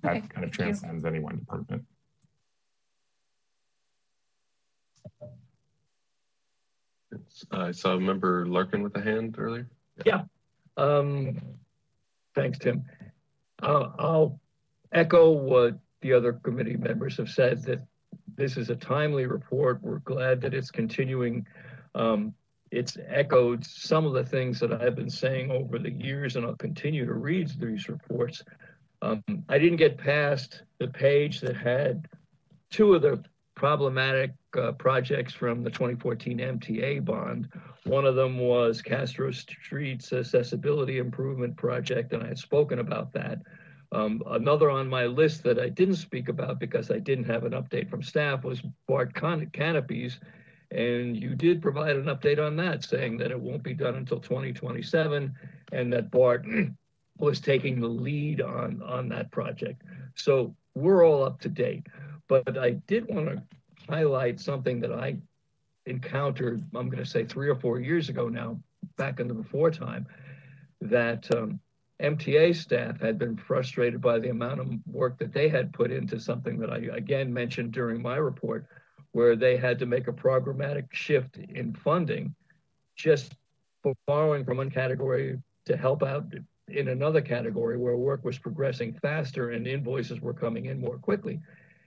That 0.04 0.18
okay, 0.18 0.28
kind 0.28 0.46
of 0.46 0.52
transcends 0.52 1.04
you. 1.04 1.10
any 1.10 1.20
one 1.20 1.38
department. 1.38 1.86
I 7.52 7.72
saw 7.72 7.98
member 7.98 8.46
Larkin 8.46 8.84
with 8.84 8.96
a 8.96 9.02
hand 9.02 9.36
earlier. 9.38 9.68
Yeah. 10.06 10.24
Um, 10.78 11.40
thanks, 12.36 12.58
Tim. 12.60 12.86
Uh, 13.62 13.90
I'll 14.00 14.40
echo 14.92 15.32
what 15.32 15.78
the 16.02 16.14
other 16.14 16.34
committee 16.34 16.78
members 16.78 17.18
have 17.18 17.30
said 17.30 17.64
that 17.64 17.86
this 18.36 18.58
is 18.58 18.70
a 18.70 18.76
timely 18.76 19.26
report. 19.26 19.82
We're 19.82 20.00
glad 20.00 20.42
that 20.42 20.54
it's 20.54 20.72
continuing. 20.72 21.46
Um, 21.96 22.34
it's 22.72 22.98
echoed 23.08 23.66
some 23.66 24.06
of 24.06 24.14
the 24.14 24.24
things 24.24 24.60
that 24.62 24.72
I've 24.72 24.96
been 24.96 25.10
saying 25.10 25.52
over 25.52 25.78
the 25.78 25.92
years, 25.92 26.36
and 26.36 26.46
I'll 26.46 26.56
continue 26.56 27.06
to 27.06 27.14
read 27.14 27.50
these 27.60 27.90
reports. 27.90 28.44
Um, 29.02 29.24
I 29.50 29.58
didn't 29.58 29.78
get 29.78 29.98
past 29.98 30.64
the 30.80 30.88
page 30.88 31.42
that 31.42 31.58
had 31.58 32.08
two 32.70 32.94
of 32.94 33.02
the 33.02 33.24
problematic 33.62 34.32
uh, 34.58 34.72
projects 34.72 35.36
from 35.36 35.62
the 35.62 35.70
2014 35.70 36.40
MTA 36.40 37.06
bond. 37.06 37.48
One 37.84 38.06
of 38.06 38.16
them 38.16 38.40
was 38.40 38.82
Castro 38.82 39.30
Street's 39.30 40.12
accessibility 40.12 40.98
improvement 40.98 41.56
project, 41.58 42.12
and 42.12 42.24
I 42.24 42.30
had 42.30 42.40
spoken 42.40 42.80
about 42.80 43.14
that. 43.14 43.38
Um, 43.92 44.24
another 44.26 44.72
on 44.72 44.90
my 44.90 45.06
list 45.06 45.44
that 45.44 45.60
I 45.60 45.70
didn't 45.70 45.98
speak 45.98 46.28
about 46.28 46.60
because 46.60 46.90
I 46.90 46.98
didn't 46.98 47.26
have 47.26 47.44
an 47.44 47.52
update 47.52 47.88
from 47.88 48.02
staff 48.02 48.44
was 48.44 48.64
BART 48.88 49.14
Can 49.14 49.46
Canopies. 49.52 50.20
And 50.72 51.16
you 51.16 51.36
did 51.36 51.62
provide 51.62 51.98
an 51.98 52.06
update 52.06 52.44
on 52.44 52.56
that, 52.56 52.84
saying 52.84 53.18
that 53.18 53.30
it 53.30 53.40
won't 53.40 53.62
be 53.62 53.76
done 53.76 53.94
until 53.94 54.20
2027 54.20 55.36
and 55.72 55.94
that 55.94 56.10
BART 56.10 56.48
was 57.20 57.40
taking 57.40 57.80
the 57.80 57.88
lead 57.88 58.42
on, 58.42 58.82
on 58.82 59.08
that 59.10 59.30
project. 59.30 59.84
So 60.16 60.56
we're 60.74 61.06
all 61.06 61.24
up 61.24 61.40
to 61.42 61.50
date. 61.50 61.86
But 62.32 62.58
I 62.58 62.70
did 62.88 63.14
want 63.14 63.28
to 63.28 63.44
highlight 63.90 64.40
something 64.40 64.80
that 64.80 64.94
I 64.94 65.18
encountered, 65.86 66.64
I'm 66.74 66.88
going 66.88 67.04
to 67.04 67.10
say 67.10 67.26
three 67.26 67.50
or 67.50 67.56
four 67.56 67.82
years 67.82 68.08
ago 68.08 68.30
now, 68.30 68.58
back 68.96 69.20
in 69.20 69.28
the 69.28 69.34
before 69.34 69.70
time, 69.70 70.08
that 70.80 71.30
um, 71.36 71.60
MTA 72.02 72.56
staff 72.56 73.02
had 73.02 73.20
been 73.20 73.36
frustrated 73.36 74.00
by 74.00 74.18
the 74.18 74.30
amount 74.30 74.62
of 74.62 74.70
work 74.88 75.18
that 75.18 75.34
they 75.34 75.50
had 75.50 75.74
put 75.74 75.92
into 75.92 76.22
something 76.22 76.58
that 76.60 76.72
I 76.72 76.78
again 76.96 77.34
mentioned 77.34 77.74
during 77.74 78.02
my 78.02 78.16
report, 78.16 78.66
where 79.12 79.36
they 79.36 79.58
had 79.58 79.78
to 79.80 79.86
make 79.86 80.08
a 80.08 80.14
programmatic 80.14 80.86
shift 80.94 81.36
in 81.36 81.76
funding 81.76 82.34
just 82.96 83.36
for 83.84 83.94
borrowing 84.08 84.46
from 84.46 84.56
one 84.56 84.72
category 84.72 85.38
to 85.66 85.76
help 85.76 86.02
out 86.02 86.34
in 86.70 86.88
another 86.88 87.20
category 87.20 87.78
where 87.78 87.98
work 87.98 88.24
was 88.24 88.38
progressing 88.38 88.94
faster 89.02 89.50
and 89.50 89.68
invoices 89.68 90.22
were 90.22 90.34
coming 90.34 90.68
in 90.68 90.80
more 90.80 90.98
quickly. 90.98 91.42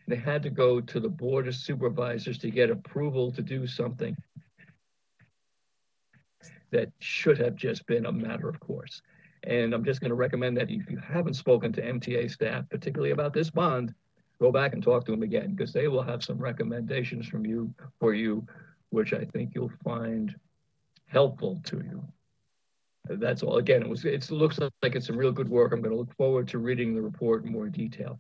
They 0.06 0.16
had 0.16 0.42
to 0.42 0.50
go 0.50 0.80
to 0.80 1.00
the 1.00 1.08
board 1.08 1.48
of 1.48 1.54
supervisors 1.54 2.38
to 2.38 2.50
get 2.50 2.70
approval 2.70 3.32
to 3.32 3.42
do 3.42 3.66
something 3.66 4.16
that 6.70 6.90
should 6.98 7.38
have 7.38 7.54
just 7.54 7.86
been 7.86 8.06
a 8.06 8.12
matter 8.12 8.48
of 8.48 8.60
course. 8.60 9.00
And 9.44 9.72
I'm 9.72 9.84
just 9.84 10.00
going 10.00 10.10
to 10.10 10.16
recommend 10.16 10.56
that 10.56 10.70
if 10.70 10.90
you 10.90 10.98
haven't 10.98 11.34
spoken 11.34 11.72
to 11.72 11.82
MTA 11.82 12.30
staff, 12.30 12.68
particularly 12.68 13.12
about 13.12 13.32
this 13.32 13.50
bond, 13.50 13.94
go 14.40 14.50
back 14.50 14.72
and 14.72 14.82
talk 14.82 15.04
to 15.06 15.12
them 15.12 15.22
again 15.22 15.54
because 15.54 15.72
they 15.72 15.88
will 15.88 16.02
have 16.02 16.24
some 16.24 16.38
recommendations 16.38 17.26
from 17.26 17.46
you 17.46 17.72
for 18.00 18.14
you, 18.14 18.46
which 18.90 19.12
I 19.12 19.24
think 19.24 19.52
you'll 19.54 19.72
find 19.84 20.34
helpful 21.06 21.60
to 21.64 21.76
you. 21.76 22.02
That's 23.06 23.42
all. 23.42 23.58
Again, 23.58 23.82
it 23.82 23.88
was. 23.88 24.04
It 24.04 24.30
looks 24.30 24.58
like 24.58 24.94
it's 24.94 25.06
some 25.06 25.18
real 25.18 25.32
good 25.32 25.48
work. 25.48 25.72
I'm 25.72 25.82
going 25.82 25.92
to 25.92 25.98
look 25.98 26.14
forward 26.16 26.48
to 26.48 26.58
reading 26.58 26.94
the 26.94 27.02
report 27.02 27.44
in 27.44 27.52
more 27.52 27.68
detail. 27.68 28.18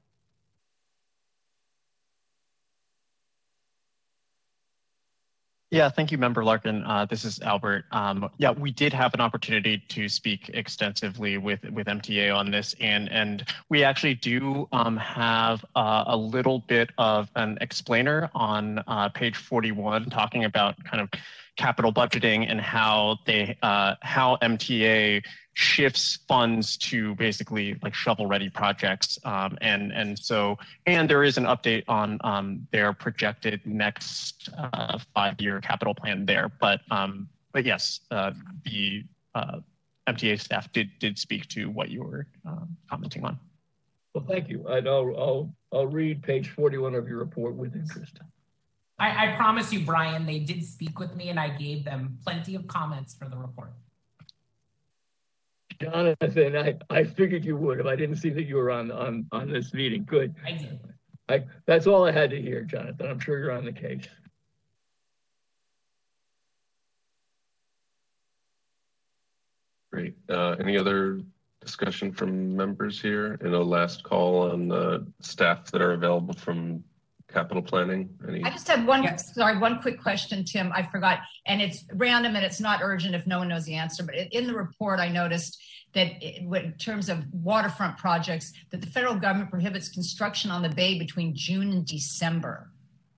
Yeah, 5.74 5.88
thank 5.88 6.12
you, 6.12 6.18
Member 6.18 6.44
Larkin. 6.44 6.84
Uh, 6.84 7.04
this 7.04 7.24
is 7.24 7.40
Albert. 7.40 7.86
Um, 7.90 8.30
yeah, 8.38 8.52
we 8.52 8.70
did 8.70 8.92
have 8.92 9.12
an 9.12 9.20
opportunity 9.20 9.78
to 9.88 10.08
speak 10.08 10.48
extensively 10.54 11.36
with 11.36 11.68
with 11.68 11.88
MTA 11.88 12.32
on 12.32 12.52
this, 12.52 12.76
and 12.78 13.10
and 13.10 13.44
we 13.70 13.82
actually 13.82 14.14
do 14.14 14.68
um, 14.70 14.96
have 14.96 15.64
uh, 15.74 16.04
a 16.06 16.16
little 16.16 16.60
bit 16.60 16.90
of 16.96 17.28
an 17.34 17.58
explainer 17.60 18.30
on 18.36 18.84
uh, 18.86 19.08
page 19.08 19.34
41, 19.34 20.10
talking 20.10 20.44
about 20.44 20.76
kind 20.84 21.00
of 21.00 21.08
capital 21.56 21.92
budgeting 21.92 22.48
and 22.48 22.60
how 22.60 23.18
they 23.26 23.58
uh, 23.64 23.96
how 24.00 24.36
MTA 24.42 25.24
shifts 25.54 26.18
funds 26.28 26.76
to 26.76 27.14
basically 27.14 27.76
like 27.82 27.94
shovel 27.94 28.26
ready 28.26 28.50
projects 28.50 29.18
um, 29.24 29.56
and 29.60 29.92
and 29.92 30.18
so 30.18 30.58
and 30.86 31.08
there 31.08 31.22
is 31.22 31.38
an 31.38 31.44
update 31.44 31.84
on 31.88 32.18
um, 32.24 32.66
their 32.72 32.92
projected 32.92 33.60
next 33.64 34.50
uh, 34.58 34.98
five 35.14 35.40
year 35.40 35.60
capital 35.60 35.94
plan 35.94 36.26
there 36.26 36.50
but 36.60 36.80
um, 36.90 37.28
but 37.52 37.64
yes 37.64 38.00
uh, 38.10 38.32
the 38.64 39.04
uh, 39.34 39.60
MTA 40.06 40.40
staff 40.40 40.70
did 40.72 40.90
did 40.98 41.18
speak 41.18 41.48
to 41.48 41.70
what 41.70 41.88
you 41.88 42.02
were 42.02 42.26
uh, 42.46 42.66
commenting 42.90 43.24
on. 43.24 43.38
Well, 44.12 44.24
thank 44.28 44.48
you. 44.48 44.66
I 44.68 44.80
know 44.80 45.14
I'll 45.14 45.54
I'll 45.72 45.86
read 45.86 46.22
page 46.22 46.50
41 46.50 46.94
of 46.94 47.08
your 47.08 47.18
report 47.18 47.54
with 47.54 47.74
interest. 47.74 48.18
I, 48.98 49.32
I 49.32 49.36
promise 49.36 49.72
you, 49.72 49.84
Brian, 49.84 50.24
they 50.24 50.38
did 50.38 50.64
speak 50.64 51.00
with 51.00 51.16
me 51.16 51.28
and 51.30 51.40
I 51.40 51.48
gave 51.48 51.84
them 51.84 52.18
plenty 52.22 52.54
of 52.54 52.68
comments 52.68 53.12
for 53.14 53.28
the 53.28 53.36
report. 53.36 53.72
Jonathan, 55.84 56.56
I, 56.56 56.74
I 56.90 57.04
figured 57.04 57.44
you 57.44 57.56
would 57.56 57.80
if 57.80 57.86
I 57.86 57.96
didn't 57.96 58.16
see 58.16 58.30
that 58.30 58.44
you 58.44 58.56
were 58.56 58.70
on 58.70 58.90
on 58.90 59.26
on 59.32 59.50
this 59.50 59.74
meeting. 59.74 60.04
Good. 60.04 60.34
I 60.46 60.52
did. 60.52 60.80
I 61.28 61.44
that's 61.66 61.86
all 61.86 62.06
I 62.06 62.12
had 62.12 62.30
to 62.30 62.40
hear, 62.40 62.62
Jonathan. 62.62 63.06
I'm 63.06 63.18
sure 63.18 63.38
you're 63.38 63.52
on 63.52 63.64
the 63.64 63.72
case. 63.72 64.06
Great. 69.92 70.14
Uh, 70.28 70.56
any 70.58 70.76
other 70.76 71.20
discussion 71.60 72.12
from 72.12 72.56
members 72.56 73.00
here? 73.00 73.38
And 73.40 73.54
a 73.54 73.62
last 73.62 74.02
call 74.02 74.50
on 74.50 74.68
the 74.68 75.06
staff 75.20 75.70
that 75.70 75.80
are 75.80 75.92
available 75.92 76.34
from 76.34 76.82
capital 77.32 77.62
planning? 77.62 78.08
Any? 78.26 78.42
I 78.44 78.50
just 78.50 78.68
have 78.68 78.86
one, 78.86 79.02
yeah. 79.02 79.16
sorry, 79.16 79.58
one 79.58 79.80
quick 79.80 80.00
question, 80.00 80.44
Tim. 80.44 80.72
I 80.74 80.82
forgot, 80.82 81.20
and 81.46 81.60
it's 81.60 81.84
random 81.94 82.36
and 82.36 82.44
it's 82.44 82.60
not 82.60 82.80
urgent 82.82 83.14
if 83.14 83.26
no 83.26 83.38
one 83.38 83.48
knows 83.48 83.64
the 83.64 83.74
answer. 83.74 84.02
But 84.02 84.14
in 84.14 84.46
the 84.46 84.54
report, 84.54 85.00
I 85.00 85.08
noticed 85.08 85.62
that 85.94 86.22
it, 86.22 86.42
in 86.42 86.72
terms 86.74 87.08
of 87.08 87.32
waterfront 87.32 87.96
projects, 87.96 88.52
that 88.70 88.80
the 88.80 88.86
federal 88.86 89.14
government 89.14 89.50
prohibits 89.50 89.88
construction 89.88 90.50
on 90.50 90.62
the 90.62 90.68
bay 90.68 90.98
between 90.98 91.34
June 91.34 91.72
and 91.72 91.86
December. 91.86 92.70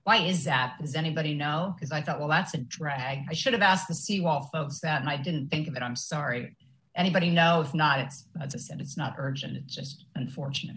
Why 0.04 0.18
is 0.18 0.44
that? 0.44 0.76
Does 0.80 0.94
anybody 0.94 1.34
know? 1.34 1.74
Because 1.74 1.90
I 1.90 2.00
thought, 2.00 2.20
well, 2.20 2.28
that's 2.28 2.54
a 2.54 2.58
drag. 2.58 3.24
I 3.28 3.34
should 3.34 3.54
have 3.54 3.62
asked 3.62 3.88
the 3.88 3.94
seawall 3.94 4.48
folks 4.52 4.78
that, 4.80 5.00
and 5.00 5.10
I 5.10 5.16
didn't 5.16 5.48
think 5.48 5.66
of 5.66 5.74
it. 5.74 5.82
I'm 5.82 5.96
sorry. 5.96 6.54
Anybody 6.94 7.30
know? 7.30 7.60
If 7.60 7.74
not, 7.74 7.98
it's 8.00 8.26
as 8.40 8.54
I 8.54 8.58
said, 8.58 8.80
it's 8.80 8.96
not 8.96 9.16
urgent. 9.18 9.56
It's 9.56 9.74
just 9.74 10.04
unfortunate. 10.14 10.76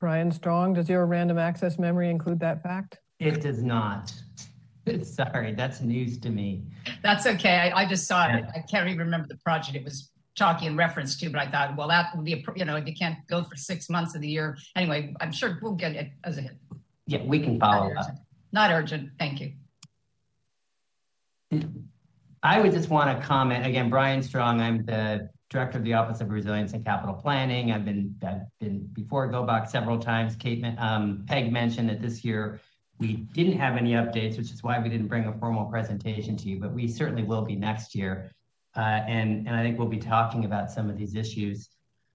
Brian 0.00 0.30
Strong, 0.30 0.74
does 0.74 0.88
your 0.88 1.04
random 1.06 1.38
access 1.38 1.78
memory 1.78 2.08
include 2.08 2.40
that 2.40 2.62
fact? 2.62 2.98
It 3.18 3.40
does 3.40 3.62
not. 3.62 4.12
Sorry, 5.04 5.54
that's 5.54 5.80
news 5.80 6.18
to 6.18 6.30
me. 6.30 6.62
That's 7.02 7.26
okay. 7.26 7.72
I, 7.74 7.82
I 7.82 7.86
just 7.86 8.06
saw 8.06 8.26
yeah. 8.26 8.38
it. 8.38 8.44
I 8.54 8.60
can't 8.60 8.86
even 8.88 8.98
remember 8.98 9.28
the 9.28 9.36
project 9.36 9.76
it 9.76 9.84
was 9.84 10.10
talking 10.36 10.68
in 10.68 10.76
reference 10.76 11.16
to, 11.16 11.28
but 11.28 11.40
I 11.40 11.50
thought, 11.50 11.76
well, 11.76 11.88
that 11.88 12.14
would 12.14 12.24
be, 12.24 12.34
a, 12.34 12.42
you 12.54 12.64
know, 12.64 12.76
you 12.76 12.94
can't 12.94 13.18
go 13.28 13.42
for 13.42 13.56
six 13.56 13.90
months 13.90 14.14
of 14.14 14.20
the 14.20 14.28
year. 14.28 14.56
Anyway, 14.76 15.14
I'm 15.20 15.32
sure 15.32 15.58
we'll 15.60 15.72
get 15.72 15.96
it 15.96 16.10
as 16.24 16.38
a 16.38 16.42
hit. 16.42 16.56
Yeah, 17.06 17.22
we 17.24 17.40
can 17.40 17.58
follow 17.58 17.88
Not 17.88 17.98
up. 17.98 18.06
Urgent. 18.06 18.18
Not 18.52 18.70
urgent. 18.70 19.10
Thank 19.18 19.40
you. 19.40 19.52
I 22.42 22.60
would 22.60 22.72
just 22.72 22.88
want 22.88 23.18
to 23.18 23.26
comment 23.26 23.66
again, 23.66 23.90
Brian 23.90 24.22
Strong. 24.22 24.60
I'm 24.60 24.84
the 24.84 25.28
director 25.50 25.78
of 25.78 25.84
the 25.84 25.94
Office 25.94 26.20
of 26.20 26.30
Resilience 26.30 26.72
and 26.72 26.84
Capital 26.84 27.14
Planning. 27.14 27.72
I've 27.72 27.84
been 27.84 28.14
I've 28.26 28.42
been 28.60 28.86
before 28.92 29.30
GOBOC 29.32 29.68
several 29.68 29.98
times. 29.98 30.36
Kate, 30.36 30.64
um, 30.78 31.24
Peg 31.26 31.50
mentioned 31.50 31.88
that 31.88 32.02
this 32.02 32.24
year 32.24 32.60
we 32.98 33.14
didn't 33.32 33.58
have 33.58 33.76
any 33.76 33.92
updates, 33.92 34.36
which 34.36 34.50
is 34.50 34.62
why 34.62 34.78
we 34.78 34.88
didn't 34.88 35.06
bring 35.06 35.26
a 35.26 35.32
formal 35.38 35.66
presentation 35.66 36.36
to 36.36 36.48
you, 36.48 36.58
but 36.58 36.72
we 36.72 36.88
certainly 36.88 37.22
will 37.22 37.42
be 37.42 37.56
next 37.56 37.94
year. 37.94 38.32
Uh, 38.76 38.80
and, 39.06 39.46
and 39.46 39.56
I 39.56 39.62
think 39.62 39.78
we'll 39.78 39.88
be 39.88 39.98
talking 39.98 40.44
about 40.44 40.70
some 40.70 40.90
of 40.90 40.96
these 40.96 41.14
issues. 41.14 41.68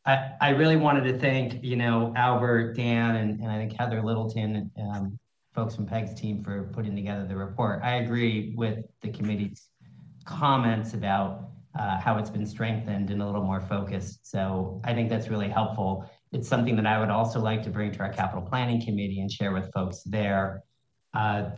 I, 0.05 0.31
I 0.41 0.49
really 0.49 0.75
wanted 0.75 1.03
to 1.05 1.17
thank, 1.17 1.63
you 1.63 1.77
know, 1.77 2.13
Albert, 2.15 2.75
Dan, 2.75 3.15
and, 3.15 3.39
and 3.39 3.49
I 3.49 3.57
think 3.57 3.73
Heather 3.73 4.01
Littleton, 4.01 4.69
um, 4.77 5.17
folks 5.53 5.75
from 5.75 5.85
Peg's 5.85 6.13
team 6.13 6.43
for 6.43 6.63
putting 6.73 6.95
together 6.95 7.25
the 7.25 7.35
report. 7.35 7.81
I 7.83 7.95
agree 7.95 8.53
with 8.57 8.85
the 9.01 9.09
committee's 9.09 9.69
comments 10.25 10.93
about 10.93 11.49
uh, 11.77 11.99
how 11.99 12.17
it's 12.17 12.29
been 12.29 12.45
strengthened 12.45 13.09
and 13.09 13.21
a 13.21 13.25
little 13.25 13.43
more 13.43 13.61
focused. 13.61 14.29
So 14.29 14.81
I 14.83 14.93
think 14.93 15.09
that's 15.09 15.29
really 15.29 15.49
helpful. 15.49 16.09
It's 16.31 16.47
something 16.47 16.75
that 16.75 16.85
I 16.85 16.99
would 16.99 17.09
also 17.09 17.39
like 17.39 17.63
to 17.63 17.69
bring 17.69 17.91
to 17.93 17.99
our 17.99 18.11
capital 18.11 18.41
planning 18.41 18.83
committee 18.83 19.21
and 19.21 19.31
share 19.31 19.51
with 19.53 19.71
folks 19.73 20.03
there. 20.03 20.63
Uh, 21.13 21.49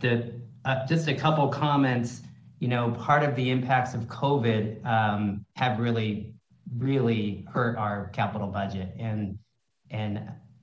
uh, 0.64 0.86
just 0.86 1.08
a 1.08 1.14
couple 1.14 1.48
comments. 1.48 2.22
You 2.58 2.68
know, 2.68 2.90
part 2.92 3.22
of 3.22 3.36
the 3.36 3.50
impacts 3.50 3.94
of 3.94 4.02
COVID 4.02 4.84
um, 4.86 5.44
have 5.56 5.78
really, 5.78 6.34
really 6.78 7.46
hurt 7.52 7.76
our 7.76 8.08
capital 8.08 8.48
budget. 8.48 8.94
And, 8.98 9.38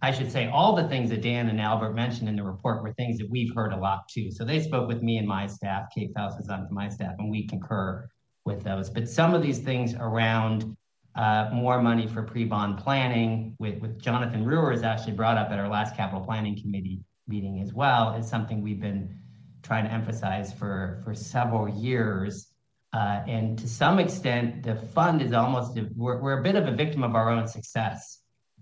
I 0.02 0.12
should 0.12 0.30
say 0.30 0.50
all 0.50 0.76
the 0.76 0.86
things 0.90 1.10
that 1.12 1.22
Dan 1.22 1.48
and 1.48 1.62
Albert 1.62 1.94
mentioned 1.94 2.28
in 2.28 2.36
the 2.36 2.44
report 2.44 2.84
were 2.84 2.92
things 2.92 3.18
that 3.20 3.30
we've 3.30 3.56
heard 3.56 3.72
a 3.72 3.78
lot 3.78 4.10
too. 4.10 4.32
So 4.32 4.44
they 4.44 4.60
spoke 4.62 4.86
with 4.86 5.02
me 5.02 5.18
and 5.18 5.26
my 5.26 5.48
staff. 5.48 5.86
Kate 5.96 6.12
Faust 6.14 6.42
is 6.42 6.50
on 6.50 6.68
my 6.70 6.90
staff, 6.90 7.16
and 7.20 7.32
we 7.32 7.48
concur 7.48 8.10
with 8.44 8.64
those. 8.64 8.90
But 8.90 9.08
some 9.08 9.34
of 9.34 9.42
these 9.42 9.60
things 9.60 9.94
around 9.94 10.76
uh, 11.16 11.52
more 11.54 11.82
money 11.82 12.06
for 12.06 12.22
pre-bond 12.22 12.80
planning, 12.80 13.56
with, 13.60 14.02
Jonathan 14.02 14.44
Rewers 14.44 14.80
is 14.80 14.84
actually 14.84 15.14
brought 15.14 15.38
up 15.38 15.52
at 15.52 15.58
our 15.58 15.70
last 15.70 15.96
capital 15.96 16.20
planning 16.26 16.60
committee 16.60 17.00
meeting 17.28 17.62
as 17.62 17.74
well, 17.74 18.16
is 18.16 18.28
something 18.28 18.62
we've 18.62 18.82
been 18.82 19.18
trying 19.62 19.86
to 19.86 19.92
emphasize 19.92 20.54
for, 20.54 21.02
for 21.04 21.14
several 21.14 21.70
years. 21.70 22.48
Uh, 22.94 23.24
and 23.28 23.58
to 23.58 23.68
some 23.68 24.00
extent, 24.00 24.64
the 24.64 24.76
fund 24.76 25.22
is 25.22 25.34
almost, 25.34 25.78
a, 25.78 25.88
we're, 25.96 26.22
we're 26.22 26.40
a 26.40 26.44
bit 26.44 26.56
of 26.56 26.68
a 26.68 26.72
victim 26.72 27.04
of 27.04 27.16
our 27.16 27.30
own 27.30 27.48
success 27.48 28.20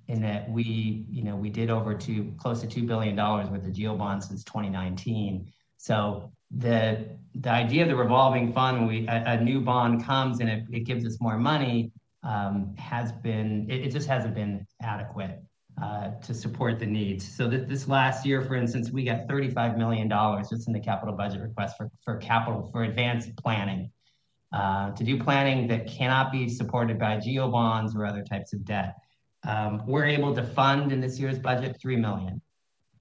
in 0.07 0.21
that 0.21 0.49
we, 0.49 1.05
you 1.09 1.23
know, 1.23 1.35
we 1.35 1.49
did 1.49 1.69
over 1.69 1.93
two, 1.93 2.33
close 2.37 2.61
to 2.61 2.67
$2 2.67 2.87
billion 2.87 3.15
worth 3.15 3.65
of 3.65 3.81
GO 3.81 3.95
bonds 3.95 4.27
since 4.27 4.43
2019. 4.43 5.51
So 5.77 6.31
the 6.55 7.07
the 7.35 7.49
idea 7.49 7.83
of 7.83 7.87
the 7.87 7.95
revolving 7.95 8.51
fund 8.53 8.87
we 8.87 9.07
a, 9.07 9.23
a 9.25 9.41
new 9.41 9.61
bond 9.61 10.03
comes 10.03 10.39
and 10.41 10.49
it, 10.49 10.65
it 10.71 10.81
gives 10.81 11.05
us 11.05 11.19
more 11.21 11.37
money 11.37 11.91
um, 12.23 12.75
has 12.77 13.11
been 13.11 13.67
it, 13.69 13.85
it, 13.85 13.91
just 13.91 14.07
hasn't 14.07 14.35
been 14.35 14.65
adequate 14.81 15.41
uh, 15.81 16.11
to 16.23 16.33
support 16.33 16.79
the 16.79 16.85
needs. 16.85 17.27
So 17.27 17.47
that 17.49 17.67
this 17.67 17.87
last 17.87 18.25
year, 18.25 18.41
for 18.41 18.55
instance, 18.55 18.91
we 18.91 19.03
got 19.03 19.27
$35 19.27 19.77
million 19.77 20.09
just 20.49 20.67
in 20.67 20.73
the 20.73 20.79
capital 20.79 21.15
budget 21.15 21.41
request 21.41 21.77
for, 21.77 21.89
for 22.03 22.17
capital 22.17 22.69
for 22.71 22.83
advanced 22.83 23.35
planning. 23.37 23.91
Uh, 24.53 24.91
to 24.91 25.05
do 25.05 25.17
planning 25.17 25.65
that 25.65 25.87
cannot 25.87 26.29
be 26.29 26.49
supported 26.49 26.99
by 26.99 27.17
GO 27.17 27.49
bonds 27.49 27.95
or 27.95 28.05
other 28.05 28.21
types 28.21 28.51
of 28.51 28.65
debt. 28.65 28.97
Um, 29.47 29.81
we're 29.87 30.05
able 30.05 30.35
to 30.35 30.43
fund 30.43 30.91
in 30.91 30.99
this 30.99 31.17
year's 31.17 31.39
budget 31.39 31.77
3 31.81 31.95
million 31.95 32.41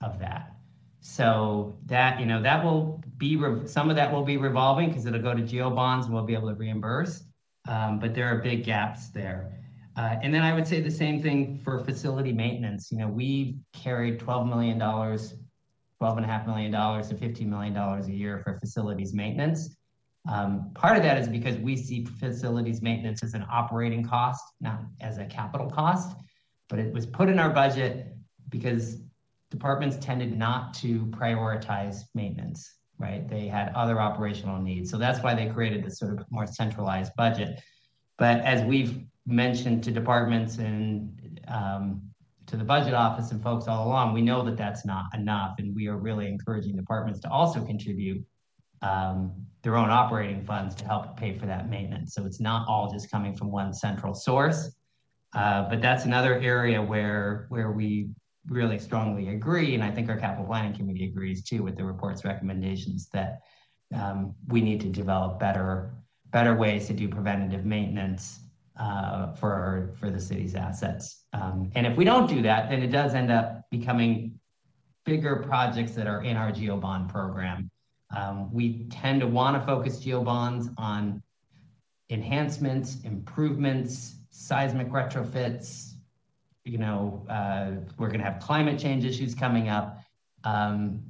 of 0.01 0.21
that. 0.21 0.55
So 1.01 1.77
that, 1.87 2.21
you 2.21 2.27
know, 2.27 2.41
that 2.41 2.65
will 2.65 3.03
be, 3.19 3.37
some 3.67 3.91
of 3.91 3.97
that 3.97 4.13
will 4.13 4.23
be 4.23 4.37
revolving 4.37 4.91
because 4.91 5.07
it'll 5.07 5.21
go 5.21 5.35
to 5.35 5.43
GO 5.43 5.71
bonds 5.71 6.07
and 6.07 6.15
we'll 6.15 6.25
be 6.25 6.35
able 6.35 6.49
to 6.51 6.55
reimburse. 6.55 7.25
Um, 7.69 7.99
but 7.99 8.15
there 8.15 8.27
are 8.27 8.39
big 8.39 8.65
gaps 8.65 9.09
there. 9.09 9.60
Uh, 9.97 10.17
and 10.23 10.33
then 10.33 10.43
I 10.43 10.55
would 10.55 10.67
say 10.67 10.81
the 10.81 10.91
same 10.91 11.21
thing 11.23 11.59
for 11.65 11.85
facility 11.85 12.33
maintenance. 12.33 12.91
You 12.91 12.99
know, 12.99 13.09
we 13.09 13.59
carried 13.73 14.21
$12 14.21 14.49
million, 14.49 14.79
$12.5 14.79 16.47
million 16.47 16.73
to 16.73 17.15
$15 17.15 17.47
million 17.47 17.77
a 17.77 18.07
year 18.07 18.39
for 18.39 18.59
facilities 18.59 19.13
maintenance. 19.13 19.77
Um, 20.29 20.71
part 20.75 20.97
of 20.97 21.03
that 21.03 21.19
is 21.19 21.29
because 21.29 21.57
we 21.57 21.77
see 21.77 22.05
facilities 22.05 22.83
maintenance 22.83 23.23
as 23.23 23.35
an 23.35 23.45
operating 23.51 24.05
cost, 24.05 24.45
not 24.61 24.81
as 25.01 25.19
a 25.19 25.25
capital 25.25 25.69
cost, 25.69 26.17
but 26.69 26.79
it 26.79 26.93
was 26.93 27.07
put 27.07 27.29
in 27.29 27.39
our 27.39 27.51
budget 27.51 28.15
because 28.49 28.99
departments 29.51 29.97
tended 30.01 30.37
not 30.37 30.75
to 30.75 31.07
prioritize 31.07 32.03
maintenance, 32.15 32.77
right? 32.99 33.29
They 33.29 33.49
had 33.49 33.73
other 33.75 34.01
operational 34.01 34.61
needs. 34.61 34.91
So 34.91 34.99
that's 34.99 35.23
why 35.23 35.35
they 35.35 35.47
created 35.47 35.85
this 35.85 35.99
sort 35.99 36.19
of 36.19 36.25
more 36.31 36.47
centralized 36.47 37.13
budget. 37.17 37.61
But 38.19 38.41
as 38.41 38.63
we've 38.63 39.05
mentioned 39.31 39.85
to 39.85 39.91
departments 39.91 40.59
and 40.59 41.41
um, 41.49 42.03
to 42.47 42.57
the 42.57 42.65
budget 42.65 42.95
office 42.95 43.31
and 43.31 43.43
folks 43.43 43.69
all 43.69 43.87
along, 43.87 44.13
we 44.13 44.23
know 44.23 44.45
that 44.45 44.57
that's 44.57 44.85
not 44.85 45.07
enough. 45.15 45.55
And 45.59 45.75
we 45.75 45.87
are 45.87 45.97
really 45.97 46.27
encouraging 46.27 46.77
departments 46.77 47.21
to 47.21 47.31
also 47.31 47.65
contribute 47.65 48.25
um, 48.83 49.33
their 49.63 49.77
own 49.77 49.91
operating 49.91 50.45
funds 50.45 50.75
to 50.77 50.85
help 50.85 51.17
pay 51.17 51.39
for 51.39 51.47
that 51.47 51.69
maintenance. 51.69 52.15
So 52.15 52.25
it's 52.25 52.41
not 52.41 52.67
all 52.67 52.91
just 52.91 53.11
coming 53.11 53.35
from 53.35 53.51
one 53.53 53.73
central 53.73 54.15
source. 54.15 54.75
Uh, 55.35 55.69
but 55.69 55.81
that's 55.81 56.05
another 56.07 56.41
area 56.41 56.83
where 56.83 57.47
where 57.51 57.71
we 57.71 58.09
really 58.49 58.79
strongly 58.79 59.29
agree, 59.29 59.75
and 59.75 59.85
I 59.85 59.91
think 59.91 60.09
our 60.09 60.17
capital 60.17 60.47
planning 60.47 60.75
committee 60.75 61.05
agrees 61.05 61.45
too 61.45 61.63
with 61.63 61.77
the 61.77 61.85
report's 61.85 62.25
recommendations 62.25 63.09
that 63.13 63.43
um, 63.95 64.35
we 64.49 64.61
need 64.61 64.81
to 64.81 64.89
develop 64.89 65.39
better 65.39 65.95
better 66.31 66.57
ways 66.57 66.87
to 66.87 66.95
do 66.95 67.09
preventative 67.09 67.65
maintenance 67.65 68.41
uh, 68.81 69.33
for 69.35 69.95
for 70.01 70.11
the 70.11 70.21
city's 70.21 70.55
assets. 70.55 71.25
Um, 71.35 71.71
and 71.75 71.87
if 71.87 71.97
we 71.97 72.05
don't 72.05 72.29
do 72.29 72.41
that, 72.43 72.71
then 72.71 72.83
it 72.83 72.89
does 72.89 73.15
end 73.15 73.31
up 73.31 73.69
becoming 73.71 74.41
bigger 75.05 75.37
projects 75.37 75.93
that 75.93 76.07
are 76.07 76.23
in 76.23 76.37
our 76.37 76.51
GO 76.51 76.79
bond 76.79 77.11
program. 77.11 77.71
Um, 78.17 78.53
we 78.53 78.85
tend 78.91 79.21
to 79.21 79.27
want 79.27 79.61
to 79.61 79.65
focus 79.67 80.03
GO 80.03 80.25
bonds 80.25 80.69
on 80.79 81.23
enhancements, 82.09 82.97
improvements, 83.05 84.17
seismic 84.31 84.89
retrofits. 84.89 85.93
You 86.65 86.79
know, 86.79 87.27
uh, 87.29 87.73
we're 87.99 88.09
going 88.09 88.21
to 88.21 88.25
have 88.25 88.41
climate 88.41 88.79
change 88.79 89.05
issues 89.05 89.35
coming 89.35 89.69
up. 89.69 90.01
Um, 90.45 91.03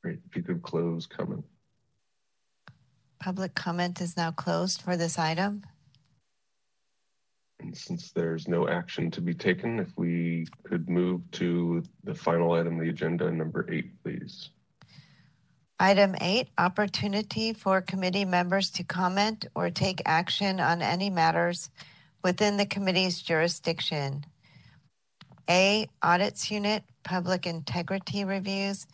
Great. 0.03 0.19
If 0.27 0.35
you 0.35 0.43
could 0.43 0.61
close 0.61 1.07
comment. 1.07 1.45
Public 3.19 3.55
comment 3.55 4.01
is 4.01 4.17
now 4.17 4.31
closed 4.31 4.81
for 4.81 4.97
this 4.97 5.17
item. 5.17 5.63
And 7.59 7.75
since 7.75 8.11
there's 8.11 8.47
no 8.47 8.67
action 8.67 9.09
to 9.11 9.21
be 9.21 9.33
taken, 9.33 9.79
if 9.79 9.97
we 9.97 10.45
could 10.63 10.89
move 10.89 11.21
to 11.31 11.81
the 12.03 12.13
final 12.13 12.51
item 12.51 12.75
of 12.75 12.81
the 12.81 12.89
agenda, 12.89 13.31
number 13.31 13.65
eight, 13.71 13.91
please. 14.03 14.49
Item 15.79 16.15
eight, 16.21 16.47
opportunity 16.57 17.51
for 17.51 17.81
committee 17.81 18.23
members 18.23 18.69
to 18.71 18.83
comment 18.83 19.45
or 19.55 19.69
take 19.69 20.01
action 20.05 20.61
on 20.61 20.81
any 20.81 21.09
matters 21.09 21.69
within 22.23 22.55
the 22.55 22.65
committee's 22.65 23.21
jurisdiction. 23.21 24.25
A, 25.49 25.89
audits 26.01 26.49
unit, 26.49 26.83
public 27.03 27.45
integrity 27.45 28.23
reviews. 28.23 28.87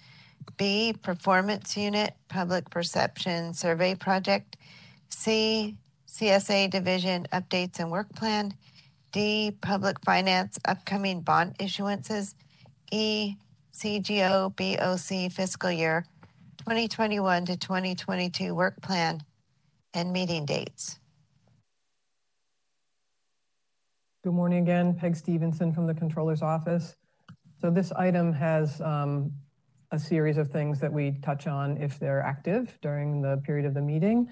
B, 0.57 0.95
performance 1.03 1.77
unit, 1.77 2.15
public 2.29 2.67
perception 2.71 3.53
survey 3.53 3.93
project. 3.93 4.57
C, 5.07 5.77
CSA 6.07 6.71
division 6.71 7.27
updates 7.31 7.79
and 7.79 7.91
work 7.91 8.09
plan. 8.15 8.55
D, 9.11 9.55
public 9.61 9.99
finance 10.03 10.57
upcoming 10.65 11.21
bond 11.21 11.59
issuances. 11.59 12.33
E, 12.91 13.35
CGOBOC 13.71 15.31
fiscal 15.31 15.71
year 15.71 16.05
2021 16.61 17.45
to 17.45 17.57
2022 17.57 18.53
work 18.53 18.79
plan 18.83 19.19
and 19.95 20.13
meeting 20.13 20.45
dates. 20.45 20.99
Good 24.23 24.33
morning 24.33 24.59
again, 24.59 24.93
Peg 24.93 25.15
Stevenson 25.15 25.73
from 25.73 25.87
the 25.87 25.95
Controller's 25.95 26.43
Office. 26.43 26.95
So 27.59 27.71
this 27.71 27.91
item 27.93 28.31
has 28.33 28.79
um, 28.81 29.31
a 29.89 29.97
series 29.97 30.37
of 30.37 30.49
things 30.49 30.79
that 30.79 30.93
we 30.93 31.17
touch 31.23 31.47
on 31.47 31.77
if 31.77 31.97
they're 31.97 32.21
active 32.21 32.77
during 32.83 33.23
the 33.23 33.37
period 33.37 33.65
of 33.65 33.73
the 33.73 33.81
meeting. 33.81 34.29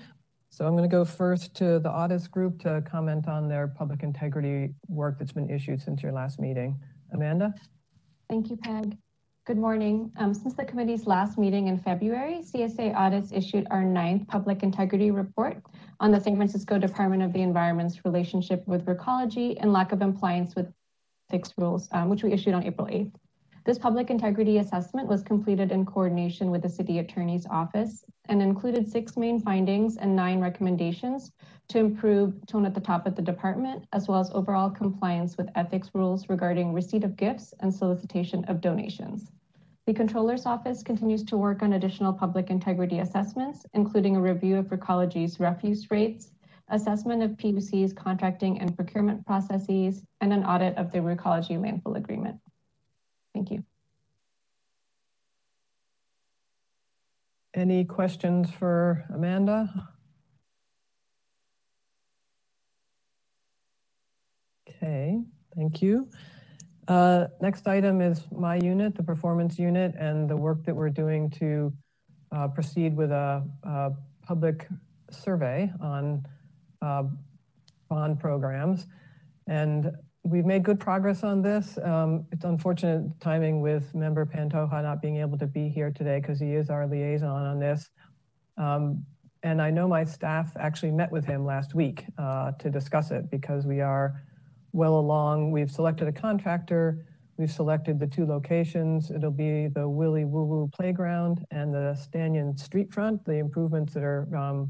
So 0.52 0.68
I'm 0.68 0.76
going 0.76 0.88
to 0.88 0.96
go 0.96 1.06
first 1.06 1.56
to 1.56 1.80
the 1.80 1.90
audits 1.90 2.28
group 2.28 2.60
to 2.62 2.84
comment 2.88 3.28
on 3.28 3.48
their 3.48 3.68
public 3.68 4.04
integrity 4.04 4.76
work 4.88 5.18
that's 5.18 5.32
been 5.32 5.50
issued 5.50 5.82
since 5.82 6.04
your 6.04 6.12
last 6.12 6.40
meeting. 6.40 6.80
Amanda? 7.12 7.56
Thank 8.30 8.52
you, 8.52 8.58
Peg. 8.58 8.98
Good 9.50 9.58
morning. 9.58 10.12
Um, 10.18 10.32
since 10.32 10.54
the 10.54 10.64
committee's 10.64 11.08
last 11.08 11.40
meeting 11.40 11.70
in 11.70 11.80
February, 11.80 12.44
CSA 12.44 12.94
Audits 12.96 13.32
issued 13.32 13.66
our 13.72 13.84
ninth 13.84 14.28
public 14.28 14.62
integrity 14.62 15.10
report 15.10 15.58
on 16.00 16.12
the 16.12 16.20
San 16.20 16.36
Francisco 16.36 16.78
Department 16.78 17.24
of 17.24 17.34
the 17.34 17.42
Environment's 17.42 18.06
relationship 18.06 18.62
with 18.68 18.86
Recology 18.86 19.58
and 19.60 19.74
lack 19.74 19.92
of 19.92 20.02
compliance 20.02 20.54
with 20.54 20.72
ethics 21.32 21.56
rules, 21.58 21.90
um, 21.94 22.10
which 22.10 22.22
we 22.22 22.32
issued 22.32 22.54
on 22.54 22.64
April 22.64 22.86
8th. 22.86 23.16
This 23.66 23.80
public 23.80 24.12
integrity 24.12 24.60
assessment 24.60 25.08
was 25.08 25.24
completed 25.24 25.72
in 25.72 25.84
coordination 25.84 26.52
with 26.52 26.62
the 26.62 26.70
City 26.70 27.00
Attorney's 27.00 27.48
Office 27.48 28.06
and 28.26 28.44
included 28.44 28.88
six 28.88 29.18
main 29.18 29.40
findings 29.40 29.98
and 29.98 30.16
nine 30.16 30.40
recommendations 30.40 31.32
to 31.70 31.80
improve 31.80 32.36
tone 32.46 32.68
at 32.68 32.76
the 32.76 32.80
top 32.80 33.08
of 33.08 33.16
the 33.16 33.22
department, 33.24 33.88
as 33.94 34.08
well 34.08 34.20
as 34.20 34.30
overall 34.30 34.70
compliance 34.70 35.38
with 35.38 35.50
ethics 35.56 35.90
rules 35.96 36.30
regarding 36.30 36.72
receipt 36.72 37.04
of 37.04 37.18
gifts 37.18 37.52
and 37.62 37.74
solicitation 37.74 38.46
of 38.46 38.62
donations. 38.62 39.32
The 39.90 39.96
Controller's 39.96 40.46
Office 40.46 40.84
continues 40.84 41.24
to 41.24 41.36
work 41.36 41.64
on 41.64 41.74
additional 41.74 42.14
public 42.14 42.52
integrity 42.52 43.00
assessments, 43.00 43.66
including 43.74 44.16
a 44.16 44.22
review 44.22 44.58
of 44.58 44.68
Recology's 44.68 45.40
refuse 45.40 45.90
rates, 45.90 46.30
assessment 46.68 47.24
of 47.24 47.32
PUC's 47.38 47.92
contracting 47.92 48.60
and 48.62 48.76
procurement 48.76 49.26
processes, 49.26 50.04
and 50.22 50.32
an 50.32 50.44
audit 50.44 50.78
of 50.78 50.92
the 50.92 51.00
Recology 51.00 51.58
landfill 51.58 51.98
agreement. 51.98 52.40
Thank 53.34 53.50
you. 53.50 53.64
Any 57.56 57.84
questions 57.84 58.52
for 58.52 59.06
Amanda? 59.12 59.90
Okay, 64.70 65.20
thank 65.56 65.82
you. 65.82 66.12
Uh, 66.90 67.28
next 67.40 67.68
item 67.68 68.02
is 68.02 68.24
my 68.32 68.56
unit, 68.56 68.96
the 68.96 69.04
performance 69.04 69.60
unit, 69.60 69.94
and 70.00 70.28
the 70.28 70.36
work 70.36 70.66
that 70.66 70.76
we're 70.76 70.90
doing 70.90 71.30
to 71.30 71.72
uh, 72.32 72.48
proceed 72.48 72.98
with 72.98 73.12
a, 73.12 73.44
public 74.24 74.68
survey 75.10 75.72
on 75.82 76.24
uh, 76.84 77.02
bond 77.90 78.20
programs. 78.20 78.86
And 79.48 79.92
we've 80.24 80.46
made 80.46 80.62
good 80.62 80.80
progress 80.80 81.24
on 81.24 81.42
this. 81.42 81.80
Um, 81.84 82.28
it's 82.32 82.44
unfortunate 82.44 83.20
timing 83.20 83.62
with 83.62 83.96
member 83.96 84.24
Pantoja 84.28 84.84
not 84.84 85.02
being 85.02 85.18
able 85.18 85.36
to 85.40 85.48
be 85.48 85.68
here 85.68 85.90
today 85.90 86.20
because 86.20 86.40
he 86.40 86.54
is 86.54 86.70
our 86.70 86.86
liaison 86.86 87.44
on 87.44 87.60
this. 87.60 87.90
Um, 88.58 89.04
and 89.42 89.60
I 89.60 89.72
know 89.72 89.88
my 89.88 90.04
staff 90.04 90.56
actually 90.60 90.92
met 90.92 91.12
with 91.12 91.26
him 91.26 91.44
last 91.44 91.74
week 91.74 92.06
uh, 92.20 92.52
to 92.60 92.70
discuss 92.70 93.10
it 93.10 93.32
because 93.32 93.66
we 93.66 93.82
are 93.82 94.22
well 94.72 95.00
along. 95.00 95.52
We've 95.52 95.72
selected 95.72 96.08
a 96.08 96.12
contractor. 96.12 97.06
We've 97.38 97.52
selected 97.52 98.00
the 98.00 98.08
two 98.08 98.26
locations. 98.26 99.12
It'll 99.12 99.32
be 99.32 99.68
the 99.68 99.88
Willie 99.88 100.26
Woo 100.26 100.44
Woo 100.44 100.70
Playground 100.74 101.46
and 101.52 101.74
the 101.74 101.98
Stanyan 101.98 102.60
Street 102.60 102.92
Front, 102.94 103.24
the 103.26 103.36
improvements 103.36 103.94
that 103.94 104.04
are 104.04 104.28
um, 104.36 104.70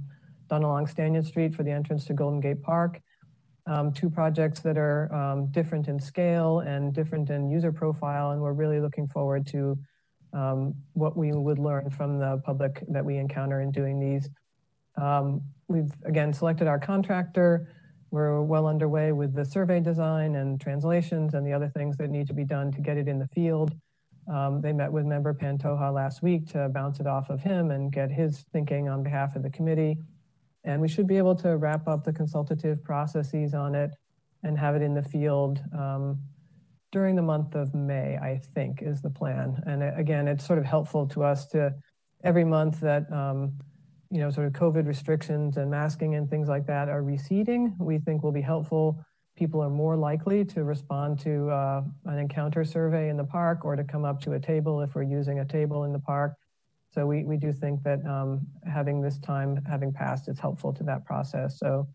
done 0.50 0.64
along 0.64 0.86
Stanyan 0.86 1.26
Street 1.26 1.54
for 1.54 1.64
the 1.64 1.72
entrance 1.72 2.06
to 2.06 2.14
Golden 2.14 2.40
Gate 2.40 2.62
Park. 2.62 3.02
Um, 3.66 3.92
two 3.92 4.10
projects 4.10 4.62
that 4.62 4.78
are 4.78 5.14
um, 5.14 5.48
different 5.52 5.88
in 5.88 6.00
scale 6.00 6.60
and 6.60 6.94
different 6.94 7.30
in 7.30 7.50
user 7.50 7.72
profile, 7.72 8.32
and 8.32 8.42
we're 8.42 8.54
really 8.54 8.80
looking 8.80 9.08
forward 9.08 9.46
to 9.48 9.78
what 10.94 11.18
we 11.18 11.32
would 11.32 11.60
learn 11.60 11.90
from 11.90 12.20
the 12.20 12.42
public 12.46 12.84
that 12.88 13.04
we 13.04 13.18
encounter 13.18 13.62
in 13.62 13.72
doing 13.72 14.00
these. 14.00 14.30
We've 15.68 15.94
again 16.04 16.34
selected 16.34 16.68
our 16.68 16.80
contractor. 16.80 17.68
We're 18.12 18.42
well 18.42 18.68
underway 18.68 19.12
with 19.12 19.34
the 19.36 19.46
survey 19.46 19.80
design 19.80 20.36
and 20.36 20.60
translations 20.60 21.34
and 21.34 21.46
the 21.46 21.54
other 21.54 21.70
things 21.70 21.98
that 21.98 22.10
need 22.10 22.28
to 22.28 22.34
be 22.34 22.44
done 22.44 22.72
to 22.72 22.82
get 22.82 22.98
it 22.98 23.08
in 23.08 23.20
the 23.20 23.28
field. 23.28 23.76
Um, 24.28 24.62
they 24.62 24.74
met 24.74 24.92
with 24.92 25.06
member 25.06 25.34
Pantoja 25.34 25.94
last 25.94 26.22
week 26.22 26.48
to 26.52 26.70
bounce 26.70 27.00
it 27.00 27.08
off 27.08 27.30
of 27.30 27.42
him 27.42 27.72
and 27.72 27.92
get 27.92 28.12
his 28.12 28.46
thinking 28.52 28.90
on 28.90 29.04
behalf 29.04 29.36
of 29.36 29.44
the 29.44 29.50
committee. 29.50 29.98
And 30.64 30.82
we 30.82 30.88
should 30.88 31.08
be 31.08 31.18
able 31.18 31.36
to 31.38 31.58
wrap 31.58 31.88
up 31.88 32.04
the 32.04 32.14
consultative 32.14 32.84
processes 32.84 33.54
on 33.54 33.76
it 33.76 33.92
and 34.44 34.58
have 34.58 34.76
it 34.76 34.82
in 34.82 34.94
the 34.94 35.02
field 35.02 35.62
um, 35.78 36.20
during 36.92 37.16
the 37.16 37.22
month 37.22 37.56
of 37.56 37.74
May, 37.74 38.18
I 38.18 38.40
think 38.54 38.82
is 38.82 39.02
the 39.02 39.10
plan. 39.10 39.62
And 39.66 39.84
uh, 39.84 39.92
again, 39.96 40.28
it's 40.28 40.46
sort 40.46 40.60
of 40.60 40.66
helpful 40.66 41.08
to 41.10 41.24
us 41.24 41.48
to 41.48 41.74
every 42.24 42.44
month 42.44 42.80
that 42.82 43.12
um, 43.12 43.54
you 44.12 44.20
know, 44.20 44.30
sort 44.30 44.48
of 44.48 44.54
COVID 44.54 44.88
restrictions 44.88 45.58
and 45.58 45.70
masking 45.70 46.16
and 46.16 46.30
things 46.30 46.48
like 46.48 46.66
that 46.68 46.90
are 46.90 47.04
receding, 47.04 47.76
we 47.80 48.00
think 48.00 48.24
will 48.24 48.32
be 48.32 48.42
helpful. 48.42 49.04
People 49.38 49.62
are 49.62 49.70
more 49.70 49.96
likely 49.96 50.44
to 50.46 50.64
respond 50.64 51.20
to 51.20 51.50
uh, 51.50 51.84
an 52.06 52.18
encounter 52.18 52.64
survey 52.64 53.10
in 53.10 53.18
the 53.18 53.24
park 53.24 53.64
or 53.66 53.76
to 53.76 53.84
come 53.84 54.06
up 54.06 54.20
to 54.22 54.34
a 54.34 54.40
table 54.40 54.82
if 54.82 54.96
we're 54.96 55.04
using 55.04 55.40
a 55.40 55.46
table 55.46 55.84
in 55.84 55.94
the 55.94 56.00
park. 56.00 56.34
So 56.92 57.06
we, 57.06 57.24
we 57.24 57.38
do 57.38 57.54
think 57.54 57.84
that 57.84 58.04
um, 58.06 58.48
having 58.66 59.02
this 59.02 59.20
time 59.20 59.64
having 59.70 59.94
passed 59.94 60.28
is 60.28 60.40
helpful 60.40 60.74
to 60.74 60.84
that 60.84 61.06
process. 61.06 61.60
So 61.60 61.88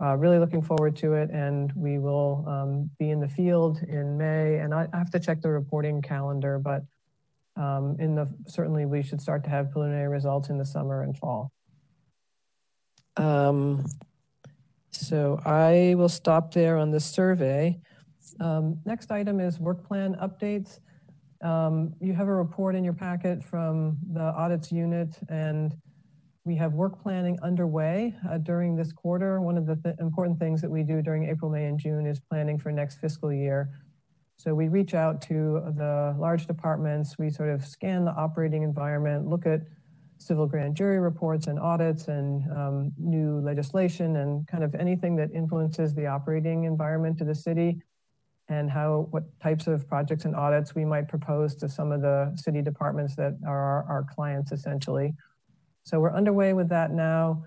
uh, 0.00 0.16
really 0.16 0.38
looking 0.38 0.62
forward 0.62 0.94
to 0.96 1.14
it 1.14 1.30
and 1.30 1.72
we 1.74 1.98
will 1.98 2.44
um, 2.46 2.90
be 2.98 3.10
in 3.10 3.20
the 3.20 3.28
field 3.28 3.80
in 3.88 4.16
May 4.16 4.58
and 4.58 4.72
I, 4.72 4.88
I 4.92 4.98
have 4.98 5.10
to 5.10 5.20
check 5.20 5.42
the 5.42 5.50
reporting 5.50 6.00
calendar, 6.00 6.58
but 6.58 6.82
um, 7.56 7.96
in 7.98 8.14
the 8.14 8.32
certainly 8.46 8.86
we 8.86 9.02
should 9.02 9.20
start 9.20 9.44
to 9.44 9.50
have 9.50 9.70
preliminary 9.70 10.08
results 10.08 10.48
in 10.48 10.58
the 10.58 10.66
summer 10.66 11.02
and 11.02 11.16
fall. 11.16 11.52
Um, 13.16 13.84
so 14.90 15.40
I 15.44 15.94
will 15.96 16.08
stop 16.08 16.52
there 16.52 16.76
on 16.78 16.90
the 16.90 17.00
survey. 17.00 17.78
Um, 18.40 18.80
next 18.84 19.10
item 19.10 19.40
is 19.40 19.60
work 19.60 19.86
plan 19.86 20.16
updates. 20.16 20.80
You 22.00 22.12
have 22.14 22.28
a 22.28 22.34
report 22.34 22.74
in 22.74 22.84
your 22.84 22.94
packet 22.94 23.42
from 23.42 23.98
the 24.12 24.22
audits 24.22 24.72
unit 24.72 25.16
and 25.28 25.76
we 26.44 26.56
have 26.56 26.74
work 26.74 27.02
planning 27.02 27.38
underway 27.42 28.14
uh, 28.30 28.38
during 28.38 28.76
this 28.76 28.92
quarter. 28.92 29.40
One 29.40 29.56
of 29.56 29.66
the 29.66 29.76
th 29.76 29.96
important 29.98 30.38
things 30.38 30.60
that 30.60 30.70
we 30.70 30.82
do 30.82 31.00
during 31.00 31.28
April, 31.28 31.50
May, 31.50 31.64
and 31.64 31.78
June 31.78 32.06
is 32.06 32.20
planning 32.20 32.58
for 32.58 32.70
next 32.70 32.96
fiscal 33.00 33.32
year. 33.32 33.70
So 34.36 34.54
we 34.54 34.68
reach 34.68 34.94
out 34.94 35.22
to 35.22 35.62
the 35.76 36.16
large 36.18 36.46
departments, 36.46 37.18
we 37.18 37.30
sort 37.30 37.50
of 37.50 37.64
scan 37.64 38.04
the 38.04 38.12
operating 38.12 38.62
environment, 38.62 39.26
look 39.28 39.46
at 39.46 39.60
civil 40.18 40.46
grand 40.46 40.74
jury 40.74 40.98
reports 40.98 41.46
and 41.46 41.58
audits 41.58 42.08
and 42.08 42.50
um, 42.52 42.92
new 42.98 43.40
legislation 43.40 44.16
and 44.16 44.46
kind 44.46 44.64
of 44.64 44.74
anything 44.74 45.16
that 45.16 45.30
influences 45.32 45.94
the 45.94 46.06
operating 46.06 46.64
environment 46.64 47.20
of 47.20 47.26
the 47.26 47.34
city 47.34 47.80
and 48.48 48.70
how 48.70 49.08
what 49.10 49.24
types 49.40 49.66
of 49.66 49.88
projects 49.88 50.24
and 50.24 50.36
audits 50.36 50.74
we 50.74 50.84
might 50.84 51.08
propose 51.08 51.54
to 51.54 51.68
some 51.68 51.92
of 51.92 52.02
the 52.02 52.32
city 52.36 52.60
departments 52.60 53.16
that 53.16 53.38
are 53.46 53.58
our, 53.58 53.84
our 53.88 54.06
clients 54.14 54.52
essentially. 54.52 55.14
So 55.84 56.00
we're 56.00 56.12
underway 56.12 56.52
with 56.52 56.68
that 56.70 56.90
now. 56.90 57.44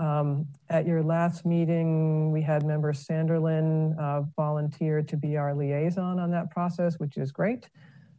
Um, 0.00 0.46
at 0.70 0.86
your 0.86 1.02
last 1.02 1.44
meeting, 1.44 2.32
we 2.32 2.40
had 2.40 2.64
member 2.64 2.94
Sanderlin 2.94 3.98
uh, 3.98 4.22
volunteer 4.34 5.02
to 5.02 5.16
be 5.16 5.36
our 5.36 5.54
liaison 5.54 6.18
on 6.18 6.30
that 6.30 6.50
process, 6.50 6.98
which 6.98 7.18
is 7.18 7.30
great. 7.30 7.68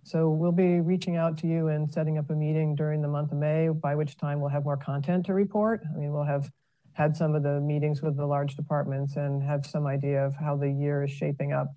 So 0.03 0.29
we'll 0.29 0.51
be 0.51 0.79
reaching 0.79 1.15
out 1.15 1.39
to 1.39 1.47
you 1.47 1.69
and 1.69 1.91
setting 1.91 2.19
up 2.19 2.29
a 2.29 2.35
meeting 2.35 2.75
during 2.75 3.01
the 3.01 3.07
month 3.07 3.31
of 3.31 3.39
May, 3.39 3.69
by 3.69 3.95
which 3.95 4.15
time 4.15 4.39
we'll 4.39 4.51
have 4.51 4.63
more 4.63 4.77
content 4.77 5.25
to 5.25 5.33
report. 5.33 5.81
I 5.91 5.97
mean, 5.97 6.13
we'll 6.13 6.23
have 6.23 6.51
had 6.93 7.17
some 7.17 7.33
of 7.33 7.41
the 7.41 7.59
meetings 7.59 8.03
with 8.03 8.15
the 8.15 8.27
large 8.27 8.55
departments 8.55 9.15
and 9.15 9.41
have 9.41 9.65
some 9.65 9.87
idea 9.87 10.23
of 10.23 10.35
how 10.35 10.55
the 10.55 10.69
year 10.69 11.03
is 11.03 11.11
shaping 11.11 11.51
up. 11.51 11.73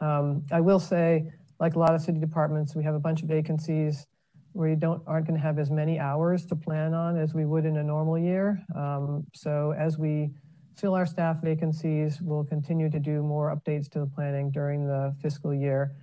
Um, 0.00 0.44
I 0.52 0.60
will 0.60 0.80
say, 0.80 1.32
like 1.58 1.74
a 1.74 1.78
lot 1.80 1.94
of 1.94 2.00
city 2.00 2.20
departments, 2.20 2.76
we 2.76 2.84
have 2.84 2.94
a 2.94 3.00
bunch 3.00 3.22
of 3.22 3.28
vacancies 3.28 4.06
we 4.54 4.76
don't 4.76 5.02
aren't 5.06 5.26
going 5.26 5.38
to 5.38 5.42
have 5.42 5.58
as 5.58 5.70
many 5.70 5.98
hours 5.98 6.46
to 6.46 6.56
plan 6.56 6.94
on 6.94 7.18
as 7.18 7.34
we 7.34 7.44
would 7.44 7.66
in 7.66 7.76
a 7.76 7.82
normal 7.82 8.16
year. 8.16 8.62
Um, 8.74 9.26
so 9.34 9.74
as 9.76 9.98
we 9.98 10.30
fill 10.76 10.94
our 10.94 11.06
staff 11.06 11.42
vacancies, 11.42 12.20
we'll 12.22 12.44
continue 12.44 12.88
to 12.90 13.00
do 13.00 13.22
more 13.22 13.54
updates 13.54 13.90
to 13.90 13.98
the 14.00 14.06
planning 14.06 14.50
during 14.50 14.86
the 14.86 15.14
fiscal 15.20 15.52
year. 15.52 15.96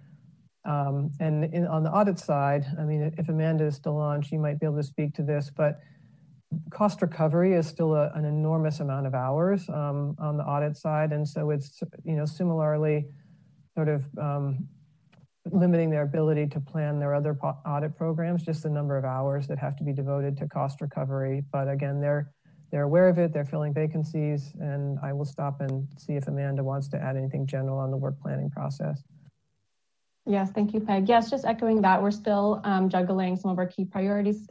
Um, 0.65 1.11
and 1.19 1.45
in, 1.45 1.65
on 1.65 1.83
the 1.83 1.89
audit 1.89 2.19
side, 2.19 2.65
I 2.77 2.83
mean, 2.83 3.13
if 3.17 3.29
Amanda 3.29 3.65
is 3.65 3.75
still 3.75 3.97
on, 3.97 4.21
she 4.21 4.37
might 4.37 4.59
be 4.59 4.65
able 4.65 4.77
to 4.77 4.83
speak 4.83 5.15
to 5.15 5.23
this, 5.23 5.49
but 5.49 5.79
cost 6.69 7.01
recovery 7.01 7.53
is 7.53 7.67
still 7.67 7.95
a, 7.95 8.11
an 8.13 8.25
enormous 8.25 8.79
amount 8.79 9.07
of 9.07 9.15
hours 9.15 9.67
um, 9.69 10.15
on 10.19 10.37
the 10.37 10.43
audit 10.43 10.77
side. 10.77 11.13
And 11.13 11.27
so 11.27 11.49
it's, 11.49 11.81
you 12.03 12.15
know, 12.15 12.25
similarly 12.25 13.05
sort 13.75 13.87
of 13.87 14.07
um, 14.17 14.67
limiting 15.49 15.89
their 15.89 16.03
ability 16.03 16.47
to 16.47 16.59
plan 16.59 16.99
their 16.99 17.15
other 17.15 17.37
audit 17.65 17.95
programs, 17.97 18.43
just 18.43 18.63
the 18.63 18.69
number 18.69 18.97
of 18.97 19.05
hours 19.05 19.47
that 19.47 19.57
have 19.57 19.75
to 19.77 19.83
be 19.83 19.91
devoted 19.93 20.37
to 20.37 20.47
cost 20.47 20.81
recovery. 20.81 21.43
But 21.51 21.67
again, 21.67 21.99
they're 21.99 22.31
they're 22.71 22.83
aware 22.83 23.09
of 23.09 23.19
it, 23.19 23.33
they're 23.33 23.43
filling 23.43 23.73
vacancies, 23.73 24.53
and 24.61 24.97
I 25.03 25.11
will 25.11 25.25
stop 25.25 25.59
and 25.59 25.85
see 25.97 26.13
if 26.13 26.29
Amanda 26.29 26.63
wants 26.63 26.87
to 26.89 26.97
add 26.97 27.17
anything 27.17 27.45
general 27.45 27.77
on 27.77 27.91
the 27.91 27.97
work 27.97 28.15
planning 28.21 28.49
process. 28.49 29.03
Yes, 30.25 30.51
thank 30.51 30.73
you, 30.73 30.79
Peg. 30.79 31.09
Yes, 31.09 31.29
just 31.29 31.43
echoing 31.43 31.81
that, 31.81 32.01
we're 32.01 32.11
still 32.11 32.61
um, 32.63 32.87
juggling 32.87 33.35
some 33.35 33.51
of 33.51 33.57
our 33.57 33.65
key 33.65 33.83
priorities. 33.83 34.47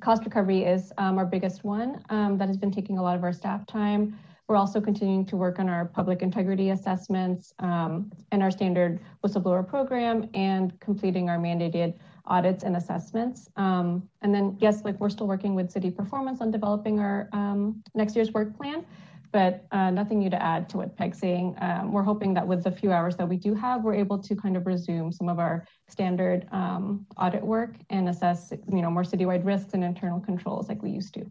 Cost 0.00 0.24
recovery 0.24 0.64
is 0.64 0.90
um, 0.96 1.18
our 1.18 1.26
biggest 1.26 1.64
one 1.64 2.02
um, 2.08 2.38
that 2.38 2.48
has 2.48 2.56
been 2.56 2.70
taking 2.70 2.96
a 2.96 3.02
lot 3.02 3.14
of 3.16 3.24
our 3.24 3.32
staff 3.32 3.66
time. 3.66 4.16
We're 4.46 4.56
also 4.56 4.80
continuing 4.80 5.24
to 5.26 5.36
work 5.36 5.58
on 5.58 5.70
our 5.70 5.86
public 5.86 6.20
integrity 6.20 6.70
assessments 6.70 7.54
um, 7.60 8.12
and 8.30 8.42
our 8.42 8.50
standard 8.50 9.00
whistleblower 9.24 9.66
program 9.66 10.28
and 10.34 10.78
completing 10.80 11.30
our 11.30 11.38
mandated 11.38 11.94
audits 12.26 12.62
and 12.62 12.76
assessments. 12.76 13.48
Um, 13.56 14.06
and 14.20 14.34
then, 14.34 14.56
yes, 14.60 14.84
like 14.84 15.00
we're 15.00 15.08
still 15.08 15.26
working 15.26 15.54
with 15.54 15.70
city 15.70 15.90
performance 15.90 16.42
on 16.42 16.50
developing 16.50 17.00
our 17.00 17.28
um, 17.32 17.82
next 17.94 18.16
year's 18.16 18.32
work 18.32 18.54
plan, 18.54 18.84
but 19.32 19.64
uh, 19.72 19.90
nothing 19.90 20.18
new 20.18 20.28
to 20.28 20.42
add 20.42 20.68
to 20.70 20.76
what 20.76 20.94
Peg's 20.94 21.18
saying. 21.18 21.56
Um, 21.60 21.90
we're 21.90 22.02
hoping 22.02 22.34
that 22.34 22.46
with 22.46 22.64
the 22.64 22.70
few 22.70 22.92
hours 22.92 23.16
that 23.16 23.28
we 23.28 23.36
do 23.36 23.54
have, 23.54 23.82
we're 23.82 23.94
able 23.94 24.18
to 24.18 24.36
kind 24.36 24.58
of 24.58 24.66
resume 24.66 25.10
some 25.10 25.28
of 25.30 25.38
our 25.38 25.66
standard 25.88 26.46
um, 26.52 27.06
audit 27.16 27.42
work 27.42 27.76
and 27.88 28.10
assess, 28.10 28.52
you 28.70 28.82
know, 28.82 28.90
more 28.90 29.04
citywide 29.04 29.44
risks 29.44 29.72
and 29.72 29.82
internal 29.82 30.20
controls 30.20 30.68
like 30.68 30.82
we 30.82 30.90
used 30.90 31.14
to. 31.14 31.30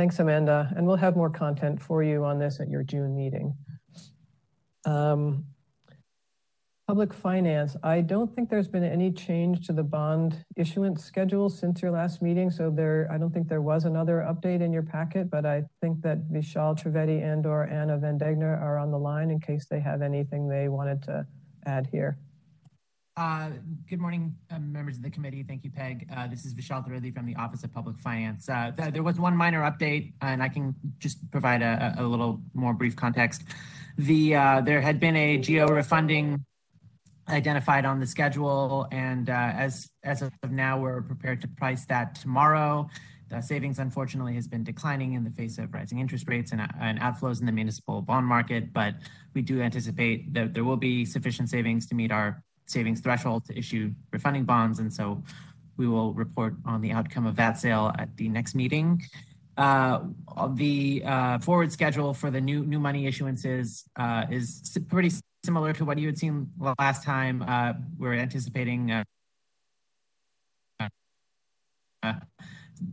Thanks, 0.00 0.18
Amanda. 0.18 0.72
And 0.74 0.86
we'll 0.86 0.96
have 0.96 1.14
more 1.14 1.28
content 1.28 1.78
for 1.78 2.02
you 2.02 2.24
on 2.24 2.38
this 2.38 2.58
at 2.58 2.70
your 2.70 2.82
June 2.82 3.14
meeting. 3.14 3.54
Um, 4.86 5.44
public 6.88 7.12
finance, 7.12 7.76
I 7.82 8.00
don't 8.00 8.34
think 8.34 8.48
there's 8.48 8.66
been 8.66 8.82
any 8.82 9.12
change 9.12 9.66
to 9.66 9.74
the 9.74 9.82
bond 9.82 10.42
issuance 10.56 11.04
schedule 11.04 11.50
since 11.50 11.82
your 11.82 11.90
last 11.90 12.22
meeting. 12.22 12.50
So 12.50 12.70
there, 12.70 13.10
I 13.12 13.18
don't 13.18 13.30
think 13.30 13.48
there 13.48 13.60
was 13.60 13.84
another 13.84 14.26
update 14.26 14.62
in 14.62 14.72
your 14.72 14.84
packet, 14.84 15.30
but 15.30 15.44
I 15.44 15.64
think 15.82 16.00
that 16.00 16.32
Vishal 16.32 16.82
Trivedi 16.82 17.22
and 17.22 17.44
or 17.44 17.66
Anna 17.66 17.98
Van 17.98 18.18
Degna 18.18 18.58
are 18.58 18.78
on 18.78 18.90
the 18.90 18.98
line 18.98 19.30
in 19.30 19.38
case 19.38 19.66
they 19.70 19.80
have 19.80 20.00
anything 20.00 20.48
they 20.48 20.70
wanted 20.70 21.02
to 21.02 21.26
add 21.66 21.88
here. 21.92 22.16
Uh, 23.20 23.50
good 23.86 24.00
morning, 24.00 24.34
uh, 24.50 24.58
members 24.58 24.96
of 24.96 25.02
the 25.02 25.10
committee. 25.10 25.42
Thank 25.42 25.62
you, 25.62 25.70
Peg. 25.70 26.08
Uh, 26.10 26.26
this 26.26 26.46
is 26.46 26.54
Vishal 26.54 26.82
Trivedi 26.82 27.12
from 27.12 27.26
the 27.26 27.36
Office 27.36 27.62
of 27.62 27.70
Public 27.70 27.98
Finance. 27.98 28.46
Th 28.46 28.94
there 28.94 29.02
was 29.02 29.20
one 29.20 29.36
minor 29.36 29.60
update, 29.70 30.14
and 30.22 30.42
I 30.42 30.48
can 30.48 30.74
just 30.98 31.18
provide 31.30 31.60
a, 31.60 31.96
little 32.00 32.40
more 32.54 32.72
brief 32.72 32.96
context. 32.96 33.44
The 33.98 34.30
There 34.64 34.80
had 34.80 34.98
been 35.00 35.16
a 35.16 35.36
GO 35.36 35.66
refunding 35.66 36.46
identified 37.28 37.84
on 37.84 38.00
the 38.00 38.06
schedule, 38.06 38.88
and 38.90 39.28
as, 39.28 39.90
as 40.02 40.22
of 40.22 40.32
now, 40.50 40.80
we're 40.80 41.02
prepared 41.02 41.42
to 41.42 41.48
price 41.48 41.84
that 41.92 42.14
tomorrow. 42.14 42.88
The 43.28 43.42
savings, 43.42 43.78
unfortunately, 43.78 44.34
has 44.36 44.48
been 44.48 44.64
declining 44.64 45.12
in 45.12 45.24
the 45.24 45.34
face 45.40 45.58
of 45.58 45.74
rising 45.74 45.98
interest 45.98 46.26
rates 46.26 46.52
and 46.52 46.98
outflows 47.06 47.38
in 47.40 47.44
the 47.44 47.52
municipal 47.52 48.00
bond 48.00 48.26
market. 48.26 48.72
But 48.72 48.94
we 49.34 49.42
do 49.42 49.60
anticipate 49.60 50.32
that 50.32 50.54
there 50.54 50.64
will 50.64 50.78
be 50.78 51.04
sufficient 51.04 51.50
savings 51.50 51.86
to 51.88 51.94
meet 51.94 52.12
our 52.12 52.42
savings 52.70 53.00
threshold 53.00 53.44
to 53.46 53.58
issue 53.58 53.92
refunding 54.12 54.44
bonds. 54.44 54.78
And 54.78 54.92
so 54.92 55.22
we 55.76 55.88
will 55.88 56.12
report 56.12 56.54
on 56.64 56.80
the 56.80 56.92
outcome 56.92 57.26
of 57.26 57.36
that 57.36 57.58
sale 57.58 57.92
at 57.98 58.16
the 58.16 58.28
next 58.28 58.54
meeting. 58.54 59.02
Uh, 59.56 60.00
the 60.54 61.02
uh, 61.04 61.38
forward 61.38 61.70
schedule 61.72 62.14
for 62.14 62.30
the 62.30 62.40
new 62.40 62.64
new 62.64 62.78
money 62.78 63.04
issuances 63.04 63.84
uh, 63.96 64.24
is 64.30 64.78
pretty 64.88 65.10
similar 65.44 65.72
to 65.72 65.84
what 65.84 65.98
you 65.98 66.06
had 66.06 66.16
seen 66.16 66.50
last 66.78 67.04
time. 67.04 67.42
Uh, 67.46 67.74
we're 67.98 68.14
anticipating 68.14 68.90
uh, 68.90 69.04
uh, 72.02 72.14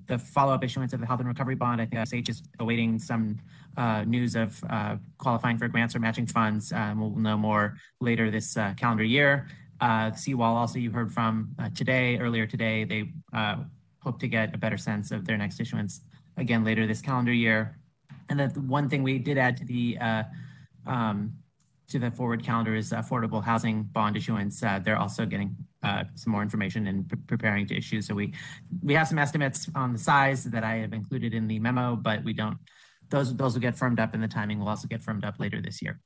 the 0.08 0.18
follow-up 0.18 0.62
issuance 0.64 0.92
of 0.92 1.00
the 1.00 1.06
health 1.06 1.20
and 1.20 1.30
recovery 1.30 1.56
bond. 1.56 1.82
I 1.82 1.86
think 1.86 2.26
SH 2.26 2.30
is 2.30 2.44
awaiting 2.60 3.00
some 3.00 3.40
news 4.06 4.36
of 4.36 4.62
qualifying 5.18 5.58
for 5.58 5.70
grants 5.70 5.96
or 5.96 6.00
matching 6.00 6.28
funds. 6.28 6.74
we'll 6.74 7.12
know 7.12 7.38
more 7.38 7.78
later 8.02 8.30
this 8.30 8.56
calendar 8.76 9.06
year. 9.06 9.48
Uh, 9.80 10.12
Seawall 10.12 10.56
also 10.56 10.80
you 10.80 10.92
heard 10.92 11.14
from 11.14 11.56
uh, 11.60 11.70
today, 11.76 12.18
earlier 12.18 12.46
today, 12.46 12.84
they 12.84 13.12
uh, 13.34 13.58
hope 14.00 14.20
to 14.20 14.28
get 14.28 14.54
a 14.54 14.58
better 14.58 14.78
sense 14.78 15.12
of 15.12 15.26
their 15.26 15.38
next 15.38 15.60
issuance 15.60 16.02
again 16.38 16.64
later 16.64 16.88
this 16.88 17.02
calendar 17.02 17.34
year. 17.34 17.78
And 18.30 18.40
then 18.40 18.50
one 18.68 18.90
thing 18.90 19.04
we 19.04 19.20
did 19.20 19.38
add 19.38 19.58
to 19.58 19.66
the 19.66 19.98
um, 20.86 21.34
to 21.90 22.00
the 22.00 22.12
forward 22.12 22.44
calendar 22.44 22.76
is 22.76 22.92
affordable 22.92 23.42
housing 23.42 23.84
bond 23.84 24.18
issuance. 24.18 24.60
They're 24.60 24.98
also 24.98 25.26
getting 25.26 25.56
uh, 25.84 26.04
some 26.16 26.32
more 26.34 26.42
information 26.42 26.88
and 26.88 27.08
pre 27.08 27.18
preparing 27.28 27.66
to 27.68 27.78
issue. 27.78 28.02
So 28.02 28.14
we 28.14 28.34
we 28.82 28.94
have 28.94 29.08
some 29.08 29.20
estimates 29.20 29.70
on 29.76 29.94
the 29.94 30.00
size 30.00 30.44
that 30.46 30.64
I 30.64 30.78
have 30.78 30.94
included 30.94 31.34
in 31.34 31.48
the 31.48 31.60
memo, 31.60 31.96
but 31.96 32.24
we 32.24 32.34
don't. 32.34 32.58
Those 33.10 33.36
those 33.36 33.54
will 33.54 33.62
get 33.62 33.76
firmed 33.76 34.00
up, 34.00 34.14
and 34.14 34.22
the 34.22 34.28
timing 34.28 34.60
will 34.60 34.68
also 34.68 34.88
get 34.88 35.02
firmed 35.02 35.24
up 35.24 35.40
later 35.40 35.62
this 35.62 35.82
year 35.82 36.02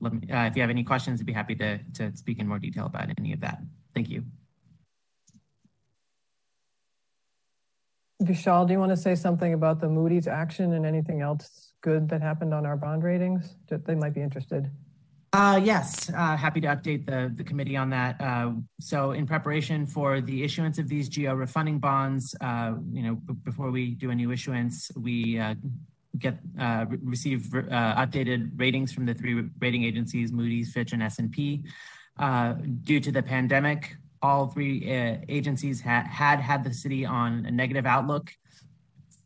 let 0.00 0.12
me, 0.12 0.30
uh, 0.30 0.44
if 0.44 0.56
you 0.56 0.62
have 0.62 0.70
any 0.70 0.84
questions, 0.84 1.20
I'd 1.20 1.26
be 1.26 1.32
happy 1.32 1.54
to, 1.56 1.78
to 1.94 2.16
speak 2.16 2.38
in 2.38 2.48
more 2.48 2.58
detail 2.58 2.86
about 2.86 3.08
any 3.18 3.32
of 3.32 3.40
that. 3.40 3.58
Thank 3.94 4.08
you. 4.10 4.24
Vishal, 8.22 8.66
do 8.66 8.72
you 8.72 8.78
want 8.78 8.90
to 8.90 8.96
say 8.96 9.14
something 9.14 9.52
about 9.54 9.80
the 9.80 9.88
Moody's 9.88 10.28
action 10.28 10.72
and 10.72 10.86
anything 10.86 11.20
else 11.20 11.72
good 11.80 12.08
that 12.08 12.22
happened 12.22 12.54
on 12.54 12.64
our 12.64 12.76
bond 12.76 13.02
ratings? 13.02 13.56
They 13.68 13.94
might 13.94 14.14
be 14.14 14.22
interested. 14.22 14.70
Uh, 15.32 15.60
yes, 15.62 16.10
uh, 16.10 16.36
happy 16.36 16.60
to 16.60 16.68
update 16.68 17.04
the, 17.06 17.32
the 17.34 17.42
committee 17.42 17.76
on 17.76 17.90
that. 17.90 18.20
Uh, 18.20 18.52
so 18.78 19.10
in 19.10 19.26
preparation 19.26 19.84
for 19.84 20.20
the 20.20 20.44
issuance 20.44 20.78
of 20.78 20.86
these 20.88 21.08
GO 21.08 21.34
refunding 21.34 21.80
bonds, 21.80 22.36
uh, 22.40 22.74
you 22.92 23.02
know, 23.02 23.16
before 23.42 23.72
we 23.72 23.96
do 23.96 24.10
a 24.10 24.14
new 24.14 24.30
issuance, 24.30 24.92
we 24.94 25.40
uh, 25.40 25.56
get 26.18 26.38
uh, 26.58 26.86
receive 27.02 27.52
uh, 27.54 27.60
updated 27.96 28.52
ratings 28.56 28.92
from 28.92 29.06
the 29.06 29.14
three 29.14 29.48
rating 29.58 29.84
agencies, 29.84 30.32
Moody's, 30.32 30.72
Fitch, 30.72 30.92
and 30.92 31.02
S&P. 31.02 31.64
Uh, 32.18 32.54
due 32.82 33.00
to 33.00 33.10
the 33.10 33.22
pandemic, 33.22 33.96
all 34.22 34.46
three 34.46 34.84
uh, 34.96 35.16
agencies 35.28 35.80
ha 35.80 36.04
had 36.08 36.40
had 36.40 36.62
the 36.64 36.72
city 36.72 37.04
on 37.04 37.44
a 37.46 37.50
negative 37.50 37.86
outlook. 37.86 38.32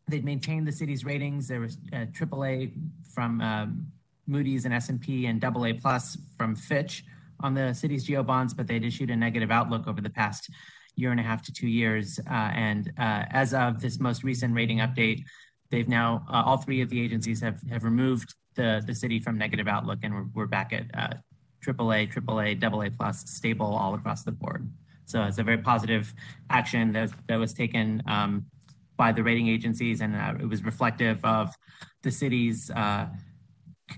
They'd 0.08 0.24
maintained 0.24 0.66
the 0.66 0.72
city's 0.72 1.04
ratings. 1.04 1.48
There 1.48 1.60
was 1.60 1.76
AAA 1.76 2.68
uh, 2.68 2.70
from 3.12 3.40
um, 3.42 3.92
Moody's 4.26 4.64
and 4.64 4.72
S&P 4.72 5.26
and 5.26 5.44
AA 5.44 5.72
plus 5.80 6.16
from 6.38 6.56
Fitch 6.56 7.04
on 7.40 7.54
the 7.54 7.74
city's 7.74 8.08
GO 8.08 8.22
bonds, 8.22 8.54
but 8.54 8.66
they'd 8.66 8.84
issued 8.84 9.10
a 9.10 9.16
negative 9.16 9.50
outlook 9.50 9.86
over 9.86 10.00
the 10.00 10.10
past 10.10 10.50
year 10.96 11.10
and 11.10 11.20
a 11.20 11.22
half 11.22 11.42
to 11.42 11.52
two 11.52 11.68
years. 11.68 12.18
Uh, 12.18 12.32
and 12.32 12.92
as 12.96 13.52
of 13.52 13.80
this 13.80 14.00
most 14.00 14.24
recent 14.24 14.54
rating 14.54 14.78
update, 14.78 15.24
they've 15.70 15.88
now 15.88 16.24
uh, 16.28 16.42
all 16.44 16.58
three 16.58 16.80
of 16.80 16.88
the 16.88 17.00
agencies 17.00 17.40
have 17.40 17.60
have 17.70 17.84
removed 17.84 18.34
the 18.54 18.82
the 18.86 18.94
city 18.94 19.18
from 19.20 19.38
negative 19.38 19.68
outlook, 19.68 19.98
and 20.02 20.14
we're 20.14 20.26
we're 20.34 20.46
back 20.46 20.72
at 20.72 20.86
uh, 20.94 21.14
AAA, 21.64 22.12
AAA, 22.12 22.62
AA 22.62 22.90
plus, 22.96 23.28
stable 23.30 23.74
all 23.74 23.94
across 23.94 24.22
the 24.22 24.32
board. 24.32 24.70
So 25.06 25.22
it's 25.24 25.38
a 25.38 25.42
very 25.42 25.58
positive 25.58 26.12
action 26.50 26.92
that 26.92 27.10
that 27.28 27.38
was 27.38 27.52
taken 27.52 28.02
um, 28.06 28.46
by 28.96 29.12
the 29.12 29.22
rating 29.22 29.48
agencies, 29.48 30.00
and 30.00 30.14
uh, 30.14 30.34
it 30.40 30.46
was 30.46 30.64
reflective 30.64 31.24
of 31.24 31.54
the 32.02 32.10
city's. 32.10 32.70
Uh, 32.70 33.08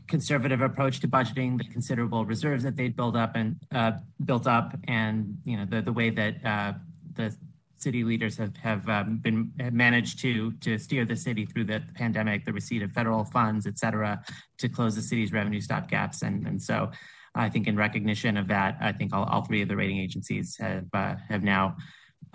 conservative 0.07 0.61
approach 0.61 1.01
to 1.01 1.09
budgeting, 1.09 1.59
the 1.59 1.65
considerable 1.65 2.25
reserves 2.25 2.63
that 2.63 2.77
they'd 2.77 2.95
built 2.95 3.17
up 3.17 3.35
and 3.35 3.57
uh, 3.75 3.91
built 4.25 4.47
up, 4.47 4.77
and 4.85 5.39
you 5.45 5.57
know 5.57 5.65
the 5.65 5.83
the 5.83 5.93
way 5.93 6.11
that 6.11 6.35
uh, 6.45 6.73
the 7.15 7.35
city 7.81 8.05
leaders 8.05 8.37
have, 8.37 8.57
have 8.59 8.89
um, 8.89 9.19
been 9.19 9.53
have 9.59 9.73
managed 9.73 10.19
to 10.21 10.53
to 10.53 10.79
steer 10.79 11.05
the 11.05 11.17
city 11.17 11.47
through 11.47 11.65
the 11.65 11.83
pandemic, 11.95 12.45
the 12.45 12.53
receipt 12.53 12.83
of 12.83 12.93
federal 12.93 13.25
funds, 13.25 13.67
et 13.67 13.79
cetera, 13.79 14.23
to 14.59 14.69
close 14.69 14.95
the 14.95 15.03
city's 15.03 15.33
revenue 15.33 15.61
stop 15.61 15.89
gaps. 15.89 16.23
And, 16.23 16.47
and 16.47 16.61
so 16.63 16.91
I 17.35 17.49
think 17.49 17.67
in 17.67 17.77
recognition 17.77 18.37
of 18.37 18.49
that, 18.49 18.77
I 18.81 18.93
think 18.93 19.15
all, 19.15 19.25
all 19.25 19.43
three 19.43 19.63
of 19.63 19.69
the 19.69 19.77
rating 19.77 19.99
agencies 19.99 20.57
have 20.59 20.87
uh, 20.93 21.15
have 21.29 21.43
now 21.43 21.77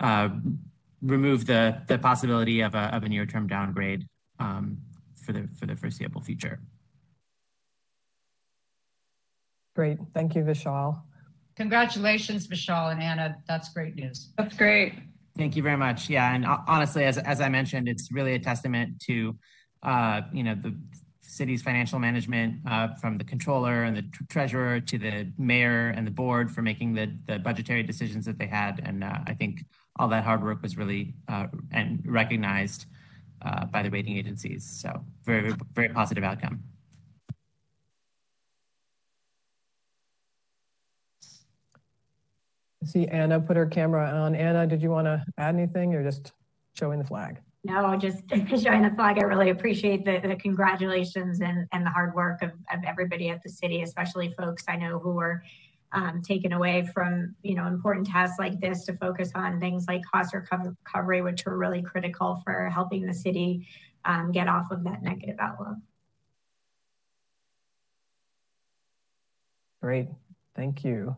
uh, 0.00 0.30
removed 1.00 1.46
the 1.46 1.82
the 1.86 1.98
possibility 1.98 2.60
of 2.62 2.74
a, 2.74 2.94
of 2.96 3.04
a 3.04 3.08
near 3.08 3.26
term 3.26 3.46
downgrade 3.46 4.06
um, 4.38 4.78
for 5.24 5.32
the 5.32 5.48
for 5.58 5.66
the 5.66 5.76
foreseeable 5.76 6.22
future. 6.22 6.58
Great, 9.74 9.98
thank 10.14 10.34
you, 10.34 10.42
Vishal. 10.42 11.02
Congratulations, 11.56 12.48
Vishal 12.48 12.90
and 12.92 13.02
Anna. 13.02 13.36
That's 13.46 13.68
great 13.68 13.94
news. 13.94 14.32
That's 14.38 14.56
great. 14.56 14.94
Thank 15.36 15.54
you 15.54 15.62
very 15.62 15.76
much. 15.76 16.08
Yeah, 16.08 16.34
and 16.34 16.46
honestly, 16.46 17.04
as 17.04 17.18
as 17.18 17.40
I 17.40 17.48
mentioned, 17.48 17.88
it's 17.88 18.10
really 18.10 18.34
a 18.34 18.38
testament 18.38 19.00
to, 19.02 19.36
uh, 19.82 20.22
you 20.32 20.42
know, 20.42 20.54
the 20.54 20.74
city's 21.20 21.62
financial 21.62 21.98
management 21.98 22.60
uh, 22.66 22.94
from 22.94 23.18
the 23.18 23.24
controller 23.24 23.82
and 23.82 23.96
the 23.96 24.04
treasurer 24.28 24.80
to 24.80 24.96
the 24.98 25.30
mayor 25.36 25.92
and 25.94 26.06
the 26.06 26.10
board 26.10 26.50
for 26.50 26.62
making 26.62 26.94
the 26.94 27.14
the 27.26 27.38
budgetary 27.38 27.82
decisions 27.82 28.24
that 28.24 28.38
they 28.38 28.46
had, 28.46 28.80
and 28.82 29.04
uh, 29.04 29.18
I 29.26 29.34
think 29.34 29.64
all 29.96 30.08
that 30.08 30.24
hard 30.24 30.42
work 30.42 30.62
was 30.62 30.78
really 30.78 31.14
uh, 31.28 31.48
and 31.70 32.02
recognized 32.06 32.86
uh, 33.42 33.66
by 33.66 33.82
the 33.82 33.90
rating 33.90 34.16
agencies. 34.16 34.64
So 34.64 35.04
very 35.24 35.52
very 35.74 35.90
positive 35.90 36.24
outcome. 36.24 36.62
See 42.84 43.06
Anna 43.06 43.40
put 43.40 43.56
her 43.56 43.66
camera 43.66 44.10
on. 44.10 44.34
Anna, 44.34 44.66
did 44.66 44.82
you 44.82 44.90
want 44.90 45.06
to 45.06 45.24
add 45.38 45.54
anything 45.54 45.94
or 45.94 46.02
just 46.02 46.32
showing 46.74 46.98
the 46.98 47.04
flag? 47.04 47.38
No, 47.64 47.96
just 47.96 48.22
showing 48.62 48.82
the 48.82 48.92
flag. 48.94 49.18
I 49.18 49.22
really 49.22 49.50
appreciate 49.50 50.04
the, 50.04 50.20
the 50.20 50.36
congratulations 50.36 51.40
and, 51.40 51.66
and 51.72 51.84
the 51.84 51.90
hard 51.90 52.14
work 52.14 52.42
of, 52.42 52.50
of 52.72 52.80
everybody 52.86 53.28
at 53.28 53.42
the 53.42 53.48
city, 53.48 53.82
especially 53.82 54.28
folks 54.30 54.64
I 54.68 54.76
know 54.76 54.98
who 54.98 55.12
were 55.12 55.42
um, 55.92 56.22
taken 56.22 56.52
away 56.52 56.88
from, 56.92 57.34
you 57.42 57.54
know, 57.54 57.66
important 57.66 58.06
tasks 58.06 58.38
like 58.38 58.60
this 58.60 58.84
to 58.84 58.92
focus 58.94 59.32
on 59.34 59.58
things 59.58 59.86
like 59.88 60.02
cost 60.12 60.34
recovery, 60.34 61.22
which 61.22 61.44
were 61.44 61.56
really 61.56 61.82
critical 61.82 62.40
for 62.44 62.68
helping 62.68 63.06
the 63.06 63.14
city 63.14 63.66
um, 64.04 64.30
get 64.30 64.46
off 64.46 64.70
of 64.70 64.84
that 64.84 65.02
negative 65.02 65.36
outlook. 65.40 65.76
Great, 69.82 70.08
thank 70.54 70.84
you. 70.84 71.16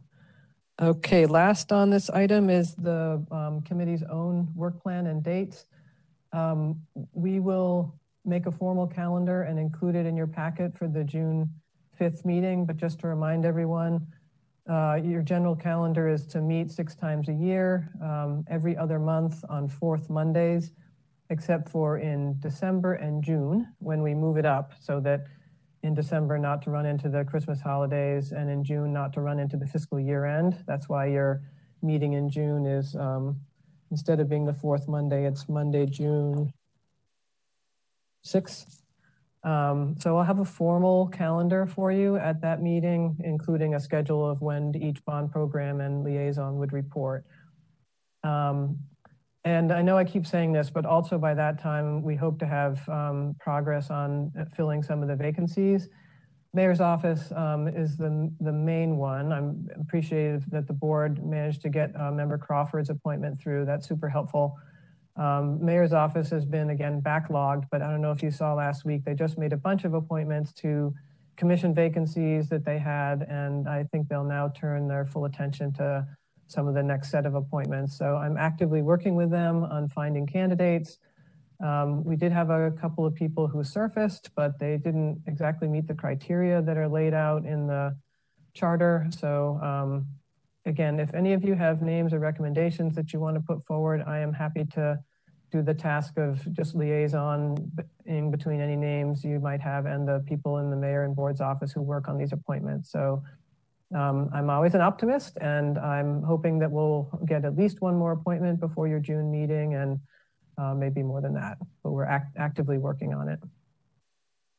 Okay, 0.80 1.26
last 1.26 1.72
on 1.72 1.90
this 1.90 2.08
item 2.08 2.48
is 2.48 2.76
the 2.76 3.26
um, 3.32 3.62
committee's 3.62 4.04
own 4.04 4.46
work 4.54 4.80
plan 4.80 5.08
and 5.08 5.24
dates. 5.24 5.66
Um, 6.32 6.80
we 7.12 7.40
will 7.40 7.98
make 8.24 8.46
a 8.46 8.52
formal 8.52 8.86
calendar 8.86 9.42
and 9.42 9.58
include 9.58 9.96
it 9.96 10.06
in 10.06 10.16
your 10.16 10.28
packet 10.28 10.78
for 10.78 10.86
the 10.86 11.02
June 11.02 11.50
5th 11.98 12.24
meeting, 12.24 12.64
but 12.64 12.76
just 12.76 13.00
to 13.00 13.08
remind 13.08 13.44
everyone, 13.44 14.06
uh, 14.70 15.00
your 15.02 15.20
general 15.20 15.56
calendar 15.56 16.06
is 16.06 16.26
to 16.28 16.40
meet 16.40 16.70
six 16.70 16.94
times 16.94 17.28
a 17.28 17.32
year, 17.32 17.90
um, 18.00 18.44
every 18.48 18.76
other 18.76 19.00
month 19.00 19.44
on 19.48 19.66
fourth 19.66 20.08
Mondays, 20.08 20.70
except 21.30 21.68
for 21.68 21.98
in 21.98 22.38
December 22.38 22.94
and 22.94 23.24
June 23.24 23.66
when 23.80 24.00
we 24.00 24.14
move 24.14 24.36
it 24.36 24.46
up 24.46 24.74
so 24.78 25.00
that 25.00 25.26
in 25.88 25.94
December 25.94 26.38
not 26.38 26.62
to 26.62 26.70
run 26.70 26.86
into 26.86 27.08
the 27.08 27.24
Christmas 27.24 27.60
holidays, 27.60 28.30
and 28.30 28.48
in 28.48 28.62
June 28.62 28.92
not 28.92 29.12
to 29.14 29.20
run 29.20 29.40
into 29.40 29.56
the 29.56 29.66
fiscal 29.66 29.98
year 29.98 30.24
end. 30.26 30.62
That's 30.66 30.88
why 30.88 31.06
your 31.06 31.42
meeting 31.82 32.12
in 32.12 32.28
June 32.28 32.66
is, 32.66 32.94
um, 32.94 33.40
instead 33.90 34.20
of 34.20 34.28
being 34.28 34.44
the 34.44 34.52
fourth 34.52 34.86
Monday, 34.86 35.24
it's 35.26 35.48
Monday, 35.48 35.86
June 35.86 36.52
6th. 38.24 38.82
Um, 39.44 39.96
so 39.98 40.18
I'll 40.18 40.24
have 40.24 40.40
a 40.40 40.44
formal 40.44 41.08
calendar 41.08 41.64
for 41.64 41.90
you 41.90 42.16
at 42.16 42.42
that 42.42 42.60
meeting, 42.60 43.16
including 43.24 43.74
a 43.74 43.80
schedule 43.80 44.28
of 44.28 44.42
when 44.42 44.74
each 44.76 45.02
bond 45.06 45.32
program 45.32 45.80
and 45.80 46.04
liaison 46.04 46.58
would 46.58 46.72
report. 46.72 47.24
Um, 48.24 48.78
and 49.44 49.72
I 49.72 49.82
know 49.82 49.96
I 49.96 50.04
keep 50.04 50.26
saying 50.26 50.52
this, 50.52 50.70
but 50.70 50.84
also 50.84 51.18
by 51.18 51.34
that 51.34 51.60
time, 51.60 52.02
we 52.02 52.16
hope 52.16 52.38
to 52.40 52.46
have 52.46 52.86
um, 52.88 53.36
progress 53.38 53.90
on 53.90 54.32
filling 54.56 54.82
some 54.82 55.02
of 55.02 55.08
the 55.08 55.16
vacancies. 55.16 55.88
Mayor's 56.54 56.80
office 56.80 57.30
um, 57.36 57.68
is 57.68 57.96
the, 57.96 58.32
the 58.40 58.52
main 58.52 58.96
one. 58.96 59.32
I'm 59.32 59.68
appreciative 59.80 60.48
that 60.50 60.66
the 60.66 60.72
board 60.72 61.24
managed 61.24 61.62
to 61.62 61.68
get 61.68 61.92
uh, 61.98 62.10
Member 62.10 62.38
Crawford's 62.38 62.90
appointment 62.90 63.40
through. 63.40 63.64
That's 63.66 63.86
super 63.86 64.08
helpful. 64.08 64.56
Um, 65.16 65.64
mayor's 65.64 65.92
office 65.92 66.30
has 66.30 66.44
been 66.44 66.70
again 66.70 67.02
backlogged, 67.02 67.64
but 67.70 67.82
I 67.82 67.90
don't 67.90 68.00
know 68.00 68.12
if 68.12 68.22
you 68.22 68.30
saw 68.30 68.54
last 68.54 68.84
week, 68.84 69.04
they 69.04 69.14
just 69.14 69.36
made 69.36 69.52
a 69.52 69.56
bunch 69.56 69.84
of 69.84 69.94
appointments 69.94 70.52
to 70.54 70.94
commission 71.36 71.74
vacancies 71.74 72.48
that 72.48 72.64
they 72.64 72.78
had, 72.78 73.22
and 73.22 73.68
I 73.68 73.84
think 73.84 74.08
they'll 74.08 74.24
now 74.24 74.48
turn 74.48 74.88
their 74.88 75.04
full 75.04 75.24
attention 75.24 75.72
to 75.74 76.06
some 76.48 76.66
of 76.66 76.74
the 76.74 76.82
next 76.82 77.10
set 77.10 77.26
of 77.26 77.34
appointments. 77.34 77.96
So 77.96 78.16
I'm 78.16 78.36
actively 78.36 78.82
working 78.82 79.14
with 79.14 79.30
them 79.30 79.64
on 79.64 79.88
finding 79.88 80.26
candidates. 80.26 80.98
Um, 81.62 82.04
we 82.04 82.16
did 82.16 82.32
have 82.32 82.50
a 82.50 82.70
couple 82.72 83.04
of 83.04 83.14
people 83.14 83.46
who 83.48 83.62
surfaced, 83.62 84.30
but 84.34 84.58
they 84.58 84.76
didn't 84.76 85.22
exactly 85.26 85.68
meet 85.68 85.86
the 85.86 85.94
criteria 85.94 86.62
that 86.62 86.76
are 86.76 86.88
laid 86.88 87.14
out 87.14 87.44
in 87.44 87.66
the 87.66 87.96
charter. 88.54 89.06
So 89.10 89.60
um, 89.62 90.06
again, 90.64 90.98
if 91.00 91.14
any 91.14 91.32
of 91.32 91.44
you 91.44 91.54
have 91.54 91.82
names 91.82 92.12
or 92.12 92.18
recommendations 92.18 92.94
that 92.94 93.12
you 93.12 93.20
want 93.20 93.36
to 93.36 93.40
put 93.40 93.64
forward, 93.64 94.02
I 94.06 94.18
am 94.18 94.32
happy 94.32 94.64
to 94.74 94.98
do 95.50 95.62
the 95.62 95.74
task 95.74 96.18
of 96.18 96.46
just 96.52 96.74
liaison 96.74 97.72
in 98.04 98.30
between 98.30 98.60
any 98.60 98.76
names 98.76 99.24
you 99.24 99.40
might 99.40 99.60
have 99.60 99.86
and 99.86 100.06
the 100.06 100.22
people 100.26 100.58
in 100.58 100.70
the 100.70 100.76
mayor 100.76 101.04
and 101.04 101.16
board's 101.16 101.40
office 101.40 101.72
who 101.72 101.80
work 101.80 102.08
on 102.08 102.18
these 102.18 102.32
appointments. 102.32 102.90
So 102.92 103.22
um, 103.94 104.28
I'm 104.34 104.50
always 104.50 104.74
an 104.74 104.80
optimist 104.80 105.38
and 105.40 105.78
I'm 105.78 106.22
hoping 106.22 106.58
that 106.58 106.70
we'll 106.70 107.08
get 107.26 107.44
at 107.44 107.56
least 107.56 107.80
one 107.80 107.96
more 107.96 108.12
appointment 108.12 108.60
before 108.60 108.86
your 108.86 109.00
June 109.00 109.30
meeting 109.30 109.74
and 109.74 109.98
uh, 110.58 110.74
maybe 110.74 111.02
more 111.02 111.20
than 111.20 111.34
that, 111.34 111.56
but 111.82 111.92
we're 111.92 112.04
act 112.04 112.36
actively 112.36 112.78
working 112.78 113.14
on 113.14 113.28
it. 113.28 113.40